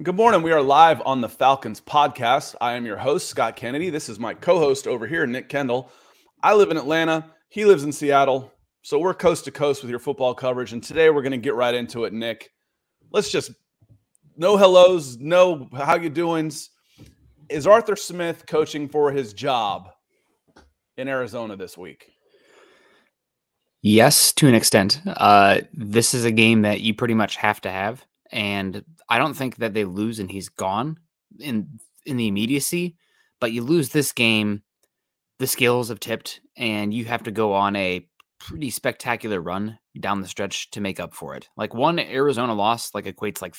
Good 0.00 0.14
morning. 0.14 0.42
We 0.42 0.52
are 0.52 0.62
live 0.62 1.02
on 1.04 1.20
the 1.20 1.28
Falcons 1.28 1.80
podcast. 1.80 2.54
I 2.60 2.74
am 2.74 2.86
your 2.86 2.98
host, 2.98 3.26
Scott 3.26 3.56
Kennedy. 3.56 3.90
This 3.90 4.08
is 4.08 4.20
my 4.20 4.32
co 4.32 4.60
host 4.60 4.86
over 4.86 5.08
here, 5.08 5.26
Nick 5.26 5.48
Kendell. 5.48 5.88
I 6.40 6.54
live 6.54 6.70
in 6.70 6.76
Atlanta. 6.76 7.32
He 7.48 7.64
lives 7.64 7.82
in 7.82 7.90
Seattle. 7.90 8.52
So 8.82 9.00
we're 9.00 9.12
coast 9.12 9.46
to 9.46 9.50
coast 9.50 9.82
with 9.82 9.90
your 9.90 9.98
football 9.98 10.36
coverage. 10.36 10.72
And 10.72 10.80
today 10.80 11.10
we're 11.10 11.22
going 11.22 11.32
to 11.32 11.36
get 11.36 11.56
right 11.56 11.74
into 11.74 12.04
it, 12.04 12.12
Nick. 12.12 12.52
Let's 13.10 13.28
just 13.28 13.50
no 14.36 14.56
hellos, 14.56 15.16
no 15.18 15.68
how 15.76 15.96
you 15.96 16.10
doings. 16.10 16.70
Is 17.48 17.66
Arthur 17.66 17.96
Smith 17.96 18.44
coaching 18.46 18.88
for 18.88 19.10
his 19.10 19.32
job 19.32 19.90
in 20.96 21.08
Arizona 21.08 21.56
this 21.56 21.76
week? 21.76 22.12
Yes, 23.82 24.32
to 24.34 24.46
an 24.46 24.54
extent. 24.54 25.00
Uh, 25.04 25.62
this 25.72 26.14
is 26.14 26.24
a 26.24 26.30
game 26.30 26.62
that 26.62 26.82
you 26.82 26.94
pretty 26.94 27.14
much 27.14 27.34
have 27.34 27.60
to 27.62 27.70
have, 27.70 28.06
and 28.30 28.84
I 29.08 29.18
don't 29.18 29.34
think 29.34 29.56
that 29.56 29.74
they 29.74 29.84
lose 29.84 30.18
and 30.18 30.30
he's 30.30 30.48
gone 30.48 30.98
in 31.38 31.80
in 32.04 32.16
the 32.16 32.28
immediacy. 32.28 32.96
But 33.40 33.52
you 33.52 33.62
lose 33.62 33.90
this 33.90 34.12
game, 34.12 34.62
the 35.38 35.46
skills 35.46 35.88
have 35.88 36.00
tipped, 36.00 36.40
and 36.56 36.92
you 36.92 37.04
have 37.04 37.22
to 37.24 37.30
go 37.30 37.52
on 37.52 37.76
a 37.76 38.06
pretty 38.40 38.70
spectacular 38.70 39.40
run 39.40 39.78
down 40.00 40.20
the 40.20 40.28
stretch 40.28 40.70
to 40.70 40.80
make 40.80 41.00
up 41.00 41.14
for 41.14 41.34
it. 41.34 41.48
Like 41.56 41.74
one 41.74 41.98
Arizona 41.98 42.54
loss, 42.54 42.94
like 42.94 43.04
equates 43.04 43.42
like 43.42 43.54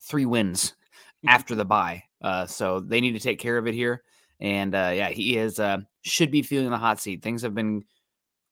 three 0.00 0.26
wins 0.26 0.74
after 1.26 1.54
the 1.54 1.64
bye. 1.64 2.04
Uh, 2.20 2.46
so 2.46 2.80
they 2.80 3.00
need 3.00 3.12
to 3.12 3.20
take 3.20 3.38
care 3.38 3.58
of 3.58 3.66
it 3.66 3.74
here. 3.74 4.02
And 4.40 4.74
uh, 4.74 4.92
yeah, 4.94 5.10
he 5.10 5.36
is 5.36 5.58
uh, 5.58 5.78
should 6.02 6.30
be 6.30 6.42
feeling 6.42 6.70
the 6.70 6.78
hot 6.78 7.00
seat. 7.00 7.22
Things 7.22 7.42
have 7.42 7.54
been 7.54 7.84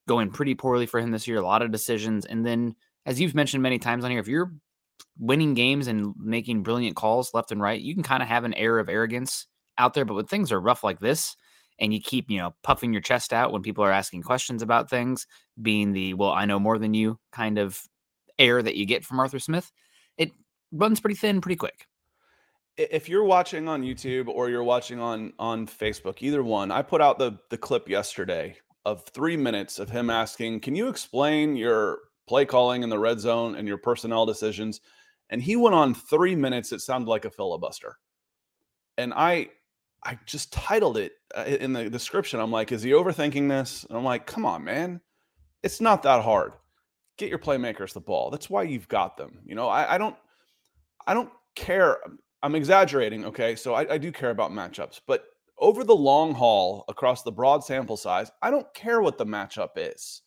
going 0.09 0.31
pretty 0.31 0.55
poorly 0.55 0.87
for 0.87 1.01
him 1.01 1.11
this 1.11 1.27
year. 1.27 1.39
A 1.39 1.45
lot 1.45 1.63
of 1.63 1.73
decisions, 1.73 2.25
and 2.25 2.47
then 2.47 2.77
as 3.07 3.21
you've 3.21 3.35
mentioned 3.35 3.63
many 3.63 3.79
times 3.79 4.05
on 4.05 4.11
here, 4.11 4.21
if 4.21 4.29
you're 4.29 4.53
winning 5.19 5.55
games 5.55 5.87
and 5.87 6.15
making 6.19 6.63
brilliant 6.63 6.97
calls 6.97 7.33
left 7.35 7.53
and 7.53 7.61
right, 7.61 7.81
you 7.81 7.95
can 7.95 8.03
kind 8.03 8.23
of 8.23 8.29
have 8.29 8.45
an 8.45 8.55
air 8.55 8.79
of 8.79 8.89
arrogance 8.89 9.47
out 9.79 9.95
there. 9.95 10.05
But 10.05 10.15
when 10.15 10.27
things 10.27 10.53
are 10.53 10.61
rough 10.61 10.85
like 10.85 11.01
this, 11.01 11.37
and 11.79 11.95
you 11.95 12.01
keep 12.01 12.31
you 12.31 12.39
know 12.39 12.55
puffing 12.63 12.93
your 12.93 13.03
chest 13.03 13.33
out 13.33 13.53
when 13.53 13.63
people 13.63 13.83
are 13.85 13.91
asking 13.91 14.23
questions 14.23 14.63
about 14.63 14.91
things, 14.91 15.27
being 15.61 15.93
the 15.93 16.15
well, 16.15 16.31
I 16.33 16.45
know 16.45 16.59
more 16.59 16.79
than 16.79 16.95
you 16.95 17.19
kind 17.33 17.59
of 17.59 17.81
air 18.39 18.63
that 18.63 18.77
you 18.77 18.87
get 18.87 19.05
from 19.05 19.21
Arthur 19.21 19.39
Smith, 19.39 19.71
it 20.19 20.33
runs 20.73 21.01
pretty 21.01 21.17
thin 21.17 21.41
pretty 21.41 21.57
quick 21.57 21.87
if 22.77 23.09
you're 23.09 23.25
watching 23.25 23.69
on 23.69 23.83
YouTube 23.83 24.29
or 24.29 24.49
you're 24.49 24.65
watching 24.65 25.01
on 25.01 25.33
on 25.39 25.67
Facebook, 25.67 26.23
either 26.23 26.43
one, 26.43 26.71
I 26.71 26.83
put 26.83 27.01
out 27.01 27.19
the 27.19 27.39
the 27.51 27.59
clip 27.59 27.89
yesterday 27.89 28.57
of 28.85 29.05
three 29.05 29.37
minutes 29.37 29.79
of 29.79 29.91
him 29.91 30.09
asking, 30.09 30.61
"Can 30.61 30.75
you 30.75 30.89
explain 30.89 31.57
your 31.57 31.99
play 32.31 32.45
calling 32.47 32.83
in 32.83 32.91
the 32.91 32.99
red 32.99 33.21
zone 33.21 33.57
and 33.57 33.69
your 33.69 33.79
personnel 33.79 34.27
decisions?" 34.27 34.81
And 35.31 35.43
he 35.43 35.57
went 35.57 35.75
on 35.75 35.95
three 35.95 36.37
minutes. 36.37 36.73
It 36.73 36.81
sounded 36.81 37.11
like 37.11 37.25
a 37.27 37.31
filibuster, 37.31 37.99
and 38.97 39.13
I 39.15 39.51
I 40.05 40.19
just 40.27 40.53
titled 40.53 40.97
it 40.97 41.13
uh, 41.37 41.45
in 41.45 41.73
the 41.75 41.91
description. 41.91 42.41
I'm 42.41 42.51
like, 42.53 42.73
"Is 42.73 42.83
he 42.83 42.93
overthinking 42.93 43.49
this?" 43.49 43.85
And 43.89 43.99
I'm 43.99 44.05
like, 44.05 44.27
"Come 44.27 44.47
on, 44.47 44.65
man, 44.65 45.01
it's 45.63 45.81
not 45.81 46.03
that 46.05 46.23
hard. 46.25 46.53
Get 47.19 47.29
your 47.29 47.39
playmakers 47.39 47.93
the 47.93 48.01
ball. 48.01 48.31
That's 48.31 48.49
why 48.49 48.63
you've 48.63 48.89
got 48.89 49.17
them. 49.17 49.41
You 49.45 49.55
know, 49.55 49.69
I, 49.69 49.95
I 49.95 49.99
don't." 49.99 50.17
I 51.07 51.15
don't 51.15 51.31
care. 51.57 51.99
I'm 52.43 52.55
exaggerating, 52.55 53.25
okay? 53.25 53.57
So 53.57 53.75
I, 53.75 53.95
I 53.95 53.99
do 53.99 54.13
care 54.13 54.31
about 54.31 54.53
matchups, 54.53 55.01
but 55.07 55.25
over 55.59 55.83
the 55.85 55.97
long 55.97 56.35
haul, 56.35 56.85
across 56.89 57.23
the 57.23 57.33
broad 57.33 57.65
sample 57.65 57.97
size, 57.97 58.31
I 58.43 58.51
don't 58.51 58.73
care 58.75 59.01
what 59.01 59.19
the 59.19 59.27
matchup 59.27 59.71
is. 59.77 60.23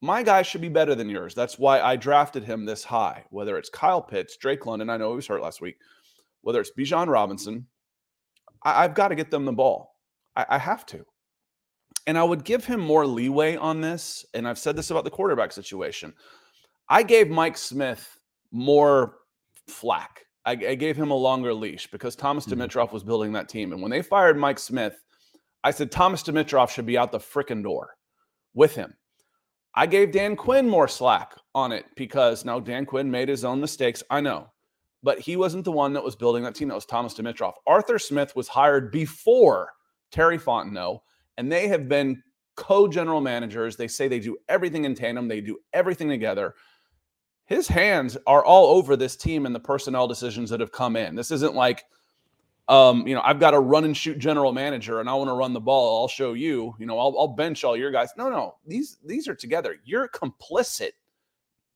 My 0.00 0.22
guy 0.22 0.42
should 0.42 0.60
be 0.60 0.68
better 0.68 0.94
than 0.94 1.08
yours. 1.08 1.34
That's 1.34 1.58
why 1.58 1.80
I 1.80 1.96
drafted 1.96 2.44
him 2.44 2.64
this 2.64 2.84
high. 2.84 3.24
Whether 3.30 3.58
it's 3.58 3.68
Kyle 3.68 4.00
Pitts, 4.00 4.36
Drake 4.36 4.64
London, 4.64 4.90
I 4.90 4.96
know 4.96 5.10
he 5.10 5.16
was 5.16 5.26
hurt 5.26 5.42
last 5.42 5.60
week, 5.60 5.76
whether 6.42 6.60
it's 6.60 6.70
Bijan 6.70 7.08
Robinson, 7.08 7.66
I, 8.62 8.82
have 8.82 8.94
got 8.94 9.08
to 9.08 9.14
get 9.14 9.30
them 9.30 9.44
the 9.44 9.52
ball. 9.52 9.96
I, 10.36 10.46
I 10.50 10.58
have 10.58 10.86
to. 10.86 11.04
And 12.06 12.16
I 12.16 12.22
would 12.22 12.44
give 12.44 12.64
him 12.64 12.80
more 12.80 13.06
leeway 13.06 13.56
on 13.56 13.80
this. 13.80 14.24
And 14.34 14.46
I've 14.46 14.58
said 14.58 14.76
this 14.76 14.90
about 14.90 15.04
the 15.04 15.10
quarterback 15.10 15.52
situation. 15.52 16.14
I 16.88 17.02
gave 17.02 17.28
Mike 17.28 17.58
Smith 17.58 18.18
more 18.50 19.16
flack 19.66 20.22
I, 20.48 20.52
I 20.52 20.74
gave 20.76 20.96
him 20.96 21.10
a 21.10 21.14
longer 21.14 21.52
leash 21.52 21.90
because 21.90 22.16
Thomas 22.16 22.46
mm-hmm. 22.46 22.62
Dimitroff 22.62 22.90
was 22.90 23.04
building 23.04 23.32
that 23.32 23.50
team. 23.50 23.72
And 23.72 23.82
when 23.82 23.90
they 23.90 24.00
fired 24.00 24.38
Mike 24.38 24.58
Smith, 24.58 25.04
I 25.62 25.70
said 25.70 25.90
Thomas 25.90 26.22
Dimitroff 26.22 26.70
should 26.70 26.86
be 26.86 26.96
out 26.96 27.12
the 27.12 27.18
frickin' 27.18 27.62
door 27.62 27.96
with 28.54 28.74
him. 28.74 28.94
I 29.78 29.86
gave 29.86 30.10
Dan 30.10 30.34
Quinn 30.34 30.68
more 30.68 30.88
slack 30.88 31.36
on 31.54 31.70
it 31.70 31.86
because 31.94 32.44
now 32.44 32.58
Dan 32.58 32.84
Quinn 32.84 33.08
made 33.08 33.28
his 33.28 33.44
own 33.44 33.60
mistakes. 33.60 34.02
I 34.10 34.20
know, 34.20 34.48
but 35.04 35.20
he 35.20 35.36
wasn't 35.36 35.64
the 35.64 35.70
one 35.70 35.92
that 35.92 36.02
was 36.02 36.16
building 36.16 36.42
that 36.42 36.56
team. 36.56 36.66
That 36.66 36.74
was 36.74 36.84
Thomas 36.84 37.14
Dimitroff. 37.14 37.52
Arthur 37.64 38.00
Smith 38.00 38.34
was 38.34 38.48
hired 38.48 38.90
before 38.90 39.70
Terry 40.10 40.36
Fontenot, 40.36 40.98
and 41.36 41.52
they 41.52 41.68
have 41.68 41.88
been 41.88 42.20
co 42.56 42.88
general 42.88 43.20
managers. 43.20 43.76
They 43.76 43.86
say 43.86 44.08
they 44.08 44.18
do 44.18 44.36
everything 44.48 44.84
in 44.84 44.96
tandem, 44.96 45.28
they 45.28 45.40
do 45.40 45.58
everything 45.72 46.08
together 46.08 46.56
his 47.48 47.66
hands 47.66 48.16
are 48.26 48.44
all 48.44 48.76
over 48.76 48.94
this 48.94 49.16
team 49.16 49.46
and 49.46 49.54
the 49.54 49.60
personnel 49.60 50.06
decisions 50.06 50.50
that 50.50 50.60
have 50.60 50.70
come 50.70 50.96
in. 50.96 51.14
This 51.14 51.30
isn't 51.30 51.54
like, 51.54 51.82
um, 52.68 53.06
you 53.06 53.14
know, 53.14 53.22
I've 53.24 53.40
got 53.40 53.54
a 53.54 53.60
run 53.60 53.84
and 53.84 53.96
shoot 53.96 54.18
general 54.18 54.52
manager 54.52 55.00
and 55.00 55.08
I 55.08 55.14
want 55.14 55.28
to 55.28 55.34
run 55.34 55.54
the 55.54 55.60
ball. 55.60 56.02
I'll 56.02 56.08
show 56.08 56.34
you, 56.34 56.74
you 56.78 56.86
know, 56.86 56.98
I'll, 56.98 57.14
I'll 57.18 57.28
bench 57.28 57.64
all 57.64 57.76
your 57.76 57.90
guys. 57.90 58.10
No, 58.16 58.28
no, 58.28 58.56
these 58.66 58.98
these 59.04 59.26
are 59.26 59.34
together. 59.34 59.76
You're 59.84 60.08
complicit 60.08 60.90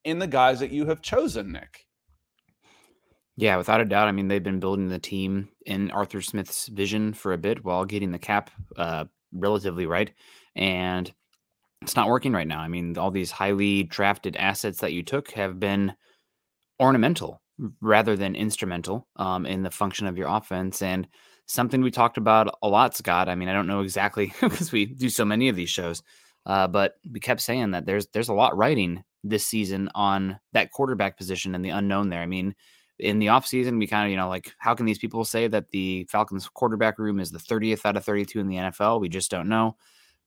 in 0.05 0.19
the 0.19 0.27
guys 0.27 0.61
that 0.61 0.71
you 0.71 0.87
have 0.87 1.01
chosen, 1.01 1.53
Nick. 1.53 1.87
Yeah, 3.37 3.57
without 3.57 3.81
a 3.81 3.87
doubt. 3.87 4.09
I 4.09 4.13
mean, 4.13 4.29
they've 4.29 4.43
been 4.43 4.61
building 4.61 4.89
the 4.89 4.99
team 4.99 5.49
in 5.65 5.91
Arthur 5.91 6.21
Smith's 6.21 6.69
vision 6.69 7.15
for 7.15 7.33
a 7.33 7.39
bit 7.39 7.65
while 7.65 7.87
getting 7.87 8.13
the 8.13 8.19
cap 8.19 8.51
uh, 8.77 9.07
relatively 9.33 9.87
right. 9.87 10.11
And 10.55 11.13
it's 11.81 11.97
not 11.97 12.09
working 12.09 12.33
right 12.33 12.47
now. 12.47 12.61
I 12.61 12.69
mean, 12.69 12.99
all 12.99 13.11
these 13.11 13.31
highly 13.31 13.85
drafted 13.85 14.37
assets 14.37 14.79
that 14.81 14.93
you 14.93 15.03
took 15.03 15.31
have 15.33 15.59
been 15.59 15.95
ornamental 16.79 17.42
rather 17.81 18.17
than 18.17 18.35
instrumental 18.35 19.07
um, 19.17 19.47
in 19.47 19.63
the 19.63 19.71
function 19.71 20.07
of 20.07 20.17
your 20.17 20.29
offense. 20.29 20.83
And 20.83 21.09
something 21.47 21.83
we 21.83 21.91
talked 21.91 22.19
about 22.19 22.59
a 22.63 22.69
lot, 22.69 22.97
Scott. 22.97 23.29
I 23.29 23.35
mean, 23.35 23.49
I 23.49 23.53
don't 23.53 23.67
know 23.67 23.81
exactly 23.81 24.33
because 24.41 24.73
we 24.73 24.87
do 24.87 25.09
so 25.09 25.25
many 25.25 25.49
of 25.49 25.57
these 25.57 25.71
shows, 25.71 26.03
uh, 26.47 26.69
but 26.69 26.95
we 27.11 27.21
kept 27.21 27.41
saying 27.41 27.73
that 27.73 27.87
there's 27.87 28.07
there's 28.09 28.29
a 28.29 28.35
lot 28.35 28.57
writing 28.57 29.05
this 29.25 29.47
season 29.47 29.89
on 29.95 30.41
that 30.53 30.73
quarterback 30.73 31.17
position 31.17 31.55
and 31.55 31.65
the 31.65 31.71
unknown 31.71 32.09
there. 32.09 32.23
I 32.23 32.27
mean, 32.27 32.55
in 32.99 33.19
the 33.19 33.27
offseason, 33.27 33.79
we 33.79 33.87
kind 33.87 34.07
of, 34.07 34.11
you 34.11 34.17
know, 34.17 34.29
like, 34.29 34.53
how 34.59 34.75
can 34.75 34.87
these 34.87 34.99
people 34.99 35.25
say 35.25 35.47
that 35.49 35.71
the 35.71 36.07
Falcons 36.11 36.49
quarterback 36.49 36.99
room 36.99 37.21
is 37.21 37.31
the 37.31 37.39
30th 37.39 37.87
out 37.87 37.97
of 37.97 38.05
32 38.05 38.41
in 38.41 38.49
the 38.49 38.57
NFL? 38.57 39.01
We 39.01 39.09
just 39.09 39.31
don't 39.31 39.49
know 39.49 39.77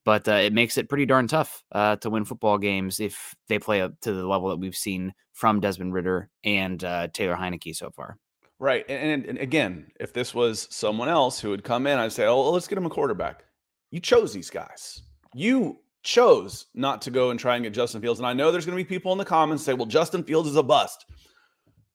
but 0.05 0.27
uh, 0.27 0.33
it 0.33 0.53
makes 0.53 0.77
it 0.77 0.87
pretty 0.87 1.05
darn 1.05 1.27
tough 1.27 1.63
uh, 1.71 1.97
to 1.97 2.09
win 2.09 2.23
football 2.23 2.57
games 2.57 2.99
if 2.99 3.35
they 3.49 3.59
play 3.59 3.81
up 3.81 3.99
to 4.01 4.13
the 4.13 4.25
level 4.25 4.49
that 4.49 4.59
we've 4.59 4.75
seen 4.75 5.13
from 5.33 5.59
Desmond 5.59 5.93
Ridder 5.93 6.29
and 6.43 6.81
uh, 6.83 7.07
Taylor 7.11 7.35
Heinicke 7.35 7.75
so 7.75 7.89
far. 7.89 8.17
Right, 8.57 8.85
and, 8.87 9.25
and, 9.25 9.37
again, 9.39 9.87
if 9.99 10.13
this 10.13 10.33
was 10.33 10.67
someone 10.71 11.09
else 11.09 11.39
who 11.41 11.49
would 11.49 11.65
come 11.65 11.87
in, 11.87 11.99
I'd 11.99 12.13
say, 12.13 12.25
"Oh, 12.25 12.51
let's 12.51 12.69
get 12.69 12.77
him 12.77 12.85
a 12.85 12.89
quarterback." 12.89 13.43
You 13.91 13.99
chose 13.99 14.31
these 14.31 14.49
guys. 14.49 15.01
You 15.33 15.79
chose 16.03 16.67
not 16.73 17.01
to 17.01 17.11
go 17.11 17.31
and 17.31 17.39
try 17.39 17.55
and 17.55 17.65
get 17.65 17.73
Justin 17.73 17.99
Fields. 17.99 18.19
And 18.19 18.27
I 18.27 18.31
know 18.31 18.51
there's 18.51 18.65
going 18.65 18.77
to 18.77 18.83
be 18.83 18.87
people 18.87 19.11
in 19.11 19.17
the 19.17 19.25
comments 19.25 19.63
say, 19.65 19.73
"Well, 19.73 19.87
Justin 19.87 20.23
Fields 20.23 20.47
is 20.47 20.55
a 20.55 20.63
bust." 20.63 21.05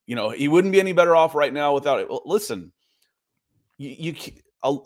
You 0.05 0.15
know, 0.15 0.29
he 0.29 0.47
wouldn't 0.47 0.71
be 0.71 0.79
any 0.79 0.93
better 0.93 1.15
off 1.15 1.33
right 1.33 1.51
now 1.53 1.73
without 1.73 1.99
it. 1.99 2.07
Well, 2.07 2.21
listen, 2.25 2.71
you, 3.79 4.11
you 4.11 4.15
a, 4.63 4.77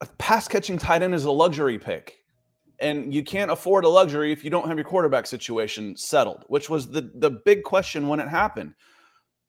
a 0.00 0.06
pass 0.18 0.48
catching 0.48 0.76
tight 0.76 1.02
end 1.02 1.14
is 1.14 1.24
a 1.24 1.30
luxury 1.30 1.78
pick 1.78 2.21
and 2.82 3.14
you 3.14 3.22
can't 3.22 3.50
afford 3.50 3.84
a 3.84 3.88
luxury 3.88 4.32
if 4.32 4.44
you 4.44 4.50
don't 4.50 4.68
have 4.68 4.76
your 4.76 4.84
quarterback 4.84 5.26
situation 5.26 5.96
settled, 5.96 6.44
which 6.48 6.68
was 6.68 6.90
the 6.90 7.10
the 7.14 7.30
big 7.30 7.62
question 7.62 8.08
when 8.08 8.20
it 8.20 8.28
happened. 8.28 8.74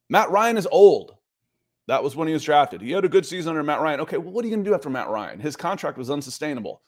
Matt 0.09 0.29
Ryan 0.31 0.57
is 0.57 0.67
old. 0.71 1.15
That 1.87 2.03
was 2.03 2.15
when 2.15 2.27
he 2.27 2.33
was 2.33 2.43
drafted. 2.43 2.81
He 2.81 2.91
had 2.91 3.03
a 3.03 3.09
good 3.09 3.25
season 3.25 3.49
under 3.49 3.63
Matt 3.63 3.81
Ryan. 3.81 3.99
Okay, 4.01 4.17
well, 4.17 4.31
what 4.31 4.45
are 4.45 4.47
you 4.47 4.53
going 4.53 4.63
to 4.63 4.69
do 4.69 4.75
after 4.75 4.89
Matt 4.89 5.09
Ryan? 5.09 5.39
His 5.39 5.57
contract 5.57 5.97
was 5.97 6.09
unsustainable. 6.09 6.81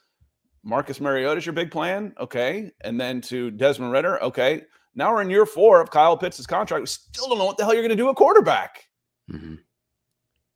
Marcus 0.63 1.01
Mariota 1.01 1.37
is 1.37 1.45
your 1.45 1.53
big 1.53 1.69
plan, 1.69 2.13
okay, 2.19 2.71
and 2.81 2.99
then 2.99 3.21
to 3.21 3.51
Desmond 3.51 3.91
Ridder, 3.91 4.21
okay. 4.23 4.63
Now 4.95 5.13
we're 5.13 5.21
in 5.21 5.29
year 5.29 5.45
four 5.45 5.81
of 5.81 5.91
Kyle 5.91 6.17
Pitts' 6.17 6.45
contract. 6.45 6.81
We 6.81 6.87
still 6.87 7.27
don't 7.27 7.37
know 7.37 7.45
what 7.45 7.57
the 7.57 7.65
hell 7.65 7.73
you're 7.73 7.83
going 7.83 7.89
to 7.89 7.95
do 7.95 8.09
at 8.09 8.15
quarterback. 8.15 8.87
Mm-hmm. 9.31 9.55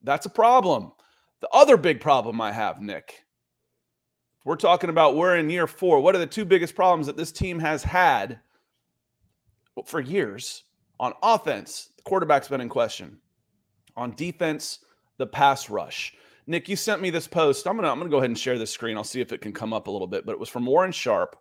That's 0.01 0.25
a 0.25 0.29
problem. 0.29 0.93
The 1.41 1.49
other 1.49 1.77
big 1.77 2.01
problem 2.01 2.41
I 2.41 2.51
have, 2.51 2.81
Nick, 2.81 3.23
we're 4.49 4.55
talking 4.55 4.89
about 4.89 5.15
we're 5.15 5.35
in 5.35 5.47
year 5.47 5.67
four. 5.67 5.99
What 5.99 6.15
are 6.15 6.17
the 6.17 6.25
two 6.25 6.43
biggest 6.43 6.73
problems 6.73 7.05
that 7.05 7.15
this 7.15 7.31
team 7.31 7.59
has 7.59 7.83
had 7.83 8.39
for 9.85 9.99
years? 9.99 10.63
On 10.99 11.13
offense, 11.21 11.91
the 11.97 12.01
quarterback's 12.01 12.47
been 12.47 12.59
in 12.59 12.67
question. 12.67 13.19
On 13.95 14.11
defense, 14.15 14.79
the 15.17 15.27
pass 15.27 15.69
rush. 15.69 16.15
Nick, 16.47 16.67
you 16.67 16.75
sent 16.75 16.99
me 16.99 17.11
this 17.11 17.27
post. 17.27 17.67
I'm 17.67 17.75
gonna 17.75 17.91
I'm 17.91 17.99
gonna 17.99 18.09
go 18.09 18.17
ahead 18.17 18.31
and 18.31 18.39
share 18.39 18.57
this 18.57 18.71
screen. 18.71 18.97
I'll 18.97 19.03
see 19.03 19.21
if 19.21 19.31
it 19.31 19.39
can 19.39 19.53
come 19.53 19.71
up 19.71 19.85
a 19.85 19.91
little 19.91 20.07
bit. 20.07 20.25
But 20.25 20.31
it 20.31 20.39
was 20.39 20.49
from 20.49 20.65
Warren 20.65 20.93
Sharp, 20.93 21.35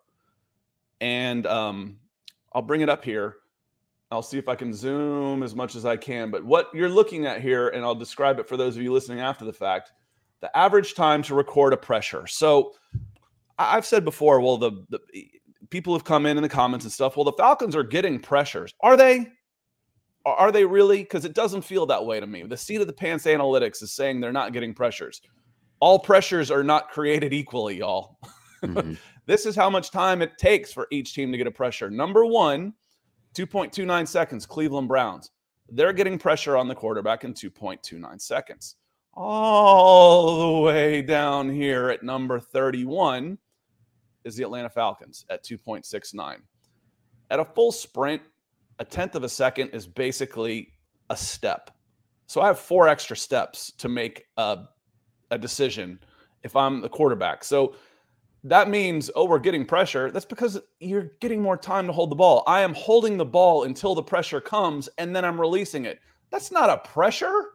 and 1.01 1.47
um, 1.47 1.97
I'll 2.53 2.61
bring 2.61 2.81
it 2.81 2.89
up 2.89 3.03
here. 3.03 3.37
I'll 4.11 4.21
see 4.21 4.37
if 4.37 4.47
I 4.47 4.53
can 4.53 4.71
zoom 4.71 5.41
as 5.41 5.55
much 5.55 5.73
as 5.75 5.83
I 5.83 5.97
can. 5.97 6.29
But 6.29 6.45
what 6.45 6.69
you're 6.75 6.89
looking 6.89 7.25
at 7.25 7.41
here, 7.41 7.69
and 7.69 7.83
I'll 7.83 7.95
describe 7.95 8.37
it 8.37 8.47
for 8.47 8.55
those 8.55 8.77
of 8.77 8.83
you 8.83 8.93
listening 8.93 9.19
after 9.19 9.45
the 9.45 9.53
fact 9.53 9.93
the 10.41 10.55
average 10.57 10.93
time 10.93 11.21
to 11.23 11.35
record 11.35 11.73
a 11.73 11.77
pressure. 11.77 12.27
So 12.27 12.73
I've 13.57 13.85
said 13.85 14.05
before, 14.05 14.39
well, 14.39 14.57
the, 14.57 14.71
the 14.89 14.99
people 15.69 15.93
have 15.93 16.03
come 16.03 16.25
in 16.25 16.37
in 16.37 16.43
the 16.43 16.49
comments 16.49 16.85
and 16.85 16.91
stuff. 16.91 17.17
Well, 17.17 17.25
the 17.25 17.33
Falcons 17.33 17.75
are 17.75 17.83
getting 17.83 18.19
pressures. 18.19 18.73
Are 18.81 18.97
they? 18.97 19.27
Are 20.25 20.51
they 20.51 20.65
really? 20.65 20.99
Because 20.99 21.25
it 21.25 21.33
doesn't 21.33 21.61
feel 21.61 21.85
that 21.87 22.05
way 22.05 22.19
to 22.19 22.27
me. 22.27 22.43
The 22.43 22.57
seat 22.57 22.81
of 22.81 22.87
the 22.87 22.93
pants 22.93 23.25
analytics 23.25 23.81
is 23.81 23.91
saying 23.91 24.19
they're 24.19 24.31
not 24.31 24.53
getting 24.53 24.73
pressures. 24.73 25.21
All 25.79 25.97
pressures 25.97 26.51
are 26.51 26.63
not 26.63 26.89
created 26.89 27.33
equally, 27.33 27.77
y'all. 27.77 28.17
Mm-hmm. 28.63 28.93
this 29.25 29.45
is 29.45 29.55
how 29.55 29.69
much 29.69 29.91
time 29.91 30.21
it 30.21 30.37
takes 30.37 30.73
for 30.73 30.87
each 30.91 31.13
team 31.13 31.31
to 31.31 31.37
get 31.37 31.47
a 31.47 31.51
pressure. 31.51 31.89
Number 31.89 32.25
one, 32.25 32.73
2.29 33.33 34.07
seconds, 34.07 34.45
Cleveland 34.45 34.87
Browns. 34.87 35.31
They're 35.69 35.93
getting 35.93 36.17
pressure 36.17 36.57
on 36.57 36.67
the 36.67 36.75
quarterback 36.75 37.23
in 37.23 37.33
2.29 37.33 38.19
seconds. 38.21 38.75
All 39.21 40.37
the 40.37 40.61
way 40.61 41.01
down 41.01 41.49
here 41.49 41.89
at 41.89 42.03
number 42.03 42.39
31 42.39 43.37
is 44.23 44.37
the 44.37 44.43
Atlanta 44.43 44.69
Falcons 44.69 45.25
at 45.29 45.43
2.69. 45.43 46.37
At 47.29 47.39
a 47.41 47.43
full 47.43 47.73
sprint, 47.73 48.21
a 48.79 48.85
tenth 48.85 49.15
of 49.15 49.25
a 49.25 49.29
second 49.29 49.71
is 49.71 49.85
basically 49.85 50.71
a 51.09 51.17
step. 51.17 51.69
So 52.27 52.39
I 52.39 52.47
have 52.47 52.59
four 52.59 52.87
extra 52.87 53.17
steps 53.17 53.73
to 53.79 53.89
make 53.89 54.23
a, 54.37 54.59
a 55.31 55.37
decision 55.37 55.99
if 56.43 56.55
I'm 56.55 56.79
the 56.79 56.87
quarterback. 56.87 57.43
So 57.43 57.75
that 58.45 58.69
means, 58.69 59.11
oh, 59.17 59.25
we're 59.25 59.39
getting 59.39 59.65
pressure. 59.65 60.11
That's 60.11 60.23
because 60.23 60.61
you're 60.79 61.11
getting 61.19 61.41
more 61.41 61.57
time 61.57 61.87
to 61.87 61.91
hold 61.91 62.09
the 62.09 62.15
ball. 62.15 62.41
I 62.47 62.61
am 62.61 62.73
holding 62.73 63.17
the 63.17 63.25
ball 63.25 63.65
until 63.65 63.95
the 63.95 64.01
pressure 64.01 64.39
comes 64.39 64.87
and 64.97 65.13
then 65.13 65.25
I'm 65.25 65.41
releasing 65.41 65.83
it. 65.83 65.99
That's 66.31 66.53
not 66.53 66.69
a 66.69 66.77
pressure. 66.77 67.49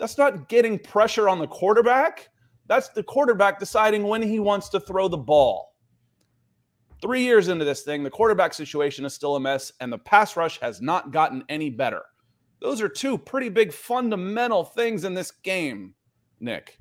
That's 0.00 0.16
not 0.16 0.48
getting 0.48 0.78
pressure 0.78 1.28
on 1.28 1.38
the 1.38 1.46
quarterback. 1.46 2.30
That's 2.66 2.88
the 2.88 3.02
quarterback 3.02 3.58
deciding 3.58 4.02
when 4.02 4.22
he 4.22 4.40
wants 4.40 4.70
to 4.70 4.80
throw 4.80 5.08
the 5.08 5.18
ball. 5.18 5.74
Three 7.02 7.22
years 7.22 7.48
into 7.48 7.66
this 7.66 7.82
thing, 7.82 8.02
the 8.02 8.10
quarterback 8.10 8.54
situation 8.54 9.04
is 9.04 9.12
still 9.12 9.36
a 9.36 9.40
mess, 9.40 9.72
and 9.78 9.92
the 9.92 9.98
pass 9.98 10.36
rush 10.36 10.58
has 10.60 10.80
not 10.80 11.12
gotten 11.12 11.44
any 11.50 11.68
better. 11.68 12.02
Those 12.62 12.80
are 12.80 12.88
two 12.88 13.18
pretty 13.18 13.50
big 13.50 13.72
fundamental 13.72 14.64
things 14.64 15.04
in 15.04 15.12
this 15.12 15.30
game, 15.30 15.94
Nick. 16.40 16.78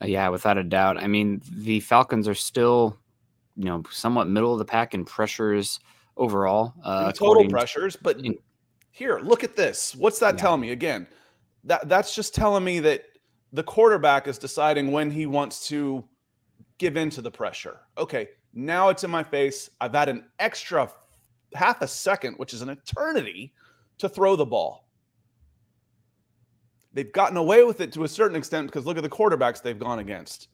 Uh, 0.00 0.06
yeah, 0.06 0.28
without 0.28 0.58
a 0.58 0.64
doubt. 0.64 0.98
I 0.98 1.08
mean, 1.08 1.42
the 1.50 1.80
Falcons 1.80 2.28
are 2.28 2.34
still, 2.34 2.98
you 3.56 3.64
know, 3.64 3.82
somewhat 3.90 4.28
middle 4.28 4.52
of 4.52 4.60
the 4.60 4.64
pack 4.64 4.94
in 4.94 5.04
pressures 5.04 5.80
overall. 6.16 6.74
Uh, 6.84 7.10
total 7.10 7.48
pressures, 7.48 7.96
but 7.96 8.20
in, 8.24 8.36
here, 8.92 9.18
look 9.20 9.42
at 9.42 9.56
this. 9.56 9.96
What's 9.96 10.20
that 10.20 10.34
yeah. 10.34 10.40
telling 10.40 10.60
me? 10.60 10.70
Again, 10.70 11.06
that 11.64 11.88
that's 11.88 12.14
just 12.14 12.34
telling 12.34 12.64
me 12.64 12.80
that 12.80 13.04
the 13.52 13.62
quarterback 13.62 14.26
is 14.26 14.38
deciding 14.38 14.92
when 14.92 15.10
he 15.10 15.26
wants 15.26 15.68
to 15.68 16.04
give 16.78 16.96
in 16.96 17.10
to 17.10 17.22
the 17.22 17.30
pressure. 17.30 17.80
Okay, 17.98 18.28
now 18.54 18.88
it's 18.88 19.04
in 19.04 19.10
my 19.10 19.22
face. 19.22 19.70
I've 19.80 19.94
had 19.94 20.08
an 20.08 20.24
extra 20.38 20.90
half 21.54 21.82
a 21.82 21.88
second, 21.88 22.34
which 22.34 22.54
is 22.54 22.62
an 22.62 22.70
eternity, 22.70 23.52
to 23.98 24.08
throw 24.08 24.36
the 24.36 24.46
ball. 24.46 24.88
They've 26.94 27.12
gotten 27.12 27.36
away 27.36 27.64
with 27.64 27.80
it 27.80 27.92
to 27.92 28.04
a 28.04 28.08
certain 28.08 28.36
extent 28.36 28.66
because 28.66 28.84
look 28.84 28.96
at 28.96 29.02
the 29.02 29.08
quarterbacks 29.08 29.62
they've 29.62 29.78
gone 29.78 29.98
against. 29.98 30.48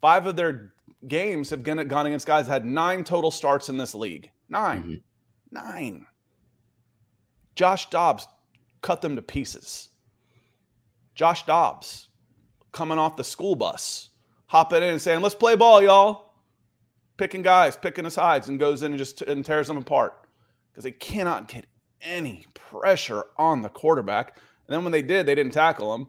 Five 0.00 0.26
of 0.26 0.36
their 0.36 0.74
games 1.08 1.50
have 1.50 1.62
gone 1.62 2.06
against 2.06 2.26
guys 2.26 2.46
that 2.46 2.52
had 2.52 2.64
nine 2.64 3.04
total 3.04 3.30
starts 3.30 3.68
in 3.68 3.76
this 3.76 3.94
league. 3.94 4.30
9 4.48 4.82
mm-hmm. 4.82 4.94
Nine. 5.50 6.06
Josh 7.54 7.90
Dobbs 7.90 8.26
cut 8.80 9.00
them 9.00 9.16
to 9.16 9.22
pieces. 9.22 9.90
Josh 11.14 11.44
Dobbs 11.44 12.08
coming 12.72 12.98
off 12.98 13.16
the 13.16 13.24
school 13.24 13.54
bus, 13.54 14.10
hopping 14.46 14.82
in 14.82 14.90
and 14.90 15.02
saying, 15.02 15.20
let's 15.20 15.34
play 15.34 15.56
ball, 15.56 15.82
y'all. 15.82 16.34
Picking 17.18 17.42
guys, 17.42 17.76
picking 17.76 18.04
his 18.04 18.14
sides, 18.14 18.48
and 18.48 18.58
goes 18.58 18.82
in 18.82 18.92
and 18.92 18.98
just 18.98 19.22
and 19.22 19.44
tears 19.44 19.68
them 19.68 19.76
apart 19.76 20.26
because 20.70 20.84
they 20.84 20.90
cannot 20.90 21.46
get 21.46 21.66
any 22.00 22.46
pressure 22.54 23.24
on 23.36 23.62
the 23.62 23.68
quarterback. 23.68 24.36
And 24.66 24.74
then 24.74 24.82
when 24.82 24.92
they 24.92 25.02
did, 25.02 25.26
they 25.26 25.34
didn't 25.34 25.52
tackle 25.52 25.94
him. 25.94 26.08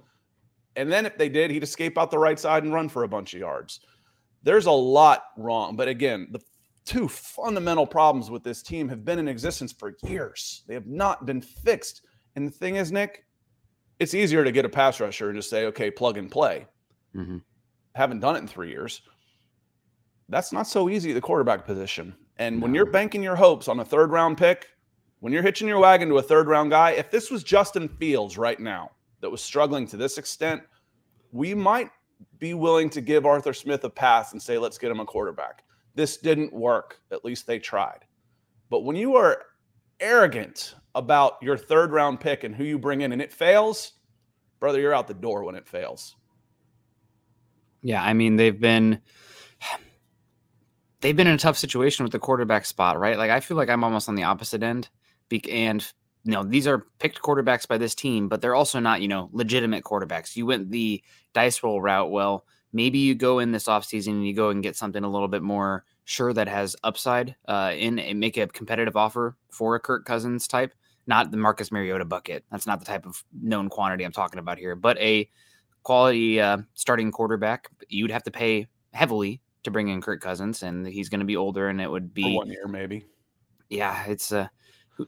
And 0.75 0.91
then 0.91 1.05
if 1.05 1.17
they 1.17 1.29
did, 1.29 1.51
he'd 1.51 1.63
escape 1.63 1.97
out 1.97 2.09
the 2.09 2.17
right 2.17 2.39
side 2.39 2.63
and 2.63 2.73
run 2.73 2.89
for 2.89 3.03
a 3.03 3.07
bunch 3.07 3.33
of 3.33 3.39
yards. 3.39 3.81
There's 4.41 4.65
a 4.65 4.71
lot 4.71 5.25
wrong. 5.37 5.75
But 5.75 5.87
again, 5.87 6.27
the 6.31 6.41
two 6.85 7.07
fundamental 7.07 7.85
problems 7.85 8.31
with 8.31 8.43
this 8.43 8.63
team 8.63 8.89
have 8.89 9.05
been 9.05 9.19
in 9.19 9.27
existence 9.27 9.71
for 9.71 9.95
years. 10.03 10.63
They 10.67 10.73
have 10.73 10.87
not 10.87 11.25
been 11.25 11.41
fixed. 11.41 12.05
And 12.35 12.47
the 12.47 12.51
thing 12.51 12.77
is, 12.77 12.91
Nick, 12.91 13.25
it's 13.99 14.13
easier 14.13 14.43
to 14.43 14.51
get 14.51 14.65
a 14.65 14.69
pass 14.69 14.99
rusher 14.99 15.29
and 15.29 15.37
just 15.37 15.49
say, 15.49 15.65
okay, 15.65 15.91
plug 15.91 16.17
and 16.17 16.29
play. 16.29 16.67
Mm-hmm. 17.15 17.37
Haven't 17.95 18.19
done 18.19 18.35
it 18.35 18.39
in 18.39 18.47
three 18.47 18.69
years. 18.69 19.01
That's 20.29 20.51
not 20.51 20.67
so 20.67 20.89
easy 20.89 21.11
at 21.11 21.15
the 21.15 21.21
quarterback 21.21 21.65
position. 21.65 22.15
And 22.37 22.59
no. 22.59 22.63
when 22.63 22.73
you're 22.73 22.85
banking 22.85 23.21
your 23.21 23.35
hopes 23.35 23.67
on 23.67 23.79
a 23.79 23.85
third 23.85 24.11
round 24.11 24.37
pick, 24.37 24.67
when 25.19 25.31
you're 25.31 25.43
hitching 25.43 25.67
your 25.67 25.79
wagon 25.79 26.09
to 26.09 26.17
a 26.17 26.23
third 26.23 26.47
round 26.47 26.71
guy, 26.71 26.91
if 26.91 27.11
this 27.11 27.29
was 27.29 27.43
Justin 27.43 27.87
Fields 27.87 28.37
right 28.37 28.59
now 28.59 28.91
that 29.21 29.29
was 29.29 29.41
struggling 29.41 29.87
to 29.87 29.97
this 29.97 30.17
extent, 30.17 30.61
we 31.31 31.53
might 31.53 31.89
be 32.39 32.53
willing 32.53 32.89
to 32.89 33.01
give 33.01 33.25
Arthur 33.25 33.53
Smith 33.53 33.83
a 33.83 33.89
pass 33.89 34.33
and 34.33 34.41
say, 34.41 34.57
let's 34.57 34.77
get 34.77 34.91
him 34.91 34.99
a 34.99 35.05
quarterback. 35.05 35.63
This 35.95 36.17
didn't 36.17 36.51
work. 36.51 36.99
At 37.11 37.23
least 37.23 37.45
they 37.47 37.59
tried. 37.59 37.99
But 38.69 38.81
when 38.81 38.95
you 38.95 39.15
are 39.15 39.43
arrogant 40.03 40.75
about 40.93 41.37
your 41.41 41.57
third 41.57 41.91
round 41.91 42.19
pick 42.19 42.43
and 42.43 42.53
who 42.53 42.63
you 42.63 42.77
bring 42.77 43.01
in 43.01 43.11
and 43.11 43.21
it 43.21 43.33
fails, 43.33 43.93
brother, 44.59 44.79
you're 44.79 44.93
out 44.93 45.07
the 45.07 45.13
door 45.13 45.43
when 45.43 45.55
it 45.55 45.67
fails. 45.67 46.15
Yeah, 47.81 48.03
I 48.03 48.13
mean, 48.13 48.35
they've 48.35 48.59
been 48.59 49.01
they've 51.01 51.15
been 51.15 51.27
in 51.27 51.35
a 51.35 51.39
tough 51.39 51.57
situation 51.57 52.03
with 52.03 52.11
the 52.11 52.19
quarterback 52.19 52.65
spot, 52.65 52.99
right? 52.99 53.17
Like 53.17 53.31
I 53.31 53.39
feel 53.39 53.57
like 53.57 53.69
I'm 53.69 53.83
almost 53.83 54.07
on 54.07 54.15
the 54.15 54.23
opposite 54.23 54.61
end 54.61 54.89
and 55.49 55.93
you 56.23 56.31
know 56.31 56.43
these 56.43 56.67
are 56.67 56.85
picked 56.99 57.21
quarterbacks 57.21 57.67
by 57.67 57.77
this 57.77 57.95
team, 57.95 58.29
but 58.29 58.41
they're 58.41 58.55
also 58.55 58.79
not 58.79 59.01
you 59.01 59.07
know 59.07 59.29
legitimate 59.31 59.83
quarterbacks. 59.83 60.35
You 60.35 60.45
went 60.45 60.69
the 60.69 61.03
dice 61.33 61.63
roll 61.63 61.81
route. 61.81 62.11
Well, 62.11 62.45
maybe 62.71 62.99
you 62.99 63.15
go 63.15 63.39
in 63.39 63.51
this 63.51 63.65
offseason 63.65 64.09
and 64.09 64.27
you 64.27 64.33
go 64.33 64.49
and 64.49 64.63
get 64.63 64.75
something 64.75 65.03
a 65.03 65.09
little 65.09 65.27
bit 65.27 65.41
more 65.41 65.85
sure 66.05 66.33
that 66.33 66.47
has 66.47 66.75
upside 66.83 67.35
uh, 67.47 67.73
in 67.75 67.99
and 67.99 68.19
make 68.19 68.37
a 68.37 68.47
competitive 68.47 68.95
offer 68.95 69.35
for 69.49 69.75
a 69.75 69.79
Kirk 69.79 70.05
Cousins 70.05 70.47
type, 70.47 70.73
not 71.07 71.31
the 71.31 71.37
Marcus 71.37 71.71
Mariota 71.71 72.05
bucket. 72.05 72.43
That's 72.51 72.67
not 72.67 72.79
the 72.79 72.85
type 72.85 73.05
of 73.05 73.23
known 73.41 73.69
quantity 73.69 74.03
I'm 74.03 74.11
talking 74.11 74.39
about 74.39 74.57
here, 74.57 74.75
but 74.75 74.97
a 74.99 75.29
quality 75.83 76.39
uh, 76.39 76.57
starting 76.73 77.11
quarterback. 77.11 77.69
You'd 77.87 78.11
have 78.11 78.23
to 78.23 78.31
pay 78.31 78.67
heavily 78.93 79.41
to 79.63 79.71
bring 79.71 79.87
in 79.87 80.01
Kirk 80.01 80.21
Cousins, 80.21 80.63
and 80.63 80.85
he's 80.85 81.09
going 81.09 81.19
to 81.19 81.25
be 81.25 81.37
older, 81.37 81.69
and 81.69 81.79
it 81.79 81.89
would 81.89 82.13
be 82.13 82.23
for 82.23 82.37
one 82.37 82.49
year 82.49 82.67
maybe. 82.67 83.05
Yeah, 83.69 84.05
it's 84.05 84.31
uh, 84.31 84.47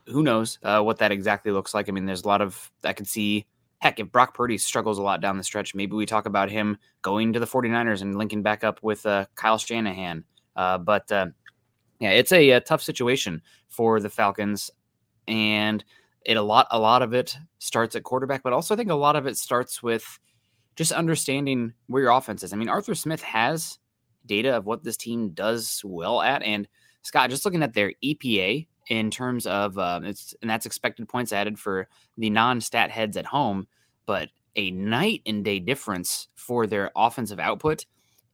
who, 0.08 0.24
knows 0.24 0.60
uh, 0.63 0.81
what 0.81 0.98
that 1.00 1.12
exactly 1.12 1.51
looks 1.51 1.74
like. 1.74 1.89
I 1.89 1.91
mean, 1.91 2.05
there's 2.05 2.24
a 2.24 2.27
lot 2.27 2.41
of 2.41 2.72
I 2.84 2.93
can 2.93 3.05
see. 3.05 3.46
Heck, 3.79 4.00
if 4.00 4.12
Brock 4.12 4.34
Purdy 4.34 4.58
struggles 4.58 4.98
a 4.98 5.03
lot 5.03 5.22
down 5.22 5.38
the 5.38 5.43
stretch, 5.43 5.75
maybe 5.75 5.96
we 5.96 6.05
talk 6.05 6.25
about 6.25 6.50
him 6.50 6.77
going 7.01 7.34
to 7.34 7.39
the 7.39 7.46
49ers 7.46 8.01
and 8.01 8.17
linking 8.17 8.41
back 8.41 8.63
up 8.63 8.81
with 8.81 9.05
uh, 9.05 9.25
Kyle 9.36 9.58
Shanahan. 9.58 10.24
Uh, 10.55 10.77
but 10.77 11.12
uh, 11.12 11.27
yeah, 12.00 12.12
it's 12.12 12.31
a, 12.31 12.51
a, 12.51 12.62
tough 12.62 12.81
situation 12.81 13.41
for 13.67 14.00
the 14.00 14.09
Falcons, 14.09 14.71
and 15.27 15.83
it 16.25 16.38
a 16.38 16.41
lot 16.41 16.67
a 16.71 16.79
lot 16.79 17.01
of 17.01 17.13
it 17.13 17.38
starts 17.59 17.95
at 17.95 18.03
quarterback, 18.03 18.43
but 18.43 18.53
also 18.53 18.74
I 18.74 18.77
think 18.77 18.89
a 18.89 18.95
lot 18.95 19.15
of 19.15 19.27
it 19.27 19.38
starts 19.38 19.83
with 19.83 20.19
just 20.75 20.91
understanding 20.91 21.74
where 21.88 22.03
your 22.03 22.12
offense 22.12 22.43
is. 22.43 22.53
I 22.53 22.57
mean, 22.57 22.69
Arthur 22.69 22.95
Smith 22.95 23.21
has 23.21 23.79
data 24.25 24.55
of 24.55 24.65
what 24.65 24.83
this 24.83 24.97
team 24.97 25.29
does 25.29 25.81
well 25.83 26.21
at, 26.21 26.41
and 26.43 26.67
Scott, 27.01 27.29
just 27.29 27.45
looking 27.45 27.63
at 27.63 27.74
their 27.74 27.93
EPA 28.03 28.67
in 28.88 29.12
terms 29.12 29.47
of 29.47 29.77
uh, 29.77 30.01
it's 30.03 30.35
and 30.41 30.50
that's 30.50 30.65
expected 30.65 31.07
points 31.07 31.33
added 31.33 31.59
for 31.59 31.88
the 32.17 32.29
non-stat 32.29 32.91
heads 32.91 33.17
at 33.17 33.25
home, 33.25 33.67
but 34.05 34.29
a 34.55 34.71
night 34.71 35.21
and 35.25 35.43
day 35.43 35.59
difference 35.59 36.27
for 36.35 36.65
their 36.67 36.91
offensive 36.95 37.39
output 37.39 37.85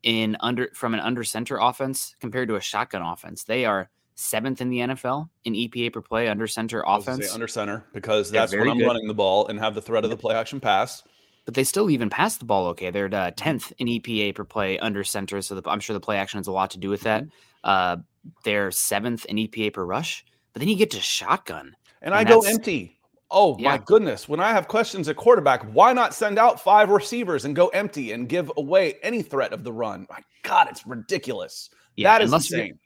in 0.03 0.38
under 0.39 0.70
from 0.74 0.93
an 0.93 1.00
under 1.00 1.24
center 1.24 1.58
offense 1.58 2.15
compared 2.20 2.48
to 2.50 2.55
a 2.55 2.62
shotgun 2.62 3.01
offense. 3.01 3.43
They 3.43 3.65
are 3.65 3.89
seventh 4.15 4.62
in 4.62 4.70
the 4.70 4.79
NFL 4.79 5.29
in 5.46 5.53
EPA 5.53 5.93
per 5.93 6.01
play 6.01 6.27
under 6.27 6.48
center 6.48 6.84
offense. 6.86 7.34
Under 7.34 7.48
center 7.48 7.86
because 7.93 8.31
that's 8.31 8.53
when 8.53 8.70
I'm 8.70 8.77
good. 8.77 8.86
running 8.86 9.08
the 9.08 9.13
ball 9.13 9.48
and 9.48 9.60
have 9.60 9.75
the 9.75 9.81
threat 9.81 10.03
of 10.03 10.10
the 10.10 10.17
play 10.17 10.36
action 10.36 10.60
pass. 10.60 11.03
But 11.46 11.55
they 11.55 11.63
still 11.63 11.89
even 11.89 12.10
pass 12.10 12.38
the 12.38 12.46
ball 12.46 12.67
okay. 12.67 12.91
They're 12.91 13.13
uh, 13.13 13.31
tenth 13.36 13.74
in 13.79 13.88
EPA 13.88 14.36
per 14.36 14.43
play 14.43 14.77
under 14.77 15.03
center, 15.03 15.41
so 15.41 15.60
the, 15.60 15.70
I'm 15.70 15.79
sure 15.79 15.96
the 15.96 16.00
play 16.00 16.17
action 16.17 16.38
has 16.38 16.48
a 16.48 16.51
lot 16.51 16.72
to 16.72 16.77
do 16.77 16.89
with 16.89 17.01
that. 17.01 17.24
Mm-hmm. 17.24 17.29
Uh, 17.63 17.98
they're 18.43 18.70
seventh 18.70 19.25
in 19.25 19.38
EPA 19.38 19.74
per 19.74 19.84
rush. 19.84 20.24
But 20.53 20.60
then 20.60 20.70
you 20.70 20.75
get 20.75 20.91
to 20.91 21.00
shotgun. 21.00 21.75
And, 22.01 22.13
and 22.13 22.15
I 22.15 22.24
go 22.24 22.41
empty. 22.41 22.98
Oh 23.31 23.57
yeah. 23.57 23.69
my 23.69 23.77
goodness. 23.77 24.27
When 24.27 24.39
I 24.39 24.51
have 24.51 24.67
questions 24.67 25.07
at 25.07 25.15
quarterback, 25.15 25.63
why 25.73 25.93
not 25.93 26.13
send 26.13 26.38
out 26.38 26.59
five 26.61 26.89
receivers 26.89 27.45
and 27.45 27.55
go 27.55 27.69
empty 27.69 28.11
and 28.11 28.27
give 28.27 28.51
away 28.57 28.95
any 29.01 29.21
threat 29.21 29.53
of 29.53 29.63
the 29.63 29.71
run? 29.71 30.05
My 30.09 30.19
God, 30.43 30.67
it's 30.69 30.85
ridiculous. 30.85 31.69
Yeah, 31.95 32.11
that 32.11 32.21
is 32.23 32.33
insane. 32.33 32.77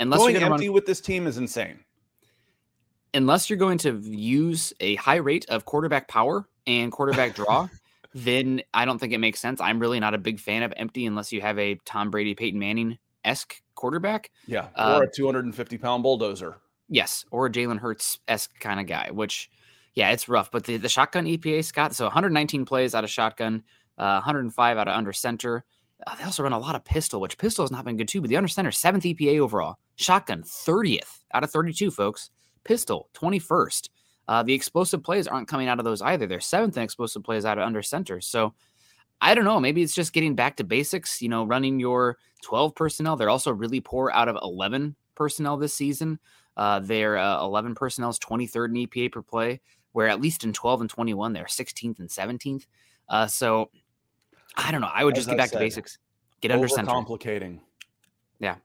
Unless 0.00 0.20
Going 0.20 0.36
empty 0.36 0.68
run... 0.68 0.74
with 0.74 0.86
this 0.86 1.00
team 1.00 1.26
is 1.26 1.38
insane. 1.38 1.80
unless 3.14 3.50
you're 3.50 3.58
going 3.58 3.78
to 3.78 4.00
use 4.04 4.72
a 4.80 4.94
high 4.96 5.16
rate 5.16 5.44
of 5.48 5.64
quarterback 5.64 6.08
power 6.08 6.48
and 6.66 6.90
quarterback 6.90 7.34
draw, 7.36 7.68
then 8.14 8.62
I 8.72 8.84
don't 8.84 8.98
think 8.98 9.12
it 9.12 9.18
makes 9.18 9.40
sense. 9.40 9.60
I'm 9.60 9.78
really 9.78 10.00
not 10.00 10.14
a 10.14 10.18
big 10.18 10.40
fan 10.40 10.62
of 10.62 10.72
empty 10.76 11.06
unless 11.06 11.32
you 11.32 11.40
have 11.40 11.58
a 11.58 11.76
Tom 11.84 12.10
Brady, 12.10 12.34
Peyton 12.34 12.58
Manning 12.58 12.98
esque 13.24 13.62
quarterback. 13.74 14.30
Yeah, 14.46 14.68
or 14.76 14.82
uh, 14.82 15.00
a 15.02 15.06
250 15.14 15.78
pound 15.78 16.02
bulldozer. 16.02 16.58
Yes, 16.88 17.24
or 17.30 17.46
a 17.46 17.50
Jalen 17.50 17.78
Hurts 17.78 18.18
esque 18.28 18.58
kind 18.60 18.80
of 18.80 18.86
guy. 18.86 19.10
Which, 19.12 19.50
yeah, 19.94 20.10
it's 20.10 20.28
rough. 20.28 20.50
But 20.50 20.64
the 20.64 20.76
the 20.76 20.88
shotgun 20.88 21.26
EPA 21.26 21.64
Scott, 21.64 21.94
so 21.94 22.04
119 22.04 22.64
plays 22.64 22.94
out 22.94 23.04
of 23.04 23.10
shotgun, 23.10 23.62
uh, 23.98 24.20
105 24.20 24.78
out 24.78 24.88
of 24.88 24.96
under 24.96 25.12
center. 25.12 25.64
Uh, 26.06 26.16
they 26.16 26.24
also 26.24 26.42
run 26.42 26.52
a 26.52 26.58
lot 26.58 26.74
of 26.74 26.84
pistol, 26.84 27.20
which 27.20 27.38
pistol 27.38 27.62
has 27.62 27.70
not 27.70 27.84
been 27.84 27.96
good 27.96 28.08
too. 28.08 28.20
But 28.20 28.30
the 28.30 28.36
under 28.36 28.48
center, 28.48 28.72
seventh 28.72 29.04
EPA 29.04 29.38
overall. 29.40 29.76
Shotgun, 29.96 30.42
30th 30.42 31.20
out 31.32 31.44
of 31.44 31.50
32, 31.50 31.90
folks. 31.90 32.30
Pistol, 32.64 33.08
21st. 33.14 33.88
Uh, 34.28 34.42
the 34.42 34.54
explosive 34.54 35.02
plays 35.02 35.26
aren't 35.26 35.48
coming 35.48 35.68
out 35.68 35.78
of 35.78 35.84
those 35.84 36.00
either. 36.00 36.26
They're 36.26 36.40
seventh 36.40 36.76
in 36.76 36.82
explosive 36.82 37.24
plays 37.24 37.44
out 37.44 37.58
of 37.58 37.64
under 37.64 37.82
center. 37.82 38.20
So 38.20 38.54
I 39.20 39.34
don't 39.34 39.44
know. 39.44 39.60
Maybe 39.60 39.82
it's 39.82 39.94
just 39.94 40.12
getting 40.12 40.34
back 40.34 40.56
to 40.56 40.64
basics, 40.64 41.20
you 41.20 41.28
know, 41.28 41.44
running 41.44 41.78
your 41.78 42.18
12 42.42 42.74
personnel. 42.74 43.16
They're 43.16 43.30
also 43.30 43.52
really 43.52 43.80
poor 43.80 44.10
out 44.12 44.28
of 44.28 44.36
11 44.42 44.96
personnel 45.14 45.56
this 45.56 45.74
season. 45.74 46.18
Uh, 46.56 46.80
their 46.80 47.16
uh, 47.16 47.42
11 47.42 47.74
personnel 47.74 48.10
is 48.10 48.18
23rd 48.18 48.68
in 48.68 48.86
EPA 48.86 49.12
per 49.12 49.22
play, 49.22 49.60
where 49.92 50.08
at 50.08 50.20
least 50.20 50.44
in 50.44 50.52
12 50.52 50.82
and 50.82 50.90
21, 50.90 51.32
they're 51.32 51.44
16th 51.44 51.98
and 51.98 52.08
17th. 52.08 52.66
Uh, 53.08 53.26
so 53.26 53.70
I 54.56 54.70
don't 54.70 54.80
know. 54.80 54.90
I 54.92 55.04
would 55.04 55.14
just 55.14 55.28
As 55.28 55.32
get 55.32 55.34
I 55.34 55.42
back 55.42 55.50
said, 55.50 55.58
to 55.58 55.64
basics, 55.64 55.98
get 56.40 56.50
under 56.50 56.68
center. 56.68 56.90
Complicating. 56.90 57.60
Yeah. 58.38 58.56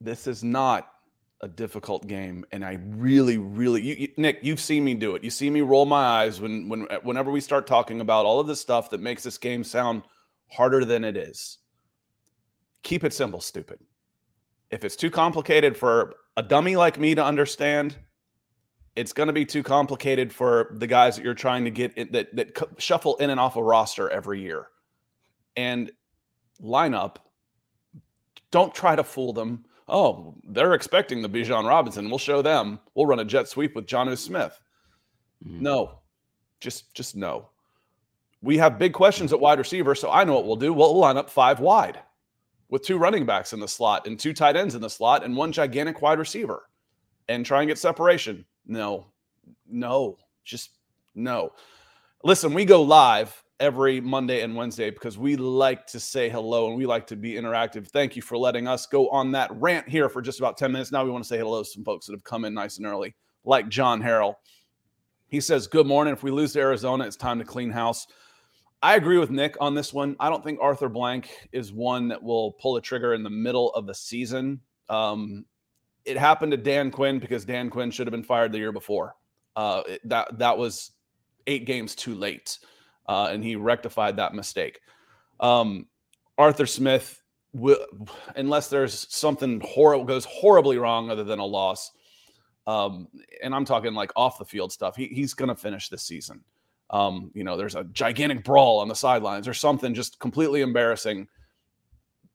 This 0.00 0.26
is 0.26 0.42
not 0.42 0.88
a 1.40 1.48
difficult 1.48 2.06
game, 2.06 2.44
and 2.50 2.64
I 2.64 2.78
really, 2.88 3.38
really, 3.38 3.80
you, 3.80 3.94
you, 3.94 4.08
Nick, 4.16 4.40
you've 4.42 4.60
seen 4.60 4.84
me 4.84 4.94
do 4.94 5.14
it. 5.14 5.22
You 5.22 5.30
see 5.30 5.50
me 5.50 5.60
roll 5.60 5.86
my 5.86 6.04
eyes 6.04 6.40
when, 6.40 6.68
when, 6.68 6.82
whenever 7.02 7.30
we 7.30 7.40
start 7.40 7.66
talking 7.66 8.00
about 8.00 8.26
all 8.26 8.40
of 8.40 8.48
the 8.48 8.56
stuff 8.56 8.90
that 8.90 9.00
makes 9.00 9.22
this 9.22 9.38
game 9.38 9.62
sound 9.62 10.02
harder 10.50 10.84
than 10.84 11.04
it 11.04 11.16
is. 11.16 11.58
Keep 12.82 13.04
it 13.04 13.12
simple, 13.12 13.40
stupid. 13.40 13.78
If 14.70 14.84
it's 14.84 14.96
too 14.96 15.10
complicated 15.10 15.76
for 15.76 16.14
a 16.36 16.42
dummy 16.42 16.76
like 16.76 16.98
me 16.98 17.14
to 17.14 17.24
understand, 17.24 17.96
it's 18.98 19.12
going 19.12 19.28
to 19.28 19.32
be 19.32 19.44
too 19.44 19.62
complicated 19.62 20.32
for 20.32 20.70
the 20.72 20.86
guys 20.86 21.16
that 21.16 21.24
you're 21.24 21.34
trying 21.34 21.64
to 21.64 21.70
get 21.70 21.96
in, 21.96 22.10
that 22.12 22.34
that 22.36 22.74
shuffle 22.78 23.16
in 23.16 23.30
and 23.30 23.40
off 23.40 23.56
a 23.56 23.62
roster 23.62 24.10
every 24.10 24.40
year. 24.40 24.68
And 25.56 25.90
lineup, 26.62 27.16
don't 28.50 28.74
try 28.74 28.96
to 28.96 29.04
fool 29.04 29.32
them 29.32 29.64
oh, 29.88 30.34
they're 30.44 30.74
expecting 30.74 31.22
the 31.22 31.28
Bijan 31.28 31.66
Robinson. 31.66 32.08
We'll 32.08 32.18
show 32.18 32.42
them. 32.42 32.78
We'll 32.94 33.06
run 33.06 33.20
a 33.20 33.24
jet 33.24 33.48
sweep 33.48 33.74
with 33.74 33.86
Jonnu 33.86 34.16
Smith. 34.18 34.60
Mm-hmm. 35.44 35.62
No, 35.62 36.00
just 36.60 36.94
just 36.94 37.16
no. 37.16 37.48
We 38.40 38.58
have 38.58 38.78
big 38.78 38.92
questions 38.92 39.32
at 39.32 39.40
wide 39.40 39.58
receiver, 39.58 39.94
so 39.94 40.10
I 40.10 40.24
know 40.24 40.34
what 40.34 40.46
we'll 40.46 40.56
do. 40.56 40.72
We'll 40.72 40.96
line 40.96 41.16
up 41.16 41.28
five 41.28 41.58
wide 41.58 41.98
with 42.68 42.82
two 42.82 42.98
running 42.98 43.26
backs 43.26 43.52
in 43.52 43.60
the 43.60 43.66
slot 43.66 44.06
and 44.06 44.18
two 44.18 44.32
tight 44.32 44.56
ends 44.56 44.74
in 44.74 44.80
the 44.80 44.90
slot 44.90 45.24
and 45.24 45.36
one 45.36 45.50
gigantic 45.50 46.02
wide 46.02 46.18
receiver 46.18 46.68
and 47.28 47.44
try 47.44 47.60
and 47.60 47.68
get 47.68 47.78
separation. 47.78 48.44
No, 48.68 49.06
no, 49.68 50.18
just 50.44 50.70
no. 51.14 51.52
Listen, 52.22 52.52
we 52.52 52.64
go 52.64 52.82
live 52.82 53.42
every 53.60 54.00
Monday 54.00 54.42
and 54.42 54.54
Wednesday 54.54 54.90
because 54.90 55.18
we 55.18 55.36
like 55.36 55.86
to 55.86 55.98
say 55.98 56.28
hello 56.28 56.68
and 56.68 56.76
we 56.76 56.86
like 56.86 57.06
to 57.08 57.16
be 57.16 57.32
interactive. 57.32 57.88
Thank 57.88 58.14
you 58.14 58.22
for 58.22 58.36
letting 58.36 58.68
us 58.68 58.86
go 58.86 59.08
on 59.08 59.32
that 59.32 59.50
rant 59.52 59.88
here 59.88 60.08
for 60.08 60.22
just 60.22 60.38
about 60.38 60.56
10 60.56 60.70
minutes. 60.70 60.92
Now 60.92 61.04
we 61.04 61.10
want 61.10 61.24
to 61.24 61.28
say 61.28 61.38
hello 61.38 61.62
to 61.62 61.68
some 61.68 61.84
folks 61.84 62.06
that 62.06 62.12
have 62.12 62.24
come 62.24 62.44
in 62.44 62.54
nice 62.54 62.76
and 62.76 62.86
early, 62.86 63.14
like 63.44 63.68
John 63.68 64.02
Harrell. 64.02 64.34
He 65.28 65.40
says, 65.40 65.66
Good 65.66 65.86
morning. 65.86 66.12
If 66.12 66.22
we 66.22 66.30
lose 66.30 66.52
to 66.52 66.60
Arizona, 66.60 67.04
it's 67.04 67.16
time 67.16 67.38
to 67.38 67.44
clean 67.44 67.70
house. 67.70 68.06
I 68.80 68.94
agree 68.94 69.18
with 69.18 69.30
Nick 69.30 69.56
on 69.60 69.74
this 69.74 69.92
one. 69.92 70.14
I 70.20 70.30
don't 70.30 70.44
think 70.44 70.60
Arthur 70.62 70.88
Blank 70.88 71.48
is 71.52 71.72
one 71.72 72.08
that 72.08 72.22
will 72.22 72.52
pull 72.52 72.76
a 72.76 72.80
trigger 72.80 73.14
in 73.14 73.24
the 73.24 73.30
middle 73.30 73.70
of 73.72 73.86
the 73.86 73.94
season. 73.94 74.60
Um, 74.88 75.44
it 76.08 76.16
happened 76.16 76.52
to 76.52 76.56
Dan 76.56 76.90
Quinn 76.90 77.18
because 77.18 77.44
Dan 77.44 77.70
Quinn 77.70 77.90
should 77.90 78.06
have 78.06 78.12
been 78.12 78.22
fired 78.22 78.52
the 78.52 78.58
year 78.58 78.72
before. 78.72 79.14
Uh, 79.56 79.82
that 80.04 80.38
that 80.38 80.56
was 80.56 80.92
eight 81.46 81.64
games 81.64 81.94
too 81.94 82.14
late 82.14 82.58
uh, 83.08 83.30
and 83.32 83.42
he 83.42 83.56
rectified 83.56 84.16
that 84.16 84.34
mistake. 84.34 84.80
Um, 85.40 85.86
Arthur 86.36 86.66
Smith, 86.66 87.22
unless 88.36 88.68
there's 88.68 89.06
something 89.14 89.60
horrible 89.64 90.04
goes 90.04 90.26
horribly 90.26 90.78
wrong 90.78 91.10
other 91.10 91.24
than 91.24 91.38
a 91.38 91.44
loss, 91.44 91.90
um, 92.66 93.08
and 93.42 93.54
I'm 93.54 93.64
talking 93.64 93.94
like 93.94 94.12
off 94.14 94.38
the 94.38 94.44
field 94.44 94.70
stuff, 94.70 94.94
he, 94.94 95.06
he's 95.06 95.32
going 95.32 95.48
to 95.48 95.54
finish 95.54 95.88
this 95.88 96.02
season. 96.02 96.44
Um, 96.90 97.30
you 97.34 97.44
know, 97.44 97.56
there's 97.56 97.74
a 97.74 97.84
gigantic 97.84 98.44
brawl 98.44 98.78
on 98.78 98.88
the 98.88 98.94
sidelines 98.94 99.48
or 99.48 99.54
something 99.54 99.94
just 99.94 100.18
completely 100.20 100.60
embarrassing 100.60 101.28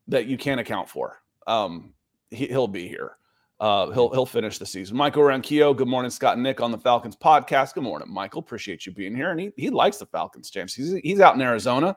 that 0.08 0.26
you 0.26 0.38
can't 0.38 0.60
account 0.60 0.90
for. 0.90 1.22
Um, 1.46 1.94
he, 2.30 2.48
will 2.48 2.68
be 2.68 2.88
here. 2.88 3.18
Uh, 3.60 3.92
he'll 3.92 4.10
he'll 4.10 4.26
finish 4.26 4.58
the 4.58 4.66
season. 4.66 4.98
Michael 4.98 5.24
Ranquillo, 5.24 5.76
good 5.76 5.88
morning, 5.88 6.12
Scott 6.12 6.34
and 6.34 6.44
Nick 6.44 6.60
on 6.60 6.72
the 6.72 6.78
Falcons 6.78 7.16
podcast. 7.16 7.76
Good 7.76 7.84
morning, 7.84 8.12
Michael. 8.12 8.40
Appreciate 8.40 8.86
you 8.86 8.92
being 8.92 9.16
here. 9.16 9.32
And 9.32 9.40
he 9.40 9.52
he 9.56 9.70
likes 9.70 9.98
the 9.98 10.06
Falcons, 10.06 10.50
James. 10.50 10.74
He's 10.74 10.94
he's 11.04 11.20
out 11.20 11.36
in 11.36 11.42
Arizona, 11.42 11.96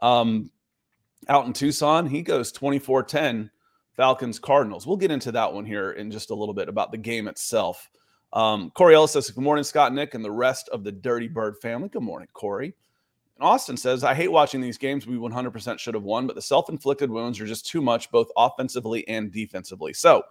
um, 0.00 0.50
out 1.28 1.46
in 1.46 1.52
Tucson. 1.52 2.06
He 2.06 2.22
goes 2.22 2.52
24-10 2.52 3.50
Falcons 3.96 4.38
Cardinals. 4.38 4.86
We'll 4.86 4.96
get 4.96 5.10
into 5.10 5.30
that 5.32 5.52
one 5.52 5.64
here 5.64 5.92
in 5.92 6.10
just 6.10 6.30
a 6.30 6.34
little 6.34 6.54
bit 6.54 6.68
about 6.68 6.90
the 6.90 6.98
game 6.98 7.28
itself. 7.28 7.88
Um, 8.32 8.70
Corey 8.70 8.94
Ellis 8.94 9.12
says, 9.12 9.30
Good 9.30 9.42
morning, 9.42 9.64
Scott, 9.64 9.92
Nick, 9.92 10.14
and 10.14 10.24
the 10.24 10.30
rest 10.30 10.68
of 10.70 10.84
the 10.84 10.92
Dirty 10.92 11.28
Bird 11.28 11.58
family. 11.58 11.88
Good 11.88 12.02
morning, 12.02 12.28
Corey. 12.32 12.74
Austin 13.40 13.76
says, 13.76 14.04
I 14.04 14.14
hate 14.14 14.30
watching 14.30 14.60
these 14.60 14.78
games. 14.78 15.06
We 15.06 15.16
100% 15.16 15.78
should 15.78 15.94
have 15.94 16.02
won, 16.02 16.26
but 16.26 16.36
the 16.36 16.42
self 16.42 16.68
inflicted 16.68 17.10
wounds 17.10 17.40
are 17.40 17.46
just 17.46 17.66
too 17.66 17.80
much, 17.80 18.10
both 18.10 18.28
offensively 18.36 19.06
and 19.08 19.32
defensively. 19.32 19.92
So, 19.92 20.22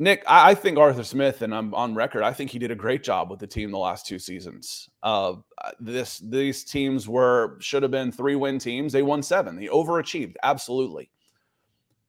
Nick, 0.00 0.24
I, 0.26 0.54
think 0.54 0.78
Arthur 0.78 1.04
Smith, 1.04 1.42
and 1.42 1.54
I'm 1.54 1.74
on 1.74 1.94
record. 1.94 2.22
I 2.22 2.32
think 2.32 2.50
he 2.50 2.58
did 2.58 2.70
a 2.70 2.74
great 2.74 3.02
job 3.02 3.30
with 3.30 3.38
the 3.38 3.46
team 3.46 3.70
the 3.70 3.76
last 3.76 4.06
two 4.06 4.18
seasons. 4.18 4.88
Uh, 5.02 5.34
this 5.78 6.20
these 6.20 6.64
teams 6.64 7.06
were 7.06 7.58
should 7.60 7.82
have 7.82 7.92
been 7.92 8.10
three 8.10 8.34
win 8.34 8.58
teams. 8.58 8.94
They 8.94 9.02
won 9.02 9.22
seven. 9.22 9.56
They 9.56 9.66
overachieved 9.66 10.36
absolutely. 10.42 11.10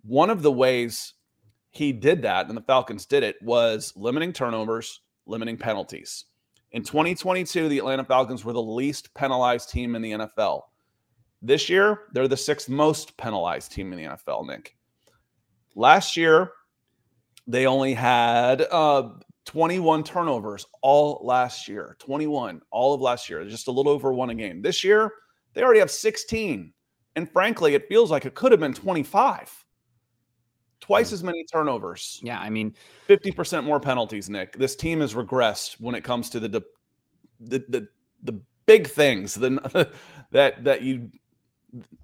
One 0.04 0.30
of 0.30 0.42
the 0.42 0.54
ways 0.54 1.16
he 1.72 1.92
did 1.92 2.22
that, 2.22 2.48
and 2.48 2.56
the 2.56 2.62
Falcons 2.62 3.06
did 3.06 3.24
it, 3.24 3.36
was 3.42 3.92
limiting 3.98 4.32
turnovers, 4.32 5.02
limiting 5.26 5.58
penalties. 5.58 6.24
In 6.72 6.84
2022, 6.84 7.68
the 7.68 7.80
Atlanta 7.80 8.06
Falcons 8.06 8.46
were 8.46 8.54
the 8.54 8.62
least 8.62 9.14
penalized 9.16 9.70
team 9.70 9.96
in 9.96 10.02
the 10.02 10.12
NFL. 10.14 10.62
This 11.42 11.68
year, 11.68 12.04
they're 12.14 12.30
the 12.30 12.38
sixth 12.38 12.70
most 12.70 13.18
penalized 13.18 13.74
team 13.74 13.92
in 13.92 13.98
the 13.98 14.06
NFL. 14.16 14.48
Nick, 14.48 14.78
last 15.76 16.16
year 16.16 16.54
they 17.52 17.68
only 17.68 17.94
had 17.94 18.62
uh, 18.72 19.10
21 19.46 20.04
turnovers 20.04 20.66
all 20.82 21.22
last 21.24 21.68
year. 21.68 21.98
21 22.00 22.62
all 22.72 22.94
of 22.94 23.02
last 23.02 23.30
year, 23.30 23.44
just 23.46 23.68
a 23.68 23.72
little 23.72 23.92
over 23.92 24.14
one 24.14 24.30
a 24.30 24.36
game. 24.36 24.62
This 24.62 24.84
year, 24.84 25.12
they 25.54 25.62
already 25.62 25.80
have 25.80 25.92
16. 25.92 26.72
And 27.18 27.30
frankly, 27.30 27.76
it 27.76 27.90
feels 27.90 28.10
like 28.10 28.26
it 28.26 28.36
could 28.36 28.52
have 28.52 28.62
been 28.62 28.74
25. 28.74 29.66
Twice 30.80 31.10
hmm. 31.10 31.14
as 31.14 31.24
many 31.24 31.46
turnovers. 31.52 32.20
Yeah, 32.24 32.40
I 32.40 32.50
mean, 32.50 32.74
50% 33.10 33.66
more 33.66 33.80
penalties, 33.80 34.30
Nick. 34.30 34.58
This 34.58 34.76
team 34.76 35.02
has 35.02 35.14
regressed 35.14 35.80
when 35.80 35.96
it 35.96 36.04
comes 36.04 36.30
to 36.32 36.40
the 36.40 36.48
the 36.48 36.62
the, 37.42 37.88
the 38.22 38.40
big 38.68 38.88
things 38.88 39.34
the, 39.34 39.92
that 40.32 40.64
that 40.64 40.84
you 40.84 41.10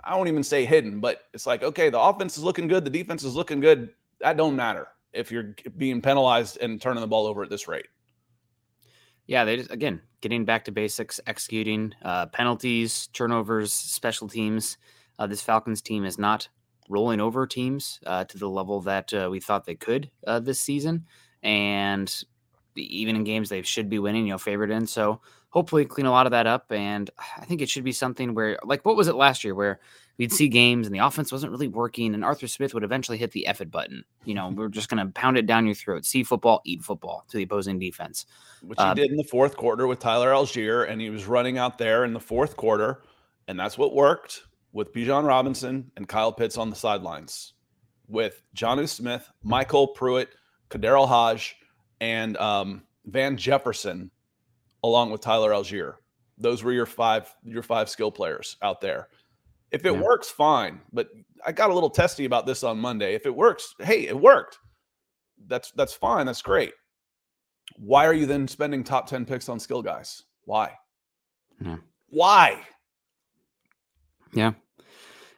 I 0.04 0.16
won't 0.16 0.30
even 0.30 0.44
say 0.44 0.66
hidden, 0.66 1.00
but 1.00 1.22
it's 1.34 1.46
like 1.46 1.64
okay, 1.64 1.90
the 1.90 2.00
offense 2.00 2.38
is 2.38 2.44
looking 2.44 2.68
good, 2.68 2.84
the 2.84 2.90
defense 2.90 3.24
is 3.24 3.36
looking 3.36 3.60
good. 3.60 3.90
That 4.20 4.36
don't 4.36 4.56
matter 4.56 4.88
if 5.18 5.32
you're 5.32 5.56
being 5.76 6.02
penalized 6.02 6.58
and 6.62 6.82
turning 6.82 7.02
the 7.02 7.08
ball 7.08 7.26
over 7.26 7.44
at 7.44 7.50
this 7.50 7.68
rate. 7.68 7.88
Yeah, 9.26 9.44
they 9.44 9.58
just, 9.58 9.72
again 9.72 10.02
getting 10.22 10.46
back 10.46 10.66
to 10.66 10.72
basics, 10.72 11.20
executing 11.28 11.94
uh, 12.04 12.26
penalties, 12.28 13.08
turnovers, 13.14 13.72
special 13.74 14.28
teams. 14.28 14.78
Uh, 15.20 15.28
this 15.28 15.42
Falcons 15.42 15.82
team 15.82 16.06
is 16.06 16.18
not 16.18 16.50
rolling 16.90 17.20
over 17.20 17.46
teams 17.46 18.00
uh, 18.06 18.24
to 18.26 18.38
the 18.38 18.50
level 18.50 18.82
that 18.82 19.14
uh, 19.14 19.28
we 19.30 19.40
thought 19.40 19.66
they 19.66 19.76
could 19.76 20.10
uh, 20.26 20.40
this 20.40 20.60
season, 20.60 21.06
and 21.44 22.24
even 22.76 23.16
in 23.16 23.24
games 23.24 23.50
they 23.50 23.62
should 23.62 23.90
be 23.90 24.00
winning, 24.00 24.28
you 24.28 24.34
know, 24.34 24.38
favored 24.38 24.72
in. 24.72 24.88
So 24.88 25.22
hopefully 25.50 25.86
clean 25.86 26.06
a 26.06 26.12
lot 26.12 26.28
of 26.28 26.32
that 26.32 26.48
up, 26.48 26.72
and 26.72 27.10
I 27.38 27.46
think 27.46 27.62
it 27.62 27.70
should 27.70 27.84
be 27.84 27.92
something 27.92 28.34
where, 28.34 28.60
like, 28.64 28.86
what 28.86 28.96
was 28.96 29.08
it 29.08 29.16
last 29.16 29.44
year, 29.44 29.56
where 29.56 29.80
we'd 30.18 30.32
see 30.32 30.48
games 30.48 30.88
and 30.88 30.96
the 30.96 31.00
offense 31.00 31.32
wasn't 31.32 31.52
really 31.52 31.68
working, 31.68 32.14
and 32.14 32.24
Arthur 32.24 32.48
Smith 32.48 32.74
would 32.74 32.84
eventually 32.84 33.18
hit 33.18 33.32
the 33.32 33.48
F 33.48 33.62
it 33.62 33.72
button. 33.72 34.04
You 34.26 34.34
know, 34.34 34.50
we're 34.56 34.70
just 34.70 34.90
going 34.90 35.06
to 35.06 35.12
pound 35.14 35.38
it 35.38 35.46
down 35.46 35.66
your 35.66 35.76
throat. 35.76 36.06
See 36.06 36.24
football, 36.24 36.62
eat 36.66 36.84
football 36.84 37.26
to 37.30 37.38
the 37.38 37.44
opposing 37.44 37.80
defense. 37.80 38.26
Which 38.62 38.80
uh, 38.80 38.94
he 38.94 39.02
did 39.02 39.12
in 39.12 39.18
the 39.18 39.24
fourth 39.24 39.56
quarter 39.56 39.88
with 39.88 40.00
Tyler 40.00 40.32
Allgeier, 40.32 40.90
and 40.90 41.00
he 41.00 41.10
was 41.10 41.26
running 41.26 41.58
out 41.58 41.78
there 41.78 42.04
in 42.04 42.14
the 42.14 42.20
fourth 42.20 42.58
quarter, 42.58 43.04
and 43.48 43.60
that's 43.60 43.78
what 43.78 43.94
worked 43.94 44.44
with 44.74 44.94
Bijan 44.94 45.26
Robinson 45.26 45.92
and 45.96 46.08
Kyle 46.08 46.32
Pitts 46.32 46.58
on 46.58 46.70
the 46.70 46.76
sidelines, 46.76 47.54
with 48.08 48.42
Jonnu 48.56 48.88
Smith, 48.88 49.30
MyCole 49.46 49.96
Pruitt, 49.96 50.30
KhaDarel 50.70 51.08
Hodge, 51.08 51.56
and 52.02 52.38
um, 52.38 52.84
Van 53.06 53.38
Jefferson, 53.38 54.12
along 54.84 55.12
with 55.12 55.22
Tyler 55.22 55.52
Allgeier. 55.52 55.96
Those 56.38 56.64
were 56.64 56.74
your 56.74 56.86
five 56.86 57.34
your 57.44 57.64
five 57.64 57.90
skill 57.90 58.12
players 58.12 58.58
out 58.62 58.80
there. 58.82 59.08
If 59.72 59.86
it 59.86 59.94
yeah. 59.94 60.02
works, 60.02 60.30
fine. 60.30 60.82
But 60.94 61.10
I 61.46 61.52
got 61.52 61.70
a 61.70 61.74
little 61.74 61.90
testy 61.90 62.26
about 62.26 62.46
this 62.46 62.64
on 62.64 62.80
Monday. 62.80 63.14
If 63.16 63.26
it 63.26 63.36
works, 63.36 63.76
hey, 63.80 64.08
it 64.08 64.20
worked. 64.20 64.58
That's 65.48 65.72
that's 65.72 65.94
fine. 65.94 66.26
That's 66.26 66.42
great. 66.42 66.74
Why 67.76 68.06
are 68.06 68.14
you 68.14 68.26
then 68.26 68.48
spending 68.48 68.84
top 68.84 69.08
10 69.08 69.26
picks 69.26 69.50
on 69.50 69.60
skill 69.60 69.82
guys? 69.82 70.24
Why? 70.46 70.72
Yeah. 71.60 71.78
Why? 72.10 72.62
Yeah. 74.34 74.54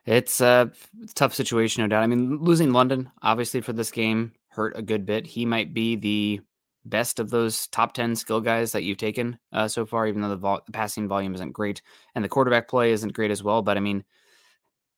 It's 0.06 0.42
a 0.42 0.72
tough 1.16 1.34
situation, 1.34 1.84
no 1.84 1.88
doubt. 1.88 2.04
I 2.04 2.08
mean, 2.08 2.38
losing 2.38 2.72
London, 2.72 3.12
obviously, 3.22 3.62
for 3.62 3.74
this 3.74 3.92
game 3.92 4.34
hurt 4.50 4.74
a 4.76 4.82
good 4.82 5.06
bit. 5.06 5.28
He 5.28 5.46
might 5.46 5.74
be 5.74 5.96
the 5.96 6.42
best 6.86 7.20
of 7.20 7.30
those 7.30 7.68
top 7.68 7.94
10 7.94 8.16
skill 8.16 8.42
guys 8.42 8.72
that 8.72 8.84
you've 8.84 8.98
taken 8.98 9.38
uh, 9.54 9.68
so 9.68 9.86
far, 9.86 10.08
even 10.08 10.22
though 10.22 10.30
the, 10.30 10.36
vol- 10.36 10.62
the, 10.66 10.72
passing 10.72 11.08
volume 11.08 11.36
isn't 11.36 11.52
great 11.52 11.82
and 12.16 12.24
the 12.24 12.30
quarterback 12.30 12.68
play 12.68 12.92
isn't 12.92 13.14
great 13.14 13.32
as 13.32 13.44
well. 13.44 13.62
But 13.62 13.78
I 13.78 13.82
mean, 13.82 14.04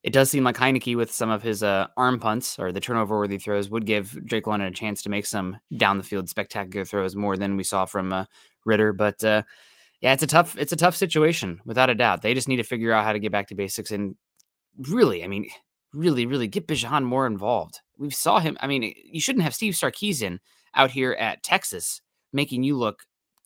it 0.03 0.13
does 0.13 0.31
seem 0.31 0.43
like 0.43 0.57
Heinicke, 0.57 0.95
with 0.95 1.11
some 1.11 1.29
of 1.29 1.43
his 1.43 1.61
uh, 1.61 1.87
arm 1.95 2.19
punts 2.19 2.57
or 2.57 2.71
the 2.71 2.79
turnover 2.79 3.17
worthy 3.17 3.37
throws, 3.37 3.69
would 3.69 3.85
give 3.85 4.25
Drake 4.25 4.47
London 4.47 4.69
a 4.69 4.71
chance 4.71 5.03
to 5.03 5.09
make 5.09 5.25
some 5.25 5.57
down 5.77 5.97
the 5.97 6.03
field 6.03 6.27
spectacular 6.27 6.85
throws 6.85 7.15
more 7.15 7.37
than 7.37 7.55
we 7.55 7.63
saw 7.63 7.85
from 7.85 8.11
uh, 8.11 8.25
Ridder. 8.65 8.93
But 8.93 9.23
uh, 9.23 9.43
yeah, 10.01 10.13
it's 10.13 10.23
a 10.23 10.27
tough 10.27 10.57
it's 10.57 10.71
a 10.71 10.77
tough 10.77 10.95
situation 10.95 11.61
without 11.65 11.89
a 11.89 11.95
doubt. 11.95 12.23
They 12.23 12.33
just 12.33 12.47
need 12.47 12.57
to 12.57 12.63
figure 12.63 12.91
out 12.91 13.05
how 13.05 13.13
to 13.13 13.19
get 13.19 13.31
back 13.31 13.47
to 13.47 13.55
basics 13.55 13.91
and 13.91 14.15
really, 14.77 15.23
I 15.23 15.27
mean, 15.27 15.47
really, 15.93 16.25
really 16.25 16.47
get 16.47 16.67
Bijan 16.67 17.03
more 17.03 17.27
involved. 17.27 17.79
We 17.97 18.09
saw 18.09 18.39
him. 18.39 18.57
I 18.59 18.67
mean, 18.67 18.93
you 19.05 19.21
shouldn't 19.21 19.43
have 19.43 19.53
Steve 19.53 19.73
Sarkisian 19.73 20.39
out 20.73 20.91
here 20.91 21.13
at 21.13 21.43
Texas 21.43 22.01
making 22.33 22.63
you 22.63 22.77
look, 22.77 23.03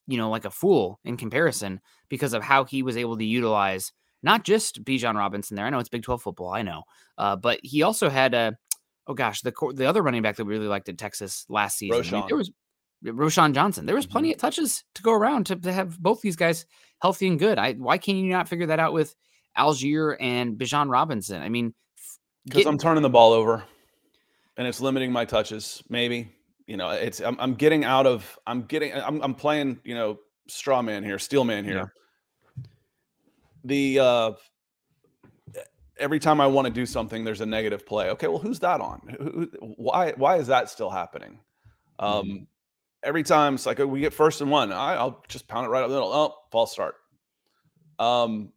you 0.07 0.17
know, 0.17 0.29
like 0.29 0.45
a 0.45 0.51
fool 0.51 0.99
in 1.03 1.17
comparison 1.17 1.81
because 2.07 2.33
of 2.33 2.43
how 2.43 2.63
he 2.63 2.83
was 2.83 2.97
able 2.97 3.17
to 3.17 3.25
utilize 3.25 3.91
not 4.23 4.43
just 4.43 4.83
Bijan 4.83 5.15
Robinson 5.15 5.55
there. 5.55 5.65
I 5.65 5.69
know 5.69 5.79
it's 5.79 5.89
Big 5.89 6.03
12 6.03 6.21
football, 6.21 6.49
I 6.49 6.61
know, 6.61 6.83
uh, 7.17 7.35
but 7.35 7.59
he 7.63 7.83
also 7.83 8.09
had 8.09 8.33
a 8.33 8.57
oh 9.07 9.13
gosh, 9.13 9.41
the 9.41 9.53
the 9.73 9.85
other 9.85 10.01
running 10.01 10.21
back 10.21 10.37
that 10.37 10.45
we 10.45 10.53
really 10.53 10.67
liked 10.67 10.89
at 10.89 10.97
Texas 10.97 11.45
last 11.49 11.77
season. 11.77 12.03
I 12.05 12.19
mean, 12.19 12.27
there 12.27 12.37
was 12.37 12.51
Roschon 13.03 13.53
Johnson. 13.53 13.85
There 13.85 13.95
was 13.95 14.07
plenty 14.07 14.29
mm-hmm. 14.29 14.35
of 14.35 14.41
touches 14.41 14.83
to 14.95 15.03
go 15.03 15.13
around 15.13 15.45
to, 15.47 15.55
to 15.55 15.71
have 15.71 15.99
both 15.99 16.21
these 16.21 16.35
guys 16.35 16.65
healthy 17.01 17.27
and 17.27 17.39
good. 17.39 17.57
I 17.57 17.73
why 17.73 17.97
can't 17.97 18.17
you 18.17 18.29
not 18.31 18.49
figure 18.49 18.67
that 18.67 18.79
out 18.79 18.93
with 18.93 19.15
Allgeier 19.57 20.17
and 20.19 20.57
Bijan 20.57 20.89
Robinson? 20.89 21.41
I 21.41 21.49
mean, 21.49 21.73
because 22.45 22.65
I'm 22.65 22.77
turning 22.77 23.03
the 23.03 23.09
ball 23.09 23.33
over, 23.33 23.63
and 24.57 24.67
it's 24.67 24.81
limiting 24.81 25.11
my 25.11 25.25
touches. 25.25 25.83
Maybe 25.89 26.31
you 26.67 26.77
know, 26.77 26.89
it's 26.89 27.19
I'm, 27.21 27.37
I'm 27.39 27.55
getting 27.55 27.83
out 27.83 28.07
of 28.07 28.37
I'm 28.47 28.63
getting 28.63 28.93
I'm 28.93 29.21
I'm 29.21 29.35
playing 29.35 29.79
you 29.83 29.95
know 29.95 30.19
straw 30.47 30.81
man 30.81 31.03
here, 31.03 31.19
steel 31.19 31.43
man 31.43 31.63
here. 31.63 31.77
Yeah 31.77 31.85
the 33.65 33.99
uh, 33.99 34.31
every 35.97 36.19
time 36.19 36.39
I 36.39 36.47
want 36.47 36.67
to 36.67 36.73
do 36.73 36.85
something, 36.85 37.23
there's 37.23 37.41
a 37.41 37.45
negative 37.45 37.85
play. 37.85 38.09
Okay, 38.11 38.27
well, 38.27 38.39
who's 38.39 38.59
that 38.59 38.81
on? 38.81 39.01
Who, 39.19 39.49
why 39.77 40.13
why 40.13 40.37
is 40.37 40.47
that 40.47 40.69
still 40.69 40.89
happening? 40.89 41.39
Um, 41.99 42.25
mm-hmm. 42.25 42.43
Every 43.03 43.23
time 43.23 43.55
it's 43.55 43.65
like 43.65 43.79
we 43.79 43.99
get 43.99 44.13
first 44.13 44.41
and 44.41 44.49
one, 44.49 44.71
I, 44.71 45.03
will 45.03 45.23
just 45.27 45.47
pound 45.47 45.65
it 45.65 45.69
right 45.69 45.83
up 45.83 45.89
the 45.89 45.95
middle. 45.95 46.11
Oh, 46.11 46.35
false 46.51 46.71
start. 46.71 46.95
Um, 47.99 48.51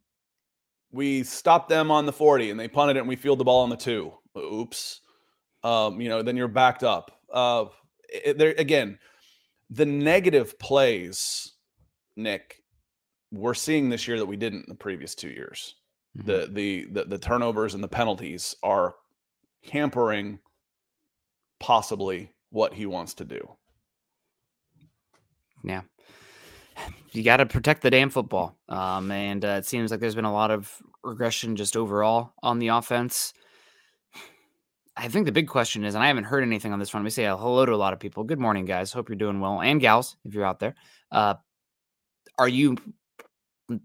we 0.91 1.23
stop 1.23 1.69
them 1.69 1.91
on 1.91 2.05
the 2.05 2.11
40 2.11 2.49
and 2.49 2.59
they 2.59 2.67
punted 2.67 2.97
it 2.97 3.01
and 3.01 3.07
we 3.07 3.15
field 3.15 3.39
the 3.39 3.43
ball 3.43 3.61
on 3.61 3.69
the 3.69 3.77
two. 3.77 4.11
Oops. 4.35 5.01
Um, 5.63 6.01
you 6.01 6.09
know, 6.09 6.23
then 6.23 6.35
you're 6.35 6.47
backed 6.47 6.83
up. 6.83 7.11
Uh, 7.31 7.65
there 8.35 8.55
again, 8.57 8.97
the 9.69 9.85
negative 9.85 10.57
plays, 10.57 11.53
Nick, 12.15 12.58
we're 13.31 13.53
seeing 13.53 13.89
this 13.89 14.07
year 14.07 14.17
that 14.17 14.25
we 14.25 14.37
didn't 14.37 14.61
in 14.61 14.69
the 14.69 14.75
previous 14.75 15.15
two 15.15 15.29
years. 15.29 15.75
Mm-hmm. 16.17 16.27
The, 16.27 16.49
the 16.51 16.87
the 16.91 17.05
the 17.05 17.17
turnovers 17.17 17.73
and 17.75 17.83
the 17.83 17.87
penalties 17.87 18.55
are 18.63 18.95
hampering 19.71 20.39
possibly 21.59 22.31
what 22.49 22.73
he 22.73 22.85
wants 22.85 23.13
to 23.15 23.25
do. 23.25 23.55
Yeah. 25.63 25.81
You 27.11 27.23
got 27.23 27.37
to 27.37 27.45
protect 27.45 27.81
the 27.81 27.91
damn 27.91 28.09
football. 28.09 28.57
Um, 28.69 29.11
and 29.11 29.43
uh, 29.43 29.57
it 29.59 29.65
seems 29.65 29.91
like 29.91 29.99
there's 29.99 30.15
been 30.15 30.25
a 30.25 30.33
lot 30.33 30.51
of 30.51 30.73
regression 31.03 31.55
just 31.55 31.75
overall 31.75 32.33
on 32.41 32.59
the 32.59 32.69
offense. 32.69 33.33
I 34.95 35.07
think 35.07 35.25
the 35.25 35.31
big 35.31 35.47
question 35.47 35.85
is, 35.85 35.95
and 35.95 36.03
I 36.03 36.07
haven't 36.07 36.25
heard 36.25 36.43
anything 36.43 36.73
on 36.73 36.79
this 36.79 36.89
front. 36.89 37.03
We 37.03 37.09
say 37.09 37.25
hello 37.25 37.65
to 37.65 37.73
a 37.73 37.75
lot 37.75 37.93
of 37.93 37.99
people. 37.99 38.23
Good 38.23 38.39
morning, 38.39 38.65
guys. 38.65 38.91
Hope 38.91 39.09
you're 39.09 39.15
doing 39.17 39.39
well, 39.39 39.61
and 39.61 39.79
gals, 39.79 40.17
if 40.25 40.33
you're 40.33 40.45
out 40.45 40.59
there. 40.59 40.75
Uh, 41.11 41.35
are 42.37 42.49
you 42.49 42.77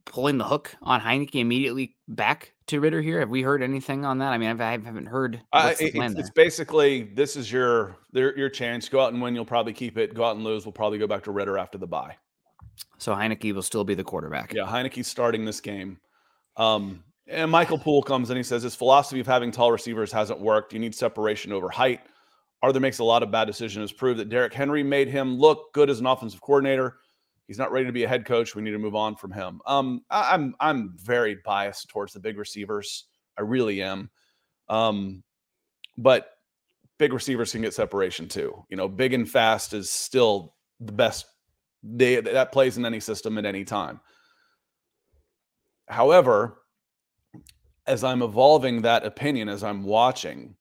pulling 0.04 0.38
the 0.38 0.44
hook 0.44 0.74
on 0.82 1.00
Heinicke 1.00 1.36
immediately 1.36 1.96
back 2.08 2.52
to 2.66 2.80
Ridder 2.80 3.02
here? 3.02 3.20
Have 3.20 3.30
we 3.30 3.42
heard 3.42 3.62
anything 3.62 4.04
on 4.04 4.18
that? 4.18 4.32
I 4.32 4.38
mean, 4.38 4.50
I've, 4.50 4.60
I 4.60 4.72
haven't 4.72 5.06
heard. 5.06 5.40
Uh, 5.52 5.74
it's, 5.78 5.94
it's, 5.94 6.30
basically 6.30 7.04
this 7.14 7.36
is 7.36 7.50
your 7.50 7.96
your 8.12 8.48
chance. 8.48 8.88
Go 8.88 9.00
out 9.00 9.12
and 9.12 9.22
win. 9.22 9.34
You'll 9.34 9.44
probably 9.44 9.72
keep 9.72 9.98
it. 9.98 10.14
Go 10.14 10.24
out 10.24 10.36
and 10.36 10.44
lose. 10.44 10.64
We'll 10.64 10.72
probably 10.72 10.98
go 10.98 11.06
back 11.06 11.22
to 11.24 11.30
Ridder 11.30 11.58
after 11.58 11.78
the 11.78 11.86
bye. 11.86 12.16
So 12.98 13.14
Heinicke 13.14 13.54
will 13.54 13.62
still 13.62 13.84
be 13.84 13.94
the 13.94 14.04
quarterback. 14.04 14.52
Yeah, 14.52 14.64
Heinicke's 14.64 15.08
starting 15.08 15.44
this 15.44 15.60
game. 15.60 15.98
Um, 16.56 17.04
and 17.26 17.50
Michael 17.50 17.78
Poole 17.78 18.02
comes 18.02 18.30
in. 18.30 18.36
He 18.36 18.42
says 18.42 18.62
his 18.62 18.74
philosophy 18.74 19.20
of 19.20 19.26
having 19.26 19.50
tall 19.50 19.72
receivers 19.72 20.12
hasn't 20.12 20.40
worked. 20.40 20.72
You 20.72 20.78
need 20.78 20.94
separation 20.94 21.52
over 21.52 21.68
height. 21.68 22.00
Arthur 22.62 22.80
makes 22.80 22.98
a 22.98 23.04
lot 23.04 23.22
of 23.22 23.30
bad 23.30 23.46
decisions. 23.46 23.92
Prove 23.92 24.16
that 24.18 24.28
Derrick 24.28 24.54
Henry 24.54 24.82
made 24.82 25.08
him 25.08 25.38
look 25.38 25.72
good 25.72 25.90
as 25.90 26.00
an 26.00 26.06
offensive 26.06 26.40
coordinator. 26.40 26.96
He's 27.46 27.58
not 27.58 27.72
ready 27.72 27.86
to 27.86 27.92
be 27.92 28.04
a 28.04 28.08
head 28.08 28.24
coach. 28.24 28.54
We 28.54 28.62
need 28.62 28.70
to 28.70 28.78
move 28.78 28.94
on 28.94 29.16
from 29.16 29.30
him. 29.30 29.60
Um, 29.66 30.02
I, 30.10 30.34
am 30.34 30.54
I'm, 30.60 30.78
I'm 30.78 30.94
very 30.96 31.38
biased 31.44 31.88
towards 31.88 32.12
the 32.12 32.20
big 32.20 32.38
receivers. 32.38 33.04
I 33.38 33.42
really 33.42 33.82
am. 33.82 34.10
Um, 34.68 35.22
but 35.98 36.30
big 36.98 37.12
receivers 37.12 37.52
can 37.52 37.62
get 37.62 37.74
separation 37.74 38.28
too. 38.28 38.64
You 38.70 38.76
know, 38.76 38.88
big 38.88 39.12
and 39.12 39.28
fast 39.28 39.74
is 39.74 39.90
still 39.90 40.54
the 40.80 40.92
best. 40.92 41.26
They, 41.82 42.18
that 42.20 42.52
plays 42.52 42.78
in 42.78 42.86
any 42.86 43.00
system 43.00 43.36
at 43.36 43.44
any 43.44 43.64
time. 43.64 44.00
However, 45.86 46.62
as 47.86 48.02
I'm 48.02 48.22
evolving 48.22 48.80
that 48.82 49.04
opinion, 49.04 49.50
as 49.50 49.62
I'm 49.62 49.84
watching, 49.84 50.56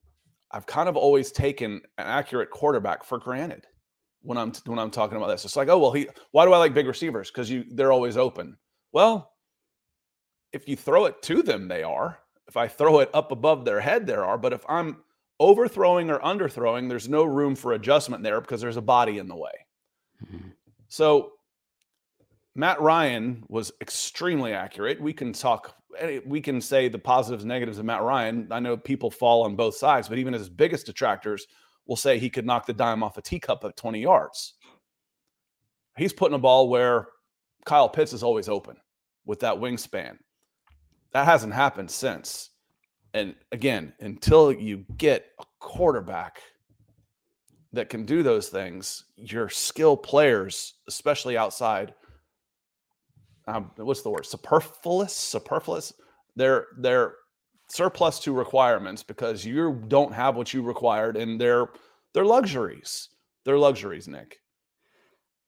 I've 0.51 0.65
kind 0.65 0.89
of 0.89 0.97
always 0.97 1.31
taken 1.31 1.81
an 1.97 2.07
accurate 2.07 2.49
quarterback 2.49 3.05
for 3.05 3.19
granted 3.19 3.65
when 4.23 4.37
I'm 4.37 4.51
when 4.65 4.79
I'm 4.79 4.91
talking 4.91 5.17
about 5.17 5.27
this. 5.27 5.45
It's 5.45 5.55
like, 5.55 5.69
oh 5.69 5.77
well, 5.77 5.91
he. 5.91 6.07
Why 6.31 6.45
do 6.45 6.53
I 6.53 6.57
like 6.57 6.73
big 6.73 6.87
receivers? 6.87 7.29
Because 7.29 7.49
you 7.49 7.65
they're 7.69 7.91
always 7.91 8.17
open. 8.17 8.57
Well, 8.91 9.31
if 10.51 10.67
you 10.67 10.75
throw 10.75 11.05
it 11.05 11.21
to 11.23 11.43
them, 11.43 11.67
they 11.67 11.83
are. 11.83 12.19
If 12.47 12.57
I 12.57 12.67
throw 12.67 12.99
it 12.99 13.09
up 13.13 13.31
above 13.31 13.65
their 13.65 13.79
head, 13.79 14.05
there 14.05 14.25
are. 14.25 14.37
But 14.37 14.53
if 14.53 14.65
I'm 14.67 14.97
overthrowing 15.39 16.09
or 16.09 16.19
underthrowing, 16.19 16.89
there's 16.89 17.09
no 17.09 17.23
room 17.23 17.55
for 17.55 17.73
adjustment 17.73 18.23
there 18.23 18.41
because 18.41 18.61
there's 18.61 18.77
a 18.77 18.81
body 18.81 19.17
in 19.17 19.27
the 19.27 19.35
way. 19.35 19.51
Mm-hmm. 20.25 20.49
So 20.87 21.33
Matt 22.55 22.79
Ryan 22.81 23.43
was 23.47 23.71
extremely 23.81 24.53
accurate. 24.53 25.01
We 25.01 25.13
can 25.13 25.33
talk, 25.33 25.75
eh, 25.97 26.19
we 26.25 26.39
can 26.39 26.61
say 26.61 26.87
the 26.87 26.99
positives, 26.99 27.43
and 27.43 27.49
negatives 27.49 27.79
of 27.79 27.85
Matt 27.85 28.03
Ryan. 28.03 28.47
I 28.51 28.59
know 28.59 28.77
people 28.77 29.09
fall 29.09 29.43
on 29.43 29.55
both 29.55 29.75
sides, 29.75 30.07
but 30.07 30.19
even 30.19 30.33
his 30.33 30.49
biggest 30.49 30.85
detractors 30.85 31.47
will 31.85 31.95
say 31.95 32.17
he 32.17 32.29
could 32.29 32.45
knock 32.45 32.65
the 32.65 32.73
dime 32.73 33.03
off 33.03 33.17
a 33.17 33.21
teacup 33.21 33.63
at 33.63 33.77
20 33.77 34.01
yards. 34.01 34.53
He's 35.97 36.13
putting 36.13 36.35
a 36.35 36.39
ball 36.39 36.69
where 36.69 37.07
Kyle 37.65 37.89
Pitts 37.89 38.13
is 38.13 38.23
always 38.23 38.49
open 38.49 38.77
with 39.25 39.39
that 39.41 39.55
wingspan. 39.55 40.17
That 41.11 41.25
hasn't 41.25 41.53
happened 41.53 41.91
since. 41.91 42.49
And 43.13 43.35
again, 43.51 43.93
until 43.99 44.51
you 44.51 44.85
get 44.97 45.27
a 45.39 45.43
quarterback 45.59 46.41
that 47.71 47.89
can 47.89 48.05
do 48.05 48.23
those 48.23 48.49
things, 48.49 49.05
your 49.15 49.49
skill 49.49 49.95
players, 49.95 50.75
especially 50.87 51.37
outside, 51.37 51.93
um, 53.47 53.71
what's 53.75 54.01
the 54.01 54.09
word? 54.09 54.25
Superfluous, 54.25 55.13
superfluous. 55.13 55.93
They're 56.35 56.67
they're 56.77 57.15
surplus 57.73 58.19
to 58.19 58.33
requirements 58.33 59.01
because 59.01 59.43
you 59.43 59.81
don't 59.87 60.13
have 60.13 60.35
what 60.35 60.53
you 60.53 60.61
required 60.61 61.17
and 61.17 61.41
they're 61.41 61.67
they're 62.13 62.25
luxuries. 62.25 63.09
They're 63.43 63.57
luxuries, 63.57 64.07
Nick. 64.07 64.39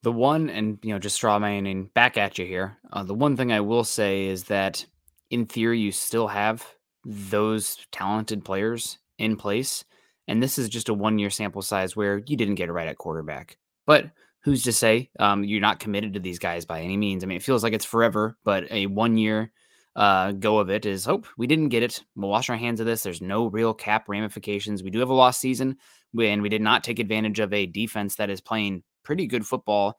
The 0.01 0.11
one, 0.11 0.49
and 0.49 0.79
you 0.81 0.93
know, 0.93 0.99
just 0.99 1.15
straw 1.15 1.39
manning 1.39 1.89
back 1.93 2.17
at 2.17 2.37
you 2.37 2.45
here. 2.45 2.77
Uh, 2.91 3.03
the 3.03 3.13
one 3.13 3.37
thing 3.37 3.51
I 3.51 3.61
will 3.61 3.83
say 3.83 4.25
is 4.25 4.45
that, 4.45 4.85
in 5.29 5.45
theory, 5.45 5.79
you 5.79 5.91
still 5.91 6.27
have 6.27 6.65
those 7.05 7.77
talented 7.91 8.43
players 8.43 8.97
in 9.17 9.35
place, 9.35 9.83
and 10.27 10.41
this 10.41 10.57
is 10.57 10.69
just 10.69 10.89
a 10.89 10.93
one-year 10.93 11.29
sample 11.29 11.61
size 11.61 11.95
where 11.95 12.17
you 12.17 12.35
didn't 12.35 12.55
get 12.55 12.69
it 12.69 12.73
right 12.73 12.87
at 12.87 12.97
quarterback. 12.97 13.57
But 13.85 14.09
who's 14.43 14.63
to 14.63 14.73
say 14.73 15.09
um, 15.19 15.43
you're 15.43 15.61
not 15.61 15.79
committed 15.79 16.13
to 16.13 16.19
these 16.19 16.39
guys 16.39 16.65
by 16.65 16.81
any 16.81 16.97
means? 16.97 17.23
I 17.23 17.27
mean, 17.27 17.37
it 17.37 17.43
feels 17.43 17.63
like 17.63 17.73
it's 17.73 17.85
forever, 17.85 18.37
but 18.43 18.71
a 18.71 18.87
one-year 18.87 19.51
uh, 19.95 20.33
go 20.33 20.59
of 20.59 20.69
it 20.69 20.85
is 20.85 21.05
hope 21.05 21.27
we 21.37 21.47
didn't 21.47 21.69
get 21.69 21.83
it. 21.83 22.03
We'll 22.15 22.29
wash 22.29 22.49
our 22.49 22.57
hands 22.57 22.79
of 22.79 22.85
this. 22.85 23.03
There's 23.03 23.21
no 23.21 23.47
real 23.47 23.73
cap 23.73 24.09
ramifications. 24.09 24.83
We 24.83 24.89
do 24.89 24.99
have 24.99 25.09
a 25.09 25.13
lost 25.13 25.39
season 25.39 25.77
when 26.11 26.41
we 26.41 26.49
did 26.49 26.61
not 26.61 26.83
take 26.83 26.99
advantage 26.99 27.39
of 27.39 27.53
a 27.53 27.65
defense 27.65 28.15
that 28.15 28.29
is 28.29 28.41
playing 28.41 28.83
pretty 29.03 29.27
good 29.27 29.45
football. 29.45 29.97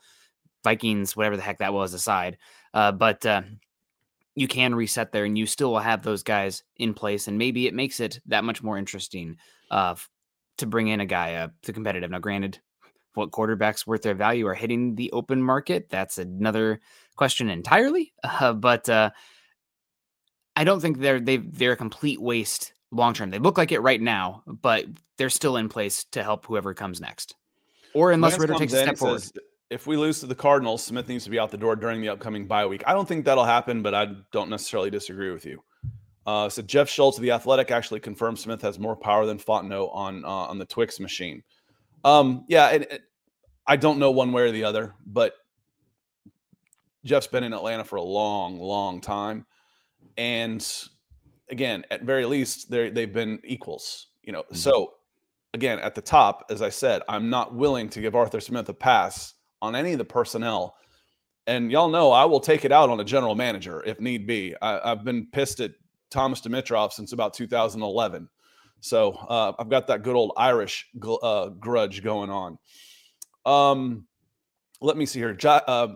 Vikings, 0.65 1.17
whatever 1.17 1.37
the 1.37 1.43
heck 1.43 1.59
that 1.59 1.73
was, 1.73 1.95
aside, 1.95 2.39
uh, 2.75 2.91
but 2.91 3.25
uh, 3.25 3.43
you 4.35 4.49
can 4.49 4.75
reset 4.75 5.13
there, 5.13 5.25
and 5.25 5.39
you 5.39 5.47
still 5.47 5.71
will 5.71 5.79
have 5.79 6.03
those 6.03 6.25
guys 6.25 6.65
in 6.77 6.93
place, 6.93 7.29
and 7.29 7.39
maybe 7.39 7.69
it 7.69 7.75
makes 7.75 8.01
it 8.01 8.19
that 8.27 8.43
much 8.43 8.65
more 8.65 8.77
interesting 8.77 9.37
uh, 9.71 9.95
to 10.59 10.67
bring 10.67 10.89
in 10.89 11.01
a 11.01 11.07
guy 11.07 11.35
uh, 11.35 11.49
to 11.63 11.73
competitive. 11.73 12.11
Now, 12.11 12.19
granted, 12.19 12.59
what 13.15 13.31
quarterbacks 13.31 13.87
worth 13.87 14.03
their 14.03 14.15
value 14.15 14.47
are 14.47 14.55
hitting 14.55 14.95
the 14.95 15.11
open 15.13 15.43
market. 15.43 15.89
That's 15.89 16.19
another 16.19 16.81
question 17.17 17.49
entirely. 17.49 18.13
Uh, 18.23 18.53
but 18.53 18.89
uh, 18.89 19.11
I 20.57 20.65
don't 20.65 20.81
think 20.81 20.99
they're 20.99 21.21
they 21.21 21.37
they're 21.37 21.73
a 21.73 21.77
complete 21.77 22.21
waste 22.21 22.73
long 22.91 23.15
term. 23.15 23.31
They 23.31 23.39
look 23.39 23.59
like 23.59 23.73
it 23.73 23.81
right 23.81 24.01
now, 24.01 24.43
but 24.47 24.87
they're 25.19 25.31
still 25.31 25.57
in 25.57 25.69
place 25.69 26.05
to 26.13 26.23
help 26.23 26.47
whoever 26.47 26.75
comes 26.75 27.01
next. 27.01 27.35
Or 27.95 28.13
unless 28.13 28.33
Lance 28.33 28.41
Ridder 28.41 28.55
takes 28.55 28.73
a 28.73 28.83
step 28.83 28.97
forward. 28.97 29.23
Says, 29.23 29.33
if 29.71 29.87
we 29.87 29.97
lose 29.97 30.21
to 30.21 30.27
the 30.27 30.35
Cardinals, 30.35 30.85
Smith 30.85 31.09
needs 31.09 31.25
to 31.25 31.31
be 31.31 31.39
out 31.39 31.51
the 31.51 31.57
door 31.57 31.77
during 31.77 32.01
the 32.01 32.09
upcoming 32.09 32.47
bye 32.47 32.67
week. 32.67 32.83
I 32.87 32.93
don't 32.93 33.07
think 33.07 33.25
that'll 33.25 33.45
happen, 33.45 33.83
but 33.83 33.95
I 33.95 34.15
don't 34.33 34.49
necessarily 34.49 34.91
disagree 34.91 35.33
with 35.33 35.45
you. 35.45 35.63
Uh, 36.27 36.49
so 36.49 36.63
Jeff 36.63 36.89
Schultz 36.89 37.19
of 37.19 37.23
the 37.23 37.31
Athletic 37.31 37.71
actually 37.71 38.01
confirmed 38.01 38.39
Smith 38.39 38.61
has 38.63 38.79
more 38.79 38.97
power 38.97 39.27
than 39.27 39.39
Fontenot 39.39 39.95
on 39.95 40.25
uh, 40.25 40.29
on 40.29 40.59
the 40.59 40.67
Twix 40.67 40.99
machine. 41.01 41.43
Um, 42.05 42.45
yeah, 42.49 42.71
it, 42.71 42.93
it, 42.93 43.03
I 43.67 43.77
don't 43.77 43.99
know 43.99 44.11
one 44.11 44.33
way 44.33 44.43
or 44.43 44.51
the 44.51 44.65
other, 44.65 44.95
but 45.05 45.35
Jeff's 47.05 47.27
been 47.27 47.45
in 47.45 47.53
Atlanta 47.53 47.85
for 47.85 47.97
a 47.97 48.03
long, 48.03 48.59
long 48.59 49.01
time, 49.01 49.47
and 50.17 50.67
again, 51.51 51.85
at 51.91 52.03
very 52.03 52.25
least, 52.25 52.71
they 52.71 52.91
they've 52.91 53.13
been 53.13 53.41
equals. 53.45 54.09
You 54.23 54.33
know, 54.33 54.43
mm-hmm. 54.43 54.57
so 54.57 54.95
again, 55.55 55.79
at 55.79 55.95
the 55.95 56.03
top, 56.03 56.47
as 56.51 56.63
I 56.63 56.69
said, 56.69 57.03
I'm 57.09 57.31
not 57.31 57.55
willing 57.55 57.89
to 57.91 58.01
give 58.01 58.15
Arthur 58.15 58.41
Smith 58.41 58.69
a 58.69 58.75
pass 58.75 59.35
on 59.63 59.75
any 59.75 59.93
of 59.93 59.99
the 59.99 60.05
personnel. 60.05 60.77
And 61.47 61.71
y'all 61.71 61.89
know 61.89 62.11
I 62.13 62.25
will 62.25 62.41
take 62.41 62.65
it 62.65 62.73
out 62.73 62.91
on 62.91 63.01
a 63.01 63.05
general 63.05 63.35
manager 63.35 63.83
if 63.85 64.01
need 64.01 64.27
be. 64.27 64.55
I, 64.61 64.89
have 64.89 65.05
been 65.05 65.29
pissed 65.33 65.61
at 65.61 65.73
Thomas 66.11 66.41
Dimitroff 66.41 66.93
since 66.93 67.13
about 67.13 67.35
2011. 67.35 68.29
So 68.81 69.13
uh, 69.13 69.53
I've 69.59 69.69
got 69.69 69.87
that 69.87 70.03
good 70.03 70.17
old 70.17 70.33
Irish 70.37 70.87
gl- 70.99 71.19
uh, 71.23 71.49
grudge 71.51 72.03
going 72.03 72.31
on. 72.31 72.59
Um, 73.45 74.07
let 74.81 74.97
me 74.97 75.07
see 75.07 75.21
here. 75.21 75.33
J- 75.33 75.61
uh, 75.67 75.89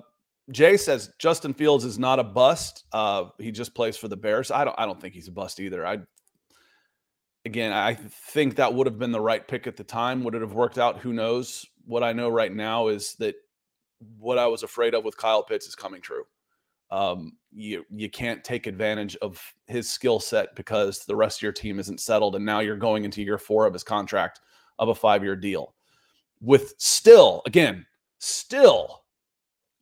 Jay 0.51 0.77
says 0.77 1.11
Justin 1.19 1.55
Fields 1.55 1.85
is 1.85 1.99
not 1.99 2.19
a 2.19 2.25
bust. 2.25 2.85
Uh, 2.93 3.27
he 3.39 3.51
just 3.51 3.75
plays 3.75 3.97
for 3.97 4.09
the 4.09 4.17
Bears. 4.17 4.51
I 4.51 4.65
don't. 4.65 4.75
I 4.79 4.87
don't 4.87 5.01
think 5.01 5.15
he's 5.15 5.29
a 5.29 5.33
bust 5.33 5.61
either. 5.61 5.87
I 5.87 5.99
again, 7.45 7.73
I 7.73 7.95
think 7.95 8.57
that 8.57 8.73
would 8.73 8.87
have 8.87 8.99
been 8.99 9.13
the 9.13 9.21
right 9.21 9.47
pick 9.47 9.67
at 9.67 9.77
the 9.77 9.85
time. 9.85 10.25
Would 10.25 10.35
it 10.35 10.41
have 10.41 10.53
worked 10.53 10.79
out? 10.79 10.99
Who 10.99 11.13
knows? 11.13 11.65
What 11.85 12.03
I 12.03 12.13
know 12.13 12.29
right 12.29 12.53
now 12.53 12.89
is 12.89 13.15
that 13.15 13.35
what 14.19 14.39
I 14.39 14.47
was 14.47 14.63
afraid 14.63 14.95
of 14.95 15.05
with 15.05 15.17
Kyle 15.17 15.43
Pitts 15.43 15.67
is 15.67 15.75
coming 15.75 16.01
true 16.01 16.25
um, 16.91 17.33
you 17.53 17.85
you 17.91 18.11
can't 18.11 18.43
take 18.43 18.67
advantage 18.67 19.17
of 19.17 19.41
his 19.67 19.89
skill 19.89 20.21
set 20.21 20.55
because 20.57 21.05
the 21.05 21.15
rest 21.17 21.39
of 21.39 21.43
your 21.43 21.53
team 21.53 21.79
isn't 21.79 22.01
settled, 22.01 22.37
and 22.37 22.45
now 22.45 22.61
you're 22.61 22.77
going 22.77 23.05
into 23.05 23.23
year 23.23 23.39
four 23.39 23.67
of 23.67 23.73
his 23.73 23.85
contract 23.85 24.41
of 24.79 24.89
a 24.89 24.95
five 24.95 25.23
year 25.23 25.37
deal, 25.37 25.75
with 26.41 26.75
still 26.79 27.43
again 27.47 27.87
still 28.19 29.00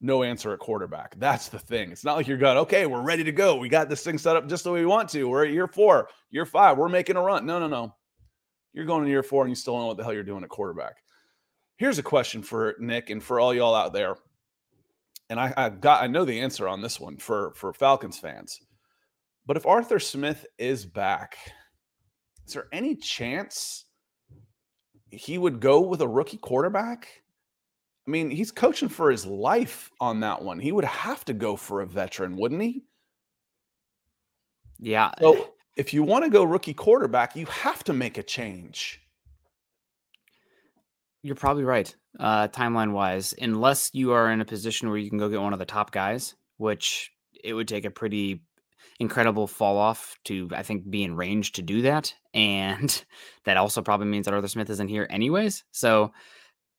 no 0.01 0.23
answer 0.23 0.53
at 0.53 0.59
quarterback. 0.59 1.19
That's 1.19 1.49
the 1.49 1.59
thing. 1.59 1.91
It's 1.91 2.05
not 2.05 2.17
like 2.17 2.29
you're 2.29 2.39
going, 2.39 2.59
okay, 2.59 2.87
we're 2.87 3.03
ready 3.03 3.25
to 3.25 3.33
go. 3.33 3.57
We 3.57 3.69
got 3.69 3.89
this 3.89 4.05
thing 4.05 4.19
set 4.19 4.37
up 4.37 4.49
just 4.49 4.65
the 4.65 4.73
way 4.73 4.81
we 4.81 4.87
want 4.87 5.09
to. 5.11 5.25
We're 5.25 5.47
at 5.47 5.53
year 5.53 5.67
four, 5.67 6.09
year 6.31 6.47
five, 6.47 6.79
we're 6.79 6.89
making 6.89 7.17
a 7.17 7.23
run. 7.23 7.47
No, 7.47 7.59
no, 7.59 7.67
no. 7.67 7.95
You're 8.73 8.85
going 8.85 9.05
to 9.05 9.11
year 9.11 9.23
four 9.23 9.43
and 9.43 9.51
you 9.51 9.57
still 9.57 9.75
don't 9.75 9.83
know 9.83 9.89
what 9.89 9.97
the 9.97 10.05
hell 10.05 10.13
you're 10.13 10.23
doing 10.23 10.45
at 10.45 10.51
quarterback. 10.51 10.97
Here's 11.77 11.99
a 11.99 12.03
question 12.03 12.43
for 12.43 12.75
Nick 12.79 13.11
and 13.11 13.23
for 13.23 13.41
all 13.41 13.55
y'all 13.55 13.75
out 13.75 13.93
there 13.93 14.17
and 15.31 15.39
I, 15.39 15.53
I 15.57 15.69
got 15.69 16.03
I 16.03 16.07
know 16.07 16.25
the 16.25 16.41
answer 16.41 16.69
on 16.69 16.81
this 16.81 16.99
one 16.99 17.17
for 17.17 17.53
for 17.55 17.73
Falcons 17.73 18.19
fans. 18.19 18.61
But 19.47 19.57
if 19.57 19.67
Arthur 19.67 19.99
Smith 19.99 20.47
is 20.59 20.85
back, 20.85 21.37
is 22.47 22.55
there 22.55 22.67
any 22.73 22.95
chance 22.95 23.87
he 25.11 25.39
would 25.39 25.61
go 25.61 25.81
with 25.81 26.03
a 26.03 26.09
rookie 26.09 26.37
quarterback? 26.37 27.09
I 28.09 28.11
mean, 28.11 28.31
he's 28.31 28.51
coaching 28.51 28.89
for 28.89 29.11
his 29.11 29.27
life 29.27 29.91
on 30.01 30.21
that 30.21 30.41
one. 30.41 30.59
He 30.59 30.73
would 30.73 30.87
have 30.87 31.27
to 31.27 31.35
go 31.35 31.57
for 31.57 31.83
a 31.83 31.87
veteran, 31.87 32.39
wouldn't 32.39 32.63
he? 32.63 32.85
Yeah. 34.79 35.11
So 35.21 35.51
if 35.77 35.93
you 35.93 36.03
want 36.03 36.25
to 36.25 36.31
go 36.31 36.43
rookie 36.43 36.73
quarterback, 36.73 37.37
you 37.37 37.45
have 37.47 37.85
to 37.85 37.93
make 37.93 38.17
a 38.17 38.23
change. 38.23 38.99
You're 41.23 41.35
probably 41.35 41.65
right 41.65 41.95
uh, 42.19 42.49
timeline 42.49 42.93
wise, 42.93 43.35
unless 43.39 43.91
you 43.93 44.13
are 44.13 44.31
in 44.33 44.41
a 44.41 44.47
position 44.47 44.89
where 44.89 44.97
you 44.97 45.11
can 45.11 45.19
go 45.19 45.29
get 45.29 45.43
one 45.43 45.53
of 45.53 45.59
the 45.59 45.67
top 45.67 45.91
guys, 45.91 46.35
which 46.57 47.13
it 47.45 47.53
would 47.53 47.69
take 47.69 47.85
a 47.85 47.91
pretty 47.91 48.41
incredible 48.99 49.47
fall 49.47 49.77
off 49.77 50.17
to, 50.25 50.49
I 50.55 50.63
think, 50.63 50.89
be 50.89 51.05
in 51.05 51.15
range 51.15 51.53
to 51.53 51.63
do 51.63 51.83
that. 51.83 52.15
And 52.33 53.05
that 53.45 53.59
also 53.59 53.83
probably 53.83 54.07
means 54.07 54.25
that 54.25 54.33
Arthur 54.33 54.49
Smith 54.49 54.71
isn't 54.71 54.89
here 54.89 55.07
anyways. 55.11 55.65
So, 55.73 56.13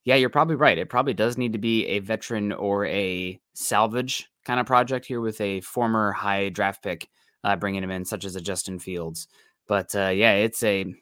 yeah, 0.06 0.16
you're 0.16 0.30
probably 0.30 0.56
right. 0.56 0.78
It 0.78 0.90
probably 0.90 1.14
does 1.14 1.38
need 1.38 1.54
to 1.54 1.60
be 1.60 1.86
a 1.88 2.00
veteran 2.00 2.52
or 2.52 2.86
a 2.86 3.40
salvage 3.54 4.30
kind 4.46 4.60
of 4.60 4.66
project 4.66 5.06
here 5.06 5.22
with 5.22 5.40
a 5.42 5.62
former 5.62 6.12
high 6.12 6.50
draft 6.50 6.84
pick 6.84 7.08
uh, 7.44 7.56
bringing 7.56 7.84
him 7.84 7.92
in, 7.92 8.06
such 8.06 8.26
as 8.26 8.36
a 8.36 8.42
Justin 8.42 8.80
Fields. 8.80 9.28
But 9.68 9.94
uh, 9.96 10.10
yeah, 10.10 10.34
it's 10.34 10.64
a 10.64 10.94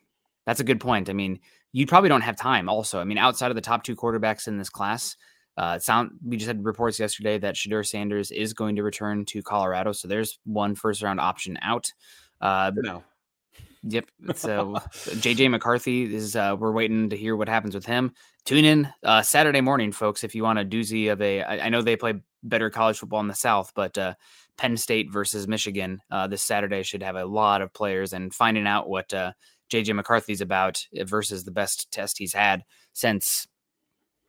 that's 0.46 0.60
a 0.60 0.66
good 0.66 0.80
point. 0.80 1.10
I 1.10 1.14
mean, 1.14 1.40
you 1.72 1.86
probably 1.86 2.10
don't 2.10 2.22
have 2.22 2.36
time. 2.36 2.70
Also, 2.70 3.00
I 3.00 3.04
mean, 3.04 3.18
outside 3.18 3.52
of 3.52 3.56
the 3.56 3.62
top 3.62 3.84
two 3.84 3.96
quarterbacks 3.96 4.48
in 4.48 4.58
this 4.58 4.70
class, 4.70 5.16
uh, 5.58 5.80
sound 5.80 6.12
we 6.26 6.38
just 6.38 6.48
had 6.48 6.64
reports 6.64 7.00
yesterday 7.00 7.38
that 7.38 7.56
Shedeur 7.56 7.86
Sanders 7.86 8.32
is 8.32 8.54
going 8.54 8.76
to 8.76 8.84
return 8.84 9.26
to 9.26 9.42
Colorado, 9.42 9.92
so 9.92 10.08
there's 10.08 10.40
one 10.46 10.76
first 10.76 11.02
round 11.02 11.20
option 11.20 11.58
out. 11.62 11.92
Uh, 12.42 12.72
no. 12.76 13.04
Yep. 13.84 14.06
So 14.36 14.74
JJ 14.94 15.50
McCarthy 15.50 16.14
is 16.14 16.36
uh, 16.36 16.56
we're 16.60 16.72
waiting 16.72 17.10
to 17.10 17.18
hear 17.18 17.36
what 17.36 17.48
happens 17.48 17.76
with 17.76 17.86
him. 17.86 18.14
Tune 18.46 18.66
in 18.66 18.90
uh, 19.04 19.22
Saturday 19.22 19.62
morning, 19.62 19.92
folks, 19.92 20.24
if 20.24 20.36
you 20.36 20.44
want 20.44 20.60
a 20.60 20.66
doozy 20.66 21.12
of 21.12 21.22
a. 21.22 21.42
I, 21.44 21.66
I 21.66 21.70
know 21.70 21.82
they 21.82 21.96
play 21.96 22.16
better 22.44 22.70
college 22.70 22.98
football 23.00 23.20
in 23.20 23.28
the 23.28 23.34
South, 23.34 23.72
but 23.76 23.98
uh, 23.98 24.14
Penn 24.58 24.78
State 24.78 25.12
versus 25.12 25.48
Michigan 25.48 26.02
uh, 26.12 26.28
this 26.28 26.44
Saturday 26.44 26.84
should 26.84 27.04
have 27.04 27.16
a 27.16 27.26
lot 27.26 27.62
of 27.62 27.74
players 27.74 28.14
and 28.14 28.34
finding 28.34 28.68
out 28.68 28.90
what 28.90 29.14
uh, 29.14 29.34
JJ 29.70 29.96
McCarthy's 29.96 30.42
about 30.42 30.86
eh, 30.96 31.04
versus 31.04 31.44
the 31.44 31.52
best 31.52 31.92
test 31.92 32.18
he's 32.18 32.34
had 32.34 32.64
since, 32.94 33.48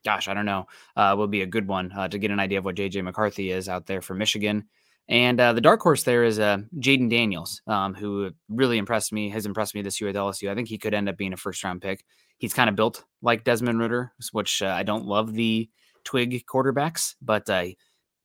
gosh, 0.04 0.28
I 0.28 0.34
don't 0.34 0.46
know, 0.46 0.66
uh, 0.96 1.14
will 1.16 1.28
be 1.28 1.42
a 1.42 1.46
good 1.46 1.66
one 1.66 1.92
uh, 1.92 2.08
to 2.08 2.18
get 2.18 2.30
an 2.30 2.40
idea 2.40 2.58
of 2.58 2.64
what 2.64 2.76
JJ 2.76 3.02
McCarthy 3.04 3.50
is 3.50 3.68
out 3.68 3.86
there 3.86 4.00
for 4.00 4.14
Michigan. 4.14 4.68
And 5.08 5.40
uh, 5.40 5.54
the 5.54 5.60
dark 5.60 5.80
horse 5.80 6.02
there 6.02 6.22
is 6.22 6.38
uh, 6.38 6.58
Jayden 6.76 7.08
Daniels, 7.08 7.62
um, 7.66 7.94
who 7.94 8.30
really 8.48 8.76
impressed 8.76 9.12
me, 9.12 9.30
has 9.30 9.46
impressed 9.46 9.74
me 9.74 9.80
this 9.80 10.00
year 10.00 10.10
at 10.10 10.16
LSU. 10.16 10.50
I 10.50 10.54
think 10.54 10.68
he 10.68 10.76
could 10.76 10.92
end 10.92 11.08
up 11.08 11.16
being 11.16 11.32
a 11.32 11.36
first 11.36 11.64
round 11.64 11.80
pick. 11.80 12.04
He's 12.36 12.52
kind 12.52 12.68
of 12.68 12.76
built 12.76 13.04
like 13.22 13.44
Desmond 13.44 13.80
Ridder, 13.80 14.12
which 14.32 14.62
uh, 14.62 14.66
I 14.68 14.82
don't 14.82 15.06
love 15.06 15.32
the 15.32 15.68
twig 16.04 16.44
quarterbacks, 16.46 17.14
but 17.22 17.48
uh, 17.48 17.64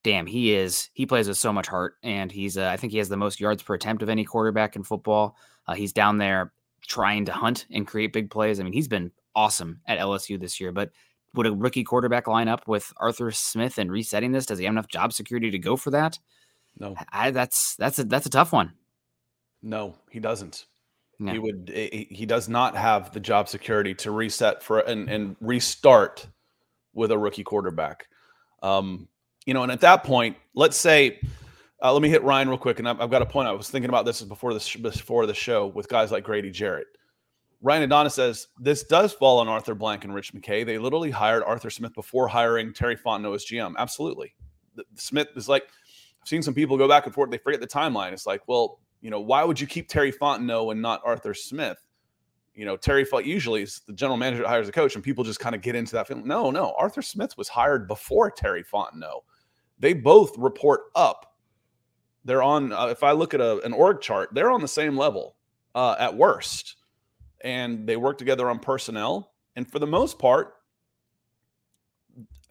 damn, 0.04 0.26
he 0.26 0.54
is. 0.54 0.90
He 0.94 1.06
plays 1.06 1.28
with 1.28 1.38
so 1.38 1.54
much 1.54 1.68
heart, 1.68 1.96
and 2.04 2.32
he's. 2.32 2.58
Uh, 2.58 2.68
I 2.68 2.78
think 2.78 2.92
he 2.92 3.00
has 3.00 3.10
the 3.10 3.18
most 3.18 3.40
yards 3.40 3.64
per 3.64 3.76
attempt 3.76 4.04
of 4.04 4.10
any 4.10 4.26
quarterback 4.26 4.76
in 4.76 4.84
football. 4.84 5.38
Uh, 5.68 5.74
he's 5.74 5.94
down 5.94 6.18
there 6.18 6.52
trying 6.86 7.26
to 7.26 7.32
hunt 7.32 7.66
and 7.72 7.88
create 7.88 8.12
big 8.12 8.30
plays. 8.30 8.60
I 8.60 8.64
mean, 8.64 8.74
he's 8.74 8.90
been 8.90 9.12
awesome 9.36 9.80
at 9.88 10.00
LSU 10.00 10.40
this 10.40 10.60
year, 10.60 10.74
but 10.74 10.92
would 11.34 11.48
a 11.48 11.54
rookie 11.54 11.84
quarterback 11.84 12.28
line 12.28 12.50
up 12.50 12.68
with 12.68 12.94
Arthur 12.98 13.32
Smith 13.32 13.78
and 13.78 13.92
resetting 13.92 14.34
this? 14.34 14.46
Does 14.46 14.60
he 14.60 14.66
have 14.66 14.74
enough 14.74 14.90
job 14.90 15.14
security 15.14 15.50
to 15.50 15.58
go 15.58 15.78
for 15.78 15.92
that? 15.92 16.20
No, 16.78 16.96
I, 17.12 17.32
that's 17.32 17.76
that's 17.78 18.00
a 18.00 18.04
that's 18.04 18.26
a 18.26 18.30
tough 18.30 18.52
one. 18.52 18.74
No, 19.62 19.96
he 20.10 20.20
doesn't. 20.20 20.66
No. 21.20 21.32
He 21.32 21.40
would. 21.40 21.72
He 21.74 22.26
does 22.26 22.50
not 22.50 22.76
have 22.76 23.14
the 23.14 23.20
job 23.20 23.48
security 23.48 23.94
to 23.96 24.12
reset 24.12 24.64
for 24.64 24.80
and 24.80 25.10
and 25.10 25.36
restart 25.40 26.28
with 26.94 27.12
a 27.12 27.18
rookie 27.18 27.44
quarterback. 27.44 28.08
Um, 28.62 29.08
you 29.46 29.54
know, 29.54 29.64
and 29.64 29.72
at 29.72 29.82
that 29.82 30.04
point, 30.04 30.38
let's 30.56 30.78
say 30.78 31.20
uh, 31.84 31.92
let 31.92 32.02
me 32.02 32.08
hit 32.08 32.24
Ryan 32.24 32.48
real 32.48 32.58
quick, 32.58 32.80
and 32.80 32.88
I've, 32.88 33.02
I've, 33.02 33.12
got 33.12 33.22
a 33.22 33.26
point. 33.26 33.50
I 33.50 33.52
was 33.52 33.70
thinking 33.70 33.90
about 33.90 34.06
this 34.06 34.22
before 34.22 34.54
the 34.54 34.78
before 34.82 35.26
the 35.26 35.34
show 35.34 35.68
with 35.68 35.90
guys 35.90 36.12
like 36.12 36.24
Grady 36.24 36.50
Jarrett. 36.50 36.88
Ryan 37.62 37.84
Adonis 37.84 38.14
says 38.14 38.48
this 38.58 38.84
does 38.84 39.12
fall 39.12 39.40
on 39.40 39.50
Arthur 39.50 39.76
Blank 39.76 40.06
and 40.06 40.14
Rich 40.14 40.34
McKay. 40.34 40.66
They 40.66 40.78
literally 40.78 41.12
hired 41.12 41.44
Arthur 41.44 41.70
Smith 41.70 41.94
before 41.94 42.30
hiring 42.30 42.74
Terry 42.74 42.96
Fontenot 42.96 43.36
as 43.36 43.46
GM. 43.46 43.76
Absolutely, 43.78 44.34
the, 44.76 44.86
Smith 44.96 45.28
is 45.36 45.50
like 45.50 45.64
I've 46.24 46.28
seen 46.30 46.42
some 46.42 46.54
people 46.54 46.78
go 46.78 46.88
back 46.88 47.06
and 47.06 47.14
forth. 47.14 47.30
They 47.30 47.38
forget 47.38 47.60
the 47.60 47.68
timeline. 47.68 48.14
It's 48.14 48.26
like, 48.26 48.48
well, 48.48 48.80
you 49.02 49.10
know, 49.10 49.20
why 49.20 49.44
would 49.44 49.60
you 49.60 49.68
keep 49.68 49.90
Terry 49.90 50.12
Fontenot 50.12 50.72
and 50.72 50.82
not 50.82 51.02
Arthur 51.04 51.34
Smith? 51.34 51.84
You 52.56 52.66
know, 52.66 52.78
Terry 52.78 53.06
usually 53.26 53.64
is 53.64 53.82
the 53.86 53.94
general 53.94 54.16
manager 54.16 54.44
that 54.44 54.48
hires 54.48 54.70
a 54.70 54.72
coach, 54.72 54.96
and 54.96 55.04
people 55.04 55.26
just 55.26 55.42
kind 55.42 55.54
of 55.54 55.62
get 55.62 55.76
into 55.76 55.92
that 55.94 56.08
feeling. 56.08 56.26
No, 56.26 56.50
no, 56.50 56.74
Arthur 56.78 57.02
Smith 57.02 57.38
was 57.38 57.50
hired 57.50 57.88
before 57.88 58.32
Terry 58.32 58.64
Fontenot. 58.64 59.24
They 59.80 59.94
both 59.94 60.38
report 60.38 60.84
up 60.96 61.34
they're 62.26 62.44
on. 62.44 62.72
Uh, 62.72 62.88
if 62.88 63.04
I 63.04 63.12
look 63.12 63.34
at 63.34 63.42
a, 63.42 63.60
an 63.64 63.74
org 63.74 64.02
chart, 64.02 64.30
they're 64.34 64.52
on 64.52 64.62
the 64.62 64.68
same 64.68 64.98
level 64.98 65.36
uh, 65.76 65.96
at 66.00 66.16
worst, 66.16 66.78
and 67.42 67.86
they 67.88 67.98
work 67.98 68.18
together 68.18 68.50
on 68.50 68.60
personnel. 68.60 69.34
And 69.56 69.70
for 69.70 69.80
the 69.80 69.88
most 69.88 70.20
part, 70.20 70.54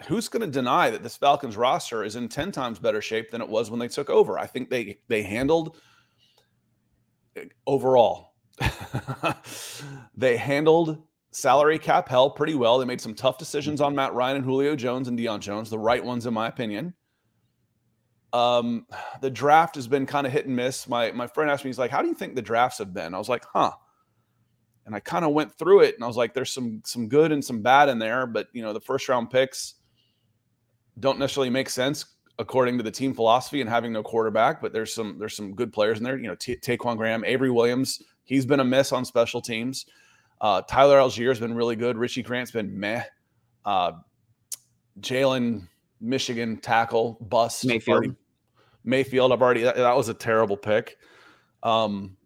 who's 0.06 0.28
going 0.28 0.40
to 0.40 0.46
deny 0.46 0.90
that 0.90 1.02
this 1.02 1.16
Falcons 1.16 1.56
roster 1.56 2.04
is 2.04 2.16
in 2.16 2.28
10 2.28 2.52
times 2.52 2.78
better 2.78 3.00
shape 3.00 3.30
than 3.30 3.40
it 3.40 3.48
was 3.48 3.70
when 3.70 3.80
they 3.80 3.88
took 3.88 4.10
over? 4.10 4.38
I 4.38 4.46
think 4.46 4.70
they 4.70 4.98
they 5.08 5.22
handled 5.22 5.76
overall 7.66 8.32
they 10.16 10.36
handled 10.36 11.02
salary 11.30 11.78
cap 11.78 12.08
hell 12.08 12.30
pretty 12.30 12.54
well. 12.54 12.78
They 12.78 12.84
made 12.84 13.00
some 13.00 13.14
tough 13.14 13.38
decisions 13.38 13.80
on 13.80 13.94
Matt 13.94 14.14
Ryan 14.14 14.36
and 14.36 14.44
Julio 14.44 14.76
Jones 14.76 15.08
and 15.08 15.18
Deion 15.18 15.40
Jones, 15.40 15.70
the 15.70 15.78
right 15.78 16.04
ones 16.04 16.26
in 16.26 16.34
my 16.34 16.48
opinion. 16.48 16.94
Um, 18.32 18.86
the 19.20 19.30
draft 19.30 19.74
has 19.74 19.86
been 19.86 20.06
kind 20.06 20.26
of 20.26 20.32
hit 20.32 20.46
and 20.46 20.56
miss. 20.56 20.88
My 20.88 21.12
my 21.12 21.26
friend 21.26 21.50
asked 21.50 21.64
me, 21.64 21.68
he's 21.68 21.78
like, 21.78 21.90
"How 21.90 22.02
do 22.02 22.08
you 22.08 22.14
think 22.14 22.34
the 22.34 22.42
drafts 22.42 22.78
have 22.78 22.94
been?" 22.94 23.14
I 23.14 23.18
was 23.18 23.28
like, 23.28 23.44
"Huh." 23.52 23.72
And 24.84 24.94
I 24.94 25.00
kind 25.00 25.24
of 25.24 25.32
went 25.32 25.52
through 25.54 25.80
it, 25.80 25.94
and 25.94 26.02
I 26.02 26.06
was 26.06 26.16
like, 26.16 26.32
"There's 26.32 26.50
some 26.50 26.82
some 26.84 27.08
good 27.08 27.30
and 27.30 27.44
some 27.44 27.62
bad 27.62 27.88
in 27.88 27.98
there, 27.98 28.26
but 28.26 28.48
you 28.52 28.62
know, 28.62 28.72
the 28.72 28.80
first 28.80 29.08
round 29.08 29.30
picks 29.30 29.74
don't 31.00 31.18
necessarily 31.18 31.50
make 31.50 31.70
sense 31.70 32.04
according 32.38 32.78
to 32.78 32.82
the 32.82 32.90
team 32.90 33.14
philosophy 33.14 33.60
and 33.60 33.68
having 33.68 33.92
no 33.92 34.02
quarterback. 34.02 34.60
But 34.60 34.72
there's 34.72 34.92
some 34.92 35.18
there's 35.18 35.36
some 35.36 35.54
good 35.54 35.72
players 35.72 35.98
in 35.98 36.04
there. 36.04 36.18
You 36.18 36.28
know, 36.28 36.34
T- 36.34 36.56
Ta'Quon 36.56 36.96
Graham, 36.96 37.24
Avery 37.24 37.50
Williams, 37.50 38.02
he's 38.24 38.46
been 38.46 38.60
a 38.60 38.64
miss 38.64 38.92
on 38.92 39.04
special 39.04 39.40
teams. 39.40 39.86
Uh, 40.40 40.62
Tyler 40.62 40.98
Allgeier's 40.98 41.38
been 41.38 41.54
really 41.54 41.76
good. 41.76 41.96
Richie 41.96 42.22
Grant's 42.22 42.50
been 42.50 42.78
meh. 42.78 43.04
Uh, 43.64 43.92
Jalen 45.00 45.68
Michigan 46.00 46.56
tackle 46.58 47.16
bust. 47.20 47.64
Mayfield. 47.64 47.96
Already, 47.96 48.14
Mayfield, 48.84 49.32
I've 49.32 49.42
already 49.42 49.62
that, 49.62 49.76
that 49.76 49.96
was 49.96 50.08
a 50.08 50.14
terrible 50.14 50.56
pick. 50.56 50.98
Um, 51.62 52.16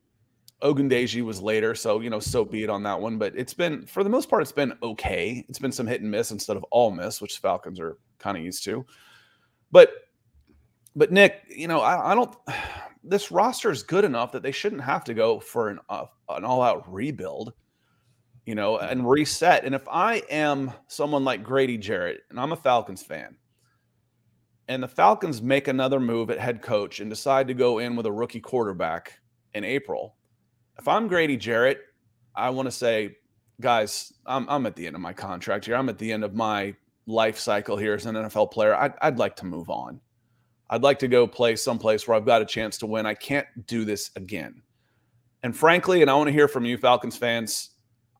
Ogundeji 0.62 1.22
was 1.22 1.42
later, 1.42 1.74
so 1.74 2.00
you 2.00 2.08
know, 2.08 2.18
so 2.18 2.44
be 2.44 2.62
it 2.62 2.70
on 2.70 2.82
that 2.84 2.98
one. 2.98 3.18
But 3.18 3.34
it's 3.36 3.52
been, 3.52 3.84
for 3.84 4.02
the 4.02 4.08
most 4.08 4.30
part, 4.30 4.40
it's 4.40 4.52
been 4.52 4.72
okay. 4.82 5.44
It's 5.48 5.58
been 5.58 5.72
some 5.72 5.86
hit 5.86 6.00
and 6.00 6.10
miss 6.10 6.30
instead 6.30 6.56
of 6.56 6.64
all 6.70 6.90
miss, 6.90 7.20
which 7.20 7.38
Falcons 7.38 7.78
are 7.78 7.98
kind 8.26 8.36
of 8.36 8.44
used 8.44 8.64
to. 8.64 8.84
But, 9.70 9.90
but 10.96 11.12
Nick, 11.12 11.42
you 11.48 11.68
know, 11.68 11.80
I, 11.80 12.12
I 12.12 12.14
don't. 12.14 12.34
This 13.08 13.30
roster 13.30 13.70
is 13.70 13.84
good 13.84 14.04
enough 14.04 14.32
that 14.32 14.42
they 14.42 14.50
shouldn't 14.50 14.82
have 14.82 15.04
to 15.04 15.14
go 15.14 15.38
for 15.38 15.68
an 15.68 15.78
uh, 15.88 16.06
an 16.28 16.44
all 16.44 16.60
out 16.60 16.92
rebuild, 16.92 17.52
you 18.46 18.56
know, 18.56 18.78
and 18.78 19.08
reset. 19.08 19.64
And 19.64 19.76
if 19.76 19.86
I 19.88 20.24
am 20.28 20.72
someone 20.88 21.22
like 21.22 21.44
Grady 21.44 21.78
Jarrett, 21.78 22.22
and 22.30 22.40
I'm 22.40 22.50
a 22.50 22.56
Falcons 22.56 23.04
fan, 23.04 23.36
and 24.66 24.82
the 24.82 24.88
Falcons 24.88 25.40
make 25.40 25.68
another 25.68 26.00
move 26.00 26.30
at 26.30 26.40
head 26.40 26.62
coach 26.62 26.98
and 26.98 27.08
decide 27.08 27.46
to 27.46 27.54
go 27.54 27.78
in 27.78 27.94
with 27.94 28.06
a 28.06 28.12
rookie 28.12 28.40
quarterback 28.40 29.20
in 29.54 29.62
April, 29.62 30.16
if 30.76 30.88
I'm 30.88 31.06
Grady 31.06 31.36
Jarrett, 31.36 31.78
I 32.34 32.50
want 32.50 32.66
to 32.66 32.72
say, 32.72 33.18
guys, 33.60 34.12
I'm, 34.26 34.48
I'm 34.48 34.66
at 34.66 34.74
the 34.74 34.84
end 34.84 34.96
of 34.96 35.02
my 35.02 35.12
contract 35.12 35.66
here. 35.66 35.76
I'm 35.76 35.88
at 35.88 35.98
the 35.98 36.10
end 36.10 36.24
of 36.24 36.34
my 36.34 36.74
life 37.06 37.38
cycle 37.38 37.76
here 37.76 37.94
as 37.94 38.06
an 38.06 38.14
NFL 38.14 38.50
player. 38.50 38.74
I'd, 38.74 38.94
I'd 39.00 39.18
like 39.18 39.36
to 39.36 39.46
move 39.46 39.70
on. 39.70 40.00
I'd 40.68 40.82
like 40.82 40.98
to 41.00 41.08
go 41.08 41.26
play 41.26 41.56
someplace 41.56 42.06
where 42.06 42.16
I've 42.16 42.26
got 42.26 42.42
a 42.42 42.46
chance 42.46 42.78
to 42.78 42.86
win. 42.86 43.06
I 43.06 43.14
can't 43.14 43.46
do 43.66 43.84
this 43.84 44.10
again. 44.16 44.62
And 45.42 45.56
frankly, 45.56 46.02
and 46.02 46.10
I 46.10 46.14
want 46.14 46.28
to 46.28 46.32
hear 46.32 46.48
from 46.48 46.64
you, 46.64 46.76
Falcons 46.76 47.16
fans, 47.16 47.70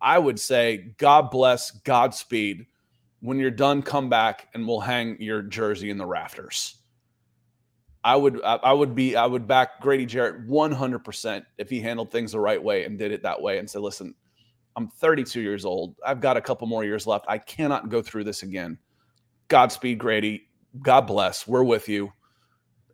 I 0.01 0.19
would 0.19 0.39
say, 0.39 0.95
God 0.99 1.31
bless, 1.31 1.73
Godspeed 1.73 2.67
when 3.21 3.39
you're 3.39 3.51
done, 3.51 3.83
come 3.83 4.09
back 4.09 4.49
and 4.55 4.67
we'll 4.67 4.81
hang 4.81 5.21
your 5.21 5.43
jersey 5.43 5.91
in 5.91 5.99
the 5.99 6.07
rafters. 6.07 6.77
I 8.05 8.15
would 8.15 8.41
I 8.45 8.73
would 8.73 8.95
be 8.95 9.17
I 9.17 9.27
would 9.27 9.49
back 9.49 9.81
Grady 9.81 10.07
Jarrett 10.07 10.47
100% 10.49 11.45
if 11.59 11.69
he 11.69 11.81
handled 11.81 12.13
things 12.13 12.31
the 12.31 12.39
right 12.39 12.63
way 12.63 12.85
and 12.85 12.97
did 12.97 13.11
it 13.11 13.23
that 13.25 13.43
way 13.43 13.59
and 13.59 13.69
said, 13.69 13.81
"Listen, 13.81 14.15
I'm 14.77 14.89
32 14.89 15.41
years 15.41 15.65
old. 15.65 15.97
I've 16.05 16.21
got 16.21 16.37
a 16.37 16.41
couple 16.41 16.67
more 16.67 16.85
years 16.85 17.07
left. 17.07 17.25
I 17.29 17.39
cannot 17.39 17.89
go 17.89 18.03
through 18.03 18.25
this 18.25 18.43
again. 18.43 18.79
Godspeed, 19.49 19.99
Grady. 19.99 20.49
God 20.83 21.03
bless. 21.03 21.49
We're 21.49 21.65
with 21.65 21.89
you, 21.89 22.13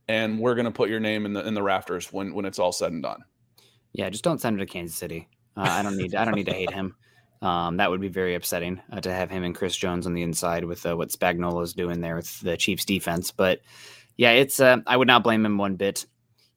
and 0.07 0.39
we're 0.39 0.55
to 0.55 0.71
put 0.71 0.89
your 0.89 1.01
name 1.01 1.27
in 1.27 1.33
the 1.33 1.45
in 1.47 1.55
the 1.55 1.63
rafters 1.63 2.13
when 2.13 2.35
when 2.35 2.45
it's 2.45 2.59
all 2.59 2.73
said 2.73 2.93
and 2.93 3.03
done." 3.03 3.25
Yeah, 3.93 4.09
just 4.11 4.23
don't 4.23 4.41
send 4.41 4.55
him 4.55 4.67
to 4.67 4.73
Kansas 4.73 4.97
City. 4.97 5.29
Uh, 5.57 5.63
I 5.69 5.83
don't 5.83 5.97
need 5.97 6.15
I 6.15 6.25
don't 6.25 6.35
need 6.35 6.47
to 6.47 6.55
hate 6.55 6.71
him. 6.71 6.95
Um, 7.43 7.79
that 7.79 7.91
would 7.91 8.01
be 8.01 8.07
very 8.07 8.37
upsetting 8.37 8.81
uh, 8.93 9.01
to 9.01 9.13
have 9.13 9.29
him 9.29 9.43
and 9.43 9.53
Chris 9.53 9.77
Jones 9.77 10.07
on 10.07 10.15
the 10.15 10.23
inside 10.23 10.65
with 10.65 10.87
uh, 10.87 10.97
what 10.97 11.11
Spagnuolo's 11.11 11.75
doing 11.75 12.01
there 12.01 12.15
with 12.15 12.39
the 12.39 12.57
Chiefs 12.57 12.85
defense. 12.85 13.33
But 13.33 13.63
yeah, 14.17 14.31
it's 14.31 14.61
uh, 14.61 14.77
I 14.87 14.97
would 14.97 15.09
not 15.09 15.25
blame 15.25 15.45
him 15.45 15.59
one 15.59 15.75
bit. 15.75 16.07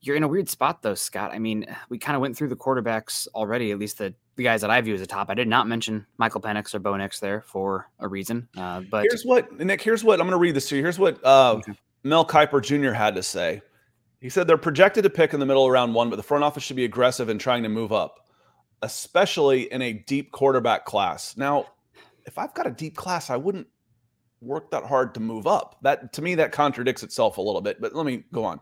You're 0.06 0.16
in 0.16 0.24
a 0.24 0.28
weird 0.28 0.50
spot 0.50 0.82
though, 0.82 0.96
Scott. 0.96 1.32
I 1.34 1.40
mean, 1.40 1.66
we 1.90 1.98
kind 1.98 2.16
of 2.16 2.22
went 2.22 2.38
through 2.38 2.50
the 2.50 2.56
quarterbacks 2.56 3.28
already, 3.36 3.72
at 3.72 3.80
least 3.80 3.98
the, 3.98 4.14
the 4.36 4.44
guys 4.44 4.62
that 4.62 4.70
I 4.70 4.80
view 4.82 4.94
as 4.94 5.02
a 5.02 5.08
top. 5.08 5.30
I 5.30 5.34
did 5.34 5.48
not 5.48 5.68
mention 5.68 6.06
Michael 6.18 6.42
Penix 6.42 6.74
or 6.74 6.80
Bo 6.80 6.96
Nix 6.98 7.20
there 7.20 7.42
for 7.42 7.90
a 8.00 8.08
reason. 8.08 8.48
Uh, 8.58 8.82
but 8.90 9.06
here's 9.10 9.24
what 9.24 9.52
Nick. 9.60 9.82
Here's 9.82 10.04
what 10.04 10.20
I'm 10.20 10.28
going 10.28 10.38
to 10.38 10.42
read 10.42 10.56
this 10.56 10.70
to 10.70 10.76
you. 10.76 10.82
Here's 10.82 11.00
what 11.00 11.24
uh, 11.26 11.54
okay. 11.54 11.74
Mel 12.04 12.26
Kiper 12.26 12.62
Jr. 12.62 12.92
had 12.92 13.16
to 13.16 13.24
say. 13.24 13.62
He 14.22 14.30
said 14.30 14.48
they're 14.48 14.58
projected 14.58 15.04
to 15.04 15.10
pick 15.10 15.34
in 15.34 15.40
the 15.40 15.46
middle 15.46 15.66
of 15.66 15.72
round 15.72 15.94
one, 15.94 16.10
but 16.10 16.16
the 16.16 16.24
front 16.24 16.44
office 16.44 16.64
should 16.64 16.76
be 16.76 16.86
aggressive 16.86 17.30
in 17.30 17.38
trying 17.38 17.64
to 17.64 17.70
move 17.70 17.94
up 17.94 18.26
especially 18.82 19.72
in 19.72 19.82
a 19.82 19.94
deep 19.94 20.32
quarterback 20.32 20.86
class. 20.86 21.36
Now, 21.38 21.66
if 22.26 22.38
I've 22.38 22.54
got 22.54 22.68
a 22.68 22.72
deep 22.72 22.96
class, 22.96 23.30
I 23.30 23.36
wouldn't 23.36 23.68
work 24.42 24.70
that 24.72 24.84
hard 24.84 25.14
to 25.16 25.20
move 25.20 25.48
up. 25.48 25.78
That 25.82 26.14
to 26.14 26.22
me 26.22 26.36
that 26.36 26.52
contradicts 26.52 27.04
itself 27.04 27.38
a 27.38 27.42
little 27.42 27.62
bit. 27.62 27.82
But 27.82 27.96
let 27.96 28.06
me 28.06 28.24
go 28.32 28.44
on. 28.44 28.60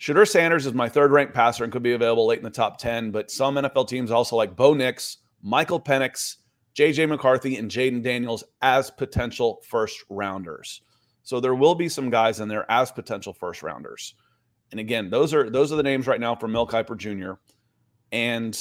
Shedeur 0.00 0.28
Sanders 0.28 0.64
is 0.64 0.74
my 0.74 0.88
third 0.88 1.10
ranked 1.10 1.34
passer 1.34 1.64
and 1.64 1.72
could 1.72 1.82
be 1.82 1.92
available 1.92 2.26
late 2.26 2.38
in 2.38 2.44
the 2.44 2.50
top 2.50 2.78
10, 2.78 3.10
but 3.10 3.30
some 3.30 3.56
NFL 3.56 3.88
teams 3.88 4.10
also 4.10 4.36
like 4.36 4.54
Bo 4.54 4.72
Nix, 4.72 5.18
Michael 5.42 5.80
Penix, 5.80 6.36
JJ 6.76 7.08
McCarthy, 7.08 7.56
and 7.56 7.68
Jayden 7.68 8.02
Daniels 8.02 8.44
as 8.62 8.90
potential 8.90 9.60
first 9.68 10.04
rounders. 10.08 10.82
So 11.24 11.40
there 11.40 11.54
will 11.54 11.74
be 11.74 11.88
some 11.88 12.10
guys 12.10 12.38
in 12.38 12.48
there 12.48 12.70
as 12.70 12.92
potential 12.92 13.32
first 13.32 13.62
rounders. 13.62 14.14
And 14.70 14.78
again, 14.78 15.10
those 15.10 15.34
are 15.34 15.50
those 15.50 15.72
are 15.72 15.76
the 15.76 15.82
names 15.82 16.06
right 16.06 16.20
now 16.20 16.36
for 16.36 16.46
Mel 16.46 16.66
Kiper 16.66 16.96
Jr. 16.96 17.32
And 18.12 18.56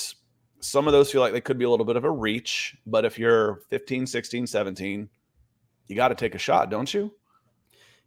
some 0.59 0.87
of 0.87 0.93
those 0.93 1.11
feel 1.11 1.21
like 1.21 1.33
they 1.33 1.41
could 1.41 1.59
be 1.59 1.65
a 1.65 1.69
little 1.69 1.85
bit 1.85 1.97
of 1.97 2.03
a 2.03 2.11
reach, 2.11 2.75
but 2.87 3.05
if 3.05 3.19
you're 3.19 3.61
15, 3.69 4.07
16, 4.07 4.47
17, 4.47 5.09
you 5.87 5.95
got 5.95 6.07
to 6.07 6.15
take 6.15 6.33
a 6.33 6.39
shot, 6.39 6.71
don't 6.71 6.91
you? 6.93 7.13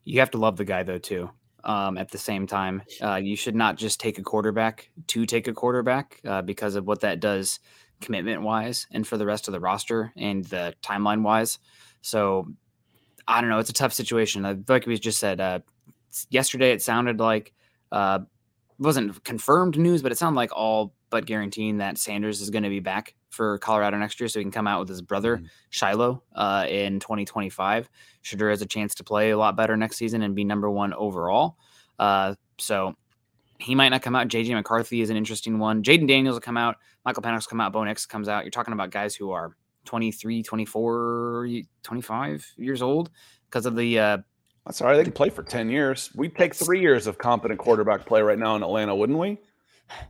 You 0.05 0.19
have 0.21 0.33
to 0.33 0.39
love 0.39 0.57
the 0.57 0.65
guy 0.65 0.83
though 0.83 0.99
too. 0.99 1.31
Um, 1.65 1.99
at 1.99 2.11
the 2.11 2.19
same 2.19 2.47
time, 2.47 2.83
uh, 3.03 3.17
you 3.17 3.37
should 3.37 3.55
not 3.55 3.77
just 3.77 4.01
take 4.01 4.19
a 4.19 4.23
quarterback 4.23 4.91
to 5.09 5.27
take 5.27 5.47
a 5.47 5.53
quarterback 5.53 6.21
uh, 6.27 6.43
because 6.43 6.75
of 6.75 6.87
what 6.87 7.01
that 7.01 7.21
does 7.21 7.61
commitment 8.01 8.43
wise 8.43 8.87
and 8.91 9.07
for 9.07 9.19
the 9.19 9.27
rest 9.27 9.47
of 9.47 9.53
the 9.53 9.61
roster 9.61 10.13
and 10.17 10.45
the 10.47 10.75
timeline 10.83 11.23
wise. 11.23 11.59
So 12.03 12.49
I 13.29 13.41
don't 13.41 13.51
know. 13.51 13.59
It's 13.59 13.71
a 13.71 13.75
tough 13.75 13.93
situation. 13.93 14.65
Like 14.69 14.87
we 14.87 14.99
just 14.99 15.19
said 15.19 15.41
uh, 15.41 15.61
yesterday, 16.31 16.73
it 16.73 16.83
sounded 16.83 17.21
like 17.21 17.53
uh, 17.93 18.21
wasn't 18.79 19.23
confirmed 19.25 19.79
news, 19.79 20.03
but 20.03 20.13
it 20.13 20.19
sounded 20.19 20.37
like 20.37 20.57
all 20.57 20.95
but 21.11 21.27
guaranteeing 21.27 21.79
that 21.79 21.99
Sanders 21.99 22.41
is 22.41 22.51
going 22.51 22.63
to 22.63 22.69
be 22.69 22.81
back 22.81 23.15
for 23.31 23.59
Colorado 23.59 23.97
next 23.97 24.21
year, 24.21 24.29
so 24.29 24.39
he 24.39 24.45
can 24.45 24.53
come 24.53 24.67
out 24.67 24.81
with 24.81 24.89
his 24.89 25.01
brother 25.01 25.39
mm-hmm. 25.39 25.47
Shilo 25.73 26.21
uh, 26.35 26.67
in 26.69 27.01
2025. 27.01 27.89
Shedeur 28.23 28.51
has 28.51 28.61
a 28.61 28.67
chance 28.67 28.95
to 28.97 29.05
play 29.05 29.31
a 29.31 29.39
lot 29.39 29.57
better 29.57 29.77
next 29.77 29.97
season 29.97 30.23
and 30.23 30.35
be 30.35 30.45
number 30.45 30.71
one 30.71 30.93
overall. 30.95 31.57
Uh, 31.99 32.35
so 32.59 32.95
he 33.59 33.75
might 33.75 33.91
not 33.91 34.03
come 34.03 34.17
out. 34.17 34.29
JJ 34.29 34.55
McCarthy 34.55 35.01
is 35.01 35.11
an 35.11 35.17
interesting 35.17 35.59
one. 35.59 35.83
Jayden 35.83 36.09
Daniels 36.09 36.35
will 36.35 36.41
come 36.41 36.57
out. 36.57 36.77
Michael 37.05 37.23
Penix 37.23 37.49
come 37.49 37.61
out. 37.61 37.73
Bo 37.73 37.85
Nix 37.85 38.07
comes 38.07 38.29
out. 38.29 38.45
You're 38.45 38.51
talking 38.51 38.73
about 38.73 38.91
guys 38.91 39.15
who 39.15 39.31
are 39.31 39.57
23, 39.85 40.43
24, 40.43 41.49
25 41.83 42.53
years 42.57 42.83
old 42.83 43.11
because 43.47 43.67
of 43.67 43.77
the. 43.77 43.99
Uh, 43.99 44.19
That's 44.67 44.81
all 44.81 44.89
right. 44.89 44.97
They 44.97 45.05
can 45.05 45.13
play 45.13 45.31
for 45.31 45.43
10 45.43 45.71
years. 45.71 46.11
We'd 46.15 46.37
take 46.37 46.55
three 46.55 46.81
years 46.81 47.07
of 47.07 47.19
competent 47.19 47.61
quarterback 47.61 48.07
play 48.07 48.23
right 48.23 48.39
now 48.39 48.57
in 48.57 48.63
Atlanta, 48.63 48.95
wouldn't 48.95 49.19
we? 49.19 49.39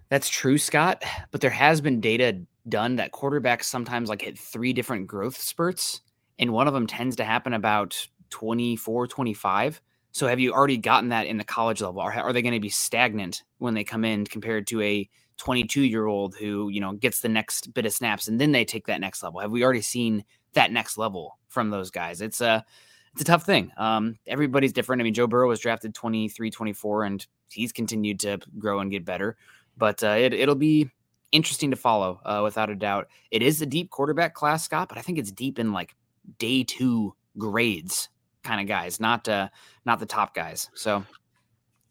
That's 0.09 0.29
true, 0.29 0.59
Scott. 0.59 1.03
But 1.31 1.41
there 1.41 1.51
has 1.51 1.81
been 1.81 2.01
data 2.01 2.41
done 2.69 2.97
that 2.97 3.13
quarterbacks 3.13 3.65
sometimes 3.65 4.09
like 4.09 4.23
hit 4.23 4.39
three 4.39 4.73
different 4.73 5.07
growth 5.07 5.37
spurts, 5.37 6.01
and 6.39 6.53
one 6.53 6.67
of 6.67 6.75
them 6.75 6.87
tends 6.87 7.17
to 7.17 7.25
happen 7.25 7.53
about 7.53 8.07
24, 8.31 9.07
25. 9.07 9.81
So 10.13 10.27
have 10.27 10.41
you 10.41 10.53
already 10.53 10.77
gotten 10.77 11.11
that 11.11 11.27
in 11.27 11.37
the 11.37 11.45
college 11.45 11.81
level? 11.81 12.01
Or 12.01 12.13
are 12.13 12.33
they 12.33 12.43
going 12.43 12.55
to 12.55 12.61
be 12.61 12.69
stagnant 12.69 13.43
when 13.59 13.75
they 13.75 13.85
come 13.85 14.05
in 14.05 14.25
compared 14.25 14.67
to 14.69 14.83
a 14.83 15.09
22 15.37 15.83
year 15.83 16.07
old 16.07 16.35
who, 16.35 16.69
you 16.69 16.81
know, 16.81 16.93
gets 16.93 17.21
the 17.21 17.29
next 17.29 17.73
bit 17.73 17.87
of 17.87 17.93
snaps 17.93 18.29
and 18.29 18.41
then 18.41 18.53
they 18.53 18.65
take 18.65 18.87
that 18.87 19.01
next 19.01 19.23
level? 19.23 19.41
Have 19.41 19.53
we 19.53 19.63
already 19.63 19.81
seen 19.81 20.25
that 20.55 20.73
next 20.73 20.99
level 20.99 21.39
from 21.49 21.71
those 21.71 21.91
guys? 21.91 22.21
It's 22.21 22.41
a, 22.41 22.65
it's 23.13 23.23
a 23.23 23.25
tough 23.25 23.45
thing. 23.45 23.71
Um, 23.77 24.17
everybody's 24.27 24.73
different. 24.73 25.01
I 25.01 25.05
mean, 25.05 25.15
Joe 25.15 25.27
Burrow 25.27 25.49
was 25.49 25.61
drafted 25.61 25.95
23, 25.95 26.51
24, 26.51 27.05
and 27.05 27.27
he's 27.49 27.73
continued 27.73 28.21
to 28.21 28.39
grow 28.59 28.81
and 28.81 28.91
get 28.91 29.05
better 29.05 29.37
but 29.81 30.05
uh, 30.05 30.15
it, 30.19 30.33
it'll 30.33 30.55
be 30.55 30.89
interesting 31.33 31.71
to 31.71 31.77
follow 31.77 32.21
uh, 32.25 32.41
without 32.43 32.71
a 32.71 32.75
doubt. 32.75 33.09
It 33.31 33.43
is 33.43 33.63
a 33.63 33.67
deep 33.67 33.91
quarterback 33.91 34.35
class, 34.35 34.65
Scott, 34.65 34.89
but 34.89 34.99
I 34.99 35.03
think 35.03 35.19
it's 35.19 35.33
deep 35.33 35.59
in 35.59 35.73
like 35.73 35.95
day 36.39 36.65
two 36.65 37.15
grades 37.39 38.09
kind 38.43 38.61
of 38.61 38.67
guys, 38.67 39.01
not 39.01 39.29
uh, 39.29 39.49
not 39.85 40.01
the 40.01 40.07
top 40.07 40.35
guys. 40.35 40.69
So 40.75 41.05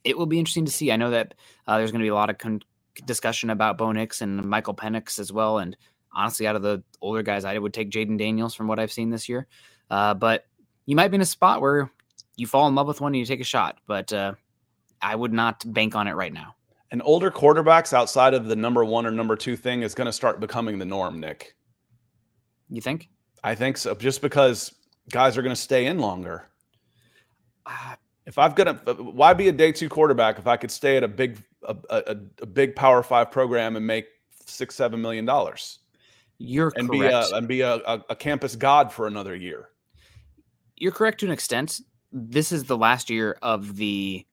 it 0.03 0.17
will 0.17 0.25
be 0.25 0.39
interesting 0.39 0.65
to 0.65 0.71
see. 0.71 0.91
I 0.91 0.97
know 0.97 1.11
that 1.11 1.33
uh, 1.67 1.77
there's 1.77 1.91
going 1.91 1.99
to 1.99 2.05
be 2.05 2.09
a 2.09 2.15
lot 2.15 2.29
of 2.29 2.37
con- 2.37 2.61
discussion 3.05 3.49
about 3.49 3.77
Bo 3.77 3.91
Nix 3.91 4.21
and 4.21 4.43
Michael 4.45 4.73
Penix 4.73 5.19
as 5.19 5.31
well. 5.31 5.59
And 5.59 5.75
honestly, 6.13 6.47
out 6.47 6.55
of 6.55 6.61
the 6.61 6.83
older 7.01 7.23
guys, 7.23 7.45
I 7.45 7.57
would 7.57 7.73
take 7.73 7.91
Jayden 7.91 8.17
Daniels 8.17 8.55
from 8.55 8.67
what 8.67 8.79
I've 8.79 8.91
seen 8.91 9.09
this 9.09 9.29
year. 9.29 9.47
Uh, 9.89 10.13
but 10.13 10.45
you 10.85 10.95
might 10.95 11.09
be 11.09 11.15
in 11.15 11.21
a 11.21 11.25
spot 11.25 11.61
where 11.61 11.91
you 12.35 12.47
fall 12.47 12.67
in 12.67 12.75
love 12.75 12.87
with 12.87 13.01
one 13.01 13.13
and 13.13 13.19
you 13.19 13.25
take 13.25 13.41
a 13.41 13.45
shot, 13.45 13.79
but 13.85 14.11
uh, 14.13 14.33
I 15.01 15.15
would 15.15 15.33
not 15.33 15.63
bank 15.73 15.95
on 15.95 16.07
it 16.07 16.13
right 16.13 16.33
now. 16.33 16.55
And 16.91 17.01
older 17.05 17.29
quarterbacks 17.29 17.93
outside 17.93 18.33
of 18.33 18.45
the 18.45 18.55
number 18.55 18.83
one 18.83 19.05
or 19.05 19.11
number 19.11 19.35
two 19.35 19.55
thing 19.55 19.83
is 19.83 19.93
going 19.93 20.07
to 20.07 20.13
start 20.13 20.39
becoming 20.39 20.79
the 20.79 20.85
norm, 20.85 21.19
Nick. 21.19 21.55
You 22.69 22.81
think? 22.81 23.09
I 23.43 23.55
think 23.55 23.77
so. 23.77 23.93
Just 23.95 24.21
because 24.21 24.73
guys 25.11 25.37
are 25.37 25.41
going 25.41 25.55
to 25.55 25.61
stay 25.61 25.85
in 25.85 25.99
longer. 25.99 26.47
Uh, 27.65 27.95
if 28.25 28.37
I've 28.37 28.55
got 28.55 28.67
a, 28.67 28.93
why 28.93 29.33
be 29.33 29.47
a 29.47 29.51
day 29.51 29.71
two 29.71 29.89
quarterback 29.89 30.39
if 30.39 30.47
I 30.47 30.57
could 30.57 30.71
stay 30.71 30.97
at 30.97 31.03
a 31.03 31.07
big, 31.07 31.41
a, 31.63 31.75
a, 31.89 32.17
a 32.41 32.45
big 32.45 32.75
Power 32.75 33.03
Five 33.03 33.31
program 33.31 33.75
and 33.75 33.85
make 33.85 34.07
six, 34.45 34.75
seven 34.75 35.01
million 35.01 35.25
dollars? 35.25 35.79
You're 36.37 36.71
and 36.75 36.89
correct. 36.89 37.01
be 37.01 37.33
a 37.33 37.37
and 37.37 37.47
be 37.47 37.61
a, 37.61 37.75
a, 37.75 38.03
a 38.09 38.15
campus 38.15 38.55
god 38.55 38.91
for 38.91 39.07
another 39.07 39.35
year. 39.35 39.69
You're 40.77 40.91
correct 40.91 41.19
to 41.19 41.25
an 41.25 41.31
extent. 41.31 41.81
This 42.11 42.51
is 42.51 42.63
the 42.63 42.77
last 42.77 43.09
year 43.09 43.37
of 43.41 43.75
the 43.75 44.25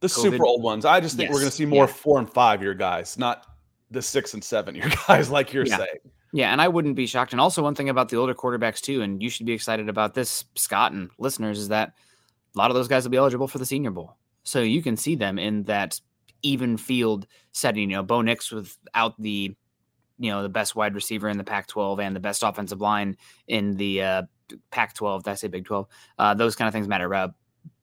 the 0.00 0.06
COVID. 0.06 0.22
super 0.22 0.44
old 0.44 0.62
ones. 0.62 0.84
I 0.84 1.00
just 1.00 1.16
think 1.16 1.28
yes. 1.28 1.34
we're 1.34 1.40
going 1.40 1.50
to 1.50 1.56
see 1.56 1.66
more 1.66 1.86
yeah. 1.86 1.92
four 1.92 2.18
and 2.18 2.30
five 2.30 2.62
year 2.62 2.74
guys, 2.74 3.18
not 3.18 3.46
the 3.90 4.02
six 4.02 4.34
and 4.34 4.42
seven 4.42 4.74
year 4.74 4.90
guys, 5.08 5.30
like 5.30 5.52
you're 5.52 5.66
yeah. 5.66 5.78
saying. 5.78 5.98
Yeah, 6.32 6.52
and 6.52 6.60
I 6.60 6.68
wouldn't 6.68 6.94
be 6.94 7.06
shocked. 7.06 7.32
And 7.32 7.40
also, 7.40 7.62
one 7.62 7.74
thing 7.74 7.88
about 7.88 8.10
the 8.10 8.16
older 8.16 8.34
quarterbacks 8.34 8.80
too, 8.80 9.02
and 9.02 9.22
you 9.22 9.30
should 9.30 9.46
be 9.46 9.54
excited 9.54 9.88
about 9.88 10.14
this, 10.14 10.44
Scott 10.56 10.92
and 10.92 11.10
listeners, 11.18 11.58
is 11.58 11.68
that 11.68 11.94
a 12.54 12.58
lot 12.58 12.70
of 12.70 12.74
those 12.74 12.88
guys 12.88 13.04
will 13.04 13.10
be 13.10 13.16
eligible 13.16 13.48
for 13.48 13.58
the 13.58 13.66
Senior 13.66 13.90
Bowl, 13.90 14.16
so 14.42 14.60
you 14.60 14.82
can 14.82 14.96
see 14.96 15.14
them 15.14 15.38
in 15.38 15.64
that 15.64 15.98
even 16.42 16.76
field 16.76 17.26
setting. 17.52 17.90
You 17.90 17.96
know, 17.96 18.02
Bo 18.02 18.20
Nix 18.20 18.52
without 18.52 19.20
the, 19.20 19.56
you 20.18 20.30
know, 20.30 20.42
the 20.42 20.48
best 20.50 20.76
wide 20.76 20.94
receiver 20.94 21.30
in 21.30 21.38
the 21.38 21.44
Pac-12 21.44 22.00
and 22.02 22.14
the 22.14 22.20
best 22.20 22.42
offensive 22.42 22.80
line 22.80 23.16
in 23.46 23.76
the 23.76 24.02
uh, 24.02 24.22
Pac-12. 24.70 25.24
Did 25.24 25.30
I 25.30 25.34
say 25.34 25.48
Big 25.48 25.64
12? 25.64 25.86
Uh, 26.18 26.34
those 26.34 26.56
kind 26.56 26.68
of 26.68 26.74
things 26.74 26.88
matter. 26.88 27.12
Uh, 27.12 27.28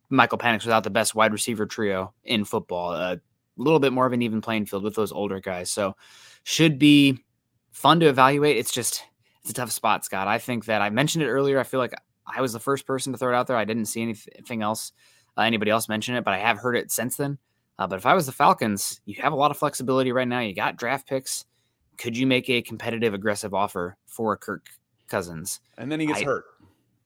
Michael 0.10 0.38
Penix 0.38 0.64
without 0.64 0.84
the 0.84 0.90
best 0.90 1.16
wide 1.16 1.32
receiver 1.32 1.66
trio 1.66 2.14
in 2.24 2.46
football. 2.46 2.92
A 2.94 3.20
little 3.58 3.80
bit 3.80 3.94
more 3.94 4.06
of 4.06 4.14
an 4.14 4.22
even 4.22 4.42
playing 4.42 4.66
field 4.66 4.84
with 4.84 4.96
those 4.96 5.12
older 5.12 5.40
guys. 5.40 5.72
So 5.72 5.96
should 6.44 6.78
be 6.78 7.20
fun 7.72 8.00
to 8.00 8.08
evaluate. 8.08 8.58
It's 8.58 8.72
just 8.72 9.04
it's 9.42 9.52
a 9.52 9.54
tough 9.54 9.72
spot, 9.72 10.06
Scott. 10.06 10.28
I 10.28 10.40
think 10.40 10.66
that 10.66 10.82
I 10.82 10.90
mentioned 10.90 11.24
it 11.24 11.30
earlier. 11.30 11.60
I 11.60 11.64
feel 11.64 11.80
like 11.80 11.94
I 12.26 12.42
was 12.42 12.54
the 12.54 12.60
first 12.60 12.88
person 12.88 13.14
to 13.14 13.20
throw 13.20 13.32
it 13.32 13.36
out 13.36 13.48
there. 13.48 13.58
I 13.58 13.66
didn't 13.66 13.86
see 13.86 14.02
anything 14.02 14.62
else, 14.62 14.92
uh, 15.38 15.42
anybody 15.42 15.72
else 15.72 15.88
mention 15.88 16.16
it, 16.16 16.24
but 16.24 16.34
I 16.34 16.40
have 16.40 16.58
heard 16.58 16.76
it 16.76 16.92
since 16.92 17.18
then. 17.18 17.38
Uh, 17.78 17.86
but 17.86 17.98
if 17.98 18.06
I 18.06 18.14
was 18.14 18.26
the 18.26 18.32
Falcons, 18.32 19.02
you 19.06 19.22
have 19.22 19.34
a 19.34 19.36
lot 19.36 19.52
of 19.52 19.58
flexibility 19.58 20.12
right 20.12 20.28
now. 20.28 20.40
You 20.40 20.56
got 20.56 20.78
draft 20.78 21.08
picks. 21.08 21.46
Could 21.98 22.18
you 22.18 22.26
make 22.26 22.50
a 22.50 22.62
competitive, 22.62 23.14
aggressive 23.14 23.54
offer 23.54 23.98
for 24.06 24.36
Kirk 24.38 24.68
Cousins? 25.08 25.60
And 25.78 25.92
then 25.92 26.00
he 26.00 26.06
gets 26.06 26.22
I, 26.22 26.26
hurt. 26.26 26.46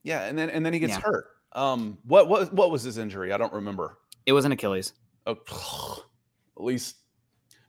Yeah, 0.02 0.22
and 0.24 0.38
then 0.38 0.48
and 0.48 0.64
then 0.64 0.72
he 0.72 0.78
gets 0.78 0.94
yeah. 0.94 1.00
hurt. 1.00 1.26
Um, 1.52 1.98
what 2.04 2.28
what 2.28 2.52
what 2.52 2.70
was 2.70 2.82
his 2.82 2.98
injury? 2.98 3.32
I 3.32 3.36
don't 3.36 3.52
remember. 3.52 3.98
It 4.26 4.32
was 4.32 4.44
an 4.44 4.52
Achilles. 4.52 4.92
Oh, 5.26 5.36
at 6.56 6.64
least 6.64 6.96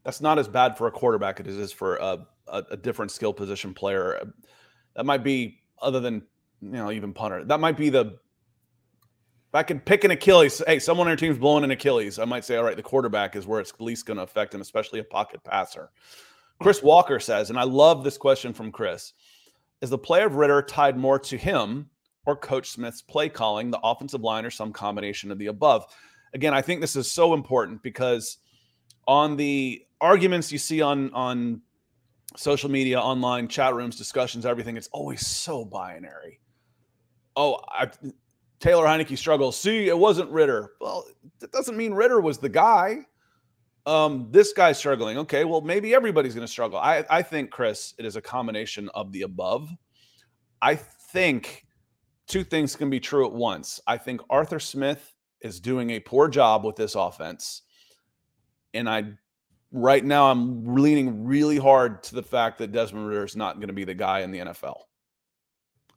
that's 0.03 0.21
not 0.21 0.39
as 0.39 0.47
bad 0.47 0.77
for 0.77 0.87
a 0.87 0.91
quarterback 0.91 1.39
as 1.39 1.57
it 1.57 1.59
is 1.59 1.71
for 1.71 1.97
a, 1.97 2.27
a, 2.47 2.63
a 2.71 2.77
different 2.77 3.11
skill 3.11 3.33
position 3.33 3.73
player. 3.73 4.21
That 4.95 5.05
might 5.05 5.23
be 5.23 5.59
other 5.81 5.99
than 5.99 6.23
you 6.61 6.71
know 6.71 6.91
even 6.91 7.13
punter. 7.13 7.43
That 7.45 7.59
might 7.59 7.77
be 7.77 7.89
the. 7.89 8.17
If 9.49 9.55
I 9.55 9.63
could 9.63 9.85
pick 9.85 10.05
an 10.05 10.11
Achilles, 10.11 10.61
hey, 10.65 10.79
someone 10.79 11.07
on 11.07 11.11
your 11.11 11.17
team's 11.17 11.37
blowing 11.37 11.65
an 11.65 11.71
Achilles, 11.71 12.19
I 12.19 12.23
might 12.23 12.45
say, 12.45 12.55
all 12.55 12.63
right, 12.63 12.77
the 12.77 12.81
quarterback 12.81 13.35
is 13.35 13.45
where 13.45 13.59
it's 13.59 13.73
least 13.79 14.05
going 14.05 14.15
to 14.15 14.23
affect 14.23 14.55
him, 14.55 14.61
especially 14.61 14.99
a 14.99 15.03
pocket 15.03 15.43
passer. 15.43 15.91
Chris 16.61 16.81
Walker 16.81 17.19
says, 17.19 17.49
and 17.49 17.59
I 17.59 17.63
love 17.63 18.05
this 18.05 18.17
question 18.17 18.53
from 18.53 18.71
Chris: 18.71 19.11
Is 19.81 19.89
the 19.89 19.97
play 19.97 20.23
of 20.23 20.35
Ridder 20.35 20.61
tied 20.61 20.97
more 20.97 21.19
to 21.19 21.37
him 21.37 21.89
or 22.25 22.35
Coach 22.35 22.69
Smith's 22.69 23.01
play 23.01 23.29
calling, 23.29 23.71
the 23.71 23.79
offensive 23.83 24.21
line, 24.21 24.45
or 24.45 24.51
some 24.51 24.71
combination 24.71 25.31
of 25.31 25.37
the 25.37 25.47
above. 25.47 25.85
Again, 26.33 26.53
I 26.53 26.61
think 26.61 26.81
this 26.81 26.95
is 26.95 27.11
so 27.11 27.33
important 27.33 27.81
because 27.83 28.37
on 29.07 29.35
the 29.35 29.83
arguments 29.99 30.51
you 30.51 30.57
see 30.57 30.81
on 30.81 31.11
on 31.13 31.61
social 32.37 32.69
media, 32.69 32.99
online 32.99 33.47
chat 33.47 33.75
rooms, 33.75 33.97
discussions, 33.97 34.45
everything, 34.45 34.77
it's 34.77 34.89
always 34.93 35.25
so 35.25 35.65
binary. 35.65 36.39
Oh, 37.35 37.59
I, 37.69 37.89
Taylor 38.59 38.85
Heinicke 38.85 39.17
struggles. 39.17 39.57
See, 39.57 39.87
it 39.87 39.97
wasn't 39.97 40.29
Ridder. 40.31 40.73
Well, 40.79 41.05
that 41.39 41.51
doesn't 41.51 41.75
mean 41.75 41.93
Ridder 41.93 42.21
was 42.21 42.37
the 42.37 42.49
guy. 42.49 42.99
Um, 43.85 44.27
this 44.29 44.53
guy's 44.53 44.77
struggling. 44.77 45.17
Okay, 45.17 45.43
well, 45.43 45.61
maybe 45.61 45.95
everybody's 45.95 46.35
going 46.35 46.45
to 46.45 46.51
struggle. 46.51 46.77
I, 46.77 47.03
I 47.09 47.23
think, 47.23 47.49
Chris, 47.49 47.95
it 47.97 48.05
is 48.05 48.15
a 48.15 48.21
combination 48.21 48.89
of 48.93 49.11
the 49.11 49.23
above. 49.23 49.69
I 50.61 50.75
think 50.75 51.65
two 52.31 52.43
things 52.45 52.77
can 52.77 52.89
be 52.89 52.99
true 52.99 53.25
at 53.25 53.33
once. 53.33 53.81
I 53.85 53.97
think 53.97 54.21
Arthur 54.29 54.59
Smith 54.59 55.13
is 55.41 55.59
doing 55.59 55.89
a 55.89 55.99
poor 55.99 56.29
job 56.29 56.63
with 56.63 56.77
this 56.77 56.95
offense. 56.95 57.63
And 58.73 58.89
I 58.89 59.13
right 59.73 60.03
now 60.03 60.31
I'm 60.31 60.75
leaning 60.75 61.25
really 61.25 61.57
hard 61.57 62.03
to 62.03 62.15
the 62.15 62.23
fact 62.23 62.57
that 62.59 62.71
Desmond 62.71 63.07
Ridder 63.07 63.25
is 63.25 63.35
not 63.35 63.55
going 63.55 63.67
to 63.67 63.73
be 63.73 63.83
the 63.83 63.93
guy 63.93 64.21
in 64.21 64.31
the 64.31 64.39
NFL. 64.39 64.77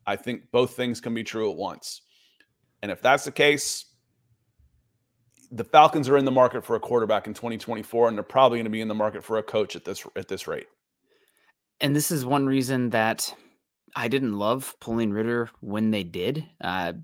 I 0.06 0.16
think 0.16 0.50
both 0.50 0.74
things 0.74 1.00
can 1.00 1.14
be 1.14 1.22
true 1.22 1.50
at 1.50 1.56
once. 1.56 2.02
And 2.82 2.90
if 2.90 3.00
that's 3.00 3.24
the 3.24 3.32
case, 3.32 3.86
the 5.52 5.64
Falcons 5.64 6.08
are 6.08 6.18
in 6.18 6.24
the 6.24 6.32
market 6.32 6.64
for 6.64 6.74
a 6.74 6.80
quarterback 6.80 7.28
in 7.28 7.34
2024 7.34 8.08
and 8.08 8.16
they're 8.16 8.24
probably 8.24 8.58
going 8.58 8.64
to 8.64 8.70
be 8.70 8.80
in 8.80 8.88
the 8.88 8.94
market 8.94 9.22
for 9.22 9.38
a 9.38 9.42
coach 9.42 9.76
at 9.76 9.84
this 9.84 10.04
at 10.16 10.26
this 10.26 10.48
rate. 10.48 10.66
And 11.80 11.94
this 11.94 12.10
is 12.10 12.26
one 12.26 12.44
reason 12.44 12.90
that 12.90 13.32
I 13.96 14.08
didn't 14.08 14.38
love 14.38 14.74
pulling 14.80 15.12
Ridder 15.12 15.50
when 15.60 15.90
they 15.90 16.02
did, 16.02 16.44
uh, 16.60 16.94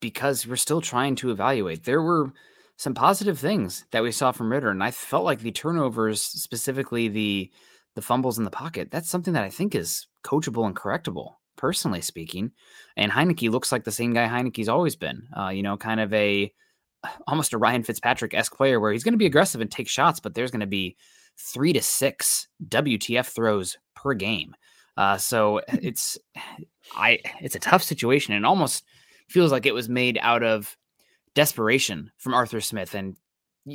because 0.00 0.46
we're 0.46 0.56
still 0.56 0.80
trying 0.80 1.14
to 1.16 1.30
evaluate. 1.30 1.84
There 1.84 2.02
were 2.02 2.32
some 2.76 2.94
positive 2.94 3.38
things 3.38 3.86
that 3.92 4.02
we 4.02 4.12
saw 4.12 4.32
from 4.32 4.50
Ridder, 4.50 4.70
and 4.70 4.82
I 4.82 4.90
felt 4.90 5.24
like 5.24 5.40
the 5.40 5.52
turnovers, 5.52 6.22
specifically 6.22 7.08
the 7.08 7.50
the 7.94 8.02
fumbles 8.02 8.38
in 8.38 8.44
the 8.44 8.50
pocket, 8.50 8.90
that's 8.90 9.08
something 9.08 9.34
that 9.34 9.44
I 9.44 9.50
think 9.50 9.74
is 9.74 10.08
coachable 10.24 10.66
and 10.66 10.74
correctable, 10.74 11.34
personally 11.56 12.00
speaking. 12.00 12.50
And 12.96 13.12
Heinicke 13.12 13.50
looks 13.50 13.70
like 13.70 13.84
the 13.84 13.92
same 13.92 14.12
guy 14.12 14.26
Heinicke's 14.26 14.68
always 14.68 14.96
been. 14.96 15.28
Uh, 15.34 15.50
you 15.50 15.62
know, 15.62 15.76
kind 15.76 16.00
of 16.00 16.12
a 16.12 16.52
almost 17.26 17.52
a 17.52 17.58
Ryan 17.58 17.82
Fitzpatrick 17.82 18.34
esque 18.34 18.56
player 18.56 18.80
where 18.80 18.92
he's 18.92 19.04
going 19.04 19.14
to 19.14 19.18
be 19.18 19.26
aggressive 19.26 19.60
and 19.60 19.70
take 19.70 19.88
shots, 19.88 20.20
but 20.20 20.34
there's 20.34 20.50
going 20.50 20.60
to 20.60 20.66
be 20.66 20.96
three 21.38 21.72
to 21.72 21.82
six 21.82 22.48
WTF 22.68 23.26
throws 23.26 23.78
per 23.94 24.14
game. 24.14 24.54
Uh, 24.96 25.16
so 25.16 25.60
it's 25.68 26.18
I 26.96 27.18
it's 27.40 27.56
a 27.56 27.60
tough 27.60 27.82
situation 27.82 28.34
and 28.34 28.46
almost 28.46 28.84
feels 29.28 29.52
like 29.52 29.66
it 29.66 29.74
was 29.74 29.88
made 29.88 30.18
out 30.20 30.42
of 30.42 30.76
desperation 31.34 32.10
from 32.18 32.34
Arthur 32.34 32.60
Smith 32.60 32.94
and 32.94 33.16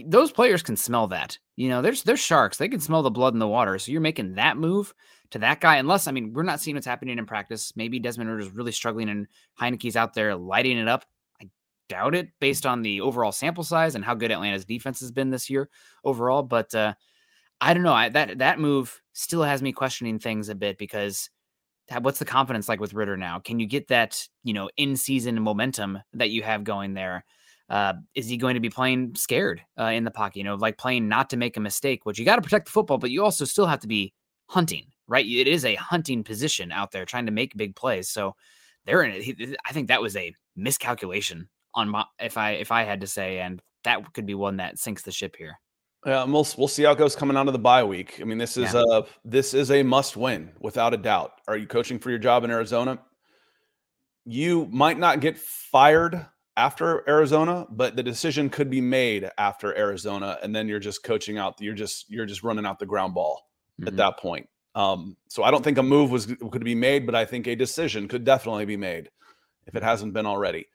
those 0.06 0.32
players 0.32 0.62
can 0.62 0.78
smell 0.78 1.08
that. 1.08 1.38
You 1.56 1.70
know, 1.70 1.82
there's 1.82 2.04
there's 2.04 2.20
sharks. 2.20 2.58
They 2.58 2.70
can 2.70 2.80
smell 2.80 3.02
the 3.02 3.10
blood 3.10 3.34
in 3.34 3.40
the 3.40 3.48
water. 3.48 3.78
So 3.80 3.92
you're 3.92 4.02
making 4.02 4.36
that 4.36 4.58
move 4.58 4.94
to 5.32 5.40
that 5.40 5.60
guy, 5.60 5.78
unless 5.78 6.08
I 6.08 6.12
mean 6.12 6.34
we're 6.34 6.44
not 6.44 6.62
seeing 6.62 6.76
what's 6.76 6.86
happening 6.88 7.18
in 7.18 7.26
practice. 7.26 7.74
Maybe 7.76 8.00
Desmond 8.00 8.30
Ridder 8.30 8.48
is 8.48 8.54
really 8.54 8.72
struggling 8.72 9.10
and 9.10 9.28
Heinicke's 9.60 9.96
out 9.96 10.14
there 10.14 10.36
lighting 10.36 10.78
it 10.78 10.88
up. 10.88 11.06
I 11.42 11.50
doubt 11.90 12.16
it 12.16 12.30
based 12.40 12.66
on 12.66 12.82
the 12.82 13.02
overall 13.02 13.32
sample 13.32 13.64
size 13.64 13.96
and 13.96 14.06
how 14.06 14.14
good 14.14 14.32
Atlanta's 14.32 14.66
defense 14.66 15.00
has 15.00 15.12
been 15.12 15.32
this 15.32 15.50
year 15.50 15.70
overall. 16.04 16.44
But 16.44 16.74
uh, 16.76 16.94
I 17.62 17.74
don't 17.74 17.84
know. 17.84 17.94
I, 17.94 18.10
that 18.10 18.40
that 18.40 18.60
move 18.60 19.02
still 19.14 19.44
has 19.44 19.62
me 19.62 19.72
questioning 19.72 20.20
things 20.20 20.50
a 20.50 20.56
bit 20.56 20.78
because 20.78 21.30
what's 22.02 22.20
the 22.20 22.26
confidence 22.26 22.70
like 22.70 22.80
with 22.80 22.94
Ridder 22.94 23.18
now? 23.18 23.40
Can 23.40 23.60
you 23.60 23.68
get 23.68 23.88
that 23.90 24.28
you 24.44 24.54
know 24.54 24.70
in 24.78 24.96
season 24.96 25.42
momentum 25.42 26.00
that 26.14 26.30
you 26.30 26.44
have 26.44 26.64
going 26.64 26.94
there? 26.94 27.26
Uh, 27.70 27.94
is 28.16 28.28
he 28.28 28.38
going 28.38 28.56
to 28.56 28.60
be 28.60 28.70
playing 28.70 29.14
scared 29.16 29.62
uh, 29.80 29.86
in 29.86 30.04
the 30.04 30.12
pocket? 30.12 30.38
You 30.38 30.44
know, 30.44 30.56
like 30.56 30.78
playing 30.78 31.08
not 31.08 31.30
to 31.30 31.38
make 31.38 31.56
a 31.58 31.62
mistake, 31.62 32.06
which 32.06 32.18
you 32.18 32.26
got 32.26 32.38
to 32.38 32.42
protect 32.42 32.66
the 32.66 32.72
football, 32.72 32.98
but 32.98 33.12
you 33.12 33.24
also 33.24 33.46
still 33.46 33.68
have 33.68 33.80
to 33.82 33.88
be 33.88 34.14
hunting, 34.48 34.88
right? 35.08 35.26
It 35.26 35.48
is 35.48 35.66
a 35.66 35.76
hunting 35.76 36.24
position 36.24 36.72
out 36.72 36.92
there 36.92 37.06
trying 37.06 37.28
to 37.28 37.32
make 37.32 37.56
big 37.56 37.76
plays. 37.76 38.10
So 38.10 38.36
they're 38.86 39.04
in 39.04 39.12
it. 39.14 39.60
I 39.68 39.74
think 39.74 39.88
that 39.90 40.02
was 40.02 40.16
a 40.16 40.34
miscalculation 40.56 41.48
on 41.76 41.90
my 41.90 42.06
if 42.20 42.38
I 42.38 42.52
if 42.52 42.72
I 42.72 42.84
had 42.84 43.02
to 43.02 43.08
say, 43.08 43.40
and 43.40 43.62
that 43.84 44.14
could 44.14 44.26
be 44.26 44.34
one 44.34 44.58
that 44.58 44.80
sinks 44.80 45.04
the 45.04 45.12
ship 45.12 45.36
here. 45.36 45.60
Yeah, 46.06 46.24
we'll 46.24 46.48
we'll 46.58 46.68
see 46.68 46.84
how 46.84 46.92
it 46.92 46.98
goes 46.98 47.16
coming 47.16 47.36
out 47.36 47.48
of 47.48 47.54
the 47.54 47.60
bye 47.60 47.84
week. 47.84 48.20
I 48.22 48.24
mean, 48.24 48.38
this 48.38 48.56
is 48.56 48.74
yeah. 48.74 48.84
a 48.90 49.02
this 49.26 49.54
is 49.54 49.70
a 49.70 49.84
must 49.84 50.16
win 50.16 50.52
without 50.60 50.94
a 50.94 50.98
doubt. 50.98 51.34
Are 51.48 51.58
you 51.58 51.68
coaching 51.68 52.00
for 52.00 52.10
your 52.10 52.20
job 52.20 52.44
in 52.44 52.52
Arizona? 52.52 53.00
You 54.26 54.68
might 54.72 54.98
not 54.98 55.20
get 55.20 55.38
fired 55.38 56.26
after 56.56 57.08
Arizona, 57.10 57.66
but 57.70 57.96
the 57.96 58.04
decision 58.04 58.50
could 58.50 58.70
be 58.70 58.82
made 58.82 59.30
after 59.38 59.78
Arizona, 59.78 60.38
and 60.42 60.56
then 60.56 60.68
you're 60.68 60.80
just 60.80 61.04
coaching 61.04 61.38
out. 61.38 61.60
You're 61.60 61.74
just 61.74 62.10
you're 62.10 62.26
just 62.26 62.44
running 62.44 62.66
out 62.66 62.80
the 62.80 62.86
ground 62.86 63.14
ball 63.14 63.50
mm-hmm. 63.80 63.88
at 63.88 63.98
that 63.98 64.20
point. 64.20 64.48
Um, 64.76 65.18
so 65.28 65.44
I 65.44 65.52
don't 65.52 65.64
think 65.64 65.78
a 65.78 65.84
move 65.84 66.12
was 66.12 66.28
could 66.52 66.64
be 66.64 66.76
made, 66.76 67.06
but 67.06 67.16
I 67.16 67.26
think 67.26 67.48
a 67.48 67.56
decision 67.56 68.08
could 68.08 68.24
definitely 68.24 68.66
be 68.66 68.78
made 68.78 69.10
if 69.68 69.76
it 69.76 69.84
hasn't 69.84 70.14
been 70.14 70.26
already. 70.26 70.68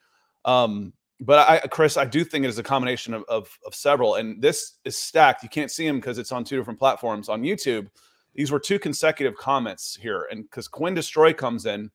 Um, 0.45 0.93
but 1.21 1.49
I, 1.49 1.59
Chris, 1.69 1.97
I 1.97 2.05
do 2.05 2.25
think 2.25 2.45
it 2.45 2.49
is 2.49 2.59
a 2.59 2.63
combination 2.63 3.15
of, 3.15 3.25
of, 3.29 3.59
of 3.67 3.75
several, 3.75 4.17
and 4.17 4.41
this 4.43 4.79
is 4.85 4.97
stacked. 4.97 5.43
You 5.43 5.49
can't 5.49 5.71
see 5.71 5.87
them 5.87 5.97
because 5.97 6.19
it's 6.19 6.33
on 6.33 6.45
two 6.45 6.57
different 6.57 6.79
platforms. 6.79 7.29
On 7.29 7.43
YouTube, 7.43 7.89
these 8.35 8.51
were 8.51 8.61
two 8.61 8.79
consecutive 8.79 9.37
comments 9.37 9.97
here, 10.01 10.27
and 10.31 10.43
because 10.43 10.69
Quinn 10.69 10.95
Destroy 10.95 11.33
comes 11.33 11.67
in 11.67 11.91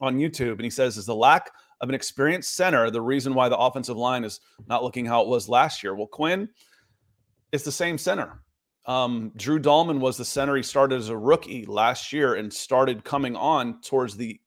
on 0.00 0.18
YouTube 0.18 0.52
and 0.52 0.64
he 0.64 0.70
says, 0.70 0.96
"Is 0.96 1.06
the 1.06 1.14
lack 1.14 1.50
of 1.80 1.88
an 1.88 1.94
experienced 1.94 2.54
center, 2.54 2.90
the 2.90 3.00
reason 3.00 3.34
why 3.34 3.48
the 3.48 3.56
offensive 3.56 3.96
line 3.96 4.24
is 4.24 4.40
not 4.66 4.82
looking 4.82 5.04
how 5.04 5.22
it 5.22 5.28
was 5.28 5.48
last 5.48 5.82
year. 5.82 5.94
Well, 5.94 6.06
Quinn 6.06 6.48
is 7.52 7.62
the 7.64 7.72
same 7.72 7.98
center. 7.98 8.42
Um, 8.86 9.32
Drew 9.36 9.58
Dalman 9.58 9.98
was 9.98 10.16
the 10.16 10.24
center. 10.24 10.56
He 10.56 10.62
started 10.62 10.96
as 10.98 11.08
a 11.08 11.16
rookie 11.16 11.66
last 11.66 12.12
year 12.12 12.34
and 12.34 12.52
started 12.52 13.04
coming 13.04 13.36
on 13.36 13.80
towards 13.82 14.16
the. 14.16 14.40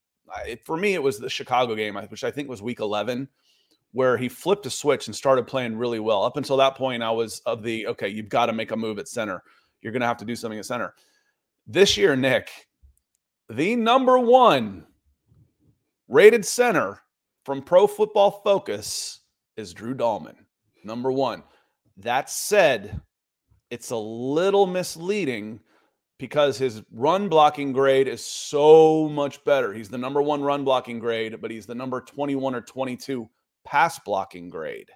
For 0.64 0.78
me, 0.78 0.94
it 0.94 1.04
was 1.04 1.18
the 1.18 1.30
Chicago 1.30 1.76
game, 1.76 1.96
which 2.10 2.24
I 2.24 2.32
think 2.32 2.48
was 2.48 2.62
Week 2.62 2.80
11, 2.80 3.28
where 3.92 4.18
he 4.18 4.30
flipped 4.30 4.66
a 4.66 4.70
switch 4.70 5.08
and 5.08 5.16
started 5.16 5.48
playing 5.48 5.78
really 5.78 6.00
well. 6.00 6.24
Up 6.24 6.38
until 6.38 6.58
that 6.58 6.76
point, 6.76 7.02
I 7.02 7.12
was 7.12 7.40
of 7.46 7.64
the 7.64 7.88
okay, 7.88 8.08
you've 8.08 8.30
got 8.30 8.48
to 8.48 8.54
make 8.54 8.72
a 8.72 8.78
move 8.78 9.00
at 9.00 9.08
center. 9.08 9.44
You're 9.82 9.94
going 9.94 10.02
to 10.02 10.08
have 10.08 10.18
to 10.18 10.26
do 10.26 10.36
something 10.36 10.60
at 10.60 10.66
center. 10.66 10.94
This 11.66 11.98
year, 11.98 12.16
Nick, 12.16 12.50
the 13.50 13.76
number 13.76 14.20
one 14.20 14.86
rated 16.08 16.46
center 16.46 17.02
from 17.46 17.62
Pro 17.62 17.88
Football 17.88 18.42
Focus 18.44 19.22
is 19.58 19.74
Drew 19.74 19.96
Dalman, 19.96 20.36
number 20.84 21.12
one. 21.12 21.44
That 21.98 22.30
said, 22.30 23.02
it's 23.70 23.92
a 23.92 23.98
little 23.98 24.66
misleading 24.66 25.60
because 26.18 26.58
his 26.58 26.82
run 26.92 27.30
blocking 27.30 27.72
grade 27.72 28.08
is 28.08 28.24
so 28.24 29.10
much 29.10 29.44
better. 29.46 29.74
He's 29.74 29.90
the 29.90 29.98
number 29.98 30.22
one 30.22 30.42
run 30.42 30.64
blocking 30.64 31.00
grade, 31.00 31.40
but 31.42 31.50
he's 31.50 31.66
the 31.66 31.76
number 31.76 32.02
21 32.02 32.56
or 32.56 32.62
22 32.62 33.30
pass 33.70 34.00
blocking 34.00 34.50
grade. 34.50 34.90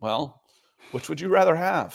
Well, 0.00 0.40
which 0.92 1.10
would 1.10 1.20
you 1.20 1.28
rather 1.28 1.54
have? 1.54 1.94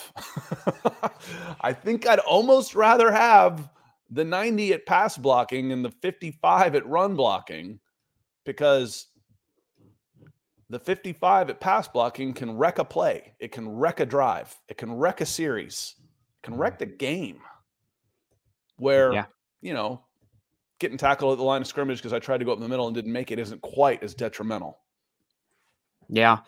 I 1.61 1.73
think 1.73 2.07
I'd 2.07 2.19
almost 2.19 2.75
rather 2.75 3.11
have 3.11 3.69
the 4.11 4.23
90 4.23 4.73
at 4.73 4.85
pass 4.85 5.17
blocking 5.17 5.71
and 5.71 5.83
the 5.83 5.89
55 5.89 6.75
at 6.75 6.87
run 6.87 7.15
blocking 7.15 7.79
because 8.45 9.07
the 10.69 10.79
55 10.79 11.49
at 11.49 11.59
pass 11.59 11.87
blocking 11.87 12.33
can 12.33 12.55
wreck 12.55 12.77
a 12.77 12.85
play, 12.85 13.33
it 13.39 13.51
can 13.51 13.67
wreck 13.67 13.99
a 13.99 14.05
drive, 14.05 14.55
it 14.69 14.77
can 14.77 14.93
wreck 14.93 15.21
a 15.21 15.25
series, 15.25 15.95
it 15.99 16.45
can 16.45 16.55
wreck 16.55 16.77
the 16.77 16.85
game. 16.85 17.41
Where, 18.77 19.11
yeah. 19.11 19.25
you 19.59 19.73
know, 19.73 20.03
getting 20.79 20.97
tackled 20.97 21.33
at 21.33 21.37
the 21.37 21.43
line 21.43 21.61
of 21.61 21.67
scrimmage 21.67 21.99
because 21.99 22.13
I 22.13 22.19
tried 22.19 22.39
to 22.39 22.45
go 22.45 22.51
up 22.51 22.57
in 22.57 22.63
the 22.63 22.69
middle 22.69 22.87
and 22.87 22.95
didn't 22.95 23.13
make 23.13 23.31
it 23.31 23.39
isn't 23.39 23.61
quite 23.61 24.03
as 24.03 24.13
detrimental. 24.13 24.79
Yeah. 26.09 26.39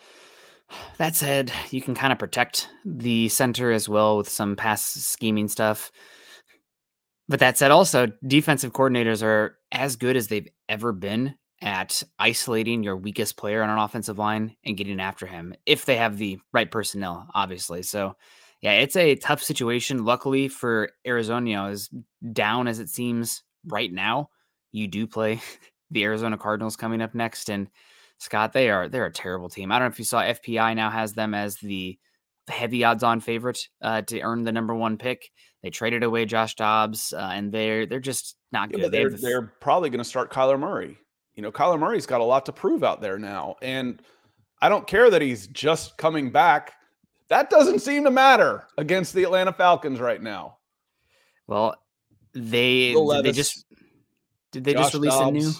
That 0.97 1.15
said, 1.15 1.51
you 1.71 1.81
can 1.81 1.95
kind 1.95 2.13
of 2.13 2.19
protect 2.19 2.69
the 2.85 3.29
center 3.29 3.71
as 3.71 3.89
well 3.89 4.17
with 4.17 4.29
some 4.29 4.55
pass 4.55 4.83
scheming 4.83 5.47
stuff. 5.47 5.91
But 7.27 7.39
that 7.39 7.57
said, 7.57 7.71
also, 7.71 8.07
defensive 8.25 8.73
coordinators 8.73 9.23
are 9.23 9.57
as 9.71 9.95
good 9.95 10.15
as 10.15 10.27
they've 10.27 10.47
ever 10.67 10.91
been 10.91 11.35
at 11.61 12.01
isolating 12.17 12.83
your 12.83 12.95
weakest 12.95 13.35
player 13.35 13.61
on 13.61 13.69
an 13.69 13.77
offensive 13.77 14.17
line 14.17 14.55
and 14.63 14.77
getting 14.77 14.99
after 14.99 15.25
him 15.25 15.53
if 15.65 15.85
they 15.85 15.97
have 15.97 16.17
the 16.17 16.39
right 16.53 16.69
personnel, 16.71 17.27
obviously. 17.33 17.83
So, 17.83 18.15
yeah, 18.61 18.73
it's 18.73 18.95
a 18.95 19.15
tough 19.15 19.41
situation. 19.41 20.05
Luckily 20.05 20.47
for 20.47 20.89
Arizona, 21.05 21.67
as 21.67 21.89
down 22.31 22.67
as 22.67 22.79
it 22.79 22.89
seems 22.89 23.43
right 23.69 23.91
now, 23.91 24.29
you 24.71 24.87
do 24.87 25.07
play 25.07 25.41
the 25.91 26.03
Arizona 26.03 26.37
Cardinals 26.37 26.75
coming 26.75 27.01
up 27.01 27.15
next. 27.15 27.49
And 27.49 27.69
Scott, 28.17 28.53
they 28.53 28.69
are 28.69 28.87
they're 28.87 29.05
a 29.05 29.11
terrible 29.11 29.49
team. 29.49 29.71
I 29.71 29.79
don't 29.79 29.87
know 29.87 29.93
if 29.93 29.99
you 29.99 30.05
saw 30.05 30.21
FPI 30.21 30.75
now 30.75 30.89
has 30.89 31.13
them 31.13 31.33
as 31.33 31.55
the 31.57 31.97
heavy 32.47 32.83
odds 32.83 33.03
on 33.03 33.19
favorite 33.19 33.67
uh, 33.81 34.01
to 34.03 34.21
earn 34.21 34.43
the 34.43 34.51
number 34.51 34.75
one 34.75 34.97
pick. 34.97 35.29
They 35.63 35.69
traded 35.69 36.03
away 36.03 36.25
Josh 36.25 36.55
Dobbs, 36.55 37.13
uh, 37.13 37.31
and 37.33 37.51
they're 37.51 37.85
they're 37.85 37.99
just 37.99 38.35
not 38.51 38.71
good. 38.71 38.81
Yeah, 38.81 38.87
they're, 38.87 39.09
they're 39.09 39.53
probably 39.59 39.89
going 39.89 39.99
to 39.99 40.05
start 40.05 40.31
Kyler 40.31 40.59
Murray. 40.59 40.97
You 41.35 41.43
know, 41.43 41.51
Kyler 41.51 41.79
Murray's 41.79 42.05
got 42.05 42.21
a 42.21 42.25
lot 42.25 42.45
to 42.47 42.51
prove 42.51 42.83
out 42.83 43.01
there 43.01 43.19
now, 43.19 43.55
and 43.61 44.01
I 44.61 44.69
don't 44.69 44.87
care 44.87 45.09
that 45.09 45.21
he's 45.21 45.47
just 45.47 45.97
coming 45.97 46.31
back. 46.31 46.73
That 47.29 47.49
doesn't 47.49 47.79
seem 47.79 48.03
to 48.05 48.11
matter 48.11 48.65
against 48.77 49.13
the 49.13 49.23
Atlanta 49.23 49.53
Falcons 49.53 49.99
right 49.99 50.21
now. 50.21 50.57
Well, 51.47 51.75
they 52.39 52.93
they 53.23 53.31
just 53.31 53.65
did 54.51 54.63
they 54.63 54.73
Josh 54.73 54.83
just 54.83 54.93
release 54.93 55.13
Dobbs. 55.13 55.29
a 55.29 55.31
new 55.31 55.53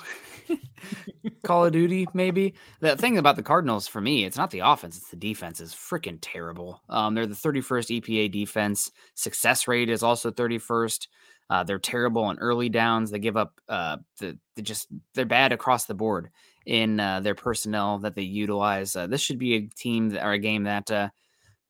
Call 1.44 1.66
of 1.66 1.72
Duty, 1.72 2.08
maybe. 2.14 2.56
The 2.80 2.96
thing 2.96 3.18
about 3.18 3.36
the 3.36 3.44
Cardinals 3.44 3.88
for 3.88 4.02
me, 4.02 4.26
it's 4.26 4.38
not 4.38 4.52
the 4.52 4.60
offense, 4.60 4.98
it's 4.98 5.10
the 5.10 5.16
defense 5.16 5.60
is 5.60 5.74
freaking 5.74 6.18
terrible. 6.22 6.82
Um, 6.90 7.14
they're 7.14 7.28
the 7.28 7.36
31st 7.36 8.02
EPA 8.02 8.32
defense. 8.32 8.92
Success 9.16 9.68
rate 9.68 9.90
is 9.90 10.04
also 10.04 10.32
31st. 10.32 11.08
Uh, 11.50 11.64
they're 11.64 11.80
terrible 11.80 12.24
on 12.24 12.38
early 12.40 12.70
downs. 12.70 13.10
They 13.10 13.20
give 13.20 13.38
up 13.38 13.60
uh, 13.68 13.98
the, 14.20 14.38
the 14.56 14.62
just 14.62 14.88
they're 15.16 15.26
bad 15.26 15.52
across 15.52 15.86
the 15.86 15.96
board 15.96 16.30
in 16.66 17.00
uh, 17.00 17.22
their 17.22 17.36
personnel 17.36 17.98
that 18.00 18.16
they 18.16 18.22
utilize. 18.22 18.96
Uh, 18.96 19.08
this 19.08 19.22
should 19.22 19.40
be 19.40 19.56
a 19.56 19.62
team 19.76 20.10
that, 20.10 20.24
or 20.24 20.34
a 20.34 20.40
game 20.40 20.64
that 20.64 20.92
uh, 20.92 21.10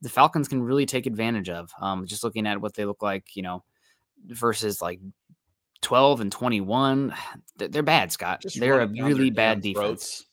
the 0.01 0.09
Falcons 0.09 0.49
can 0.49 0.61
really 0.61 0.85
take 0.85 1.05
advantage 1.05 1.49
of. 1.49 1.71
Um, 1.79 2.05
just 2.05 2.23
looking 2.25 2.45
at 2.45 2.59
what 2.59 2.73
they 2.73 2.83
look 2.85 3.01
like, 3.01 3.35
you 3.35 3.43
know, 3.43 3.63
versus 4.27 4.81
like 4.81 4.99
12 5.81 6.21
and 6.21 6.31
21. 6.31 7.13
They're 7.57 7.83
bad, 7.83 8.11
Scott. 8.11 8.41
Just 8.41 8.59
they're 8.59 8.81
a 8.81 8.87
really 8.87 9.29
bad 9.29 9.61
defense. 9.61 9.77
Throats. 9.77 10.25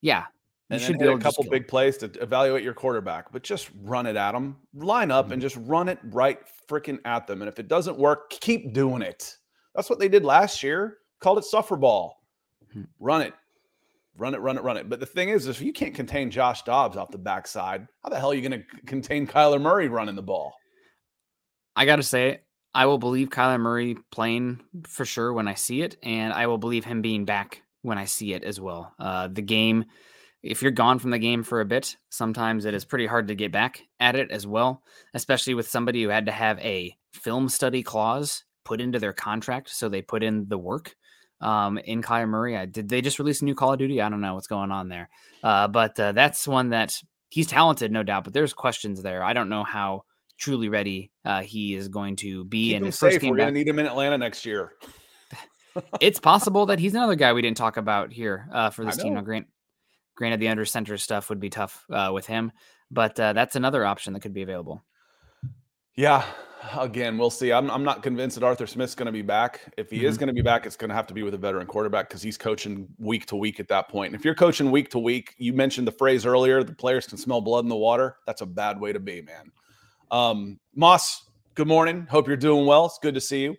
Yeah. 0.00 0.24
You 0.70 0.76
and 0.76 0.82
should 0.82 0.98
be 0.98 1.06
a 1.06 1.18
couple 1.18 1.44
big 1.44 1.68
plays 1.68 1.98
to 1.98 2.06
evaluate 2.22 2.64
your 2.64 2.72
quarterback, 2.72 3.30
but 3.30 3.42
just 3.42 3.70
run 3.82 4.06
it 4.06 4.16
at 4.16 4.32
them. 4.32 4.56
Line 4.74 5.10
up 5.10 5.26
mm-hmm. 5.26 5.34
and 5.34 5.42
just 5.42 5.56
run 5.60 5.90
it 5.90 5.98
right 6.04 6.38
freaking 6.68 6.98
at 7.04 7.26
them. 7.26 7.42
And 7.42 7.50
if 7.50 7.58
it 7.58 7.68
doesn't 7.68 7.98
work, 7.98 8.30
keep 8.30 8.72
doing 8.72 9.02
it. 9.02 9.36
That's 9.74 9.90
what 9.90 9.98
they 9.98 10.08
did 10.08 10.24
last 10.24 10.62
year. 10.62 10.98
Called 11.20 11.36
it 11.36 11.44
suffer 11.44 11.76
ball. 11.76 12.16
Mm-hmm. 12.70 12.84
Run 12.98 13.20
it. 13.20 13.34
Run 14.16 14.34
it, 14.34 14.40
run 14.40 14.56
it, 14.56 14.62
run 14.62 14.76
it. 14.76 14.88
But 14.88 15.00
the 15.00 15.06
thing 15.06 15.28
is, 15.28 15.48
if 15.48 15.60
you 15.60 15.72
can't 15.72 15.94
contain 15.94 16.30
Josh 16.30 16.62
Dobbs 16.62 16.96
off 16.96 17.10
the 17.10 17.18
backside, 17.18 17.86
how 18.02 18.08
the 18.08 18.18
hell 18.18 18.30
are 18.30 18.34
you 18.34 18.48
going 18.48 18.62
to 18.62 18.86
contain 18.86 19.26
Kyler 19.26 19.60
Murray 19.60 19.88
running 19.88 20.14
the 20.14 20.22
ball? 20.22 20.54
I 21.76 21.84
got 21.84 21.96
to 21.96 22.02
say, 22.02 22.40
I 22.74 22.86
will 22.86 22.98
believe 22.98 23.30
Kyler 23.30 23.60
Murray 23.60 23.96
playing 24.10 24.60
for 24.86 25.04
sure 25.04 25.32
when 25.32 25.46
I 25.46 25.54
see 25.54 25.82
it, 25.82 25.96
and 26.02 26.32
I 26.32 26.48
will 26.48 26.58
believe 26.58 26.84
him 26.84 27.02
being 27.02 27.24
back 27.24 27.62
when 27.82 27.98
I 27.98 28.06
see 28.06 28.32
it 28.32 28.42
as 28.42 28.60
well. 28.60 28.92
Uh, 28.98 29.28
the 29.28 29.42
game, 29.42 29.84
if 30.42 30.60
you're 30.60 30.72
gone 30.72 30.98
from 30.98 31.10
the 31.10 31.18
game 31.18 31.44
for 31.44 31.60
a 31.60 31.64
bit, 31.64 31.96
sometimes 32.10 32.64
it 32.64 32.74
is 32.74 32.84
pretty 32.84 33.06
hard 33.06 33.28
to 33.28 33.34
get 33.36 33.52
back 33.52 33.82
at 34.00 34.16
it 34.16 34.30
as 34.32 34.46
well, 34.46 34.82
especially 35.14 35.54
with 35.54 35.68
somebody 35.68 36.02
who 36.02 36.08
had 36.08 36.26
to 36.26 36.32
have 36.32 36.58
a 36.58 36.96
film 37.12 37.48
study 37.48 37.82
clause 37.82 38.42
put 38.64 38.80
into 38.80 38.98
their 38.98 39.12
contract, 39.12 39.68
so 39.70 39.88
they 39.88 40.02
put 40.02 40.22
in 40.22 40.48
the 40.48 40.58
work. 40.58 40.96
Um, 41.40 41.78
in 41.78 42.02
Kyler 42.02 42.28
Murray, 42.28 42.56
I, 42.56 42.64
did 42.64 42.88
they 42.88 43.02
just 43.02 43.18
release 43.18 43.42
a 43.42 43.44
new 43.44 43.54
Call 43.54 43.74
of 43.74 43.78
Duty? 43.78 44.00
I 44.00 44.08
don't 44.08 44.20
know 44.20 44.34
what's 44.34 44.46
going 44.46 44.70
on 44.70 44.88
there, 44.88 45.10
uh, 45.42 45.68
but 45.68 46.00
uh, 46.00 46.12
that's 46.12 46.48
one 46.48 46.70
that 46.70 46.98
he's 47.28 47.46
talented, 47.46 47.92
no 47.92 48.02
doubt. 48.02 48.24
But 48.24 48.32
there's 48.32 48.54
questions 48.54 49.02
there. 49.02 49.22
I 49.22 49.32
don't 49.34 49.50
know 49.50 49.62
how 49.62 50.04
truly 50.38 50.68
ready 50.68 51.10
uh, 51.24 51.42
he 51.42 51.74
is 51.74 51.88
going 51.88 52.16
to 52.16 52.44
be. 52.44 52.70
Keep 52.70 52.76
in 52.76 52.84
his 52.84 52.98
first 52.98 53.20
game 53.20 53.30
We're 53.30 53.38
going 53.38 53.54
to 53.54 53.58
need 53.58 53.68
him 53.68 53.78
in 53.78 53.86
Atlanta 53.86 54.18
next 54.18 54.44
year. 54.44 54.72
it's 56.00 56.20
possible 56.20 56.66
that 56.66 56.78
he's 56.78 56.94
another 56.94 57.14
guy 57.14 57.32
we 57.32 57.42
didn't 57.42 57.56
talk 57.56 57.76
about 57.76 58.12
here 58.12 58.48
uh, 58.52 58.70
for 58.70 58.84
this 58.84 58.96
team. 58.96 59.14
Now, 59.14 59.22
grant, 59.22 59.46
granted, 60.16 60.40
the 60.40 60.48
under 60.48 60.64
center 60.64 60.96
stuff 60.96 61.28
would 61.28 61.40
be 61.40 61.50
tough 61.50 61.84
uh, 61.90 62.10
with 62.12 62.26
him, 62.26 62.52
but 62.90 63.18
uh, 63.18 63.32
that's 63.32 63.56
another 63.56 63.84
option 63.84 64.12
that 64.12 64.20
could 64.20 64.34
be 64.34 64.42
available. 64.42 64.84
Yeah. 65.96 66.24
Again, 66.78 67.18
we'll 67.18 67.30
see. 67.30 67.52
I'm, 67.52 67.70
I'm 67.70 67.84
not 67.84 68.02
convinced 68.02 68.40
that 68.40 68.44
Arthur 68.44 68.66
Smith's 68.66 68.94
going 68.94 69.06
to 69.06 69.12
be 69.12 69.22
back. 69.22 69.60
If 69.76 69.90
he 69.90 69.98
mm-hmm. 69.98 70.06
is 70.06 70.16
going 70.16 70.28
to 70.28 70.32
be 70.32 70.40
back, 70.40 70.64
it's 70.64 70.76
going 70.76 70.88
to 70.88 70.94
have 70.94 71.06
to 71.08 71.14
be 71.14 71.22
with 71.22 71.34
a 71.34 71.38
veteran 71.38 71.66
quarterback 71.66 72.08
because 72.08 72.22
he's 72.22 72.38
coaching 72.38 72.88
week 72.98 73.26
to 73.26 73.36
week 73.36 73.60
at 73.60 73.68
that 73.68 73.90
point. 73.90 74.12
And 74.12 74.18
if 74.18 74.24
you're 74.24 74.34
coaching 74.34 74.70
week 74.70 74.88
to 74.90 74.98
week, 74.98 75.34
you 75.36 75.52
mentioned 75.52 75.86
the 75.86 75.92
phrase 75.92 76.24
earlier 76.24 76.64
the 76.64 76.72
players 76.72 77.06
can 77.06 77.18
smell 77.18 77.42
blood 77.42 77.66
in 77.66 77.68
the 77.68 77.76
water. 77.76 78.16
That's 78.26 78.40
a 78.40 78.46
bad 78.46 78.80
way 78.80 78.94
to 78.94 79.00
be, 79.00 79.20
man. 79.20 79.52
Um, 80.14 80.60
Moss, 80.76 81.24
good 81.56 81.66
morning. 81.66 82.06
Hope 82.08 82.28
you're 82.28 82.36
doing 82.36 82.66
well. 82.66 82.86
It's 82.86 83.00
good 83.02 83.14
to 83.14 83.20
see 83.20 83.42
you. 83.42 83.56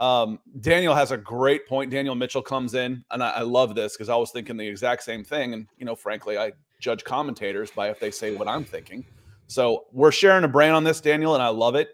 Um, 0.00 0.40
Daniel 0.60 0.96
has 0.96 1.12
a 1.12 1.16
great 1.16 1.64
point. 1.68 1.92
Daniel 1.92 2.16
Mitchell 2.16 2.42
comes 2.42 2.74
in, 2.74 3.04
and 3.12 3.22
I, 3.22 3.30
I 3.30 3.40
love 3.42 3.76
this 3.76 3.92
because 3.92 4.08
I 4.08 4.16
was 4.16 4.32
thinking 4.32 4.56
the 4.56 4.66
exact 4.66 5.04
same 5.04 5.22
thing. 5.22 5.54
And, 5.54 5.68
you 5.78 5.86
know, 5.86 5.94
frankly, 5.94 6.36
I 6.36 6.54
judge 6.80 7.04
commentators 7.04 7.70
by 7.70 7.88
if 7.88 8.00
they 8.00 8.10
say 8.10 8.34
what 8.34 8.48
I'm 8.48 8.64
thinking. 8.64 9.06
So 9.46 9.84
we're 9.92 10.10
sharing 10.10 10.42
a 10.42 10.48
brain 10.48 10.72
on 10.72 10.82
this, 10.82 11.00
Daniel, 11.00 11.34
and 11.34 11.42
I 11.42 11.50
love 11.50 11.76
it. 11.76 11.90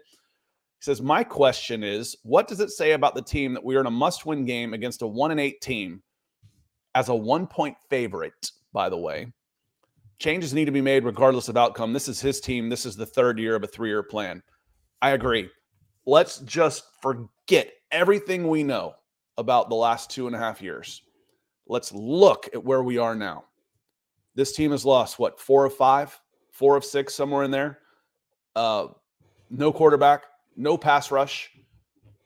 He 0.79 0.85
says, 0.85 1.03
My 1.03 1.23
question 1.23 1.85
is, 1.85 2.17
what 2.23 2.49
does 2.49 2.61
it 2.61 2.71
say 2.71 2.93
about 2.93 3.15
the 3.15 3.21
team 3.21 3.53
that 3.53 3.63
we 3.63 3.77
are 3.77 3.81
in 3.81 3.87
a 3.87 3.91
must 3.91 4.25
win 4.25 4.47
game 4.47 4.73
against 4.73 5.03
a 5.03 5.07
one 5.07 5.33
and 5.33 5.41
eight 5.41 5.61
team 5.61 6.03
as 6.95 7.11
a 7.11 7.15
one 7.15 7.47
point 7.47 7.77
favorite, 7.91 8.53
by 8.73 8.89
the 8.89 8.97
way? 8.97 9.35
Changes 10.19 10.55
need 10.55 10.65
to 10.65 10.73
be 10.73 10.81
made 10.81 11.05
regardless 11.05 11.49
of 11.49 11.57
outcome. 11.57 11.93
This 11.93 12.09
is 12.09 12.21
his 12.21 12.41
team. 12.41 12.69
This 12.69 12.87
is 12.87 12.97
the 12.97 13.07
third 13.07 13.39
year 13.39 13.55
of 13.55 13.63
a 13.63 13.67
three 13.67 13.89
year 13.89 14.03
plan. 14.03 14.43
I 15.01 15.11
agree. 15.11 15.49
Let's 16.07 16.39
just 16.39 16.85
forget 17.01 17.73
everything 17.91 18.49
we 18.49 18.63
know 18.63 18.95
about 19.37 19.69
the 19.69 19.77
last 19.77 20.11
two 20.11 20.27
and 20.27 20.35
a 20.35 20.39
half 20.39 20.61
years. 20.61 21.03
Let's 21.67 21.93
look 21.93 22.49
at 22.53 22.65
where 22.65 22.83
we 22.83 22.99
are 22.99 23.15
now. 23.15 23.45
This 24.35 24.53
team 24.53 24.71
has 24.71 24.85
lost 24.85 25.19
what, 25.19 25.39
four 25.39 25.65
of 25.65 25.75
five, 25.75 26.19
four 26.51 26.77
of 26.77 26.85
six, 26.85 27.15
somewhere 27.15 27.45
in 27.45 27.51
there. 27.51 27.79
Uh, 28.57 28.89
no 29.51 29.73
quarterback, 29.73 30.25
no 30.57 30.77
pass 30.77 31.11
rush, 31.11 31.51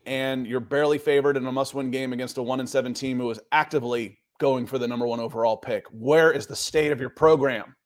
and 0.06 0.46
you're 0.46 0.60
barely 0.60 0.98
favored 0.98 1.36
in 1.36 1.46
a 1.46 1.52
must 1.52 1.74
win 1.74 1.90
game 1.90 2.12
against 2.12 2.38
a 2.38 2.42
one 2.42 2.60
and 2.60 2.68
seven 2.68 2.94
team 2.94 3.18
who 3.18 3.30
is 3.30 3.40
actively 3.50 4.18
going 4.42 4.66
for 4.66 4.78
the 4.78 4.88
number 4.88 5.06
one 5.06 5.20
overall 5.20 5.56
pick? 5.56 5.84
Where 5.92 6.32
is 6.32 6.46
the 6.46 6.56
state 6.56 6.90
of 6.90 7.00
your 7.00 7.10
program? 7.10 7.76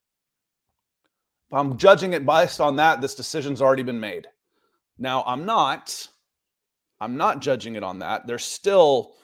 I'm 1.52 1.76
judging 1.78 2.12
it 2.12 2.26
based 2.26 2.60
on 2.60 2.76
that, 2.76 3.00
this 3.00 3.14
decision's 3.14 3.62
already 3.62 3.82
been 3.82 4.00
made. 4.00 4.26
Now, 4.98 5.22
I'm 5.26 5.44
not. 5.44 6.08
I'm 7.00 7.16
not 7.16 7.40
judging 7.40 7.76
it 7.76 7.82
on 7.82 7.98
that. 8.00 8.26
There's 8.26 8.44
still 8.44 9.14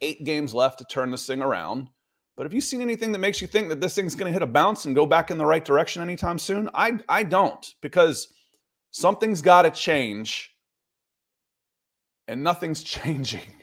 eight 0.00 0.24
games 0.24 0.52
left 0.52 0.78
to 0.78 0.84
turn 0.84 1.10
this 1.10 1.26
thing 1.26 1.40
around. 1.40 1.88
But 2.36 2.44
have 2.44 2.54
you 2.54 2.60
seen 2.60 2.80
anything 2.80 3.12
that 3.12 3.18
makes 3.18 3.40
you 3.40 3.46
think 3.46 3.68
that 3.68 3.80
this 3.80 3.94
thing's 3.94 4.14
going 4.14 4.28
to 4.28 4.32
hit 4.32 4.42
a 4.42 4.46
bounce 4.46 4.86
and 4.86 4.94
go 4.94 5.06
back 5.06 5.30
in 5.30 5.38
the 5.38 5.46
right 5.46 5.64
direction 5.64 6.02
anytime 6.02 6.38
soon? 6.38 6.68
I 6.74 6.98
I 7.08 7.22
don't 7.22 7.64
because 7.82 8.28
something's 8.90 9.42
got 9.42 9.62
to 9.62 9.70
change 9.70 10.50
and 12.28 12.42
nothing's 12.42 12.82
changing. 12.82 13.62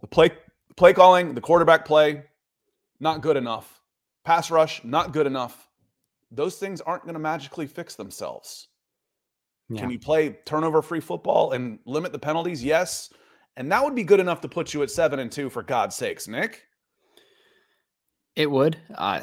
The 0.00 0.06
play 0.06 0.30
play 0.76 0.92
calling, 0.92 1.34
the 1.34 1.40
quarterback 1.40 1.84
play, 1.84 2.22
not 3.00 3.20
good 3.20 3.36
enough. 3.36 3.80
Pass 4.24 4.50
rush, 4.50 4.82
not 4.84 5.12
good 5.12 5.26
enough. 5.26 5.68
Those 6.34 6.56
things 6.56 6.80
aren't 6.80 7.04
going 7.04 7.14
to 7.14 7.20
magically 7.20 7.66
fix 7.66 7.94
themselves. 7.94 8.68
Yeah. 9.68 9.80
Can 9.80 9.90
you 9.90 9.98
play 9.98 10.36
turnover 10.44 10.82
free 10.82 11.00
football 11.00 11.52
and 11.52 11.78
limit 11.86 12.12
the 12.12 12.18
penalties? 12.18 12.62
Yes. 12.62 13.12
And 13.56 13.70
that 13.70 13.82
would 13.82 13.94
be 13.94 14.02
good 14.02 14.20
enough 14.20 14.40
to 14.42 14.48
put 14.48 14.74
you 14.74 14.82
at 14.82 14.90
seven 14.90 15.18
and 15.20 15.30
two 15.30 15.48
for 15.48 15.62
God's 15.62 15.96
sakes, 15.96 16.28
Nick. 16.28 16.64
It 18.36 18.50
would. 18.50 18.76
Uh, 18.94 19.20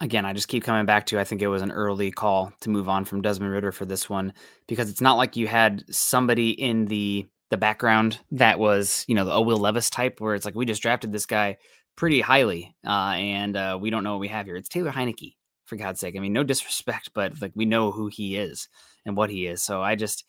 again, 0.00 0.24
I 0.24 0.32
just 0.32 0.48
keep 0.48 0.62
coming 0.62 0.86
back 0.86 1.06
to 1.06 1.18
I 1.18 1.24
think 1.24 1.42
it 1.42 1.48
was 1.48 1.62
an 1.62 1.72
early 1.72 2.10
call 2.10 2.52
to 2.60 2.70
move 2.70 2.88
on 2.88 3.04
from 3.04 3.22
Desmond 3.22 3.52
Ridder 3.52 3.72
for 3.72 3.84
this 3.84 4.08
one 4.08 4.32
because 4.68 4.88
it's 4.88 5.00
not 5.00 5.16
like 5.16 5.36
you 5.36 5.48
had 5.48 5.84
somebody 5.90 6.50
in 6.50 6.86
the 6.86 7.26
the 7.50 7.56
background 7.56 8.18
that 8.32 8.58
was 8.58 9.04
you 9.08 9.14
know 9.14 9.28
a 9.28 9.40
Will 9.40 9.58
Levis 9.58 9.90
type 9.90 10.20
where 10.20 10.34
it's 10.34 10.44
like 10.44 10.54
we 10.54 10.64
just 10.64 10.82
drafted 10.82 11.12
this 11.12 11.26
guy 11.26 11.56
pretty 11.96 12.20
highly 12.20 12.74
uh, 12.86 13.14
and 13.16 13.56
uh, 13.56 13.78
we 13.80 13.90
don't 13.90 14.04
know 14.04 14.12
what 14.12 14.20
we 14.20 14.28
have 14.28 14.46
here. 14.46 14.56
It's 14.56 14.68
Taylor 14.68 14.92
Heinicke 14.92 15.34
for 15.66 15.76
God's 15.76 16.00
sake. 16.00 16.16
I 16.16 16.20
mean, 16.20 16.32
no 16.32 16.42
disrespect, 16.42 17.10
but 17.14 17.40
like 17.40 17.52
we 17.54 17.64
know 17.64 17.92
who 17.92 18.08
he 18.08 18.36
is 18.36 18.68
and 19.04 19.16
what 19.16 19.30
he 19.30 19.46
is. 19.46 19.62
So 19.62 19.82
I 19.82 19.94
just 19.94 20.24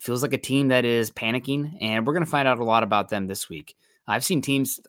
feels 0.00 0.22
like 0.22 0.32
a 0.32 0.38
team 0.38 0.68
that 0.68 0.84
is 0.84 1.10
panicking, 1.10 1.76
and 1.80 2.06
we're 2.06 2.12
going 2.12 2.24
to 2.24 2.30
find 2.30 2.46
out 2.46 2.58
a 2.58 2.64
lot 2.64 2.82
about 2.82 3.08
them 3.08 3.26
this 3.26 3.48
week. 3.48 3.74
I've 4.06 4.24
seen 4.24 4.42
teams 4.42 4.80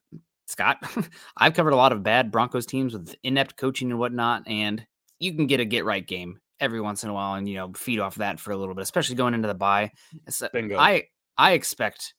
Scott, 0.47 0.77
I've 1.37 1.53
covered 1.53 1.73
a 1.73 1.77
lot 1.77 1.91
of 1.91 2.03
bad 2.03 2.31
Broncos 2.31 2.65
teams 2.65 2.93
with 2.93 3.15
inept 3.23 3.57
coaching 3.57 3.89
and 3.91 3.99
whatnot, 3.99 4.43
and 4.47 4.85
you 5.19 5.33
can 5.33 5.47
get 5.47 5.59
a 5.59 5.65
get 5.65 5.85
right 5.85 6.05
game 6.05 6.39
every 6.59 6.79
once 6.79 7.03
in 7.03 7.09
a 7.09 7.13
while 7.13 7.33
and 7.33 7.49
you 7.49 7.55
know 7.55 7.71
feed 7.75 7.99
off 7.99 8.15
that 8.15 8.39
for 8.39 8.51
a 8.51 8.57
little 8.57 8.75
bit, 8.75 8.81
especially 8.81 9.15
going 9.15 9.33
into 9.33 9.47
the 9.47 9.53
bye. 9.53 9.91
So 10.29 10.47
Bingo. 10.53 10.77
I 10.77 11.05
I 11.37 11.53
expect 11.53 12.13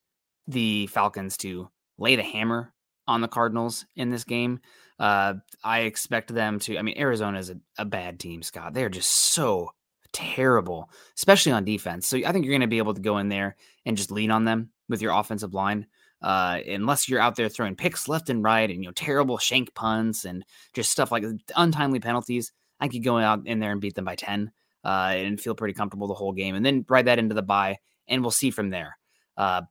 the 0.47 0.87
Falcons 0.89 1.37
to 1.39 1.69
lay 1.99 2.17
the 2.17 2.23
hammer 2.23 2.73
on 3.07 3.21
the 3.21 3.29
Cardinals 3.29 3.87
in 3.95 4.11
this 4.11 4.25
game. 4.25 4.61
Uh, 4.99 5.35
I 5.63 5.81
expect 5.81 6.33
them 6.33 6.59
to. 6.61 6.79
I 6.79 6.83
mean, 6.83 6.99
Arizona 6.99 7.39
is 7.39 7.51
a, 7.51 7.57
a 7.79 7.85
bad 7.85 8.19
team, 8.19 8.43
Scott. 8.43 8.75
They 8.75 8.85
are 8.85 8.89
just 8.89 9.11
so 9.11 9.71
terrible, 10.13 10.91
especially 11.17 11.53
on 11.53 11.65
defense. 11.65 12.07
So 12.07 12.17
I 12.19 12.33
think 12.33 12.45
you're 12.45 12.53
going 12.53 12.61
to 12.63 12.67
be 12.67 12.79
able 12.79 12.95
to 12.95 13.01
go 13.01 13.19
in 13.19 13.29
there 13.29 13.57
and 13.85 13.97
just 13.97 14.11
lean 14.11 14.31
on 14.31 14.45
them 14.45 14.71
with 14.89 15.03
your 15.03 15.13
offensive 15.13 15.53
line 15.53 15.87
uh, 16.23 16.59
unless 16.67 17.09
you're 17.09 17.21
out 17.21 17.37
there 17.37 17.49
throwing 17.49 17.77
picks 17.77 18.09
left 18.09 18.31
and 18.31 18.43
right 18.43 18.71
and 18.71 18.83
you 18.83 18.89
know 18.89 18.93
terrible 18.93 19.39
shank 19.39 19.75
punts 19.75 20.25
and 20.25 20.45
just 20.73 20.91
stuff 20.91 21.13
like 21.13 21.25
untimely 21.55 22.01
penalties, 22.01 22.53
I 22.81 22.89
could 22.89 23.05
go 23.05 23.19
out 23.19 23.47
in 23.47 23.61
there 23.61 23.73
and 23.73 23.81
beat 23.81 23.95
them 23.95 24.05
by 24.05 24.17
ten 24.17 24.51
uh, 24.85 25.13
and 25.15 25.41
feel 25.41 25.55
pretty 25.55 25.75
comfortable 25.75 26.09
the 26.09 26.15
whole 26.15 26.33
game, 26.33 26.55
and 26.55 26.65
then 26.65 26.85
ride 26.89 27.07
that 27.07 27.19
into 27.19 27.35
the 27.35 27.43
bye, 27.43 27.79
and 28.09 28.23
we'll 28.23 28.31
see 28.31 28.51
from 28.51 28.71
there. 28.71 28.99
Uh, 29.37 29.63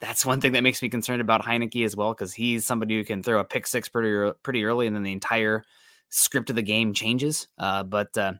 that's 0.00 0.26
one 0.26 0.40
thing 0.40 0.52
that 0.52 0.62
makes 0.62 0.82
me 0.82 0.88
concerned 0.88 1.20
about 1.20 1.42
Heinicke 1.42 1.84
as 1.84 1.96
well 1.96 2.12
because 2.12 2.32
he's 2.34 2.66
somebody 2.66 2.96
who 2.96 3.04
can 3.04 3.22
throw 3.22 3.40
a 3.40 3.44
pick 3.44 3.66
six 3.66 3.88
pretty 3.88 4.32
pretty 4.42 4.64
early, 4.64 4.86
and 4.86 4.94
then 4.94 5.02
the 5.02 5.12
entire 5.12 5.64
script 6.08 6.50
of 6.50 6.56
the 6.56 6.62
game 6.62 6.92
changes. 6.92 7.48
Uh, 7.58 7.82
but 7.82 8.16
uh, 8.16 8.34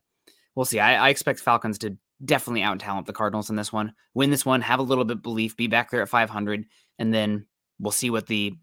we'll 0.55 0.65
see. 0.65 0.81
I, 0.81 1.07
I 1.07 1.09
expect 1.09 1.41
Falcons 1.41 1.79
to 1.79 1.97
definitely 2.25 2.63
out 2.63 2.79
talent 2.79 3.07
the 3.07 3.13
Cardinals 3.13 3.51
in 3.51 3.57
this 3.57 3.73
one. 3.73 3.93
Win 4.15 4.31
this 4.31 4.47
one, 4.47 4.61
have 4.63 4.81
a 4.81 4.85
little 4.85 5.05
bit 5.05 5.23
belief, 5.23 5.57
be 5.57 5.67
back 5.67 5.91
there 5.91 6.03
at 6.03 6.09
500, 6.09 6.65
and 6.99 7.13
then 7.13 7.47
we'll 7.79 7.93
see 7.93 8.11
what 8.11 8.27
the 8.27 8.55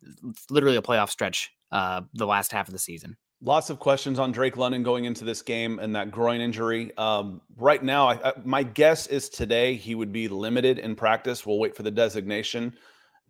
literally 0.50 0.78
a 0.78 0.82
playoff 0.82 1.10
stretch 1.10 1.52
uh, 1.72 2.02
the 2.14 2.28
last 2.28 2.52
half 2.52 2.68
of 2.68 2.74
the 2.74 2.80
season. 2.80 3.18
Lots 3.46 3.70
of 3.70 3.78
questions 3.78 4.20
on 4.20 4.32
Drake 4.32 4.56
London 4.56 4.84
going 4.84 5.04
into 5.04 5.26
this 5.26 5.42
game 5.42 5.80
and 5.80 5.94
that 5.96 6.12
groin 6.12 6.40
injury. 6.40 6.96
Um, 6.98 7.42
right 7.58 7.84
now, 7.84 8.08
I, 8.08 8.30
I, 8.30 8.34
my 8.46 8.64
guess 8.64 9.08
is 9.08 9.28
today 9.28 9.76
he 9.76 9.96
would 9.96 10.14
be 10.14 10.30
limited 10.30 10.80
in 10.80 10.96
practice. 10.96 11.46
We'll 11.46 11.60
wait 11.60 11.76
for 11.76 11.84
the 11.84 11.92
designation 11.92 12.74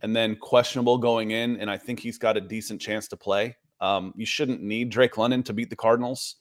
and 0.03 0.15
then 0.15 0.35
questionable 0.35 0.99
going 0.99 1.31
in. 1.31 1.57
And 1.57 1.69
I 1.69 1.77
think 1.77 1.99
he's 1.99 2.19
got 2.19 2.37
a 2.37 2.41
decent 2.41 2.79
chance 2.79 3.07
to 3.07 3.17
play. 3.17 3.57
Um, 3.81 4.13
you 4.15 4.25
shouldn't 4.27 4.61
need 4.61 4.91
Drake 4.91 5.17
London 5.17 5.41
to 5.43 5.53
beat 5.53 5.71
the 5.71 5.75
Cardinals. 5.75 6.35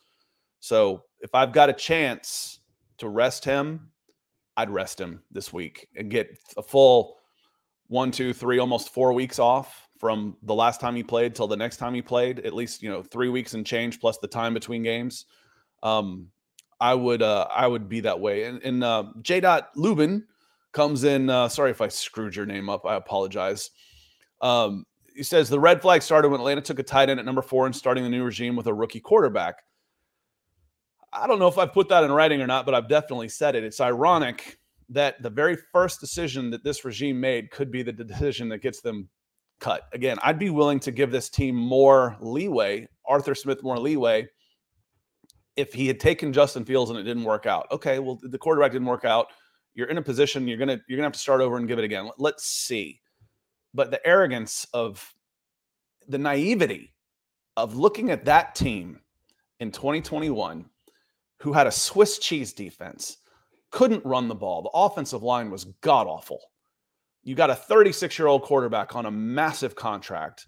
So 0.61 1.05
if 1.21 1.35
I've 1.35 1.53
got 1.53 1.71
a 1.71 1.73
chance, 1.73 2.61
to 2.99 3.09
rest 3.09 3.45
him, 3.45 3.89
I'd 4.57 4.71
rest 4.71 5.01
him 5.01 5.23
this 5.31 5.53
week 5.53 5.89
and 5.97 6.11
get 6.11 6.39
a 6.57 6.63
full 6.63 7.17
one, 7.89 8.11
two, 8.11 8.33
three, 8.33 8.59
almost 8.59 8.95
four 8.95 9.13
weeks 9.13 9.39
off 9.39 9.82
from 10.03 10.37
the 10.43 10.53
last 10.53 10.81
time 10.81 10.97
he 10.97 11.05
played 11.05 11.33
till 11.33 11.47
the 11.47 11.57
next 11.57 11.77
time 11.77 11.95
he 11.95 12.03
played. 12.03 12.41
At 12.41 12.55
least 12.55 12.83
you 12.83 12.91
know 12.91 13.05
three 13.05 13.29
weeks 13.29 13.55
and 13.55 13.65
change 13.65 14.01
plus 14.01 14.19
the 14.19 14.27
time 14.27 14.53
between 14.53 14.83
games. 14.83 15.27
Um, 15.85 16.27
I 16.81 16.93
would 16.95 17.23
uh, 17.23 17.47
I 17.49 17.69
would 17.69 17.89
be 17.89 18.01
that 18.01 18.19
way. 18.19 18.45
And, 18.45 18.61
and 18.65 18.83
uh, 18.83 19.05
J. 19.23 19.39
Dot 19.39 19.71
Lubin 19.77 20.27
comes 20.73 21.05
in. 21.05 21.31
Uh, 21.31 21.49
sorry 21.49 21.71
if 21.71 21.81
I 21.81 21.87
screwed 21.87 22.35
your 22.35 22.47
name 22.47 22.69
up. 22.69 22.85
I 22.85 22.97
apologize. 22.97 23.71
Um, 24.41 24.87
he 25.15 25.23
says 25.23 25.49
the 25.49 25.61
red 25.61 25.81
flag 25.81 26.03
started 26.03 26.31
when 26.31 26.41
Atlanta 26.41 26.63
took 26.63 26.81
a 26.81 26.83
tight 26.83 27.09
end 27.09 27.21
at 27.21 27.25
number 27.25 27.43
four 27.43 27.67
and 27.67 27.77
starting 27.77 28.03
the 28.03 28.11
new 28.11 28.25
regime 28.25 28.57
with 28.57 28.67
a 28.67 28.75
rookie 28.75 28.99
quarterback. 28.99 29.63
I 31.13 31.29
don't 31.29 31.39
know 31.39 31.47
if 31.47 31.59
I 31.59 31.67
put 31.67 31.89
that 31.91 32.03
in 32.03 32.11
writing 32.11 32.43
or 32.43 32.49
not, 32.49 32.67
but 32.67 32.75
I've 32.75 32.89
definitely 32.89 33.29
said 33.29 33.55
it. 33.55 33.63
It's 33.63 33.81
ironic 33.81 34.59
that 34.89 35.23
the 35.23 35.31
very 35.31 35.57
first 35.73 36.01
decision 36.01 36.51
that 36.51 36.65
this 36.65 36.85
regime 36.85 37.21
made 37.21 37.53
could 37.53 37.71
be 37.71 37.85
the 37.85 37.93
decision 37.93 38.49
that 38.49 38.63
gets 38.63 38.81
them 38.81 39.09
cut. 39.63 39.85
Again, 39.93 40.19
I'd 40.23 40.39
be 40.39 40.51
willing 40.51 40.81
to 40.81 40.91
give 40.91 41.11
this 41.11 41.31
team 41.31 41.55
more 41.55 42.17
leeway, 42.21 42.89
Arthur 43.07 43.35
Smith 43.35 43.63
more 43.63 43.79
leeway, 43.79 44.29
if 45.57 45.73
he 45.73 45.87
had 45.87 46.01
taken 46.01 46.33
Justin 46.33 46.65
Fields 46.65 46.91
and 46.91 46.99
it 46.99 47.05
didn't 47.05 47.25
work 47.25 47.47
out. 47.47 47.67
Okay, 47.71 47.99
well, 47.99 48.19
the 48.21 48.39
quarterback 48.39 48.73
didn't 48.73 48.89
work 48.89 49.05
out. 49.05 49.29
You're 49.75 49.89
in 49.89 49.99
a 49.99 50.03
position 50.03 50.49
you're 50.49 50.59
gonna 50.59 50.81
you're 50.89 50.97
gonna 50.97 51.07
have 51.07 51.13
to 51.13 51.19
start 51.19 51.41
over 51.41 51.57
and 51.57 51.69
give 51.69 51.79
it 51.79 51.85
again. 51.85 52.11
Let's 52.19 52.45
see. 52.45 53.01
But 53.73 53.91
the 53.91 54.07
arrogance 54.07 54.67
of 54.75 55.15
the 56.09 56.19
naivety 56.19 56.93
of 57.57 57.77
looking 57.77 58.11
at 58.11 58.25
that 58.25 58.55
team 58.55 59.01
in 59.61 59.71
2021 59.71 60.67
who 61.39 61.53
had 61.53 61.67
a 61.67 61.73
Swiss 61.73 62.19
cheese 62.19 62.53
defense, 62.53 63.19
couldn't 63.71 64.05
run 64.05 64.29
the 64.29 64.35
ball. 64.35 64.63
The 64.63 64.71
offensive 64.75 65.23
line 65.23 65.51
was 65.51 65.65
god 65.81 66.07
awful. 66.07 66.41
You 67.25 67.35
got 67.35 67.51
a 67.51 67.55
36 67.55 68.19
year 68.19 68.29
old 68.29 68.43
quarterback 68.43 68.95
on 68.97 69.07
a 69.07 69.11
massive 69.11 69.75
contract. 69.75 70.47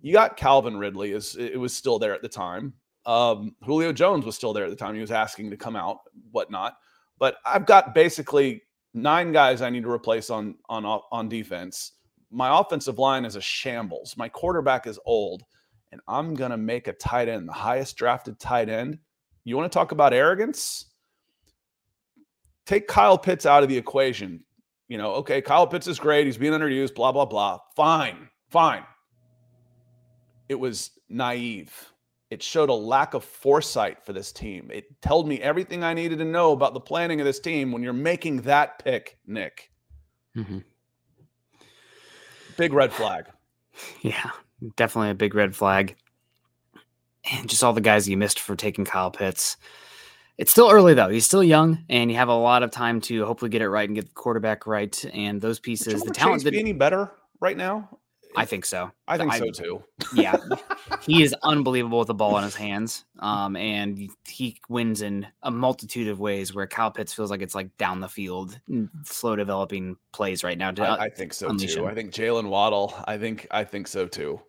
You 0.00 0.12
got 0.12 0.36
Calvin 0.36 0.76
Ridley, 0.76 1.12
is 1.12 1.36
it 1.36 1.58
was 1.58 1.74
still 1.74 1.98
there 1.98 2.14
at 2.14 2.22
the 2.22 2.28
time. 2.28 2.74
Um, 3.04 3.54
Julio 3.62 3.92
Jones 3.92 4.24
was 4.24 4.34
still 4.36 4.52
there 4.52 4.64
at 4.64 4.70
the 4.70 4.76
time. 4.76 4.94
He 4.94 5.00
was 5.00 5.10
asking 5.10 5.50
to 5.50 5.56
come 5.56 5.76
out, 5.76 5.98
whatnot. 6.32 6.74
But 7.18 7.36
I've 7.44 7.66
got 7.66 7.94
basically 7.94 8.62
nine 8.94 9.32
guys 9.32 9.62
I 9.62 9.70
need 9.70 9.84
to 9.84 9.90
replace 9.90 10.30
on 10.30 10.56
on 10.68 10.84
on 10.84 11.28
defense. 11.28 11.92
My 12.30 12.60
offensive 12.60 12.98
line 12.98 13.24
is 13.24 13.36
a 13.36 13.40
shambles. 13.40 14.16
My 14.16 14.28
quarterback 14.28 14.86
is 14.86 14.98
old, 15.06 15.42
and 15.92 16.00
I'm 16.08 16.34
gonna 16.34 16.56
make 16.56 16.88
a 16.88 16.92
tight 16.92 17.28
end, 17.28 17.48
the 17.48 17.52
highest 17.52 17.96
drafted 17.96 18.38
tight 18.38 18.68
end, 18.68 18.98
you 19.46 19.56
want 19.56 19.70
to 19.70 19.78
talk 19.78 19.92
about 19.92 20.12
arrogance? 20.12 20.86
Take 22.66 22.88
Kyle 22.88 23.16
Pitts 23.16 23.46
out 23.46 23.62
of 23.62 23.68
the 23.68 23.76
equation. 23.76 24.42
You 24.88 24.98
know, 24.98 25.14
okay, 25.14 25.40
Kyle 25.42 25.66
Pitts 25.66 25.86
is 25.86 25.98
great. 25.98 26.26
He's 26.26 26.38
being 26.38 26.52
underused, 26.52 26.94
blah, 26.94 27.12
blah, 27.12 27.24
blah. 27.24 27.58
Fine, 27.74 28.28
fine. 28.50 28.84
It 30.48 30.54
was 30.54 30.90
naive. 31.08 31.92
It 32.30 32.42
showed 32.42 32.68
a 32.68 32.74
lack 32.74 33.14
of 33.14 33.24
foresight 33.24 34.04
for 34.04 34.12
this 34.12 34.32
team. 34.32 34.70
It 34.72 35.00
told 35.00 35.28
me 35.28 35.40
everything 35.40 35.84
I 35.84 35.94
needed 35.94 36.18
to 36.18 36.24
know 36.24 36.52
about 36.52 36.74
the 36.74 36.80
planning 36.80 37.20
of 37.20 37.26
this 37.26 37.40
team 37.40 37.72
when 37.72 37.82
you're 37.82 37.92
making 37.92 38.42
that 38.42 38.82
pick, 38.82 39.18
Nick. 39.26 39.70
Mm-hmm. 40.36 40.58
Big 42.56 42.72
red 42.72 42.92
flag. 42.92 43.26
Yeah, 44.00 44.30
definitely 44.76 45.10
a 45.10 45.14
big 45.14 45.34
red 45.34 45.54
flag 45.54 45.96
and 47.30 47.48
just 47.48 47.62
all 47.64 47.72
the 47.72 47.80
guys 47.80 48.08
you 48.08 48.16
missed 48.16 48.40
for 48.40 48.56
taking 48.56 48.84
Kyle 48.84 49.10
Pitts. 49.10 49.56
It's 50.38 50.50
still 50.50 50.70
early 50.70 50.94
though. 50.94 51.08
He's 51.08 51.24
still 51.24 51.44
young, 51.44 51.84
and 51.88 52.10
you 52.10 52.16
have 52.16 52.28
a 52.28 52.34
lot 52.34 52.62
of 52.62 52.70
time 52.70 53.00
to 53.02 53.24
hopefully 53.24 53.50
get 53.50 53.62
it 53.62 53.68
right 53.70 53.88
and 53.88 53.94
get 53.94 54.06
the 54.06 54.14
quarterback 54.14 54.66
right. 54.66 55.04
And 55.14 55.40
those 55.40 55.58
pieces, 55.58 56.02
the 56.02 56.10
talent. 56.10 56.42
Chase 56.42 56.50
be 56.50 56.58
any 56.58 56.72
better 56.72 57.10
right 57.40 57.56
now 57.56 57.88
I 58.36 58.44
think 58.44 58.66
so. 58.66 58.92
I 59.08 59.16
think 59.16 59.32
I- 59.32 59.38
so 59.38 59.50
too. 59.50 59.82
Yeah, 60.14 60.36
he 61.00 61.22
is 61.22 61.34
unbelievable 61.42 61.98
with 61.98 62.08
the 62.08 62.14
ball 62.14 62.36
in 62.36 62.44
his 62.44 62.54
hands, 62.54 63.06
um, 63.18 63.56
and 63.56 63.98
he 64.26 64.60
wins 64.68 65.00
in 65.00 65.26
a 65.42 65.50
multitude 65.50 66.08
of 66.08 66.20
ways. 66.20 66.54
Where 66.54 66.66
Kyle 66.66 66.90
Pitts 66.90 67.14
feels 67.14 67.30
like 67.30 67.40
it's 67.40 67.54
like 67.54 67.74
down 67.78 68.00
the 68.00 68.08
field, 68.08 68.60
slow 69.04 69.36
developing 69.36 69.96
plays 70.12 70.44
right 70.44 70.58
now. 70.58 70.72
I, 70.78 71.04
I 71.04 71.08
think 71.08 71.32
so 71.32 71.48
too. 71.56 71.82
him. 71.82 71.86
I 71.86 71.94
think 71.94 72.12
Jaylen 72.12 72.48
Waddle. 72.48 72.94
I 73.06 73.16
think 73.16 73.46
I 73.50 73.64
think 73.64 73.88
so 73.88 74.06
too. 74.06 74.40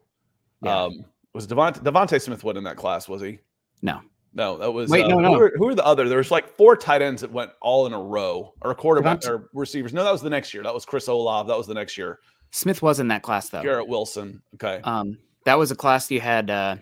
Yeah. 0.61 0.83
Um, 0.83 1.05
was 1.33 1.47
DeVonta 1.47 1.79
DeVonta 1.81 2.21
Smith 2.21 2.43
went 2.43 2.57
in 2.57 2.65
that 2.65 2.75
class? 2.75 3.07
Was 3.07 3.21
he? 3.21 3.39
No. 3.81 4.01
No, 4.37 4.55
that 4.59 4.71
was. 4.71 4.91
Wait, 4.91 5.03
uh, 5.03 5.07
no, 5.07 5.15
Who 5.15 5.21
no. 5.23 5.31
were, 5.31 5.53
who 5.57 5.65
were 5.65 5.73
the 5.75 5.83
other? 5.83 6.07
There 6.07 6.19
was 6.19 6.29
like 6.29 6.47
four 6.55 6.77
tight 6.77 7.01
ends 7.01 7.21
that 7.21 7.31
went 7.31 7.49
all 7.59 7.87
in 7.87 7.93
a 7.93 7.99
row, 7.99 8.53
or 8.61 8.75
quarterback 8.75 9.25
or 9.25 9.49
receivers. 9.51 9.93
No, 9.93 10.03
that 10.03 10.11
was 10.11 10.21
the 10.21 10.29
next 10.29 10.53
year. 10.53 10.61
That 10.61 10.75
was 10.75 10.85
Chris 10.85 11.07
Olave. 11.07 11.47
That 11.47 11.57
was 11.57 11.65
the 11.65 11.73
next 11.73 11.97
year. 11.97 12.19
Smith 12.51 12.83
was 12.83 12.99
in 12.99 13.07
that 13.07 13.23
class 13.23 13.49
though. 13.49 13.63
Garrett 13.63 13.87
Wilson. 13.87 14.43
Okay. 14.53 14.79
Um, 14.83 15.17
that 15.45 15.57
was 15.57 15.71
a 15.71 15.75
class 15.75 16.09
you 16.11 16.21
had 16.21 16.51
uh, 16.51 16.75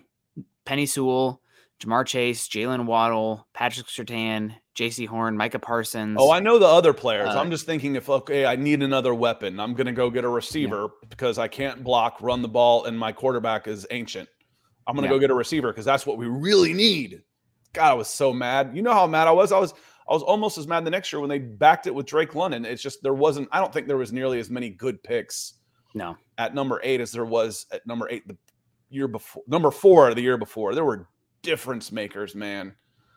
Penei 0.66 0.88
Sewell, 0.88 1.42
Ja'Marr 1.80 2.06
Chase, 2.06 2.48
Jaylen 2.50 2.86
Waddle, 2.88 3.48
Patrick 3.54 3.88
Surtain, 3.88 4.54
Jaycee 4.76 5.08
Horn, 5.08 5.38
Micah 5.38 5.58
Parsons. 5.60 6.18
Oh, 6.20 6.32
I 6.32 6.42
know 6.42 6.60
the 6.60 6.68
other 6.68 6.92
players. 6.92 7.30
Uh, 7.30 7.40
I'm 7.40 7.52
just 7.52 7.66
thinking 7.66 7.96
if 7.96 8.10
okay, 8.10 8.46
I 8.46 8.58
need 8.58 8.84
another 8.84 9.16
weapon. 9.16 9.62
I'm 9.62 9.76
going 9.76 9.88
to 9.88 9.94
go 9.94 10.10
get 10.10 10.26
a 10.26 10.30
receiver 10.30 10.90
because 11.10 11.40
I 11.40 11.48
can't 11.48 11.86
block, 11.86 12.18
run 12.22 12.42
the 12.42 12.50
ball, 12.50 12.84
and 12.84 13.00
my 13.00 13.14
quarterback 13.14 13.66
is 13.68 13.88
ancient. 13.92 14.28
I'm 14.88 14.96
going 14.96 15.04
to 15.04 15.08
Yeah. 15.08 15.16
go 15.16 15.20
get 15.20 15.32
a 15.32 15.36
receiver 15.36 15.72
because 15.72 15.86
that's 15.86 16.06
what 16.06 16.18
we 16.18 16.28
really 16.28 16.74
need. 16.74 17.22
God, 17.76 17.92
I 17.92 17.94
was 17.94 18.08
so 18.08 18.34
mad. 18.34 18.72
You 18.74 18.82
know 18.82 18.94
how 18.94 19.06
mad 19.08 19.28
I 19.28 19.32
was. 19.32 19.52
I 19.52 19.60
was 19.60 19.74
I 20.08 20.14
was 20.14 20.24
almost 20.24 20.58
as 20.58 20.68
mad 20.68 20.86
the 20.86 20.92
next 20.92 21.12
year 21.12 21.20
when 21.20 21.30
they 21.30 21.40
backed 21.40 21.88
it 21.88 21.96
with 21.96 22.06
Drake 22.06 22.36
London. 22.36 22.66
It's 22.66 22.82
just 22.82 23.02
there 23.04 23.14
wasn't. 23.14 23.50
I 23.52 23.60
don't 23.60 23.74
think 23.74 23.88
there 23.88 23.98
was 23.98 24.14
nearly 24.14 24.40
as 24.40 24.50
many 24.50 24.70
good 24.70 25.02
picks 25.04 25.54
no, 25.94 26.16
at 26.38 26.54
number 26.54 26.80
eight 26.84 27.02
as 27.02 27.12
there 27.12 27.26
was 27.26 27.66
at 27.72 27.86
number 27.88 28.08
eight 28.10 28.28
the 28.28 28.38
year 28.90 29.08
before. 29.08 29.44
Number 29.48 29.72
four 29.72 30.14
the 30.14 30.22
year 30.22 30.38
before. 30.38 30.76
There 30.76 30.86
were 30.86 31.08
difference 31.42 31.92
makers, 31.92 32.36
man. 32.36 32.76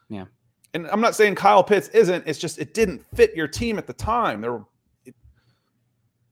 Yeah. 0.08 0.26
And 0.74 0.86
I'm 0.88 1.00
not 1.00 1.14
saying 1.14 1.34
Kyle 1.34 1.64
Pitts 1.64 1.88
isn't. 1.88 2.26
It's 2.26 2.38
just 2.38 2.58
it 2.58 2.74
didn't 2.74 3.04
fit 3.14 3.34
your 3.34 3.48
team 3.48 3.78
at 3.78 3.86
the 3.86 3.92
time. 3.92 4.40
There 4.40 4.52
were 4.52 4.64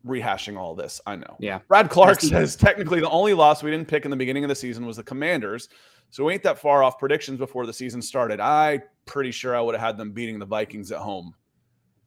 rehashing 0.07 0.57
all 0.59 0.75
this. 0.75 1.01
I 1.07 1.17
know. 1.17 1.37
yeah, 1.39 1.61
Brad 1.69 1.91
Clark 1.91 2.21
says 2.21 2.57
technically 2.57 3.01
the 3.01 3.11
only 3.11 3.35
loss 3.35 3.63
we 3.63 3.71
didn't 3.71 3.89
pick 3.89 4.05
in 4.05 4.11
the 4.11 4.17
beginning 4.17 4.45
of 4.45 4.49
the 4.49 4.55
season 4.55 4.87
was 4.87 4.97
the 4.97 5.03
Commanders. 5.03 5.69
So 6.11 6.25
we 6.25 6.33
ain't 6.33 6.43
that 6.45 6.59
far 6.59 6.83
off 6.83 6.99
predictions 6.99 7.39
before 7.39 7.67
the 7.67 7.73
season 7.73 8.01
started. 8.01 8.41
I 8.41 8.83
pretty 9.07 9.33
sure 9.33 9.57
I 9.57 9.61
would 9.61 9.75
have 9.75 9.83
had 9.83 9.97
them 9.97 10.13
beating 10.13 10.39
the 10.39 10.47
Vikings 10.47 10.93
at 10.93 10.99
home 10.99 11.35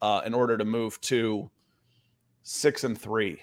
uh, 0.00 0.22
in 0.24 0.34
order 0.34 0.56
to 0.56 0.64
move 0.64 1.00
to 1.02 1.50
six 2.42 2.84
and 2.84 2.98
three 2.98 3.42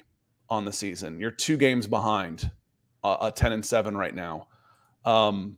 on 0.49 0.65
the 0.65 0.73
season. 0.73 1.19
You're 1.19 1.31
two 1.31 1.57
games 1.57 1.87
behind 1.87 2.49
uh, 3.03 3.17
a 3.21 3.31
ten 3.31 3.51
and 3.51 3.65
seven 3.65 3.95
right 3.95 4.15
now. 4.15 4.47
Um, 5.05 5.57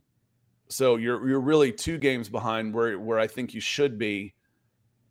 so 0.68 0.96
you're 0.96 1.28
you're 1.28 1.40
really 1.40 1.72
two 1.72 1.98
games 1.98 2.28
behind 2.28 2.72
where 2.74 2.98
where 2.98 3.18
I 3.18 3.26
think 3.26 3.54
you 3.54 3.60
should 3.60 3.98
be. 3.98 4.34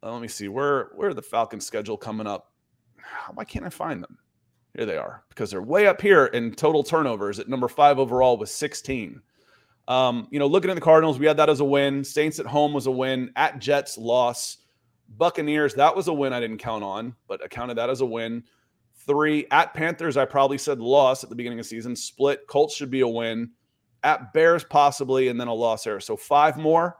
Uh, 0.01 0.13
let 0.13 0.21
me 0.21 0.27
see 0.27 0.47
where 0.47 0.91
where 0.95 1.13
the 1.13 1.21
Falcons 1.21 1.65
schedule 1.65 1.97
coming 1.97 2.27
up. 2.27 2.48
Why 3.33 3.43
can't 3.43 3.65
I 3.65 3.69
find 3.69 4.03
them? 4.03 4.17
Here 4.75 4.85
they 4.85 4.97
are 4.97 5.23
because 5.29 5.51
they're 5.51 5.61
way 5.61 5.87
up 5.87 5.99
here 5.99 6.27
in 6.27 6.53
total 6.53 6.83
turnovers 6.83 7.39
at 7.39 7.49
number 7.49 7.67
five 7.67 7.99
overall 7.99 8.37
with 8.37 8.49
16. 8.49 9.21
Um, 9.87 10.27
you 10.29 10.37
know, 10.37 10.45
looking 10.45 10.69
at 10.69 10.75
the 10.75 10.81
Cardinals, 10.81 11.17
we 11.17 11.25
had 11.25 11.37
that 11.37 11.49
as 11.49 11.59
a 11.59 11.65
win. 11.65 12.03
Saints 12.03 12.39
at 12.39 12.45
home 12.45 12.73
was 12.73 12.85
a 12.85 12.91
win. 12.91 13.31
At 13.35 13.59
Jets, 13.59 13.97
loss. 13.97 14.57
Buccaneers, 15.17 15.73
that 15.73 15.95
was 15.95 16.07
a 16.07 16.13
win 16.13 16.33
I 16.33 16.39
didn't 16.39 16.59
count 16.59 16.83
on, 16.83 17.15
but 17.27 17.43
I 17.43 17.47
counted 17.47 17.79
that 17.79 17.89
as 17.89 18.01
a 18.01 18.05
win. 18.05 18.43
Three 19.07 19.47
at 19.49 19.73
Panthers, 19.73 20.17
I 20.17 20.25
probably 20.25 20.59
said 20.59 20.79
loss 20.79 21.23
at 21.23 21.31
the 21.31 21.35
beginning 21.35 21.57
of 21.57 21.65
the 21.65 21.69
season. 21.69 21.95
Split. 21.95 22.45
Colts 22.47 22.75
should 22.75 22.91
be 22.91 22.99
a 22.99 23.07
win. 23.07 23.49
At 24.03 24.33
Bears, 24.33 24.63
possibly, 24.63 25.29
and 25.29 25.41
then 25.41 25.47
a 25.47 25.53
loss 25.53 25.83
there. 25.83 25.99
So 25.99 26.15
five 26.15 26.57
more. 26.57 26.95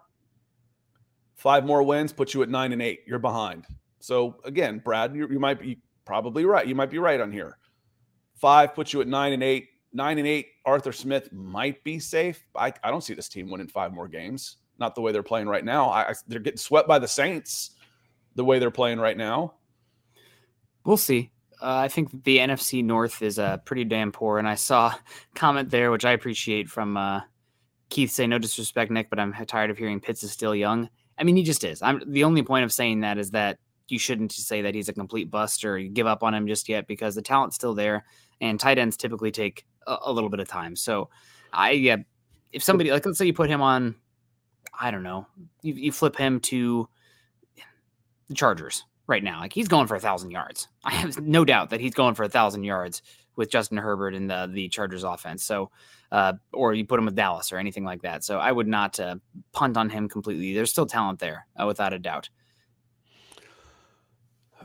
Five 1.36 1.66
more 1.66 1.84
wins 1.84 2.12
put 2.12 2.34
you 2.34 2.42
at 2.42 2.50
nine 2.50 2.74
and 2.74 2.82
eight. 2.82 3.02
You're 3.06 3.20
behind. 3.20 3.68
So 4.00 4.38
again, 4.44 4.82
Brad, 4.84 5.16
you, 5.16 5.28
you 5.30 5.40
might 5.40 5.60
be 5.60 5.78
probably 6.10 6.44
right. 6.44 6.66
You 6.66 6.74
might 6.74 6.90
be 6.90 6.98
right 6.98 7.22
on 7.22 7.32
here. 7.32 7.60
Five 8.34 8.74
puts 8.74 8.94
you 8.94 9.02
at 9.02 9.08
nine 9.08 9.32
and 9.32 9.44
eight. 9.44 9.68
Nine 9.94 10.18
and 10.18 10.28
eight. 10.28 10.48
Arthur 10.66 10.92
Smith 10.92 11.32
might 11.32 11.84
be 11.84 12.00
safe. 12.00 12.44
I, 12.56 12.74
I 12.84 12.90
don't 12.90 13.04
see 13.04 13.14
this 13.14 13.30
team 13.30 13.52
winning 13.52 13.68
five 13.68 13.94
more 13.94 14.08
games. 14.08 14.58
Not 14.80 14.96
the 14.96 15.02
way 15.02 15.12
they're 15.12 15.22
playing 15.22 15.48
right 15.48 15.64
now. 15.64 15.92
I, 15.92 16.16
they're 16.28 16.40
getting 16.40 16.58
swept 16.58 16.88
by 16.88 16.98
the 16.98 17.08
Saints. 17.08 17.72
The 18.34 18.44
way 18.44 18.58
they're 18.58 18.72
playing 18.72 19.00
right 19.00 19.16
now. 19.16 19.54
we'll 20.84 20.98
see. 20.98 21.30
Uh, 21.62 21.76
I 21.76 21.90
think 21.90 22.24
the 22.24 22.40
NFC 22.40 22.84
North 22.84 23.22
is 23.22 23.38
uh, 23.38 23.58
pretty 23.58 23.84
damn 23.84 24.12
poor, 24.12 24.40
and 24.40 24.48
I 24.48 24.56
saw 24.56 24.88
a 24.88 25.00
comment 25.36 25.70
there, 25.70 25.92
which 25.92 26.06
I 26.06 26.14
appreciate 26.14 26.70
from 26.70 26.98
uh, 26.98 27.22
Keith. 27.90 28.10
Say 28.10 28.26
no 28.26 28.40
disrespect, 28.40 28.90
Nick, 28.90 29.12
but 29.12 29.20
I'm 29.20 29.34
tired 29.46 29.70
of 29.70 29.78
hearing 29.78 30.00
Pitts 30.00 30.24
is 30.24 30.32
still 30.32 30.56
young. 30.56 30.90
I 31.20 31.24
mean, 31.24 31.36
he 31.36 31.44
just 31.44 31.64
is. 31.64 31.84
I'm 31.84 32.02
the 32.08 32.24
only 32.24 32.42
point 32.42 32.66
of 32.66 32.74
saying 32.74 33.02
that 33.02 33.20
is 33.20 33.30
that 33.32 33.60
you 33.92 34.00
shouldn't 34.00 34.32
say 34.32 34.62
that 34.62 34.76
he's 34.76 34.90
a 34.90 34.94
complete 34.94 35.30
bust 35.30 35.64
or 35.66 35.78
you 35.78 35.90
give 35.90 36.08
up 36.08 36.24
on 36.24 36.34
him 36.34 36.48
just 36.48 36.70
yet 36.70 36.88
because 36.88 37.16
the 37.16 37.22
talent's 37.22 37.56
still 37.56 37.74
there, 37.74 38.06
and 38.42 38.60
tight 38.60 38.78
ends 38.78 38.98
typically 38.98 39.32
take 39.32 39.66
a, 39.88 39.98
a 40.04 40.12
little 40.12 40.30
bit 40.30 40.40
of 40.40 40.48
time. 40.48 40.76
So, 40.76 41.10
I 41.54 41.72
yeah, 41.72 41.98
if 42.52 42.64
somebody 42.64 42.92
like 42.92 43.06
let's 43.06 43.18
say 43.18 43.26
you 43.26 43.34
put 43.34 43.50
him 43.50 43.62
on, 43.62 43.96
I 44.80 44.92
don't 44.92 45.04
know, 45.04 45.28
you, 45.62 45.74
you 45.74 45.92
flip 45.92 46.16
him 46.16 46.40
to 46.42 46.88
the 48.28 48.36
Chargers 48.36 48.86
right 49.08 49.24
now. 49.24 49.40
Like 49.40 49.54
he's 49.54 49.68
going 49.68 49.88
for 49.88 49.96
a 49.96 50.00
thousand 50.00 50.32
yards. 50.32 50.68
I 50.84 50.92
have 50.92 51.20
no 51.20 51.46
doubt 51.46 51.72
that 51.72 51.82
he's 51.82 51.94
going 51.94 52.16
for 52.16 52.24
a 52.24 52.30
thousand 52.30 52.64
yards 52.64 53.02
with 53.36 53.50
Justin 53.50 53.78
Herbert 53.78 54.14
in 54.14 54.28
the 54.28 54.50
the 54.52 54.70
Chargers 54.70 55.04
offense. 55.04 55.44
So, 55.44 55.72
uh, 56.12 56.34
or 56.54 56.74
you 56.74 56.86
put 56.86 57.00
him 57.00 57.06
with 57.06 57.16
Dallas 57.16 57.52
or 57.52 57.58
anything 57.58 57.84
like 57.84 58.02
that. 58.04 58.24
So 58.24 58.38
I 58.38 58.52
would 58.52 58.68
not 58.68 59.00
uh, 59.00 59.16
punt 59.52 59.78
on 59.78 59.90
him 59.90 60.08
completely. 60.08 60.54
There's 60.54 60.72
still 60.72 60.86
talent 60.86 61.20
there, 61.20 61.48
uh, 61.60 61.66
without 61.66 61.94
a 61.94 62.00
doubt. 62.00 62.30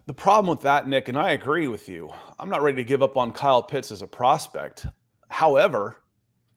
The 0.07 0.15
problem 0.15 0.51
with 0.51 0.61
that, 0.63 0.87
Nick, 0.87 1.09
and 1.09 1.19
I 1.19 1.31
agree 1.31 1.67
with 1.67 1.89
you. 1.89 2.11
I'm 2.39 2.51
not 2.51 2.63
ready 2.63 2.77
to 2.77 2.85
give 2.85 3.03
up 3.03 3.17
on 3.17 3.33
Kyle 3.33 3.63
Pitts 3.63 3.91
as 3.91 4.03
a 4.03 4.07
prospect. 4.07 4.87
However, 5.29 5.97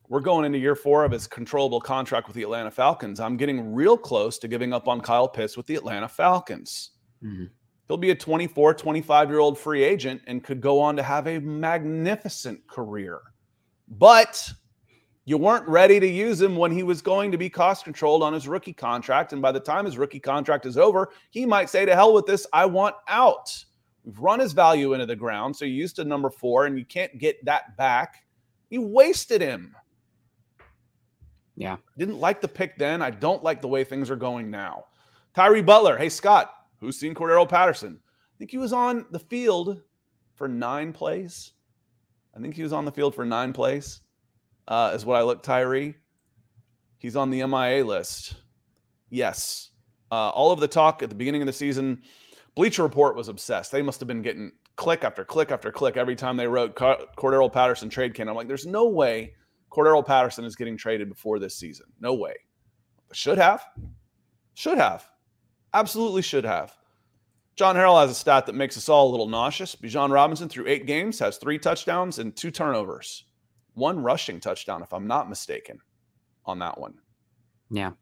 we're 0.08 0.20
going 0.20 0.44
into 0.44 0.58
year 0.58 0.74
four 0.74 1.04
of 1.04 1.12
his 1.12 1.26
controllable 1.26 1.80
contract 1.80 2.26
with 2.26 2.36
the 2.36 2.42
Atlanta 2.42 2.70
Falcons. 2.70 3.20
I'm 3.20 3.36
getting 3.38 3.72
real 3.74 3.96
close 3.96 4.38
to 4.38 4.48
giving 4.48 4.72
up 4.72 4.86
on 4.86 5.00
Kyle 5.00 5.28
Pitts 5.28 5.56
with 5.56 5.66
the 5.66 5.76
Atlanta 5.76 6.08
Falcons. 6.08 6.90
Mhm. 7.22 7.50
He'll 7.88 7.96
be 7.96 8.10
a 8.10 8.14
24, 8.14 8.74
25 8.74 9.30
year 9.30 9.38
old 9.38 9.58
free 9.58 9.82
agent 9.82 10.20
and 10.26 10.44
could 10.44 10.60
go 10.60 10.78
on 10.80 10.96
to 10.96 11.02
have 11.02 11.26
a 11.26 11.38
magnificent 11.38 12.66
career. 12.68 13.20
But 13.88 14.52
you 15.28 15.36
weren't 15.36 15.68
ready 15.68 16.00
to 16.00 16.06
use 16.06 16.40
him 16.40 16.56
when 16.56 16.72
he 16.72 16.82
was 16.82 17.02
going 17.02 17.30
to 17.30 17.36
be 17.36 17.50
cost 17.50 17.84
controlled 17.84 18.22
on 18.22 18.32
his 18.32 18.48
rookie 18.48 18.72
contract. 18.72 19.34
And 19.34 19.42
by 19.42 19.52
the 19.52 19.60
time 19.60 19.84
his 19.84 19.98
rookie 19.98 20.18
contract 20.18 20.64
is 20.64 20.78
over, 20.78 21.10
he 21.28 21.44
might 21.44 21.68
say, 21.68 21.84
To 21.84 21.94
hell 21.94 22.14
with 22.14 22.24
this, 22.24 22.46
I 22.50 22.64
want 22.64 22.96
out. 23.08 23.62
We've 24.04 24.18
run 24.18 24.40
his 24.40 24.54
value 24.54 24.94
into 24.94 25.04
the 25.04 25.14
ground. 25.14 25.54
So 25.54 25.66
you 25.66 25.74
used 25.74 25.96
to 25.96 26.04
number 26.04 26.30
four 26.30 26.64
and 26.64 26.78
you 26.78 26.84
can't 26.86 27.18
get 27.18 27.44
that 27.44 27.76
back. 27.76 28.24
You 28.70 28.80
wasted 28.80 29.42
him. 29.42 29.76
Yeah. 31.56 31.76
Didn't 31.98 32.20
like 32.20 32.40
the 32.40 32.48
pick 32.48 32.78
then. 32.78 33.02
I 33.02 33.10
don't 33.10 33.44
like 33.44 33.60
the 33.60 33.68
way 33.68 33.84
things 33.84 34.10
are 34.10 34.16
going 34.16 34.50
now. 34.50 34.86
Tyree 35.34 35.60
Butler. 35.60 35.98
Hey, 35.98 36.08
Scott, 36.08 36.54
who's 36.80 36.98
seen 36.98 37.14
Cordarrelle 37.14 37.46
Patterson? 37.46 38.00
I 38.02 38.34
think 38.38 38.50
he 38.50 38.56
was 38.56 38.72
on 38.72 39.04
the 39.10 39.18
field 39.18 39.82
for 40.36 40.48
nine 40.48 40.90
plays. 40.90 41.52
I 42.34 42.40
think 42.40 42.54
he 42.54 42.62
was 42.62 42.72
on 42.72 42.86
the 42.86 42.92
field 42.92 43.14
for 43.14 43.26
nine 43.26 43.52
plays, 43.52 44.00
uh, 44.68 44.92
is 44.94 45.04
what 45.04 45.16
I 45.16 45.22
look, 45.22 45.42
Tyree. 45.42 45.96
He's 46.98 47.16
on 47.16 47.30
the 47.30 47.44
MIA 47.46 47.84
list. 47.84 48.36
Yes. 49.10 49.70
Uh, 50.12 50.30
all 50.30 50.52
of 50.52 50.60
the 50.60 50.68
talk 50.68 51.02
at 51.02 51.08
the 51.08 51.14
beginning 51.14 51.42
of 51.42 51.46
the 51.46 51.52
season, 51.52 52.02
Bleacher 52.54 52.82
Report 52.82 53.16
was 53.16 53.28
obsessed. 53.28 53.72
They 53.72 53.82
must 53.82 54.00
have 54.00 54.06
been 54.06 54.22
getting 54.22 54.52
click 54.76 55.04
after 55.04 55.24
click 55.24 55.50
after 55.50 55.72
click 55.72 55.96
every 55.96 56.16
time 56.16 56.36
they 56.36 56.46
wrote 56.46 56.74
Car- 56.76 56.98
Cordarrelle 57.16 57.52
Patterson 57.52 57.88
trade 57.88 58.14
can. 58.14 58.28
I'm 58.28 58.36
like, 58.36 58.48
there's 58.48 58.66
no 58.66 58.88
way 58.88 59.34
Cordarrelle 59.70 60.06
Patterson 60.06 60.44
is 60.44 60.56
getting 60.56 60.76
traded 60.76 61.08
before 61.08 61.38
this 61.38 61.56
season. 61.56 61.86
No 62.00 62.14
way. 62.14 62.34
Should 63.12 63.38
have. 63.38 63.64
Should 64.54 64.78
have. 64.78 65.08
Absolutely 65.72 66.22
should 66.22 66.44
have. 66.44 66.72
John 67.56 67.74
Harrell 67.74 68.00
has 68.00 68.10
a 68.10 68.14
stat 68.14 68.46
that 68.46 68.54
makes 68.54 68.76
us 68.76 68.88
all 68.88 69.08
a 69.08 69.10
little 69.10 69.28
nauseous. 69.28 69.74
Bijan 69.74 70.10
Robinson, 70.10 70.48
through 70.48 70.68
eight 70.68 70.86
games, 70.86 71.18
has 71.18 71.38
three 71.38 71.58
touchdowns 71.58 72.18
and 72.18 72.34
two 72.36 72.50
turnovers. 72.50 73.24
One 73.78 74.00
rushing 74.00 74.40
touchdown, 74.40 74.82
if 74.82 74.92
I'm 74.92 75.06
not 75.06 75.28
mistaken, 75.28 75.80
on 76.44 76.58
that 76.58 76.78
one. 76.78 76.94
Yeah. 77.70 77.92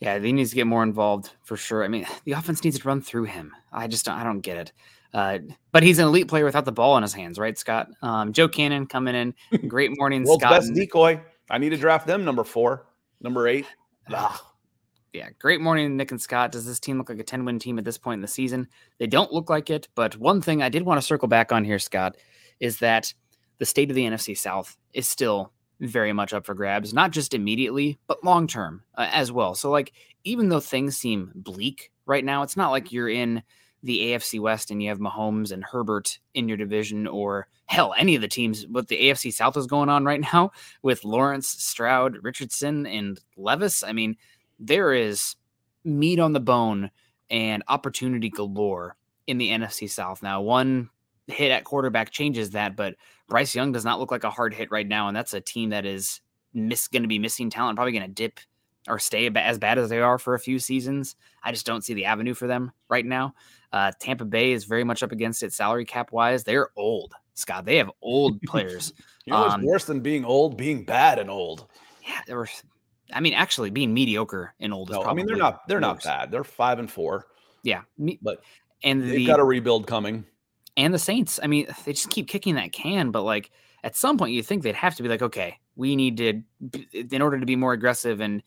Yeah, 0.00 0.18
he 0.18 0.32
needs 0.32 0.50
to 0.50 0.56
get 0.56 0.66
more 0.66 0.82
involved 0.82 1.30
for 1.42 1.56
sure. 1.56 1.84
I 1.84 1.88
mean, 1.88 2.06
the 2.24 2.32
offense 2.32 2.62
needs 2.62 2.78
to 2.78 2.86
run 2.86 3.00
through 3.00 3.24
him. 3.24 3.52
I 3.72 3.86
just 3.86 4.04
don't, 4.04 4.16
I 4.16 4.24
don't 4.24 4.40
get 4.40 4.56
it. 4.56 4.72
Uh, 5.12 5.38
but 5.72 5.82
he's 5.82 5.98
an 5.98 6.06
elite 6.06 6.28
player 6.28 6.44
without 6.44 6.64
the 6.64 6.72
ball 6.72 6.96
in 6.96 7.02
his 7.02 7.14
hands, 7.14 7.38
right, 7.38 7.56
Scott? 7.56 7.88
Um, 8.02 8.32
Joe 8.32 8.48
Cannon 8.48 8.86
coming 8.86 9.14
in. 9.14 9.34
Great 9.68 9.92
morning, 9.96 10.24
World's 10.24 10.42
Scott. 10.42 10.60
best 10.60 10.74
decoy. 10.74 11.20
I 11.50 11.58
need 11.58 11.70
to 11.70 11.76
draft 11.76 12.06
them 12.06 12.24
number 12.24 12.44
four, 12.44 12.86
number 13.20 13.48
eight. 13.48 13.66
Ugh. 14.12 14.40
yeah, 15.12 15.28
great 15.38 15.60
morning, 15.60 15.96
Nick 15.96 16.10
and 16.10 16.20
Scott. 16.20 16.52
Does 16.52 16.66
this 16.66 16.80
team 16.80 16.98
look 16.98 17.08
like 17.08 17.20
a 17.20 17.24
10 17.24 17.44
win 17.44 17.58
team 17.58 17.78
at 17.78 17.84
this 17.84 17.98
point 17.98 18.18
in 18.18 18.22
the 18.22 18.28
season? 18.28 18.66
They 18.98 19.06
don't 19.06 19.32
look 19.32 19.48
like 19.48 19.70
it. 19.70 19.88
But 19.94 20.16
one 20.16 20.40
thing 20.40 20.62
I 20.62 20.68
did 20.68 20.82
want 20.82 21.00
to 21.00 21.06
circle 21.06 21.28
back 21.28 21.52
on 21.52 21.64
here, 21.64 21.78
Scott, 21.78 22.16
is 22.60 22.78
that 22.78 23.14
the 23.58 23.66
state 23.66 23.90
of 23.90 23.96
the 23.96 24.04
NFC 24.04 24.36
South 24.36 24.76
is 24.92 25.08
still 25.08 25.52
very 25.80 26.12
much 26.12 26.32
up 26.32 26.46
for 26.46 26.54
grabs, 26.54 26.94
not 26.94 27.10
just 27.10 27.34
immediately, 27.34 27.98
but 28.06 28.24
long 28.24 28.46
term 28.46 28.82
uh, 28.96 29.08
as 29.10 29.32
well. 29.32 29.54
So, 29.54 29.70
like, 29.70 29.92
even 30.24 30.48
though 30.48 30.60
things 30.60 30.96
seem 30.96 31.32
bleak 31.34 31.90
right 32.06 32.24
now, 32.24 32.42
it's 32.42 32.56
not 32.56 32.70
like 32.70 32.92
you're 32.92 33.08
in 33.08 33.42
the 33.82 34.12
AFC 34.12 34.40
West 34.40 34.70
and 34.70 34.82
you 34.82 34.88
have 34.88 34.98
Mahomes 34.98 35.52
and 35.52 35.62
Herbert 35.62 36.18
in 36.32 36.48
your 36.48 36.56
division, 36.56 37.06
or 37.06 37.48
hell, 37.66 37.94
any 37.98 38.14
of 38.14 38.22
the 38.22 38.28
teams. 38.28 38.66
What 38.66 38.88
the 38.88 38.98
AFC 38.98 39.32
South 39.32 39.56
is 39.56 39.66
going 39.66 39.88
on 39.88 40.04
right 40.04 40.20
now 40.20 40.52
with 40.82 41.04
Lawrence, 41.04 41.48
Stroud, 41.48 42.18
Richardson, 42.22 42.86
and 42.86 43.20
Levis. 43.36 43.82
I 43.82 43.92
mean, 43.92 44.16
there 44.58 44.92
is 44.92 45.36
meat 45.84 46.18
on 46.18 46.32
the 46.32 46.40
bone 46.40 46.90
and 47.30 47.62
opportunity 47.68 48.30
galore 48.30 48.96
in 49.26 49.38
the 49.38 49.50
NFC 49.50 49.90
South. 49.90 50.22
Now, 50.22 50.40
one 50.40 50.88
hit 51.26 51.50
at 51.50 51.64
quarterback 51.64 52.10
changes 52.10 52.50
that, 52.50 52.76
but 52.76 52.94
Bryce 53.28 53.54
Young 53.54 53.72
does 53.72 53.84
not 53.84 53.98
look 53.98 54.10
like 54.10 54.24
a 54.24 54.30
hard 54.30 54.54
hit 54.54 54.70
right 54.70 54.86
now, 54.86 55.08
and 55.08 55.16
that's 55.16 55.34
a 55.34 55.40
team 55.40 55.70
that 55.70 55.86
is 55.86 56.20
miss 56.52 56.88
going 56.88 57.02
to 57.02 57.08
be 57.08 57.18
missing 57.18 57.50
talent, 57.50 57.76
probably 57.76 57.92
going 57.92 58.06
to 58.06 58.08
dip 58.08 58.40
or 58.88 58.98
stay 58.98 59.30
as 59.34 59.58
bad 59.58 59.78
as 59.78 59.88
they 59.88 60.00
are 60.00 60.18
for 60.18 60.34
a 60.34 60.38
few 60.38 60.58
seasons. 60.58 61.16
I 61.42 61.52
just 61.52 61.66
don't 61.66 61.82
see 61.82 61.94
the 61.94 62.04
avenue 62.04 62.34
for 62.34 62.46
them 62.46 62.72
right 62.88 63.04
now. 63.04 63.34
Uh, 63.72 63.92
Tampa 63.98 64.24
Bay 64.24 64.52
is 64.52 64.64
very 64.64 64.84
much 64.84 65.02
up 65.02 65.12
against 65.12 65.42
it 65.42 65.52
salary 65.52 65.84
cap 65.84 66.12
wise. 66.12 66.44
They're 66.44 66.68
old, 66.76 67.14
Scott. 67.34 67.64
They 67.64 67.76
have 67.76 67.90
old 68.02 68.40
players. 68.42 68.92
you 69.24 69.32
know 69.32 69.48
um, 69.48 69.64
worse 69.64 69.84
than 69.84 70.00
being 70.00 70.24
old? 70.24 70.56
Being 70.56 70.84
bad 70.84 71.18
and 71.18 71.30
old. 71.30 71.66
Yeah, 72.06 72.20
there 72.26 72.36
were. 72.36 72.48
I 73.12 73.20
mean, 73.20 73.34
actually, 73.34 73.70
being 73.70 73.92
mediocre 73.92 74.54
and 74.60 74.72
old. 74.72 74.90
No, 74.90 75.02
I 75.04 75.14
mean 75.14 75.26
they're 75.26 75.36
not. 75.36 75.66
They're 75.66 75.78
worse. 75.78 75.82
not 75.82 76.04
bad. 76.04 76.30
They're 76.30 76.44
five 76.44 76.78
and 76.78 76.90
four. 76.90 77.26
Yeah, 77.62 77.82
but 78.20 78.42
and 78.82 79.02
they've 79.02 79.16
the, 79.16 79.26
got 79.26 79.40
a 79.40 79.44
rebuild 79.44 79.86
coming 79.86 80.24
and 80.76 80.92
the 80.92 80.98
Saints. 80.98 81.40
I 81.42 81.46
mean, 81.46 81.66
they 81.84 81.92
just 81.92 82.10
keep 82.10 82.28
kicking 82.28 82.56
that 82.56 82.72
can, 82.72 83.10
but 83.10 83.22
like 83.22 83.50
at 83.82 83.96
some 83.96 84.18
point, 84.18 84.32
you 84.32 84.42
think 84.42 84.62
they'd 84.62 84.74
have 84.74 84.96
to 84.96 85.02
be 85.02 85.08
like, 85.08 85.22
okay, 85.22 85.58
we 85.76 85.96
need 85.96 86.16
to, 86.16 86.42
in 86.92 87.22
order 87.22 87.38
to 87.38 87.46
be 87.46 87.56
more 87.56 87.72
aggressive 87.72 88.20
and 88.20 88.42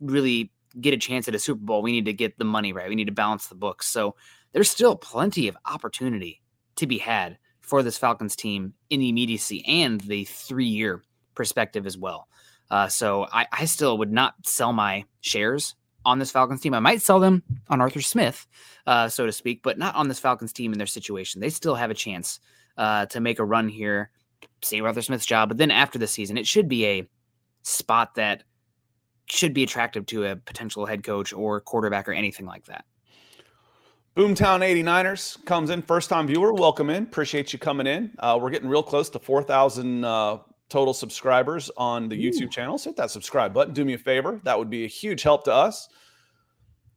really 0.00 0.52
get 0.80 0.94
a 0.94 0.98
chance 0.98 1.28
at 1.28 1.34
a 1.34 1.38
Super 1.38 1.64
Bowl, 1.64 1.82
we 1.82 1.92
need 1.92 2.06
to 2.06 2.12
get 2.12 2.38
the 2.38 2.44
money 2.44 2.72
right. 2.72 2.88
We 2.88 2.94
need 2.94 3.06
to 3.06 3.12
balance 3.12 3.46
the 3.46 3.54
books. 3.54 3.86
So 3.86 4.16
there's 4.52 4.70
still 4.70 4.96
plenty 4.96 5.48
of 5.48 5.56
opportunity 5.66 6.42
to 6.76 6.86
be 6.86 6.98
had 6.98 7.38
for 7.60 7.82
this 7.82 7.98
Falcons 7.98 8.34
team 8.34 8.74
in 8.90 9.00
the 9.00 9.08
immediacy 9.08 9.64
and 9.66 10.00
the 10.00 10.24
three 10.24 10.66
year 10.66 11.02
perspective 11.34 11.86
as 11.86 11.96
well. 11.96 12.28
Uh, 12.70 12.88
so 12.88 13.26
I, 13.32 13.46
I 13.52 13.64
still 13.66 13.98
would 13.98 14.12
not 14.12 14.34
sell 14.44 14.72
my 14.72 15.04
shares 15.20 15.74
on 16.04 16.18
this 16.18 16.30
Falcons 16.30 16.60
team. 16.60 16.74
I 16.74 16.80
might 16.80 17.02
sell 17.02 17.20
them 17.20 17.42
on 17.68 17.80
Arthur 17.80 18.00
Smith, 18.00 18.46
uh, 18.86 19.08
so 19.08 19.26
to 19.26 19.32
speak, 19.32 19.62
but 19.62 19.78
not 19.78 19.94
on 19.94 20.08
this 20.08 20.18
Falcons 20.18 20.52
team 20.52 20.72
in 20.72 20.78
their 20.78 20.86
situation. 20.86 21.40
They 21.40 21.50
still 21.50 21.74
have 21.74 21.90
a 21.90 21.94
chance 21.94 22.40
uh, 22.76 23.06
to 23.06 23.20
make 23.20 23.38
a 23.38 23.44
run 23.44 23.68
here, 23.68 24.10
save 24.62 24.84
Arthur 24.84 25.02
Smith's 25.02 25.26
job. 25.26 25.48
But 25.48 25.58
then 25.58 25.70
after 25.70 25.98
the 25.98 26.06
season, 26.06 26.36
it 26.36 26.46
should 26.46 26.68
be 26.68 26.86
a 26.86 27.08
spot 27.62 28.14
that 28.16 28.44
should 29.26 29.54
be 29.54 29.62
attractive 29.62 30.06
to 30.06 30.26
a 30.26 30.36
potential 30.36 30.86
head 30.86 31.02
coach 31.02 31.32
or 31.32 31.60
quarterback 31.60 32.08
or 32.08 32.12
anything 32.12 32.46
like 32.46 32.66
that. 32.66 32.84
Boomtown 34.14 34.60
89ers 34.60 35.42
comes 35.46 35.70
in, 35.70 35.80
first 35.80 36.10
time 36.10 36.26
viewer. 36.26 36.52
Welcome 36.52 36.90
in. 36.90 37.04
Appreciate 37.04 37.52
you 37.54 37.58
coming 37.58 37.86
in. 37.86 38.10
Uh, 38.18 38.38
we're 38.40 38.50
getting 38.50 38.68
real 38.68 38.82
close 38.82 39.08
to 39.10 39.18
4,000 39.18 40.04
uh, 40.04 40.38
total 40.72 40.94
subscribers 40.94 41.70
on 41.76 42.08
the 42.08 42.16
Ooh. 42.16 42.30
YouTube 42.30 42.50
channel. 42.50 42.78
So 42.78 42.90
hit 42.90 42.96
that 42.96 43.10
subscribe 43.10 43.52
button. 43.52 43.74
Do 43.74 43.84
me 43.84 43.92
a 43.92 43.98
favor. 43.98 44.40
That 44.44 44.58
would 44.58 44.70
be 44.70 44.84
a 44.84 44.88
huge 44.88 45.22
help 45.22 45.44
to 45.44 45.52
us. 45.52 45.88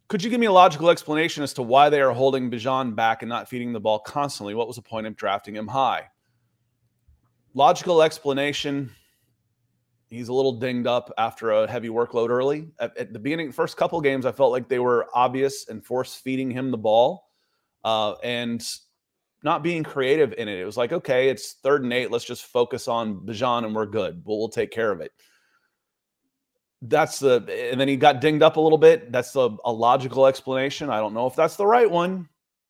Could 0.07 0.23
you 0.23 0.29
give 0.29 0.39
me 0.39 0.45
a 0.45 0.51
logical 0.51 0.89
explanation 0.89 1.43
as 1.43 1.53
to 1.53 1.61
why 1.61 1.89
they 1.89 1.99
are 1.99 2.11
holding 2.11 2.49
Bijan 2.49 2.95
back 2.95 3.21
and 3.21 3.29
not 3.29 3.49
feeding 3.49 3.73
the 3.73 3.79
ball 3.79 3.99
constantly? 3.99 4.55
What 4.55 4.67
was 4.67 4.77
the 4.77 4.81
point 4.81 5.07
of 5.07 5.15
drafting 5.15 5.55
him 5.55 5.67
high? 5.67 6.03
Logical 7.53 8.01
explanation. 8.01 8.91
He's 10.07 10.29
a 10.29 10.33
little 10.33 10.53
dinged 10.53 10.87
up 10.87 11.11
after 11.17 11.51
a 11.51 11.69
heavy 11.69 11.89
workload 11.89 12.29
early. 12.29 12.69
At, 12.79 12.95
at 12.97 13.13
the 13.13 13.19
beginning, 13.19 13.51
first 13.51 13.75
couple 13.75 13.99
games, 13.99 14.25
I 14.25 14.31
felt 14.31 14.51
like 14.51 14.69
they 14.69 14.79
were 14.79 15.07
obvious 15.13 15.67
and 15.67 15.83
force 15.83 16.15
feeding 16.15 16.51
him 16.51 16.71
the 16.71 16.77
ball. 16.77 17.31
Uh, 17.83 18.13
and 18.23 18.63
not 19.45 19.61
being 19.61 19.83
creative 19.83 20.33
in 20.39 20.47
it. 20.47 20.59
It 20.59 20.65
was 20.65 20.75
like, 20.75 20.91
okay, 20.91 21.29
it's 21.29 21.53
third 21.61 21.83
and 21.83 21.93
eight. 21.93 22.09
Let's 22.09 22.25
just 22.25 22.45
focus 22.45 22.87
on 22.87 23.17
Bijan 23.17 23.63
and 23.63 23.75
we're 23.75 23.85
good. 23.85 24.23
We'll, 24.25 24.39
we'll 24.39 24.49
take 24.49 24.71
care 24.71 24.91
of 24.91 25.01
it. 25.01 25.11
That's 26.81 27.19
the, 27.19 27.35
and 27.71 27.79
then 27.79 27.87
he 27.87 27.95
got 27.95 28.21
dinged 28.21 28.41
up 28.41 28.57
a 28.57 28.59
little 28.59 28.79
bit. 28.79 29.11
That's 29.11 29.35
a, 29.35 29.55
a 29.63 29.71
logical 29.71 30.25
explanation. 30.25 30.89
I 30.89 30.97
don't 30.97 31.13
know 31.13 31.27
if 31.27 31.35
that's 31.35 31.57
the 31.57 31.65
right 31.65 31.89
one, 31.89 32.27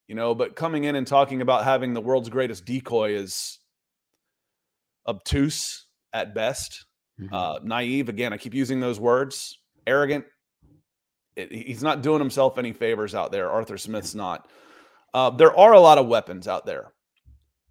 you 0.07 0.15
know, 0.15 0.35
but 0.35 0.57
coming 0.57 0.83
in 0.83 0.97
and 0.97 1.07
talking 1.07 1.41
about 1.41 1.63
having 1.63 1.93
the 1.93 2.01
world's 2.01 2.29
greatest 2.29 2.65
decoy 2.65 3.15
is 3.15 3.57
obtuse 5.07 5.85
at 6.11 6.35
best, 6.35 6.85
mm-hmm. 7.19 7.33
uh, 7.33 7.59
naive. 7.63 8.09
Again, 8.09 8.33
I 8.33 8.37
keep 8.37 8.53
using 8.53 8.81
those 8.81 8.99
words, 8.99 9.59
arrogant. 9.87 10.25
It, 11.37 11.53
he's 11.53 11.83
not 11.83 12.01
doing 12.01 12.19
himself 12.19 12.57
any 12.57 12.73
favors 12.73 13.15
out 13.15 13.31
there. 13.31 13.49
Arthur 13.49 13.77
Smith's 13.77 14.13
not. 14.13 14.49
Uh, 15.15 15.29
there 15.29 15.57
are 15.57 15.71
a 15.71 15.79
lot 15.79 15.97
of 15.97 16.07
weapons 16.07 16.45
out 16.45 16.65
there. 16.65 16.91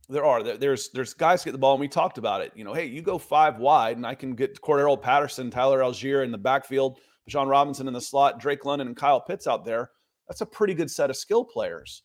There 0.08 0.24
are. 0.24 0.42
There's 0.42 0.88
there's 0.88 1.12
guys 1.12 1.44
get 1.44 1.52
the 1.52 1.58
ball, 1.58 1.74
and 1.74 1.80
we 1.80 1.88
talked 1.88 2.16
about 2.16 2.40
it. 2.40 2.52
You 2.54 2.64
know, 2.64 2.72
hey, 2.72 2.86
you 2.86 3.02
go 3.02 3.18
five 3.18 3.58
wide, 3.58 3.98
and 3.98 4.06
I 4.06 4.14
can 4.14 4.34
get 4.34 4.58
Cordarrelle 4.62 5.00
Patterson, 5.00 5.50
Tyler 5.50 5.80
Allgeier 5.80 6.24
in 6.24 6.32
the 6.32 6.38
backfield, 6.38 7.00
John 7.28 7.46
Robinson 7.46 7.86
in 7.86 7.92
the 7.92 8.00
slot, 8.00 8.40
Drake 8.40 8.64
London, 8.64 8.88
and 8.88 8.96
Kyle 8.96 9.20
Pitts 9.20 9.46
out 9.46 9.62
there. 9.62 9.90
That's 10.26 10.40
a 10.40 10.46
pretty 10.46 10.72
good 10.72 10.90
set 10.90 11.10
of 11.10 11.16
skill 11.16 11.44
players. 11.44 12.02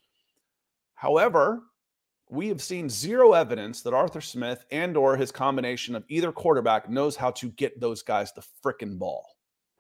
However, 0.96 1.62
we 2.30 2.50
have 2.50 2.62
seen 2.62 2.90
zero 2.90 3.32
evidence 3.32 3.82
that 3.84 3.94
Arthur 3.94 4.22
Smith 4.22 4.66
and 4.72 4.98
or 4.98 5.16
his 5.16 5.32
combination 5.32 5.96
of 5.96 6.04
either 6.10 6.34
quarterback 6.34 6.90
knows 6.90 7.16
how 7.16 7.32
to 7.32 7.50
get 7.52 7.80
those 7.80 8.04
guys 8.04 8.34
the 8.34 8.44
frickin' 8.62 9.00
ball. 9.00 9.26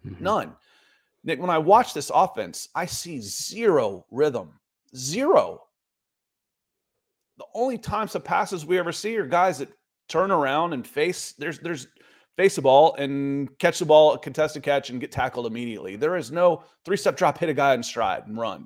Mm-hmm. 0.05 0.23
None. 0.23 0.55
Nick, 1.25 1.41
when 1.41 1.49
I 1.49 1.57
watch 1.57 1.93
this 1.93 2.11
offense, 2.15 2.69
I 2.75 2.85
see 2.85 3.19
zero 3.19 4.05
rhythm. 4.09 4.53
Zero. 4.95 5.61
The 7.37 7.45
only 7.53 7.77
times 7.77 8.15
of 8.15 8.23
passes 8.23 8.65
we 8.65 8.79
ever 8.79 8.91
see 8.91 9.17
are 9.17 9.25
guys 9.25 9.59
that 9.59 9.69
turn 10.09 10.31
around 10.31 10.73
and 10.73 10.85
face 10.85 11.33
there's 11.37 11.59
there's 11.59 11.87
face 12.35 12.55
the 12.55 12.61
ball 12.61 12.95
and 12.95 13.49
catch 13.59 13.79
the 13.79 13.85
ball, 13.85 14.17
contested 14.17 14.63
catch, 14.63 14.89
and 14.89 15.01
get 15.01 15.11
tackled 15.11 15.45
immediately. 15.45 15.95
There 15.95 16.15
is 16.15 16.31
no 16.31 16.63
three-step 16.85 17.17
drop, 17.17 17.37
hit 17.37 17.49
a 17.49 17.53
guy 17.53 17.73
in 17.73 17.83
stride 17.83 18.27
and 18.27 18.37
run. 18.37 18.65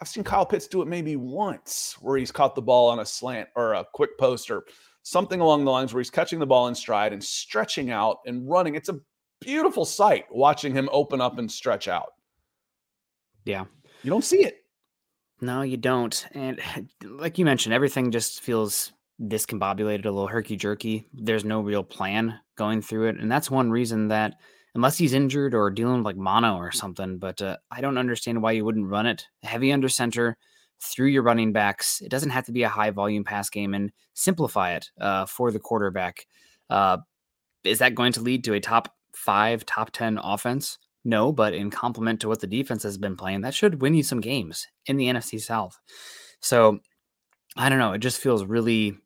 I've 0.00 0.08
seen 0.08 0.24
Kyle 0.24 0.44
Pitts 0.44 0.66
do 0.66 0.82
it 0.82 0.88
maybe 0.88 1.16
once 1.16 1.96
where 2.00 2.18
he's 2.18 2.30
caught 2.30 2.54
the 2.54 2.60
ball 2.60 2.90
on 2.90 2.98
a 2.98 3.06
slant 3.06 3.48
or 3.56 3.72
a 3.72 3.86
quick 3.94 4.18
post 4.18 4.50
or 4.50 4.64
something 5.04 5.40
along 5.40 5.64
the 5.64 5.70
lines 5.70 5.94
where 5.94 6.00
he's 6.00 6.10
catching 6.10 6.38
the 6.38 6.46
ball 6.46 6.68
in 6.68 6.74
stride 6.74 7.14
and 7.14 7.24
stretching 7.24 7.90
out 7.90 8.18
and 8.26 8.46
running. 8.46 8.74
It's 8.74 8.90
a 8.90 9.00
beautiful 9.40 9.86
sight 9.86 10.26
watching 10.30 10.74
him 10.74 10.90
open 10.92 11.22
up 11.22 11.38
and 11.38 11.50
stretch 11.50 11.88
out. 11.88 12.12
Yeah. 13.46 13.64
You 14.02 14.10
don't 14.10 14.24
see 14.24 14.44
it. 14.44 14.65
No, 15.40 15.62
you 15.62 15.76
don't. 15.76 16.26
And 16.32 16.60
like 17.04 17.38
you 17.38 17.44
mentioned, 17.44 17.74
everything 17.74 18.10
just 18.10 18.40
feels 18.40 18.92
discombobulated, 19.20 20.04
a 20.04 20.10
little 20.10 20.26
herky 20.26 20.56
jerky. 20.56 21.06
There's 21.12 21.44
no 21.44 21.60
real 21.60 21.82
plan 21.82 22.38
going 22.56 22.82
through 22.82 23.08
it. 23.08 23.16
And 23.18 23.30
that's 23.30 23.50
one 23.50 23.70
reason 23.70 24.08
that, 24.08 24.34
unless 24.74 24.98
he's 24.98 25.14
injured 25.14 25.54
or 25.54 25.70
dealing 25.70 25.98
with 25.98 26.04
like 26.04 26.16
mono 26.16 26.56
or 26.56 26.70
something, 26.70 27.18
but 27.18 27.40
uh, 27.40 27.56
I 27.70 27.80
don't 27.80 27.98
understand 27.98 28.42
why 28.42 28.52
you 28.52 28.64
wouldn't 28.64 28.88
run 28.88 29.06
it 29.06 29.26
heavy 29.42 29.72
under 29.72 29.88
center 29.88 30.36
through 30.80 31.06
your 31.06 31.22
running 31.22 31.52
backs. 31.52 32.02
It 32.02 32.10
doesn't 32.10 32.30
have 32.30 32.44
to 32.46 32.52
be 32.52 32.62
a 32.62 32.68
high 32.68 32.90
volume 32.90 33.24
pass 33.24 33.48
game 33.48 33.72
and 33.72 33.90
simplify 34.12 34.74
it 34.74 34.90
uh, 35.00 35.24
for 35.24 35.50
the 35.50 35.58
quarterback. 35.58 36.26
Uh, 36.68 36.98
is 37.64 37.78
that 37.78 37.94
going 37.94 38.12
to 38.12 38.20
lead 38.20 38.44
to 38.44 38.52
a 38.52 38.60
top 38.60 38.94
five, 39.14 39.64
top 39.64 39.90
10 39.92 40.18
offense? 40.22 40.78
No, 41.06 41.30
but 41.30 41.54
in 41.54 41.70
complement 41.70 42.20
to 42.22 42.28
what 42.28 42.40
the 42.40 42.48
defense 42.48 42.82
has 42.82 42.98
been 42.98 43.14
playing, 43.14 43.42
that 43.42 43.54
should 43.54 43.80
win 43.80 43.94
you 43.94 44.02
some 44.02 44.20
games 44.20 44.66
in 44.86 44.96
the 44.96 45.06
NFC 45.06 45.40
South. 45.40 45.78
So 46.40 46.80
I 47.56 47.68
don't 47.68 47.78
know. 47.78 47.92
It 47.92 48.00
just 48.00 48.20
feels 48.20 48.44
really, 48.44 48.98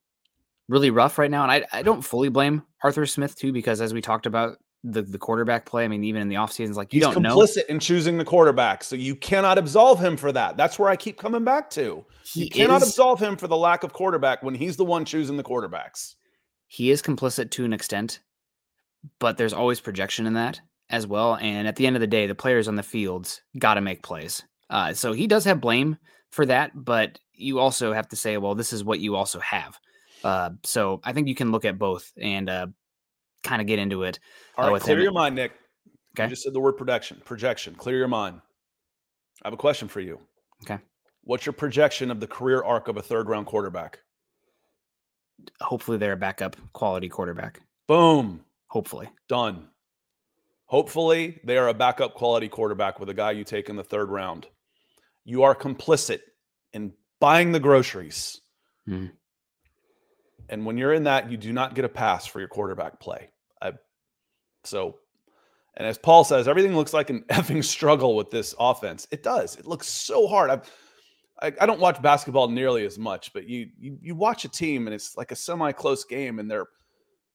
really 0.66 0.90
rough 0.90 1.18
right 1.18 1.30
now. 1.30 1.42
And 1.42 1.52
I, 1.52 1.66
I 1.70 1.82
don't 1.82 2.00
fully 2.00 2.30
blame 2.30 2.62
Arthur 2.82 3.04
Smith 3.04 3.36
too, 3.36 3.52
because 3.52 3.82
as 3.82 3.92
we 3.92 4.00
talked 4.00 4.24
about 4.24 4.56
the, 4.82 5.02
the 5.02 5.18
quarterback 5.18 5.66
play, 5.66 5.84
I 5.84 5.88
mean, 5.88 6.02
even 6.04 6.22
in 6.22 6.30
the 6.30 6.36
offseason, 6.36 6.74
like 6.74 6.94
you 6.94 7.04
He's 7.04 7.14
don't 7.14 7.22
know. 7.22 7.36
complicit 7.36 7.66
in 7.66 7.78
choosing 7.78 8.16
the 8.16 8.24
quarterback. 8.24 8.82
So 8.82 8.96
you 8.96 9.14
cannot 9.14 9.58
absolve 9.58 10.00
him 10.00 10.16
for 10.16 10.32
that. 10.32 10.56
That's 10.56 10.78
where 10.78 10.88
I 10.88 10.96
keep 10.96 11.18
coming 11.18 11.44
back 11.44 11.68
to. 11.72 12.06
He 12.24 12.44
you 12.44 12.50
cannot 12.50 12.80
is, 12.80 12.88
absolve 12.88 13.20
him 13.20 13.36
for 13.36 13.46
the 13.46 13.58
lack 13.58 13.84
of 13.84 13.92
quarterback 13.92 14.42
when 14.42 14.54
he's 14.54 14.78
the 14.78 14.86
one 14.86 15.04
choosing 15.04 15.36
the 15.36 15.44
quarterbacks. 15.44 16.14
He 16.66 16.90
is 16.90 17.02
complicit 17.02 17.50
to 17.50 17.66
an 17.66 17.74
extent, 17.74 18.20
but 19.18 19.36
there's 19.36 19.52
always 19.52 19.80
projection 19.80 20.26
in 20.26 20.32
that 20.32 20.62
as 20.90 21.06
well. 21.06 21.36
And 21.36 21.66
at 21.66 21.76
the 21.76 21.86
end 21.86 21.96
of 21.96 22.00
the 22.00 22.06
day, 22.06 22.26
the 22.26 22.34
players 22.34 22.68
on 22.68 22.76
the 22.76 22.82
fields 22.82 23.40
got 23.58 23.74
to 23.74 23.80
make 23.80 24.02
plays. 24.02 24.42
Uh, 24.68 24.92
so 24.92 25.12
he 25.12 25.26
does 25.26 25.44
have 25.44 25.60
blame 25.60 25.96
for 26.30 26.46
that, 26.46 26.72
but 26.74 27.18
you 27.32 27.58
also 27.58 27.92
have 27.92 28.08
to 28.08 28.16
say, 28.16 28.36
well, 28.36 28.54
this 28.54 28.72
is 28.72 28.84
what 28.84 29.00
you 29.00 29.16
also 29.16 29.40
have. 29.40 29.78
Uh, 30.22 30.50
so 30.64 31.00
I 31.02 31.12
think 31.12 31.28
you 31.28 31.34
can 31.34 31.50
look 31.50 31.64
at 31.64 31.78
both 31.78 32.12
and 32.20 32.50
uh, 32.50 32.66
kind 33.42 33.60
of 33.60 33.66
get 33.66 33.78
into 33.78 34.02
it. 34.02 34.18
Uh, 34.58 34.62
All 34.62 34.72
right, 34.72 34.82
clear 34.82 34.98
him. 34.98 35.02
your 35.02 35.12
mind, 35.12 35.34
Nick. 35.34 35.52
Okay. 36.14 36.24
You 36.24 36.30
just 36.30 36.42
said 36.42 36.52
the 36.52 36.60
word 36.60 36.76
projection. 36.76 37.22
Projection. 37.24 37.74
Clear 37.74 37.96
your 37.96 38.08
mind. 38.08 38.40
I 39.42 39.48
have 39.48 39.54
a 39.54 39.56
question 39.56 39.88
for 39.88 40.00
you. 40.00 40.20
Okay. 40.62 40.78
What's 41.22 41.46
your 41.46 41.52
projection 41.52 42.10
of 42.10 42.20
the 42.20 42.26
career 42.26 42.62
arc 42.62 42.88
of 42.88 42.96
a 42.96 43.02
third 43.02 43.28
round 43.28 43.46
quarterback? 43.46 44.00
hopefully 45.60 45.98
they're 45.98 46.12
a 46.12 46.16
backup 46.16 46.56
quality 46.72 47.08
quarterback. 47.08 47.60
Boom. 47.86 48.44
Hopefully. 48.68 49.08
Done. 49.28 49.69
Hopefully 50.70 51.40
they 51.42 51.58
are 51.58 51.66
a 51.66 51.74
backup 51.74 52.14
quality 52.14 52.48
quarterback 52.48 53.00
with 53.00 53.08
a 53.08 53.14
guy 53.14 53.32
you 53.32 53.42
take 53.42 53.68
in 53.68 53.74
the 53.74 53.82
third 53.82 54.08
round. 54.08 54.46
You 55.24 55.42
are 55.42 55.52
complicit 55.52 56.20
in 56.72 56.92
buying 57.18 57.50
the 57.50 57.58
groceries. 57.58 58.40
Mm. 58.88 59.10
And 60.48 60.64
when 60.64 60.78
you're 60.78 60.92
in 60.92 61.02
that, 61.04 61.28
you 61.28 61.36
do 61.36 61.52
not 61.52 61.74
get 61.74 61.84
a 61.84 61.88
pass 61.88 62.24
for 62.24 62.38
your 62.38 62.46
quarterback 62.46 63.00
play. 63.00 63.30
I, 63.60 63.72
so, 64.62 64.98
and 65.76 65.88
as 65.88 65.98
Paul 65.98 66.22
says, 66.22 66.46
everything 66.46 66.76
looks 66.76 66.94
like 66.94 67.10
an 67.10 67.24
effing 67.30 67.64
struggle 67.64 68.14
with 68.14 68.30
this 68.30 68.54
offense. 68.56 69.08
It 69.10 69.24
does. 69.24 69.56
It 69.56 69.66
looks 69.66 69.88
so 69.88 70.28
hard. 70.28 70.50
I've, 70.50 70.70
I, 71.42 71.52
I 71.60 71.66
don't 71.66 71.80
watch 71.80 72.00
basketball 72.00 72.46
nearly 72.46 72.86
as 72.86 72.96
much, 72.96 73.32
but 73.32 73.48
you, 73.48 73.70
you 73.76 73.98
you 74.00 74.14
watch 74.14 74.44
a 74.44 74.48
team 74.48 74.86
and 74.86 74.94
it's 74.94 75.16
like 75.16 75.32
a 75.32 75.36
semi-close 75.36 76.04
game, 76.04 76.38
and 76.38 76.48
they're 76.48 76.68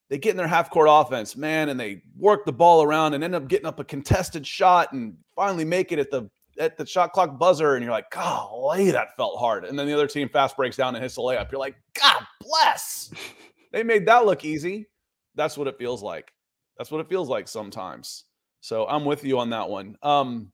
they 0.09 0.17
get 0.17 0.31
in 0.31 0.37
their 0.37 0.47
half 0.47 0.69
court 0.69 0.87
offense, 0.89 1.35
man, 1.35 1.69
and 1.69 1.79
they 1.79 2.01
work 2.17 2.45
the 2.45 2.53
ball 2.53 2.83
around 2.83 3.13
and 3.13 3.23
end 3.23 3.35
up 3.35 3.47
getting 3.47 3.65
up 3.65 3.79
a 3.79 3.83
contested 3.83 4.45
shot 4.45 4.93
and 4.93 5.15
finally 5.35 5.65
make 5.65 5.91
it 5.91 5.99
at 5.99 6.11
the 6.11 6.29
at 6.57 6.77
the 6.77 6.85
shot 6.85 7.11
clock 7.11 7.37
buzzer, 7.37 7.75
and 7.75 7.83
you're 7.83 7.91
like, 7.91 8.09
golly, 8.11 8.91
that 8.91 9.15
felt 9.17 9.37
hard. 9.37 9.65
And 9.65 9.77
then 9.77 9.87
the 9.87 9.93
other 9.93 10.07
team 10.07 10.29
fast 10.29 10.55
breaks 10.55 10.77
down 10.77 10.95
and 10.95 11.03
hits 11.03 11.17
a 11.17 11.21
layup. 11.21 11.51
You're 11.51 11.59
like, 11.59 11.75
God 11.93 12.25
bless. 12.39 13.11
they 13.73 13.83
made 13.83 14.05
that 14.05 14.25
look 14.25 14.45
easy. 14.45 14.87
That's 15.35 15.57
what 15.57 15.67
it 15.67 15.77
feels 15.77 16.01
like. 16.01 16.31
That's 16.77 16.91
what 16.91 17.01
it 17.01 17.09
feels 17.09 17.29
like 17.29 17.47
sometimes. 17.47 18.23
So 18.61 18.87
I'm 18.87 19.05
with 19.05 19.23
you 19.23 19.37
on 19.39 19.49
that 19.49 19.69
one. 19.69 19.97
Um, 20.01 20.51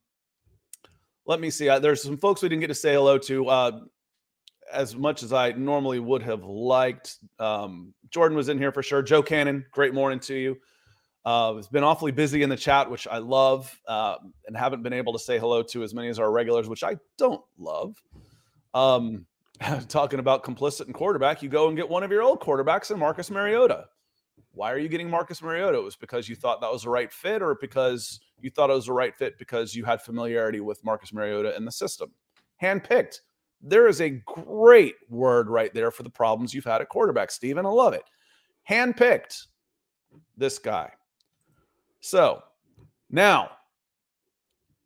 let 1.25 1.39
me 1.39 1.49
see. 1.49 1.67
there's 1.79 2.01
some 2.01 2.17
folks 2.17 2.41
we 2.41 2.49
didn't 2.49 2.61
get 2.61 2.67
to 2.67 2.75
say 2.75 2.93
hello 2.93 3.17
to. 3.19 3.47
Uh, 3.47 3.79
as 4.71 4.95
much 4.95 5.23
as 5.23 5.33
I 5.33 5.51
normally 5.51 5.99
would 5.99 6.23
have 6.23 6.43
liked. 6.43 7.17
Um, 7.39 7.93
Jordan 8.09 8.35
was 8.35 8.49
in 8.49 8.57
here 8.57 8.71
for 8.71 8.83
sure. 8.83 9.01
Joe 9.01 9.21
Cannon, 9.21 9.65
great 9.71 9.93
morning 9.93 10.19
to 10.21 10.35
you. 10.35 10.57
Uh, 11.23 11.53
it's 11.57 11.67
been 11.67 11.83
awfully 11.83 12.11
busy 12.11 12.41
in 12.41 12.49
the 12.49 12.57
chat, 12.57 12.89
which 12.89 13.07
I 13.07 13.19
love, 13.19 13.79
uh, 13.87 14.15
and 14.47 14.57
haven't 14.57 14.81
been 14.81 14.93
able 14.93 15.13
to 15.13 15.19
say 15.19 15.37
hello 15.37 15.61
to 15.63 15.83
as 15.83 15.93
many 15.93 16.07
as 16.07 16.17
our 16.17 16.31
regulars, 16.31 16.67
which 16.67 16.83
I 16.83 16.97
don't 17.17 17.43
love. 17.59 18.01
Um, 18.73 19.27
talking 19.87 20.19
about 20.19 20.43
complicit 20.43 20.87
and 20.87 20.95
quarterback, 20.95 21.43
you 21.43 21.49
go 21.49 21.67
and 21.67 21.77
get 21.77 21.87
one 21.87 22.03
of 22.03 22.11
your 22.11 22.23
old 22.23 22.39
quarterbacks 22.39 22.89
and 22.89 22.99
Marcus 22.99 23.29
Mariota. 23.29 23.85
Why 24.53 24.71
are 24.71 24.79
you 24.79 24.89
getting 24.89 25.09
Marcus 25.09 25.41
Mariota? 25.41 25.77
It 25.77 25.83
was 25.83 25.95
because 25.95 26.27
you 26.27 26.35
thought 26.35 26.59
that 26.61 26.71
was 26.71 26.83
the 26.83 26.89
right 26.89 27.11
fit, 27.11 27.41
or 27.41 27.55
because 27.61 28.19
you 28.41 28.49
thought 28.49 28.69
it 28.69 28.73
was 28.73 28.87
the 28.87 28.93
right 28.93 29.15
fit 29.15 29.37
because 29.37 29.75
you 29.75 29.85
had 29.85 30.01
familiarity 30.01 30.59
with 30.59 30.83
Marcus 30.83 31.13
Mariota 31.13 31.55
in 31.55 31.65
the 31.65 31.71
system. 31.71 32.11
Handpicked. 32.61 33.21
There 33.61 33.87
is 33.87 34.01
a 34.01 34.21
great 34.25 34.95
word 35.09 35.49
right 35.49 35.73
there 35.73 35.91
for 35.91 36.03
the 36.03 36.09
problems 36.09 36.53
you've 36.53 36.65
had 36.65 36.81
at 36.81 36.89
quarterback, 36.89 37.31
Stephen. 37.31 37.65
I 37.65 37.69
love 37.69 37.93
it. 37.93 38.03
Handpicked. 38.69 39.45
This 40.35 40.57
guy. 40.57 40.91
So 41.99 42.41
now, 43.09 43.51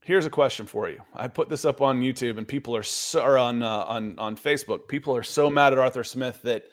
here's 0.04 0.26
a 0.26 0.30
question 0.30 0.66
for 0.66 0.90
you. 0.90 1.00
I 1.14 1.28
put 1.28 1.50
this 1.50 1.66
up 1.66 1.82
on 1.82 2.02
YouTube, 2.02 2.38
and 2.38 2.48
people 2.48 2.76
are 2.76 2.84
so 2.84 3.24
or 3.24 3.38
on 3.38 3.64
uh, 3.64 3.86
on 3.88 4.18
on 4.20 4.36
Facebook. 4.36 4.88
People 4.88 5.16
are 5.16 5.24
so 5.24 5.50
mad 5.50 5.74
at 5.74 5.80
Arthur 5.80 6.04
Smith 6.04 6.42
that 6.44 6.66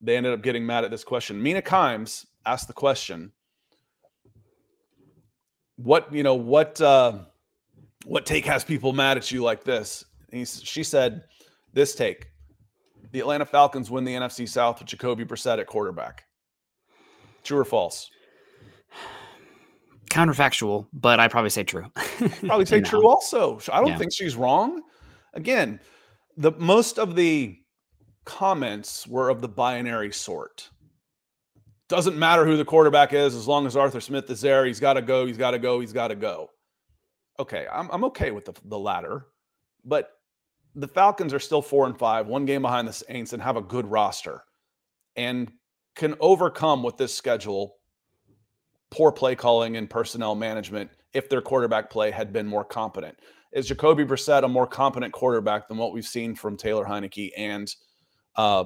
they 0.00 0.16
ended 0.16 0.32
up 0.32 0.42
getting 0.42 0.64
mad 0.66 0.84
at 0.84 0.90
this 0.90 1.04
question. 1.04 1.42
Mina 1.42 1.62
Kimes 1.62 2.26
asked 2.46 2.66
the 2.66 2.74
question: 2.74 3.32
What 5.76 6.12
you 6.12 6.22
know? 6.22 6.34
What 6.34 6.80
uh, 6.80 7.18
what 8.04 8.26
take 8.26 8.44
has 8.46 8.64
people 8.64 8.92
mad 8.92 9.16
at 9.16 9.30
you 9.30 9.42
like 9.42 9.64
this? 9.64 10.04
He, 10.30 10.44
she 10.44 10.82
said, 10.82 11.24
"This 11.72 11.94
take: 11.94 12.26
The 13.12 13.20
Atlanta 13.20 13.46
Falcons 13.46 13.90
win 13.90 14.04
the 14.04 14.14
NFC 14.14 14.48
South 14.48 14.78
with 14.78 14.88
Jacoby 14.88 15.24
Brissett 15.24 15.58
at 15.58 15.66
quarterback. 15.66 16.24
True 17.44 17.58
or 17.58 17.64
false?" 17.64 18.10
counterfactual, 20.10 20.86
but 20.92 21.20
I 21.20 21.28
probably 21.28 21.50
say 21.50 21.64
true. 21.64 21.86
probably 22.46 22.66
say 22.66 22.80
true 22.80 23.02
know. 23.02 23.08
also. 23.08 23.60
I 23.72 23.80
don't 23.80 23.88
yeah. 23.88 23.98
think 23.98 24.12
she's 24.12 24.36
wrong. 24.36 24.82
Again, 25.34 25.80
the 26.36 26.52
most 26.52 26.98
of 26.98 27.14
the 27.14 27.58
comments 28.24 29.06
were 29.06 29.28
of 29.28 29.40
the 29.40 29.48
binary 29.48 30.12
sort. 30.12 30.70
Doesn't 31.88 32.18
matter 32.18 32.44
who 32.44 32.56
the 32.56 32.64
quarterback 32.64 33.14
is 33.14 33.34
as 33.34 33.48
long 33.48 33.66
as 33.66 33.74
Arthur 33.74 34.00
Smith 34.00 34.28
is 34.30 34.42
there. 34.42 34.66
He's 34.66 34.80
got 34.80 34.94
to 34.94 35.02
go. 35.02 35.24
He's 35.26 35.38
got 35.38 35.52
to 35.52 35.58
go. 35.58 35.80
He's 35.80 35.92
got 35.92 36.08
to 36.08 36.14
go. 36.14 36.50
Okay, 37.40 37.66
I'm 37.72 37.88
I'm 37.90 38.04
okay 38.04 38.30
with 38.30 38.44
the 38.44 38.54
the 38.64 38.78
latter, 38.78 39.26
but 39.84 40.10
the 40.74 40.88
Falcons 40.88 41.34
are 41.34 41.40
still 41.40 41.62
four 41.62 41.86
and 41.86 41.98
five, 41.98 42.26
one 42.26 42.44
game 42.44 42.62
behind 42.62 42.86
the 42.86 42.92
Saints, 42.92 43.32
and 43.32 43.42
have 43.42 43.56
a 43.56 43.62
good 43.62 43.86
roster, 43.86 44.44
and 45.16 45.50
can 45.94 46.14
overcome 46.20 46.82
with 46.82 46.96
this 46.96 47.14
schedule 47.14 47.76
poor 48.90 49.12
play 49.12 49.34
calling 49.34 49.76
and 49.76 49.90
personnel 49.90 50.34
management 50.34 50.90
if 51.12 51.28
their 51.28 51.40
quarterback 51.40 51.90
play 51.90 52.10
had 52.10 52.32
been 52.32 52.46
more 52.46 52.64
competent. 52.64 53.18
Is 53.52 53.66
Jacoby 53.66 54.04
Brissett 54.04 54.44
a 54.44 54.48
more 54.48 54.66
competent 54.66 55.12
quarterback 55.12 55.68
than 55.68 55.78
what 55.78 55.92
we've 55.92 56.06
seen 56.06 56.34
from 56.34 56.56
Taylor 56.56 56.84
Heinicke 56.84 57.30
and 57.36 57.74
uh, 58.36 58.64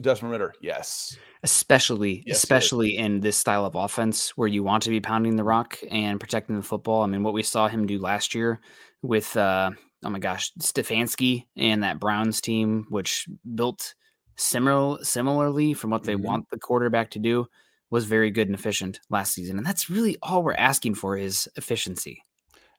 Desmond 0.00 0.32
Ridder? 0.32 0.54
Yes. 0.60 1.16
Especially, 1.42 2.22
yes, 2.24 2.36
especially 2.36 2.96
in 2.96 3.20
this 3.20 3.36
style 3.36 3.66
of 3.66 3.74
offense 3.74 4.30
where 4.36 4.48
you 4.48 4.62
want 4.62 4.84
to 4.84 4.90
be 4.90 5.00
pounding 5.00 5.36
the 5.36 5.44
rock 5.44 5.78
and 5.90 6.20
protecting 6.20 6.56
the 6.56 6.62
football. 6.62 7.02
I 7.02 7.06
mean, 7.06 7.24
what 7.24 7.34
we 7.34 7.42
saw 7.42 7.68
him 7.68 7.86
do 7.86 7.98
last 7.98 8.34
year 8.34 8.60
with, 9.02 9.36
uh, 9.36 9.72
oh 10.02 10.10
my 10.10 10.18
gosh, 10.18 10.52
Stefanski 10.60 11.46
and 11.56 11.82
that 11.82 12.00
Browns 12.00 12.40
team, 12.40 12.86
which 12.88 13.26
built 13.54 13.94
similar 14.36 15.02
similarly 15.04 15.74
from 15.74 15.90
what 15.90 16.04
they 16.04 16.14
mm-hmm. 16.14 16.26
want 16.26 16.50
the 16.50 16.58
quarterback 16.58 17.10
to 17.10 17.18
do 17.18 17.46
was 17.90 18.06
very 18.06 18.30
good 18.30 18.48
and 18.48 18.54
efficient 18.54 19.00
last 19.10 19.34
season. 19.34 19.58
And 19.58 19.66
that's 19.66 19.90
really 19.90 20.16
all 20.22 20.42
we're 20.42 20.54
asking 20.54 20.94
for 20.94 21.16
is 21.16 21.48
efficiency. 21.56 22.22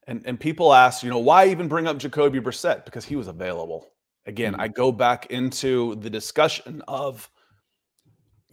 And 0.06 0.22
and 0.26 0.38
people 0.38 0.74
ask, 0.74 1.02
you 1.02 1.10
know, 1.10 1.18
why 1.18 1.48
even 1.48 1.68
bring 1.68 1.86
up 1.86 1.98
Jacoby 1.98 2.40
Brissett? 2.40 2.84
Because 2.84 3.04
he 3.04 3.16
was 3.16 3.28
available. 3.28 3.92
Again, 4.26 4.52
mm-hmm. 4.52 4.62
I 4.62 4.68
go 4.68 4.90
back 4.92 5.26
into 5.26 5.94
the 5.96 6.10
discussion 6.10 6.82
of 6.88 7.30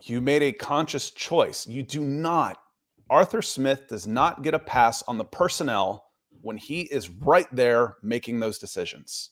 you 0.03 0.22
made 0.22 0.43
a 0.43 0.51
conscious 0.51 1.11
choice. 1.11 1.67
You 1.67 1.84
do 1.84 2.01
not, 2.01 2.57
Arthur 3.09 3.41
Smith 3.41 3.88
does 3.88 4.07
not 4.07 4.41
get 4.41 4.53
a 4.53 4.59
pass 4.59 5.03
on 5.03 5.17
the 5.17 5.26
personnel 5.26 6.11
when 6.42 6.58
he 6.58 6.82
is 6.82 7.10
right 7.10 7.48
there 7.52 7.98
making 8.02 8.39
those 8.39 8.60
decisions. 8.60 9.32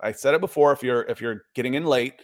I 0.00 0.12
said 0.12 0.34
it 0.34 0.40
before. 0.40 0.72
If 0.72 0.82
you're 0.82 1.02
if 1.02 1.20
you're 1.20 1.42
getting 1.54 1.74
in 1.74 1.84
late, 1.84 2.14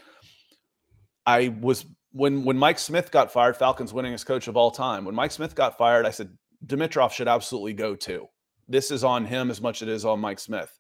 I 1.26 1.48
was 1.60 1.86
when 2.12 2.44
when 2.44 2.58
Mike 2.58 2.78
Smith 2.78 3.10
got 3.10 3.32
fired, 3.32 3.56
Falcons 3.56 3.92
winningest 3.92 4.26
coach 4.26 4.48
of 4.48 4.56
all 4.56 4.70
time. 4.70 5.04
When 5.04 5.14
Mike 5.14 5.32
Smith 5.32 5.54
got 5.54 5.78
fired, 5.78 6.06
I 6.06 6.10
said 6.10 6.36
Dimitroff 6.66 7.12
should 7.12 7.28
absolutely 7.28 7.72
go 7.72 7.96
too. 7.96 8.28
This 8.68 8.90
is 8.90 9.04
on 9.04 9.24
him 9.24 9.50
as 9.50 9.60
much 9.60 9.82
as 9.82 9.88
it 9.88 9.92
is 9.92 10.04
on 10.04 10.20
Mike 10.20 10.38
Smith. 10.38 10.78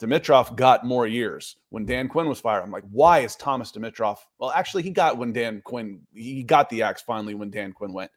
Dimitroff 0.00 0.56
got 0.56 0.84
more 0.84 1.06
years. 1.06 1.56
When 1.70 1.86
Dan 1.86 2.08
Quinn 2.08 2.28
was 2.28 2.40
fired, 2.40 2.62
I'm 2.62 2.70
like, 2.70 2.84
why 2.90 3.20
is 3.20 3.36
Thomas 3.36 3.70
Dimitroff? 3.70 4.18
Well, 4.38 4.50
actually, 4.50 4.82
he 4.82 4.90
got 4.90 5.18
when 5.18 5.32
Dan 5.32 5.62
Quinn 5.64 6.00
he 6.12 6.42
got 6.42 6.68
the 6.68 6.82
axe 6.82 7.02
finally 7.02 7.34
when 7.34 7.50
Dan 7.50 7.72
Quinn 7.72 7.92
went. 7.92 8.10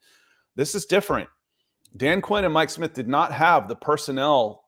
This 0.56 0.74
is 0.74 0.86
different. 0.86 1.30
Dan 1.98 2.22
Quinn 2.22 2.46
and 2.46 2.54
Mike 2.54 2.70
Smith 2.70 2.94
did 2.94 3.08
not 3.08 3.32
have 3.32 3.68
the 3.68 3.76
personnel 3.76 4.64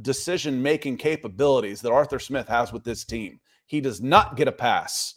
decision 0.00 0.62
making 0.62 0.96
capabilities 0.96 1.80
that 1.80 1.92
Arthur 1.92 2.18
Smith 2.18 2.48
has 2.48 2.72
with 2.72 2.84
this 2.84 3.04
team. 3.04 3.40
He 3.66 3.80
does 3.80 4.00
not 4.00 4.36
get 4.36 4.48
a 4.48 4.52
pass 4.52 5.14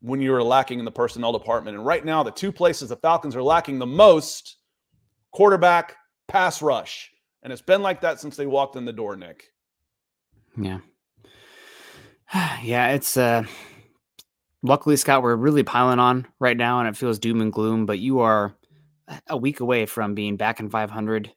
when 0.00 0.20
you 0.20 0.32
are 0.34 0.42
lacking 0.42 0.78
in 0.78 0.84
the 0.84 0.90
personnel 0.90 1.32
department. 1.32 1.76
And 1.76 1.84
right 1.84 2.04
now, 2.04 2.22
the 2.22 2.30
two 2.30 2.52
places 2.52 2.90
the 2.90 2.96
Falcons 2.96 3.34
are 3.34 3.42
lacking 3.42 3.78
the 3.78 3.86
most 3.86 4.56
quarterback, 5.32 5.96
pass 6.28 6.62
rush. 6.62 7.10
And 7.42 7.52
it's 7.52 7.62
been 7.62 7.82
like 7.82 8.00
that 8.02 8.20
since 8.20 8.36
they 8.36 8.46
walked 8.46 8.76
in 8.76 8.84
the 8.84 8.92
door, 8.92 9.16
Nick. 9.16 9.44
Yeah. 10.60 10.78
Yeah, 12.62 12.88
it's 12.88 13.16
uh 13.16 13.44
luckily, 14.62 14.96
Scott, 14.96 15.22
we're 15.22 15.36
really 15.36 15.62
piling 15.62 16.00
on 16.00 16.26
right 16.40 16.56
now 16.56 16.80
and 16.80 16.88
it 16.88 16.96
feels 16.96 17.20
doom 17.20 17.40
and 17.40 17.52
gloom, 17.52 17.86
but 17.86 18.00
you 18.00 18.18
are 18.18 18.56
a 19.28 19.36
week 19.36 19.60
away 19.60 19.86
from 19.86 20.14
being 20.14 20.36
back 20.36 20.60
in 20.60 20.70
500 20.70 21.32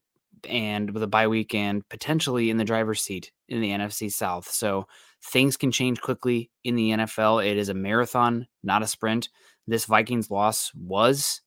and 0.47 0.91
with 0.91 1.03
a 1.03 1.07
bye 1.07 1.27
week 1.27 1.53
and 1.53 1.87
potentially 1.89 2.49
in 2.49 2.57
the 2.57 2.63
driver's 2.63 3.01
seat 3.01 3.31
in 3.47 3.61
the 3.61 3.69
NFC 3.69 4.11
South. 4.11 4.49
So 4.49 4.87
Things 5.21 5.57
can 5.57 5.71
change 5.71 6.01
quickly 6.01 6.49
in 6.63 6.75
the 6.75 6.91
NFL. 6.91 7.45
It 7.45 7.57
is 7.57 7.69
a 7.69 7.73
marathon, 7.73 8.47
not 8.63 8.83
a 8.83 8.87
sprint. 8.87 9.29
This 9.67 9.85
Vikings 9.85 10.31
loss 10.31 10.71
was 10.73 11.41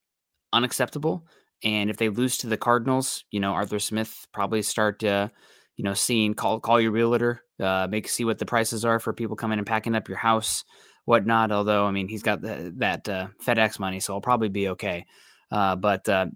unacceptable. 0.52 1.26
And 1.64 1.88
if 1.88 1.96
they 1.96 2.08
lose 2.08 2.38
to 2.38 2.48
the 2.48 2.56
Cardinals, 2.56 3.24
you 3.30 3.40
know, 3.40 3.52
Arthur 3.52 3.78
Smith 3.78 4.26
probably 4.32 4.62
start, 4.62 5.02
uh, 5.02 5.28
you 5.76 5.84
know, 5.84 5.94
seeing 5.94 6.34
call 6.34 6.60
call 6.60 6.80
your 6.80 6.90
realtor, 6.90 7.42
uh, 7.60 7.86
make 7.90 8.08
see 8.08 8.24
what 8.24 8.38
the 8.38 8.44
prices 8.44 8.84
are 8.84 8.98
for 8.98 9.12
people 9.12 9.36
coming 9.36 9.58
and 9.58 9.66
packing 9.66 9.94
up 9.94 10.08
your 10.08 10.18
house, 10.18 10.64
whatnot. 11.06 11.50
Although, 11.50 11.86
I 11.86 11.92
mean, 11.92 12.08
he's 12.08 12.22
got 12.22 12.42
the, 12.42 12.74
that 12.76 13.08
uh, 13.08 13.28
FedEx 13.44 13.78
money, 13.78 14.00
so 14.00 14.12
I'll 14.12 14.20
probably 14.20 14.48
be 14.48 14.68
okay. 14.70 15.06
Uh, 15.52 15.76
but 15.76 16.08
uh, 16.08 16.26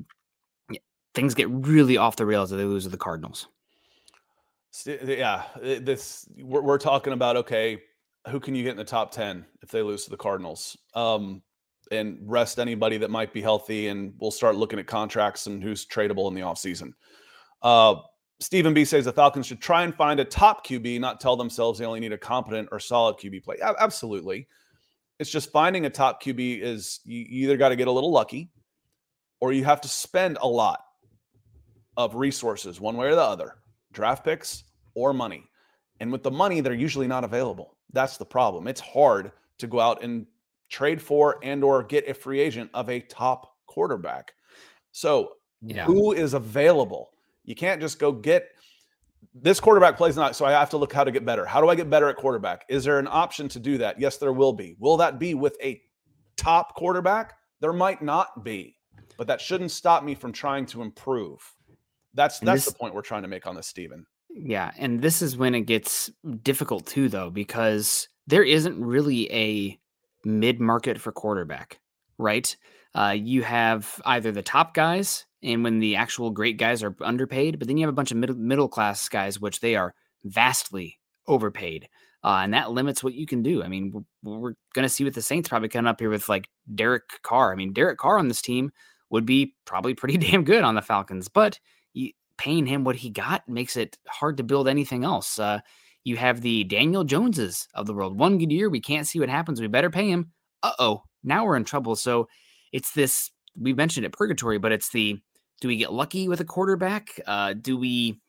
things 1.15 1.35
get 1.35 1.49
really 1.51 1.97
off 1.97 2.17
the 2.17 2.27
rails 2.27 2.53
if 2.53 2.59
they 2.59 2.65
lose 2.65 2.85
to 2.85 2.91
the 2.91 2.99
Cardinals. 2.99 3.49
Yeah, 4.85 5.45
this 5.63 6.29
we're, 6.39 6.61
we're 6.61 6.79
talking 6.79 7.15
about. 7.15 7.37
Okay, 7.37 7.81
who 8.29 8.39
can 8.39 8.55
you 8.55 8.63
get 8.63 8.73
in 8.73 8.77
the 8.77 8.85
top 8.85 9.11
ten 9.11 9.47
if 9.63 9.71
they 9.71 9.81
lose 9.81 10.05
to 10.05 10.11
the 10.11 10.19
Cardinals? 10.19 10.77
Um, 10.95 11.43
and 11.91 12.19
rest 12.23 12.59
anybody 12.59 12.99
that 12.99 13.11
might 13.11 13.33
be 13.33 13.41
healthy, 13.41 13.89
and 13.89 14.13
we'll 14.19 14.31
start 14.31 14.57
looking 14.57 14.79
at 14.79 14.87
contracts 14.87 15.47
and 15.47 15.63
who's 15.63 15.87
tradable 15.87 16.29
in 16.29 16.35
the 16.35 16.43
offseason. 16.43 16.93
Uh, 17.63 17.95
Stephen 18.39 18.75
B 18.75 18.85
says 18.85 19.07
the 19.07 19.13
Falcons 19.13 19.47
should 19.47 19.63
try 19.63 19.85
and 19.85 19.95
find 19.95 20.21
a 20.21 20.25
top 20.25 20.67
QB, 20.67 21.01
not 21.01 21.21
tell 21.21 21.37
themselves 21.37 21.79
they 21.79 21.87
only 21.87 22.01
need 22.01 22.13
a 22.13 22.19
competent 22.19 22.69
or 22.71 22.79
solid 22.79 23.17
QB 23.17 23.45
play. 23.45 23.57
absolutely. 23.63 24.47
It's 25.19 25.31
just 25.31 25.51
finding 25.51 25.87
a 25.87 25.91
top 25.91 26.23
QB 26.23 26.61
is 26.61 27.01
you 27.05 27.25
either 27.31 27.57
got 27.57 27.71
to 27.71 27.77
get 27.77 27.89
a 27.89 27.91
little 27.91 28.13
lucky 28.13 28.51
or 29.41 29.53
you 29.53 29.65
have 29.65 29.81
to 29.83 29.89
spend 29.89 30.39
a 30.41 30.49
lot 30.49 30.81
of 31.97 32.15
resources, 32.15 32.81
one 32.81 32.97
way 32.97 33.07
or 33.09 33.15
the 33.15 33.23
other, 33.23 33.57
draft 33.93 34.25
picks 34.25 34.65
or 34.95 35.13
money. 35.13 35.45
And 36.01 36.13
with 36.13 36.23
the 36.23 36.31
money, 36.31 36.61
they're 36.61 36.75
usually 36.75 37.07
not 37.07 37.25
available. 37.25 37.77
That's 37.93 38.17
the 38.17 38.27
problem. 38.27 38.69
It's 38.69 38.81
hard 38.81 39.33
to 39.59 39.67
go 39.67 39.81
out 39.81 40.03
and 40.03 40.27
trade 40.69 41.01
for 41.01 41.39
and 41.43 41.65
or 41.65 41.83
get 41.83 42.09
a 42.09 42.15
free 42.15 42.41
agent 42.41 42.71
of 42.75 42.91
a 42.91 43.01
top 43.01 43.55
quarterback. 43.67 44.33
So, 44.93 45.33
yeah. 45.63 45.85
who 45.85 46.13
is 46.13 46.35
available? 46.35 47.11
You 47.45 47.55
can't 47.55 47.81
just 47.81 47.99
go 47.99 48.13
get 48.13 48.49
this 49.35 49.61
quarterback 49.61 49.97
plays 49.97 50.17
not. 50.17 50.37
So 50.37 50.45
I 50.45 50.53
have 50.53 50.71
to 50.71 50.77
look 50.77 50.93
how 50.93 51.05
to 51.05 51.11
get 51.11 51.25
better. 51.25 51.45
How 51.45 51.61
do 51.61 51.69
I 51.69 51.75
get 51.75 51.91
better 51.91 52.09
at 52.09 52.17
quarterback? 52.17 52.65
Is 52.69 52.85
there 52.85 52.99
an 52.99 53.09
option 53.11 53.49
to 53.49 53.59
do 53.59 53.79
that? 53.79 54.01
Yes, 54.01 54.17
there 54.17 54.33
will 54.33 54.53
be. 54.53 54.77
Will 54.79 54.97
that 54.97 55.19
be 55.19 55.35
with 55.35 55.57
a 55.63 55.81
top 56.37 56.75
quarterback? 56.75 57.35
There 57.61 57.73
might 57.73 58.03
not 58.03 58.45
be, 58.45 58.76
but 59.17 59.27
that 59.27 59.41
shouldn't 59.41 59.71
stop 59.71 60.05
me 60.05 60.15
from 60.15 60.33
trying 60.33 60.67
to 60.67 60.83
improve. 60.83 61.41
That's 62.15 62.39
that's 62.41 62.65
this, 62.65 62.73
the 62.73 62.79
point 62.79 62.95
we're 62.95 63.03
trying 63.03 63.23
to 63.23 63.29
make 63.29 63.47
on 63.47 63.55
this, 63.55 63.67
Stephen. 63.67 64.07
Yeah, 64.31 64.71
and 64.79 65.01
this 65.01 65.23
is 65.23 65.37
when 65.37 65.55
it 65.55 65.63
gets 65.63 66.11
difficult 66.43 66.87
too, 66.87 67.09
though, 67.09 67.31
because 67.31 68.09
there 68.27 68.43
isn't 68.43 68.83
really 68.83 69.33
a 69.33 69.79
mid 70.25 70.61
market 70.61 71.01
for 71.01 71.13
quarterback, 71.13 71.81
right? 72.19 72.57
Uh, 72.95 73.15
you 73.19 73.43
have 73.43 74.01
either 74.07 74.33
the 74.33 74.43
top 74.43 74.75
guys, 74.75 75.27
and 75.43 75.63
when 75.63 75.79
the 75.79 75.97
actual 75.97 76.31
great 76.31 76.57
guys 76.57 76.83
are 76.83 76.97
underpaid, 77.01 77.59
but 77.59 77.69
then 77.69 77.77
you 77.77 77.85
have 77.85 77.93
a 77.93 77.97
bunch 77.97 78.11
of 78.11 78.17
middle 78.17 78.37
middle 78.37 78.69
class 78.69 79.09
guys, 79.09 79.41
which 79.41 79.61
they 79.61 79.77
are 79.77 79.95
vastly 80.25 80.99
overpaid, 81.27 81.89
uh, 82.27 82.41
and 82.43 82.53
that 82.53 82.73
limits 82.73 83.05
what 83.05 83.15
you 83.15 83.25
can 83.25 83.41
do. 83.43 83.63
I 83.63 83.69
mean, 83.69 84.05
we're, 84.23 84.39
we're 84.39 84.55
going 84.75 84.83
to 84.83 84.89
see 84.89 85.05
with 85.05 85.15
the 85.15 85.23
Saints 85.23 85.49
probably 85.49 85.69
coming 85.69 85.89
up 85.89 86.01
here 86.01 86.11
with 86.11 86.29
like 86.29 86.49
Derek 86.75 87.05
Carr. 87.23 87.53
I 87.53 87.55
mean, 87.55 87.73
Derek 87.73 87.99
Carr 87.99 88.19
on 88.19 88.27
this 88.27 88.43
team 88.43 88.73
would 89.11 89.25
be 89.25 89.55
probably 89.65 89.95
pretty 89.95 90.19
damn 90.19 90.43
good 90.43 90.65
on 90.65 90.75
the 90.75 90.83
Falcons, 90.83 91.29
but 91.29 91.61
paying 92.37 92.67
him 92.67 92.85
what 92.85 92.97
he 92.97 93.11
got 93.11 93.49
makes 93.49 93.77
it 93.77 93.97
hard 94.09 94.37
to 94.37 94.43
build 94.43 94.69
anything 94.69 95.05
else. 95.05 95.39
Uh, 95.39 95.61
you 96.05 96.17
have 96.17 96.41
the 96.41 96.65
Daniel 96.65 97.05
Joneses 97.05 97.69
of 97.75 97.87
the 97.87 97.95
world. 97.95 98.19
One 98.19 98.39
good 98.39 98.53
year, 98.53 98.69
we 98.69 98.81
can't 98.81 99.07
see 99.07 99.21
what 99.21 99.29
happens. 99.29 99.61
We 99.61 99.69
better 99.69 99.91
pay 99.91 100.11
him. 100.11 100.33
Uh 100.63 100.73
oh, 100.79 101.03
now 101.25 101.45
we're 101.45 101.57
in 101.57 101.65
trouble. 101.65 101.97
So 101.97 102.29
it's 102.73 102.93
this 102.93 103.31
we 103.59 103.73
mentioned 103.73 104.05
it 104.05 104.13
purgatory, 104.13 104.59
but 104.59 104.73
it's 104.73 104.91
the 104.91 105.19
do 105.61 105.69
we 105.69 105.77
get 105.77 105.93
lucky 105.93 106.29
with 106.29 106.41
a 106.41 106.45
quarterback? 106.45 107.21
Uh, 107.27 107.55
do 107.55 107.79
we 107.79 108.21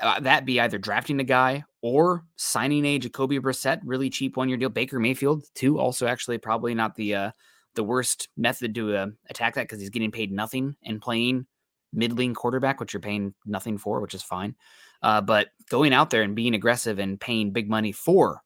uh, 0.00 0.20
that 0.20 0.44
be 0.44 0.60
either 0.60 0.78
drafting 0.78 1.20
a 1.20 1.24
guy 1.24 1.64
or 1.84 2.24
signing 2.36 2.86
a 2.86 2.98
Jacoby 2.98 3.38
Brissett, 3.38 3.78
really 3.84 4.08
cheap 4.08 4.38
one 4.38 4.48
year 4.48 4.56
deal? 4.56 4.70
Baker 4.70 4.98
Mayfield 4.98 5.44
too, 5.54 5.78
also 5.78 6.06
actually 6.06 6.38
probably 6.38 6.74
not 6.74 6.96
the 6.96 7.14
uh, 7.14 7.30
the 7.74 7.84
worst 7.84 8.28
method 8.38 8.74
to 8.74 8.96
uh, 8.96 9.06
attack 9.28 9.54
that 9.54 9.64
because 9.64 9.80
he's 9.80 9.90
getting 9.90 10.10
paid 10.10 10.32
nothing 10.32 10.76
and 10.82 11.02
playing 11.02 11.44
middling 11.92 12.32
quarterback, 12.32 12.80
which 12.80 12.94
you're 12.94 13.02
paying 13.02 13.34
nothing 13.44 13.76
for, 13.76 14.00
which 14.00 14.14
is 14.14 14.22
fine. 14.22 14.54
Uh, 15.02 15.20
but 15.20 15.48
going 15.68 15.92
out 15.92 16.08
there 16.08 16.22
and 16.22 16.34
being 16.34 16.54
aggressive 16.54 16.98
and 16.98 17.20
paying 17.20 17.52
big 17.52 17.68
money 17.68 17.92
for 17.92 18.40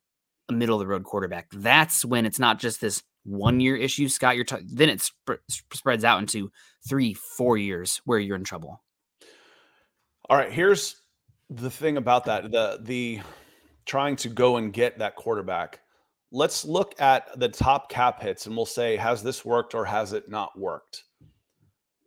a 0.49 0.53
middle 0.53 0.74
of 0.74 0.80
the 0.80 0.89
road 0.89 1.05
quarterback, 1.05 1.47
that's 1.53 2.05
when 2.05 2.26
it's 2.26 2.41
not 2.41 2.59
just 2.59 2.80
this 2.80 3.05
one 3.22 3.61
year 3.61 3.76
issue, 3.76 4.09
Scott, 4.09 4.34
you're 4.34 4.45
t- 4.45 4.57
then 4.66 4.89
it 4.89 5.01
sp- 5.07 5.47
spreads 5.72 6.03
out 6.03 6.18
into 6.18 6.51
three, 6.89 7.14
four 7.14 7.57
years 7.57 8.01
where 8.05 8.18
you're 8.18 8.34
in 8.34 8.43
trouble. 8.43 8.82
All 10.28 10.36
right, 10.36 10.51
here's 10.51 10.97
the 11.51 11.71
thing 11.71 11.97
about 11.97 12.25
that 12.27 12.51
the 12.51 12.79
the 12.83 13.21
trying 13.87 14.17
to 14.17 14.29
go 14.29 14.57
and 14.57 14.73
get 14.73 14.99
that 14.99 15.17
quarterback. 15.17 15.81
Let's 16.31 16.65
look 16.65 17.01
at 17.01 17.39
the 17.39 17.49
top 17.49 17.91
cap 17.91 18.21
hits 18.21 18.47
and 18.47 18.55
we'll 18.55 18.67
say 18.67 18.97
has 18.97 19.23
this 19.23 19.45
worked 19.45 19.75
or 19.75 19.85
has 19.85 20.13
it 20.13 20.29
not 20.29 20.59
worked? 20.59 21.05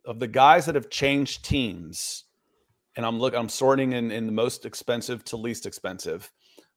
Of 0.04 0.20
the 0.20 0.28
guys 0.28 0.66
that 0.66 0.76
have 0.76 0.90
changed 0.90 1.44
teams, 1.44 2.24
and 2.96 3.04
I'm 3.04 3.18
look 3.18 3.34
I'm 3.34 3.48
sorting 3.48 3.92
in 3.92 4.10
in 4.10 4.26
the 4.26 4.32
most 4.32 4.64
expensive 4.64 5.24
to 5.26 5.36
least 5.36 5.66
expensive. 5.66 6.30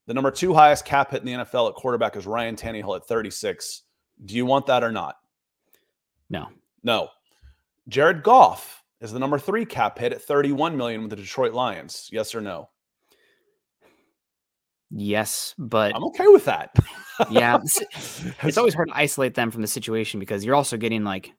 The 0.07 0.13
number 0.13 0.31
two 0.31 0.53
highest 0.53 0.85
cap 0.85 1.11
hit 1.11 1.21
in 1.21 1.25
the 1.25 1.45
NFL 1.45 1.69
at 1.69 1.75
quarterback 1.75 2.15
is 2.15 2.27
Ryan 2.27 2.55
Tannehill 2.55 2.95
at 2.95 3.07
36. 3.07 3.83
Do 4.23 4.35
you 4.35 4.45
want 4.45 4.67
that 4.67 4.83
or 4.83 4.91
not? 4.91 5.15
No. 6.29 6.49
No. 6.83 7.09
Jared 7.87 8.21
Goff 8.21 8.83
is 9.01 9.11
the 9.11 9.19
number 9.19 9.37
three 9.37 9.65
cap 9.65 9.97
hit 9.97 10.13
at 10.13 10.21
31 10.21 10.77
million 10.77 11.01
with 11.01 11.09
the 11.09 11.15
Detroit 11.15 11.53
Lions. 11.53 12.09
Yes 12.11 12.33
or 12.33 12.41
no? 12.41 12.69
Yes, 14.91 15.55
but 15.57 15.95
I'm 15.95 16.03
okay 16.05 16.27
with 16.27 16.45
that. 16.45 16.75
yeah, 17.29 17.57
it's, 18.43 18.57
always 18.57 18.73
hard 18.73 18.89
to 18.89 18.97
isolate 18.97 19.33
them 19.33 19.51
from 19.51 19.61
the 19.61 19.67
situation 19.67 20.19
because 20.19 20.45
you're 20.45 20.55
also 20.55 20.77
getting 20.77 21.03
like 21.03 21.31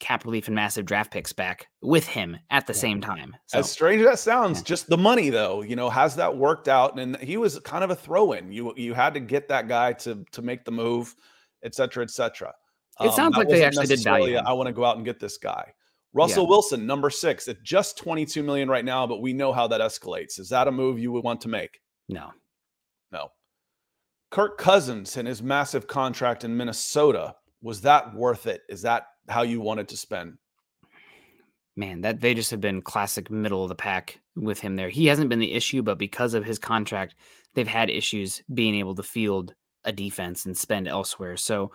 cap 0.00 0.24
relief 0.24 0.46
and 0.46 0.54
massive 0.54 0.84
draft 0.84 1.12
picks 1.12 1.32
back 1.32 1.68
with 1.80 2.06
him 2.06 2.36
at 2.50 2.66
the 2.66 2.72
yeah. 2.72 2.78
same 2.78 3.00
time. 3.00 3.34
So, 3.46 3.60
as 3.60 3.70
strange 3.70 4.02
as 4.02 4.06
that 4.08 4.18
sounds, 4.18 4.58
yeah. 4.58 4.64
just 4.64 4.88
the 4.88 4.98
money 4.98 5.30
though, 5.30 5.62
you 5.62 5.76
know, 5.76 5.88
has 5.88 6.16
that 6.16 6.36
worked 6.36 6.68
out? 6.68 6.98
And 6.98 7.16
he 7.18 7.36
was 7.36 7.58
kind 7.60 7.84
of 7.84 7.90
a 7.90 7.96
throw-in. 7.96 8.52
You 8.52 8.74
you 8.76 8.94
had 8.94 9.14
to 9.14 9.20
get 9.20 9.48
that 9.48 9.68
guy 9.68 9.92
to 9.94 10.24
to 10.32 10.42
make 10.42 10.64
the 10.64 10.72
move 10.72 11.14
et 11.62 11.74
cetera, 11.74 12.02
et 12.02 12.10
cetera. 12.10 12.52
It 13.00 13.12
sounds 13.12 13.36
um, 13.36 13.40
like 13.40 13.48
they 13.48 13.64
actually 13.64 13.86
did 13.86 14.02
value. 14.02 14.36
I 14.36 14.52
want 14.52 14.66
to 14.66 14.72
go 14.72 14.84
out 14.84 14.96
and 14.96 15.04
get 15.04 15.20
this 15.20 15.38
guy. 15.38 15.72
Russell 16.14 16.44
yeah. 16.44 16.50
Wilson, 16.50 16.86
number 16.86 17.10
six, 17.10 17.48
at 17.48 17.62
just 17.62 17.98
22 17.98 18.42
million 18.42 18.68
right 18.68 18.84
now, 18.84 19.06
but 19.06 19.20
we 19.20 19.32
know 19.32 19.52
how 19.52 19.66
that 19.68 19.80
escalates. 19.80 20.38
Is 20.38 20.48
that 20.48 20.68
a 20.68 20.72
move 20.72 20.98
you 20.98 21.12
would 21.12 21.24
want 21.24 21.40
to 21.42 21.48
make? 21.48 21.80
No. 22.08 22.30
No. 23.12 23.28
Kirk 24.30 24.58
Cousins 24.58 25.16
and 25.16 25.28
his 25.28 25.42
massive 25.42 25.86
contract 25.86 26.44
in 26.44 26.56
Minnesota, 26.56 27.34
was 27.62 27.80
that 27.82 28.14
worth 28.14 28.46
it? 28.46 28.62
Is 28.68 28.82
that 28.82 29.06
how 29.28 29.42
you 29.42 29.60
wanted 29.60 29.88
to 29.88 29.96
spend? 29.96 30.38
Man, 31.76 32.00
that 32.00 32.20
they 32.20 32.34
just 32.34 32.50
have 32.50 32.60
been 32.60 32.82
classic 32.82 33.30
middle 33.30 33.62
of 33.62 33.68
the 33.68 33.74
pack 33.74 34.20
with 34.34 34.58
him 34.58 34.76
there. 34.76 34.88
He 34.88 35.06
hasn't 35.06 35.28
been 35.28 35.38
the 35.38 35.52
issue, 35.52 35.82
but 35.82 35.98
because 35.98 36.34
of 36.34 36.44
his 36.44 36.58
contract, 36.58 37.14
they've 37.54 37.68
had 37.68 37.90
issues 37.90 38.42
being 38.52 38.74
able 38.74 38.94
to 38.96 39.02
field 39.02 39.54
a 39.84 39.92
defense 39.92 40.44
and 40.44 40.56
spend 40.56 40.88
elsewhere. 40.88 41.36
So 41.36 41.70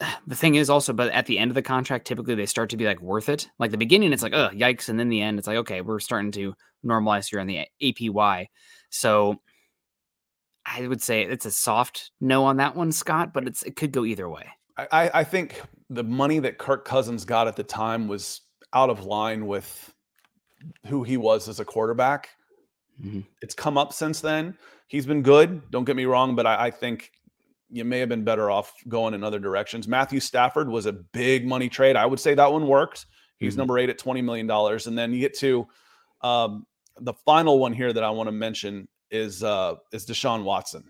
the 0.26 0.36
thing 0.36 0.54
is 0.54 0.70
also, 0.70 0.92
but 0.92 1.12
at 1.12 1.26
the 1.26 1.38
end 1.38 1.50
of 1.50 1.54
the 1.54 1.62
contract, 1.62 2.06
typically 2.06 2.34
they 2.34 2.46
start 2.46 2.70
to 2.70 2.76
be 2.76 2.86
like 2.86 3.00
worth 3.00 3.28
it. 3.28 3.48
Like 3.58 3.70
the 3.70 3.78
beginning, 3.78 4.12
it's 4.12 4.22
like, 4.22 4.34
oh, 4.34 4.50
yikes. 4.52 4.88
And 4.88 4.98
then 4.98 5.08
the 5.08 5.20
end, 5.20 5.38
it's 5.38 5.48
like, 5.48 5.58
okay, 5.58 5.80
we're 5.80 6.00
starting 6.00 6.32
to 6.32 6.54
normalize 6.84 7.30
here 7.30 7.40
on 7.40 7.46
the 7.46 7.66
APY. 7.82 8.46
So 8.90 9.40
I 10.66 10.86
would 10.86 11.02
say 11.02 11.22
it's 11.22 11.46
a 11.46 11.50
soft 11.50 12.10
no 12.20 12.44
on 12.44 12.56
that 12.58 12.76
one, 12.76 12.92
Scott, 12.92 13.32
but 13.32 13.46
it's 13.46 13.62
it 13.62 13.76
could 13.76 13.92
go 13.92 14.04
either 14.04 14.28
way. 14.28 14.48
I, 14.76 15.10
I 15.14 15.24
think 15.24 15.62
the 15.88 16.02
money 16.02 16.40
that 16.40 16.58
Kirk 16.58 16.84
Cousins 16.84 17.24
got 17.24 17.46
at 17.46 17.54
the 17.54 17.62
time 17.62 18.08
was 18.08 18.40
out 18.72 18.90
of 18.90 19.04
line 19.04 19.46
with 19.46 19.94
who 20.86 21.04
he 21.04 21.16
was 21.16 21.48
as 21.48 21.60
a 21.60 21.64
quarterback. 21.64 22.30
Mm-hmm. 23.00 23.20
It's 23.40 23.54
come 23.54 23.78
up 23.78 23.92
since 23.92 24.20
then 24.20 24.56
he's 24.88 25.06
been 25.06 25.22
good. 25.22 25.70
Don't 25.70 25.84
get 25.84 25.96
me 25.96 26.04
wrong, 26.04 26.34
but 26.36 26.46
I, 26.46 26.66
I 26.66 26.70
think 26.70 27.10
you 27.70 27.84
may 27.84 27.98
have 27.98 28.08
been 28.08 28.24
better 28.24 28.50
off 28.50 28.72
going 28.88 29.14
in 29.14 29.24
other 29.24 29.38
directions. 29.38 29.88
Matthew 29.88 30.20
Stafford 30.20 30.68
was 30.68 30.86
a 30.86 30.92
big 30.92 31.46
money 31.46 31.68
trade. 31.68 31.96
I 31.96 32.06
would 32.06 32.20
say 32.20 32.34
that 32.34 32.52
one 32.52 32.66
worked. 32.66 33.06
He's 33.38 33.54
mm-hmm. 33.54 33.60
number 33.60 33.78
eight 33.78 33.90
at 33.90 33.98
$20 33.98 34.22
million. 34.22 34.50
And 34.50 34.98
then 34.98 35.12
you 35.12 35.20
get 35.20 35.36
to 35.38 35.66
um, 36.22 36.66
the 37.00 37.14
final 37.24 37.58
one 37.58 37.72
here 37.72 37.92
that 37.92 38.04
I 38.04 38.10
want 38.10 38.28
to 38.28 38.32
mention 38.32 38.88
is 39.10 39.42
uh, 39.42 39.74
is 39.92 40.06
Deshaun 40.06 40.44
Watson. 40.44 40.84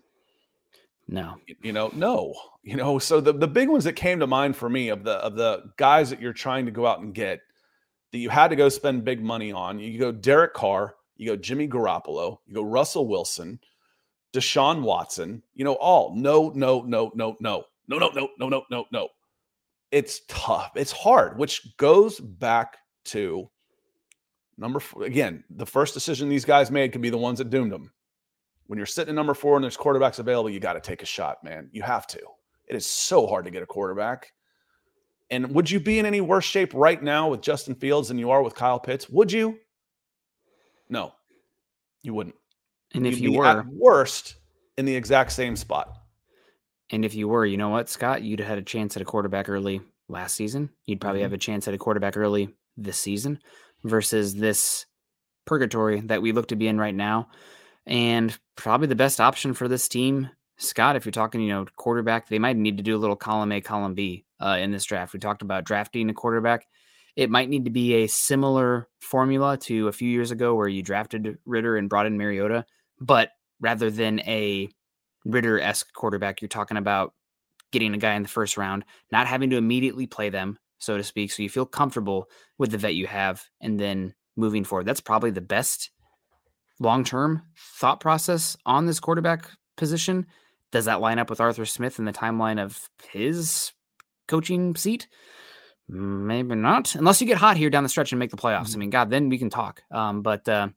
No. 1.09 1.37
You 1.62 1.72
know, 1.72 1.91
no. 1.95 2.35
You 2.62 2.77
know, 2.77 2.99
so 2.99 3.20
the, 3.20 3.33
the 3.33 3.49
big 3.49 3.68
ones 3.68 3.85
that 3.85 3.93
came 3.93 4.20
to 4.20 4.27
mind 4.27 4.57
for 4.57 4.68
me 4.68 4.89
of 4.89 5.05
the 5.05 5.12
of 5.16 5.37
the 5.37 5.64
guys 5.77 6.11
that 6.11 6.20
you're 6.20 6.33
trying 6.33 6.64
to 6.64 6.70
go 6.70 6.87
out 6.87 7.01
and 7.01 7.14
get 7.14 7.41
that 8.12 8.18
you 8.18 8.31
had 8.31 8.49
to 8.49 8.57
go 8.57 8.68
spend 8.68 9.05
big 9.05 9.22
money 9.22 9.53
on, 9.53 9.79
you 9.79 9.99
go 9.99 10.12
Derek 10.12 10.55
Carr, 10.55 10.95
you 11.16 11.29
go 11.29 11.37
Jimmy 11.37 11.68
Garoppolo, 11.68 12.39
you 12.47 12.55
go 12.55 12.62
Russell 12.62 13.07
Wilson, 13.07 13.59
Deshaun 14.35 14.82
Watson, 14.82 15.43
you 15.55 15.64
know, 15.64 15.74
all 15.74 16.14
no, 16.16 16.51
no, 16.55 16.82
no, 16.82 17.12
no, 17.14 17.37
no, 17.41 17.64
no, 17.87 17.99
no, 17.99 18.11
no, 18.11 18.28
no, 18.37 18.49
no, 18.49 18.64
no, 18.68 18.85
no. 18.91 19.09
It's 19.93 20.22
tough. 20.26 20.72
It's 20.74 20.91
hard, 20.91 21.39
which 21.39 21.76
goes 21.76 22.18
back 22.18 22.78
to 23.07 23.49
number 24.59 24.80
four. 24.80 25.05
Again, 25.05 25.45
the 25.51 25.66
first 25.66 25.95
decision 25.95 26.28
these 26.28 26.45
guys 26.45 26.70
made 26.72 26.91
could 26.91 27.01
be 27.01 27.11
the 27.11 27.16
ones 27.16 27.39
that 27.39 27.51
doomed 27.51 27.70
them. 27.70 27.93
When 28.66 28.76
you're 28.76 28.87
sitting 28.87 29.11
at 29.11 29.14
number 29.14 29.35
four 29.35 29.57
and 29.57 29.62
there's 29.62 29.76
quarterbacks 29.76 30.18
available, 30.18 30.51
you 30.51 30.59
got 30.59 30.72
to 30.72 30.80
take 30.80 31.03
a 31.03 31.07
shot, 31.07 31.45
man. 31.45 31.68
You 31.70 31.82
have 31.82 32.07
to. 32.09 32.20
It 32.66 32.74
is 32.74 32.87
so 32.87 33.26
hard 33.26 33.45
to 33.45 33.53
get 33.53 33.62
a 33.62 33.66
quarterback. 33.66 34.32
And 35.30 35.55
would 35.55 35.70
you 35.70 35.78
be 35.78 35.99
in 35.99 36.07
any 36.07 36.20
worse 36.20 36.45
shape 36.45 36.74
right 36.74 37.01
now 37.01 37.28
with 37.28 37.41
Justin 37.41 37.74
Fields 37.74 38.09
than 38.09 38.18
you 38.18 38.30
are 38.30 38.43
with 38.43 38.55
Kyle 38.55 38.80
Pitts? 38.80 39.09
Would 39.09 39.30
you? 39.30 39.59
No, 40.89 41.12
you 42.03 42.14
wouldn't. 42.14 42.37
And 42.95 43.07
if 43.07 43.20
you 43.20 43.32
were 43.32 43.64
worst 43.68 44.36
in 44.76 44.84
the 44.84 44.95
exact 44.95 45.32
same 45.32 45.57
spot. 45.57 45.92
And 46.90 47.05
if 47.05 47.14
you 47.14 47.28
were, 47.28 47.47
you 47.47 47.57
know 47.57 47.70
what, 47.70 47.88
Scott, 47.88 48.22
you'd 48.22 48.40
have 48.40 48.49
had 48.49 48.59
a 48.59 48.62
chance 48.62 48.97
at 48.97 49.03
a 49.03 49.07
quarterback 49.07 49.49
early 49.49 49.80
last 50.09 50.34
season. 50.34 50.70
You'd 50.86 51.01
probably 51.01 51.20
mm-hmm. 51.20 51.24
have 51.24 51.32
a 51.32 51.38
chance 51.38 51.66
at 51.66 51.74
a 51.74 51.78
quarterback 51.78 52.16
early 52.16 52.55
this 52.76 52.99
season 52.99 53.40
versus 53.82 54.34
this 54.34 54.86
purgatory 55.47 56.01
that 56.03 56.22
we 56.22 56.32
look 56.32 56.49
to 56.49 56.57
be 56.57 56.68
in 56.68 56.78
right 56.78 56.95
now. 56.95 57.28
And 57.86 58.36
probably 58.57 58.86
the 58.86 58.95
best 58.95 59.20
option 59.20 59.55
for 59.55 59.68
this 59.68 59.88
team, 59.88 60.30
Scott, 60.57 60.97
if 60.97 61.05
you're 61.05 61.12
talking, 61.12 61.40
you 61.40 61.49
know, 61.49 61.66
quarterback, 61.76 62.28
they 62.28 62.38
might 62.38 62.57
need 62.57 62.76
to 62.78 62.82
do 62.82 62.97
a 62.97 62.99
little 62.99 63.16
column 63.16 63.53
A, 63.53 63.61
column 63.61 63.95
B 63.95 64.24
uh, 64.40 64.59
in 64.61 64.70
this 64.70 64.84
draft. 64.84 65.12
We 65.12 65.20
talked 65.20 65.42
about 65.42 65.64
drafting 65.64 66.09
a 66.11 66.14
quarterback. 66.14 66.66
It 67.16 67.30
might 67.30 67.49
need 67.49 67.64
to 67.66 67.70
be 67.70 67.95
a 67.95 68.07
similar 68.09 68.88
formula 69.01 69.57
to 69.59 69.88
a 69.88 69.92
few 69.92 70.09
years 70.09 70.30
ago 70.30 70.55
where 70.55 70.68
you 70.68 70.82
drafted 70.82 71.38
Ridder 71.45 71.76
and 71.76 71.88
brought 71.88 72.07
in 72.07 72.18
Mariota, 72.18 72.64
but 73.05 73.30
rather 73.61 73.90
than 73.90 74.20
a 74.20 74.68
Ridder 75.26 75.61
esque 75.61 75.92
quarterback, 75.92 76.40
you're 76.40 76.48
talking 76.48 76.76
about 76.76 77.12
getting 77.72 77.94
a 77.94 77.98
guy 77.98 78.14
in 78.14 78.22
the 78.22 78.28
first 78.28 78.57
round, 78.57 78.84
not 79.11 79.26
having 79.26 79.50
to 79.50 79.57
immediately 79.57 80.07
play 80.07 80.30
them, 80.30 80.59
so 80.78 80.96
to 80.96 81.02
speak. 81.02 81.32
So 81.32 81.42
you 81.42 81.48
feel 81.48 81.66
comfortable 81.66 82.28
with 82.59 82.70
the 82.70 82.78
vet 82.78 82.94
you 82.94 83.07
have 83.07 83.42
and 83.61 83.78
then 83.78 84.14
moving 84.36 84.64
forward. 84.64 84.86
That's 84.86 85.00
probably 85.00 85.30
the 85.30 85.40
best 85.40 85.90
long 86.80 87.05
term 87.05 87.42
thought 87.78 88.00
process 88.00 88.57
on 88.66 88.86
this 88.86 89.00
quarterback 89.00 89.50
position. 89.76 90.26
Does 90.72 90.86
that 90.86 91.00
line 91.00 91.18
up 91.18 91.30
with 91.30 91.40
Arthur 91.40 91.66
Smith 91.66 91.98
in 91.98 92.05
the 92.05 92.12
timeline 92.12 92.62
of 92.62 92.88
his 93.11 93.72
coaching 94.28 94.76
seat? 94.76 95.09
Maybe 95.88 96.55
not, 96.55 96.94
unless 96.94 97.20
you 97.20 97.26
get 97.26 97.36
hot 97.36 97.57
here 97.59 97.70
down 97.70 97.82
the 97.82 97.88
stretch 97.88 98.12
and 98.12 98.18
make 98.18 98.30
the 98.30 98.36
playoffs. 98.36 98.68
Mm-hmm. 98.68 98.78
I 98.78 98.80
mean, 98.80 98.90
God, 98.90 99.11
then 99.11 99.28
we 99.28 99.38
can 99.38 99.50
talk. 99.50 99.82
Um, 99.90 100.22
but 100.22 100.48
uh, 100.48 100.68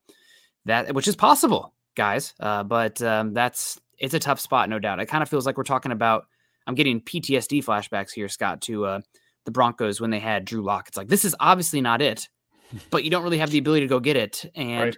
that, 0.66 0.94
which 0.94 1.08
is 1.08 1.16
possible, 1.16 1.74
guys. 1.98 2.34
Uh, 2.40 2.64
but 2.64 3.02
um, 3.02 3.34
that's 3.34 3.82
it's 4.00 4.14
a 4.14 4.20
tough 4.20 4.40
spot, 4.40 4.70
no 4.70 4.80
doubt. 4.80 5.02
It 5.02 5.08
kind 5.08 5.22
of 5.22 5.30
feels 5.30 5.46
like 5.46 5.58
we're 5.58 5.64
talking 5.64 5.92
about. 5.92 6.28
I'm 6.66 6.76
getting 6.76 7.02
PTSD 7.02 7.64
flashbacks 7.64 8.12
here, 8.12 8.28
Scott, 8.30 8.62
to 8.64 8.86
uh, 8.86 9.02
the 9.46 9.52
Broncos 9.52 10.00
when 10.00 10.10
they 10.10 10.20
had 10.20 10.46
Drew 10.46 10.62
Lock. 10.62 10.88
It's 10.88 10.98
like 10.98 11.08
this 11.10 11.26
is 11.26 11.36
obviously 11.40 11.82
not 11.82 12.02
it, 12.02 12.30
but 12.90 13.04
you 13.04 13.10
don't 13.10 13.24
really 13.24 13.40
have 13.40 13.52
the 13.52 13.58
ability 13.58 13.82
to 13.82 13.88
go 13.88 14.00
get 14.00 14.16
it, 14.16 14.50
and 14.56 14.80
right. 14.80 14.98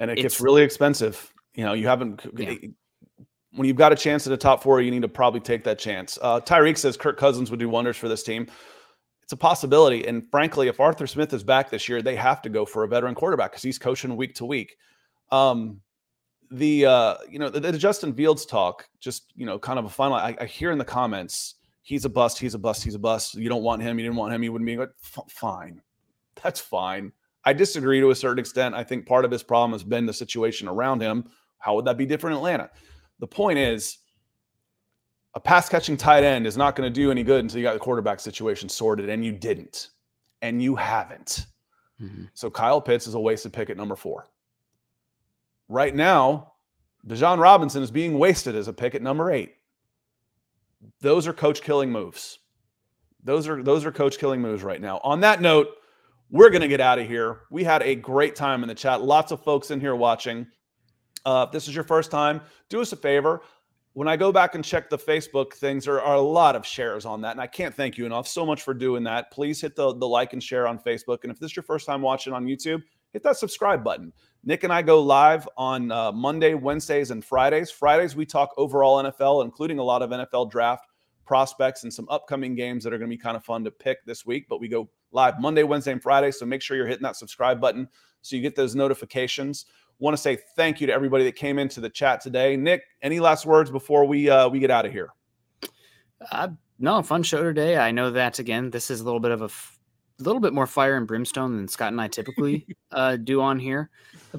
and 0.00 0.10
it 0.10 0.16
gets 0.16 0.40
really 0.40 0.62
expensive. 0.62 1.32
You 1.54 1.64
know, 1.64 1.74
you 1.74 1.86
haven't. 1.86 2.26
Yeah. 2.36 2.54
When 3.54 3.68
you've 3.68 3.76
got 3.76 3.92
a 3.92 3.96
chance 3.96 4.26
at 4.26 4.32
a 4.32 4.36
top 4.38 4.62
four, 4.62 4.80
you 4.80 4.90
need 4.90 5.02
to 5.02 5.08
probably 5.08 5.40
take 5.40 5.62
that 5.64 5.78
chance. 5.78 6.18
Uh, 6.22 6.40
Tyreek 6.40 6.78
says 6.78 6.96
Kirk 6.96 7.18
Cousins 7.18 7.50
would 7.50 7.60
do 7.60 7.68
wonders 7.68 7.98
for 7.98 8.08
this 8.08 8.22
team. 8.22 8.46
It's 9.22 9.34
a 9.34 9.36
possibility, 9.36 10.06
and 10.06 10.26
frankly, 10.30 10.68
if 10.68 10.80
Arthur 10.80 11.06
Smith 11.06 11.34
is 11.34 11.44
back 11.44 11.68
this 11.68 11.86
year, 11.86 12.00
they 12.00 12.16
have 12.16 12.40
to 12.42 12.48
go 12.48 12.64
for 12.64 12.82
a 12.82 12.88
veteran 12.88 13.14
quarterback 13.14 13.50
because 13.50 13.62
he's 13.62 13.78
coaching 13.78 14.16
week 14.16 14.34
to 14.36 14.46
week. 14.46 14.76
Um, 15.32 15.80
the 16.52 16.84
uh, 16.86 17.14
you 17.28 17.38
know 17.38 17.48
the, 17.48 17.58
the, 17.58 17.78
Justin 17.78 18.12
Fields 18.14 18.44
talk, 18.44 18.86
just 19.00 19.32
you 19.34 19.46
know, 19.46 19.58
kind 19.58 19.78
of 19.78 19.86
a 19.86 19.88
final. 19.88 20.14
I, 20.14 20.36
I, 20.38 20.44
hear 20.44 20.70
in 20.70 20.78
the 20.78 20.84
comments, 20.84 21.54
he's 21.82 22.04
a 22.04 22.10
bust, 22.10 22.38
he's 22.38 22.54
a 22.54 22.58
bust, 22.58 22.84
he's 22.84 22.94
a 22.94 22.98
bust. 22.98 23.34
You 23.34 23.48
don't 23.48 23.62
want 23.62 23.82
him, 23.82 23.98
you 23.98 24.04
didn't 24.04 24.18
want 24.18 24.34
him, 24.34 24.42
he 24.42 24.50
wouldn't 24.50 24.66
be 24.66 24.76
good. 24.76 24.90
Fine, 25.00 25.80
that's 26.42 26.60
fine. 26.60 27.10
I 27.44 27.52
disagree 27.52 28.00
to 28.00 28.10
a 28.10 28.14
certain 28.14 28.38
extent. 28.38 28.74
I 28.74 28.84
think 28.84 29.06
part 29.06 29.24
of 29.24 29.30
his 29.30 29.42
problem 29.42 29.72
has 29.72 29.82
been 29.82 30.06
the 30.06 30.12
situation 30.12 30.68
around 30.68 31.00
him. 31.00 31.24
How 31.58 31.74
would 31.74 31.86
that 31.86 31.96
be 31.96 32.06
different 32.06 32.34
in 32.34 32.38
Atlanta? 32.38 32.70
The 33.18 33.26
point 33.26 33.58
is, 33.58 33.98
a 35.34 35.40
pass 35.40 35.68
catching 35.68 35.96
tight 35.96 36.24
end 36.24 36.46
is 36.46 36.56
not 36.58 36.76
going 36.76 36.92
to 36.92 36.94
do 36.94 37.10
any 37.10 37.22
good 37.22 37.40
until 37.40 37.58
you 37.58 37.64
got 37.64 37.72
the 37.72 37.80
quarterback 37.80 38.20
situation 38.20 38.68
sorted, 38.68 39.08
and 39.08 39.24
you 39.24 39.32
didn't, 39.32 39.88
and 40.42 40.62
you 40.62 40.76
haven't. 40.76 41.46
Mm-hmm. 42.00 42.24
So 42.34 42.50
Kyle 42.50 42.80
Pitts 42.80 43.06
is 43.06 43.14
a 43.14 43.20
wasted 43.20 43.52
pick 43.52 43.70
at 43.70 43.78
number 43.78 43.96
four. 43.96 44.28
Right 45.72 45.94
now, 45.94 46.52
Bijan 47.08 47.38
Robinson 47.38 47.82
is 47.82 47.90
being 47.90 48.18
wasted 48.18 48.54
as 48.54 48.68
a 48.68 48.74
pick 48.74 48.94
at 48.94 49.00
number 49.00 49.32
eight. 49.32 49.54
Those 51.00 51.26
are 51.26 51.32
coach 51.32 51.62
killing 51.62 51.90
moves. 51.90 52.40
Those 53.24 53.48
are 53.48 53.62
those 53.62 53.86
are 53.86 53.90
coach 53.90 54.18
killing 54.18 54.42
moves 54.42 54.62
right 54.62 54.82
now. 54.82 55.00
On 55.02 55.20
that 55.20 55.40
note, 55.40 55.68
we're 56.30 56.50
going 56.50 56.60
to 56.60 56.68
get 56.68 56.82
out 56.82 56.98
of 56.98 57.08
here. 57.08 57.40
We 57.50 57.64
had 57.64 57.82
a 57.82 57.94
great 57.94 58.36
time 58.36 58.62
in 58.62 58.68
the 58.68 58.74
chat. 58.74 59.00
Lots 59.00 59.32
of 59.32 59.42
folks 59.42 59.70
in 59.70 59.80
here 59.80 59.96
watching. 59.96 60.46
Uh, 61.24 61.46
if 61.48 61.52
this 61.52 61.68
is 61.68 61.74
your 61.74 61.84
first 61.84 62.10
time, 62.10 62.42
do 62.68 62.82
us 62.82 62.92
a 62.92 62.96
favor. 62.96 63.40
When 63.94 64.08
I 64.08 64.16
go 64.18 64.30
back 64.30 64.54
and 64.54 64.62
check 64.62 64.90
the 64.90 64.98
Facebook 64.98 65.54
things, 65.54 65.86
there 65.86 66.02
are 66.02 66.16
a 66.16 66.20
lot 66.20 66.54
of 66.54 66.66
shares 66.66 67.06
on 67.06 67.22
that. 67.22 67.30
And 67.30 67.40
I 67.40 67.46
can't 67.46 67.74
thank 67.74 67.96
you 67.96 68.04
enough 68.04 68.28
so 68.28 68.44
much 68.44 68.60
for 68.60 68.74
doing 68.74 69.04
that. 69.04 69.30
Please 69.32 69.62
hit 69.62 69.74
the, 69.74 69.94
the 69.94 70.06
like 70.06 70.34
and 70.34 70.42
share 70.42 70.68
on 70.68 70.78
Facebook. 70.78 71.20
And 71.22 71.32
if 71.32 71.38
this 71.38 71.52
is 71.52 71.56
your 71.56 71.62
first 71.62 71.86
time 71.86 72.02
watching 72.02 72.34
on 72.34 72.44
YouTube, 72.44 72.82
hit 73.14 73.22
that 73.22 73.38
subscribe 73.38 73.82
button. 73.82 74.12
Nick 74.44 74.64
and 74.64 74.72
I 74.72 74.82
go 74.82 75.00
live 75.00 75.48
on 75.56 75.92
uh, 75.92 76.10
Monday, 76.10 76.54
Wednesdays, 76.54 77.12
and 77.12 77.24
Fridays. 77.24 77.70
Fridays, 77.70 78.16
we 78.16 78.26
talk 78.26 78.50
overall 78.56 79.02
NFL, 79.02 79.44
including 79.44 79.78
a 79.78 79.84
lot 79.84 80.02
of 80.02 80.10
NFL 80.10 80.50
draft 80.50 80.86
prospects 81.24 81.84
and 81.84 81.92
some 81.92 82.08
upcoming 82.10 82.56
games 82.56 82.82
that 82.82 82.92
are 82.92 82.98
going 82.98 83.08
to 83.08 83.16
be 83.16 83.22
kind 83.22 83.36
of 83.36 83.44
fun 83.44 83.62
to 83.62 83.70
pick 83.70 84.04
this 84.04 84.26
week. 84.26 84.46
But 84.48 84.58
we 84.60 84.66
go 84.66 84.90
live 85.12 85.40
Monday, 85.40 85.62
Wednesday, 85.62 85.92
and 85.92 86.02
Friday. 86.02 86.32
So 86.32 86.44
make 86.44 86.60
sure 86.60 86.76
you're 86.76 86.88
hitting 86.88 87.04
that 87.04 87.14
subscribe 87.14 87.60
button 87.60 87.88
so 88.22 88.34
you 88.34 88.42
get 88.42 88.56
those 88.56 88.74
notifications. 88.74 89.66
Want 90.00 90.16
to 90.16 90.20
say 90.20 90.38
thank 90.56 90.80
you 90.80 90.88
to 90.88 90.92
everybody 90.92 91.22
that 91.24 91.36
came 91.36 91.60
into 91.60 91.80
the 91.80 91.90
chat 91.90 92.20
today. 92.20 92.56
Nick, 92.56 92.82
any 93.02 93.20
last 93.20 93.46
words 93.46 93.70
before 93.70 94.04
we 94.04 94.28
uh, 94.28 94.48
we 94.48 94.58
get 94.58 94.70
out 94.70 94.84
of 94.84 94.90
here? 94.90 95.10
Uh, 96.32 96.48
no, 96.80 97.00
fun 97.02 97.22
show 97.22 97.44
today. 97.44 97.76
I 97.76 97.92
know 97.92 98.10
that 98.10 98.40
again. 98.40 98.70
This 98.70 98.90
is 98.90 99.00
a 99.00 99.04
little 99.04 99.20
bit 99.20 99.30
of 99.30 99.42
a 99.42 99.46
f- 99.46 99.78
a 100.22 100.28
little 100.28 100.40
bit 100.40 100.52
more 100.52 100.66
fire 100.66 100.96
and 100.96 101.06
brimstone 101.06 101.56
than 101.56 101.68
Scott 101.68 101.92
and 101.92 102.00
I 102.00 102.08
typically 102.08 102.66
uh, 102.90 103.16
do 103.16 103.40
on 103.40 103.58
here. 103.58 103.90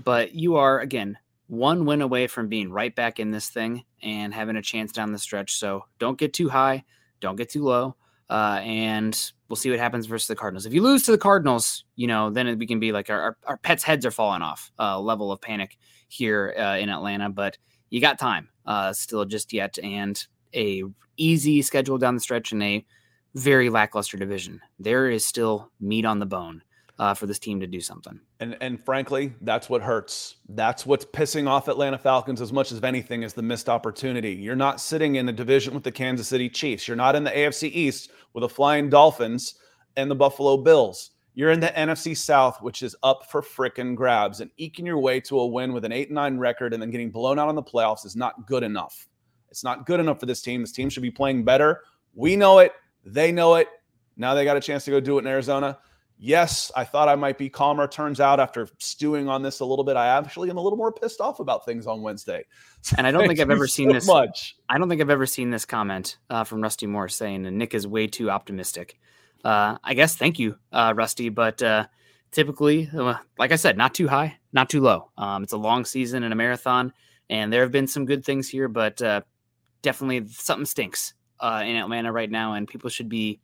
But 0.03 0.33
you 0.33 0.55
are, 0.55 0.79
again, 0.79 1.17
one 1.47 1.85
win 1.85 2.01
away 2.01 2.27
from 2.27 2.47
being 2.47 2.71
right 2.71 2.95
back 2.95 3.19
in 3.19 3.31
this 3.31 3.49
thing 3.49 3.83
and 4.01 4.33
having 4.33 4.55
a 4.55 4.61
chance 4.61 4.91
down 4.91 5.11
the 5.11 5.19
stretch. 5.19 5.55
So 5.55 5.85
don't 5.99 6.17
get 6.17 6.33
too 6.33 6.49
high, 6.49 6.83
don't 7.19 7.35
get 7.35 7.49
too 7.49 7.63
low. 7.63 7.95
Uh, 8.29 8.61
and 8.63 9.31
we'll 9.47 9.55
see 9.57 9.69
what 9.69 9.79
happens 9.79 10.05
versus 10.05 10.27
the 10.27 10.35
Cardinals. 10.35 10.65
If 10.65 10.73
you 10.73 10.81
lose 10.81 11.03
to 11.03 11.11
the 11.11 11.17
Cardinals, 11.17 11.83
you 11.95 12.07
know, 12.07 12.29
then 12.29 12.57
we 12.57 12.65
can 12.65 12.79
be 12.79 12.91
like 12.91 13.09
our, 13.09 13.21
our, 13.21 13.37
our 13.45 13.57
pets' 13.57 13.83
heads 13.83 14.05
are 14.05 14.11
falling 14.11 14.41
off 14.41 14.71
uh, 14.79 14.99
level 14.99 15.31
of 15.31 15.41
panic 15.41 15.77
here 16.07 16.55
uh, 16.57 16.77
in 16.77 16.89
Atlanta. 16.89 17.29
But 17.29 17.57
you 17.89 18.01
got 18.01 18.17
time 18.17 18.49
uh, 18.65 18.93
still 18.93 19.25
just 19.25 19.53
yet, 19.53 19.77
and 19.83 20.25
a 20.55 20.83
easy 21.17 21.61
schedule 21.61 21.97
down 21.97 22.15
the 22.15 22.21
stretch 22.21 22.51
and 22.51 22.63
a 22.63 22.85
very 23.35 23.69
lackluster 23.69 24.17
division. 24.17 24.61
There 24.79 25.09
is 25.09 25.25
still 25.25 25.71
meat 25.79 26.05
on 26.05 26.19
the 26.19 26.25
bone 26.25 26.61
uh, 26.99 27.13
for 27.13 27.25
this 27.25 27.39
team 27.39 27.59
to 27.59 27.67
do 27.67 27.81
something. 27.81 28.19
And 28.39 28.57
and 28.61 28.83
frankly, 28.83 29.33
that's 29.41 29.69
what 29.69 29.81
hurts. 29.81 30.35
That's 30.49 30.85
what's 30.85 31.05
pissing 31.05 31.47
off 31.47 31.67
Atlanta 31.67 31.97
Falcons 31.97 32.41
as 32.41 32.53
much 32.53 32.71
as 32.71 32.83
anything 32.83 33.23
is 33.23 33.33
the 33.33 33.41
missed 33.41 33.69
opportunity. 33.69 34.33
You're 34.33 34.55
not 34.55 34.79
sitting 34.79 35.15
in 35.15 35.27
a 35.29 35.33
division 35.33 35.73
with 35.73 35.83
the 35.83 35.91
Kansas 35.91 36.27
City 36.27 36.49
Chiefs. 36.49 36.87
You're 36.87 36.97
not 36.97 37.15
in 37.15 37.23
the 37.23 37.31
AFC 37.31 37.69
East 37.71 38.11
with 38.33 38.41
the 38.41 38.49
Flying 38.49 38.89
Dolphins 38.89 39.55
and 39.95 40.09
the 40.09 40.15
Buffalo 40.15 40.57
Bills. 40.57 41.11
You're 41.35 41.51
in 41.51 41.59
the 41.59 41.67
NFC 41.67 42.15
South, 42.15 42.61
which 42.61 42.83
is 42.83 42.95
up 43.01 43.31
for 43.31 43.41
frickin' 43.41 43.95
grabs. 43.95 44.39
And 44.39 44.51
eking 44.57 44.85
your 44.85 44.99
way 44.99 45.19
to 45.21 45.39
a 45.39 45.47
win 45.47 45.73
with 45.73 45.83
an 45.83 45.91
8 45.91 46.11
9 46.11 46.37
record 46.37 46.73
and 46.73 46.81
then 46.81 46.91
getting 46.91 47.09
blown 47.09 47.39
out 47.39 47.49
in 47.49 47.55
the 47.55 47.63
playoffs 47.63 48.05
is 48.05 48.15
not 48.15 48.45
good 48.45 48.61
enough. 48.61 49.07
It's 49.49 49.63
not 49.63 49.85
good 49.85 49.99
enough 49.99 50.19
for 50.19 50.25
this 50.25 50.41
team. 50.41 50.61
This 50.61 50.71
team 50.71 50.89
should 50.89 51.03
be 51.03 51.11
playing 51.11 51.43
better. 51.43 51.81
We 52.15 52.35
know 52.35 52.59
it. 52.59 52.73
They 53.05 53.31
know 53.31 53.55
it. 53.55 53.67
Now 54.15 54.33
they 54.33 54.45
got 54.45 54.57
a 54.57 54.61
chance 54.61 54.85
to 54.85 54.91
go 54.91 54.99
do 54.99 55.17
it 55.17 55.21
in 55.21 55.27
Arizona. 55.27 55.77
Yes, 56.17 56.71
I 56.75 56.85
thought 56.85 57.09
I 57.09 57.15
might 57.15 57.37
be 57.37 57.49
calmer. 57.49 57.87
Turns 57.87 58.19
out, 58.19 58.39
after 58.39 58.67
stewing 58.77 59.27
on 59.27 59.41
this 59.41 59.59
a 59.59 59.65
little 59.65 59.83
bit, 59.83 59.97
I 59.97 60.07
actually 60.07 60.49
am 60.49 60.57
a 60.57 60.61
little 60.61 60.77
more 60.77 60.91
pissed 60.91 61.19
off 61.19 61.39
about 61.39 61.65
things 61.65 61.87
on 61.87 62.01
Wednesday. 62.01 62.45
So 62.81 62.95
and 62.97 63.05
I 63.05 63.11
don't 63.11 63.27
think 63.27 63.39
I've 63.39 63.49
ever 63.49 63.67
seen 63.67 63.89
so 63.89 63.93
this 63.93 64.07
much. 64.07 64.55
I 64.69 64.77
don't 64.77 64.87
think 64.87 65.01
I've 65.01 65.09
ever 65.09 65.25
seen 65.25 65.49
this 65.49 65.65
comment 65.65 66.17
uh, 66.29 66.43
from 66.43 66.61
Rusty 66.61 66.87
Moore 66.87 67.09
saying 67.09 67.43
Nick 67.57 67.73
is 67.73 67.87
way 67.87 68.07
too 68.07 68.29
optimistic. 68.29 68.99
Uh, 69.43 69.77
I 69.83 69.95
guess 69.95 70.15
thank 70.15 70.39
you, 70.39 70.55
uh, 70.71 70.93
Rusty. 70.95 71.29
But 71.29 71.61
uh, 71.61 71.87
typically, 72.31 72.89
uh, 72.95 73.15
like 73.37 73.51
I 73.51 73.57
said, 73.57 73.75
not 73.75 73.93
too 73.93 74.07
high, 74.07 74.37
not 74.53 74.69
too 74.69 74.81
low. 74.81 75.09
Um, 75.17 75.43
it's 75.43 75.53
a 75.53 75.57
long 75.57 75.83
season 75.83 76.23
and 76.23 76.31
a 76.31 76.37
marathon, 76.37 76.93
and 77.29 77.51
there 77.51 77.63
have 77.63 77.71
been 77.71 77.87
some 77.87 78.05
good 78.05 78.23
things 78.23 78.47
here, 78.47 78.69
but 78.69 79.01
uh, 79.01 79.21
definitely 79.81 80.25
something 80.29 80.65
stinks 80.65 81.15
uh, 81.43 81.61
in 81.65 81.75
Atlanta 81.75 82.11
right 82.11 82.31
now, 82.31 82.53
and 82.53 82.67
people 82.67 82.89
should 82.89 83.09
be 83.09 83.41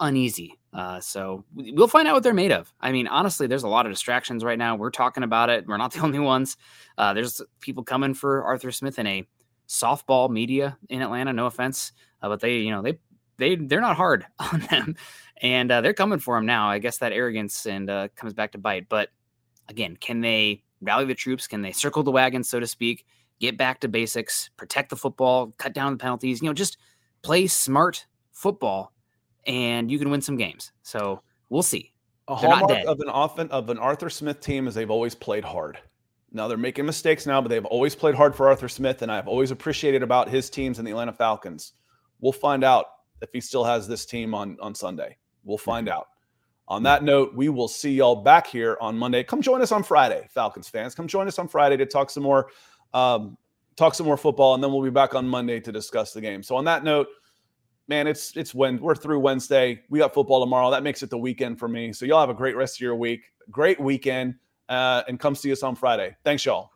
uneasy. 0.00 0.58
Uh, 0.72 0.98
so 0.98 1.44
we'll 1.54 1.86
find 1.86 2.08
out 2.08 2.14
what 2.14 2.22
they're 2.22 2.32
made 2.32 2.52
of. 2.52 2.72
I 2.80 2.90
mean, 2.90 3.06
honestly, 3.06 3.46
there's 3.46 3.64
a 3.64 3.68
lot 3.68 3.84
of 3.84 3.92
distractions 3.92 4.42
right 4.42 4.58
now. 4.58 4.76
We're 4.76 4.90
talking 4.90 5.22
about 5.22 5.50
it. 5.50 5.66
We're 5.66 5.76
not 5.76 5.92
the 5.94 6.00
only 6.00 6.18
ones. 6.18 6.56
Uh, 6.96 7.12
there's 7.12 7.42
people 7.60 7.84
coming 7.84 8.14
for 8.14 8.42
Arthur 8.44 8.72
Smith 8.72 8.98
in 8.98 9.06
a 9.06 9.28
softball 9.68 10.30
media 10.30 10.78
in 10.88 11.02
Atlanta. 11.02 11.34
No 11.34 11.46
offense, 11.46 11.92
uh, 12.22 12.28
but 12.28 12.40
they, 12.40 12.58
you 12.58 12.70
know, 12.70 12.80
they 12.80 12.98
they 13.36 13.56
they're 13.56 13.82
not 13.82 13.96
hard 13.96 14.26
on 14.38 14.60
them, 14.70 14.96
and 15.42 15.70
uh, 15.70 15.82
they're 15.82 15.92
coming 15.92 16.18
for 16.20 16.38
him 16.38 16.46
now. 16.46 16.70
I 16.70 16.78
guess 16.78 16.98
that 16.98 17.12
arrogance 17.12 17.66
and 17.66 17.90
uh, 17.90 18.08
comes 18.16 18.32
back 18.32 18.52
to 18.52 18.58
bite. 18.58 18.88
But 18.88 19.10
again, 19.68 19.98
can 19.98 20.22
they 20.22 20.62
rally 20.80 21.04
the 21.04 21.14
troops? 21.14 21.46
Can 21.46 21.60
they 21.60 21.72
circle 21.72 22.02
the 22.02 22.10
wagon, 22.10 22.42
so 22.42 22.58
to 22.58 22.66
speak? 22.66 23.04
Get 23.38 23.58
back 23.58 23.80
to 23.80 23.88
basics, 23.88 24.50
protect 24.56 24.88
the 24.88 24.96
football, 24.96 25.52
cut 25.58 25.74
down 25.74 25.92
the 25.92 25.98
penalties. 25.98 26.40
You 26.40 26.48
know, 26.48 26.54
just 26.54 26.78
play 27.28 27.46
smart 27.46 28.06
football 28.32 28.94
and 29.46 29.90
you 29.90 29.98
can 29.98 30.08
win 30.08 30.22
some 30.22 30.38
games. 30.38 30.72
So 30.82 31.20
we'll 31.50 31.62
see. 31.62 31.92
A 32.26 32.38
they're 32.40 32.50
hallmark 32.50 32.86
of 32.86 33.00
an 33.00 33.10
often 33.10 33.50
of 33.50 33.68
an 33.68 33.76
Arthur 33.76 34.08
Smith 34.08 34.40
team 34.40 34.66
is 34.66 34.74
they've 34.74 34.90
always 34.90 35.14
played 35.14 35.44
hard. 35.44 35.78
Now 36.32 36.48
they're 36.48 36.56
making 36.56 36.86
mistakes 36.86 37.26
now, 37.26 37.42
but 37.42 37.48
they've 37.48 37.66
always 37.66 37.94
played 37.94 38.14
hard 38.14 38.34
for 38.34 38.48
Arthur 38.48 38.68
Smith, 38.68 39.02
and 39.02 39.12
I've 39.12 39.28
always 39.28 39.50
appreciated 39.50 40.02
about 40.02 40.30
his 40.30 40.48
teams 40.48 40.78
and 40.78 40.86
the 40.88 40.92
Atlanta 40.92 41.12
Falcons. 41.12 41.74
We'll 42.18 42.32
find 42.32 42.64
out 42.64 42.86
if 43.20 43.28
he 43.30 43.42
still 43.42 43.64
has 43.64 43.86
this 43.86 44.06
team 44.06 44.34
on 44.34 44.56
on 44.62 44.74
Sunday. 44.74 45.18
We'll 45.44 45.58
find 45.58 45.86
out. 45.86 46.06
On 46.66 46.82
that 46.84 47.02
note, 47.02 47.34
we 47.34 47.50
will 47.50 47.68
see 47.68 47.92
y'all 47.92 48.16
back 48.16 48.46
here 48.46 48.78
on 48.80 48.96
Monday. 48.96 49.22
Come 49.22 49.42
join 49.42 49.60
us 49.60 49.72
on 49.72 49.82
Friday, 49.82 50.26
Falcons 50.30 50.68
fans. 50.68 50.94
Come 50.94 51.08
join 51.08 51.28
us 51.28 51.38
on 51.38 51.46
Friday 51.46 51.76
to 51.76 51.84
talk 51.84 52.08
some 52.08 52.22
more, 52.22 52.48
um, 52.94 53.36
talk 53.78 53.94
some 53.94 54.06
more 54.06 54.16
football, 54.16 54.54
and 54.54 54.62
then 54.62 54.72
we'll 54.72 54.82
be 54.82 54.90
back 54.90 55.14
on 55.14 55.26
Monday 55.26 55.60
to 55.60 55.72
discuss 55.72 56.12
the 56.12 56.20
game. 56.20 56.42
So 56.42 56.56
on 56.56 56.64
that 56.64 56.84
note, 56.84 57.06
man, 57.86 58.06
it's 58.06 58.36
it's 58.36 58.54
when 58.54 58.78
we're 58.80 58.94
through 58.94 59.20
Wednesday. 59.20 59.80
We 59.88 60.00
got 60.00 60.12
football 60.12 60.40
tomorrow. 60.40 60.70
That 60.70 60.82
makes 60.82 61.02
it 61.02 61.10
the 61.10 61.18
weekend 61.18 61.58
for 61.58 61.68
me. 61.68 61.92
So 61.92 62.04
y'all 62.04 62.20
have 62.20 62.30
a 62.30 62.34
great 62.34 62.56
rest 62.56 62.76
of 62.76 62.80
your 62.80 62.96
week. 62.96 63.22
Great 63.50 63.80
weekend, 63.80 64.34
uh, 64.68 65.04
and 65.08 65.18
come 65.18 65.34
see 65.34 65.52
us 65.52 65.62
on 65.62 65.74
Friday. 65.74 66.14
Thanks, 66.24 66.44
y'all. 66.44 66.70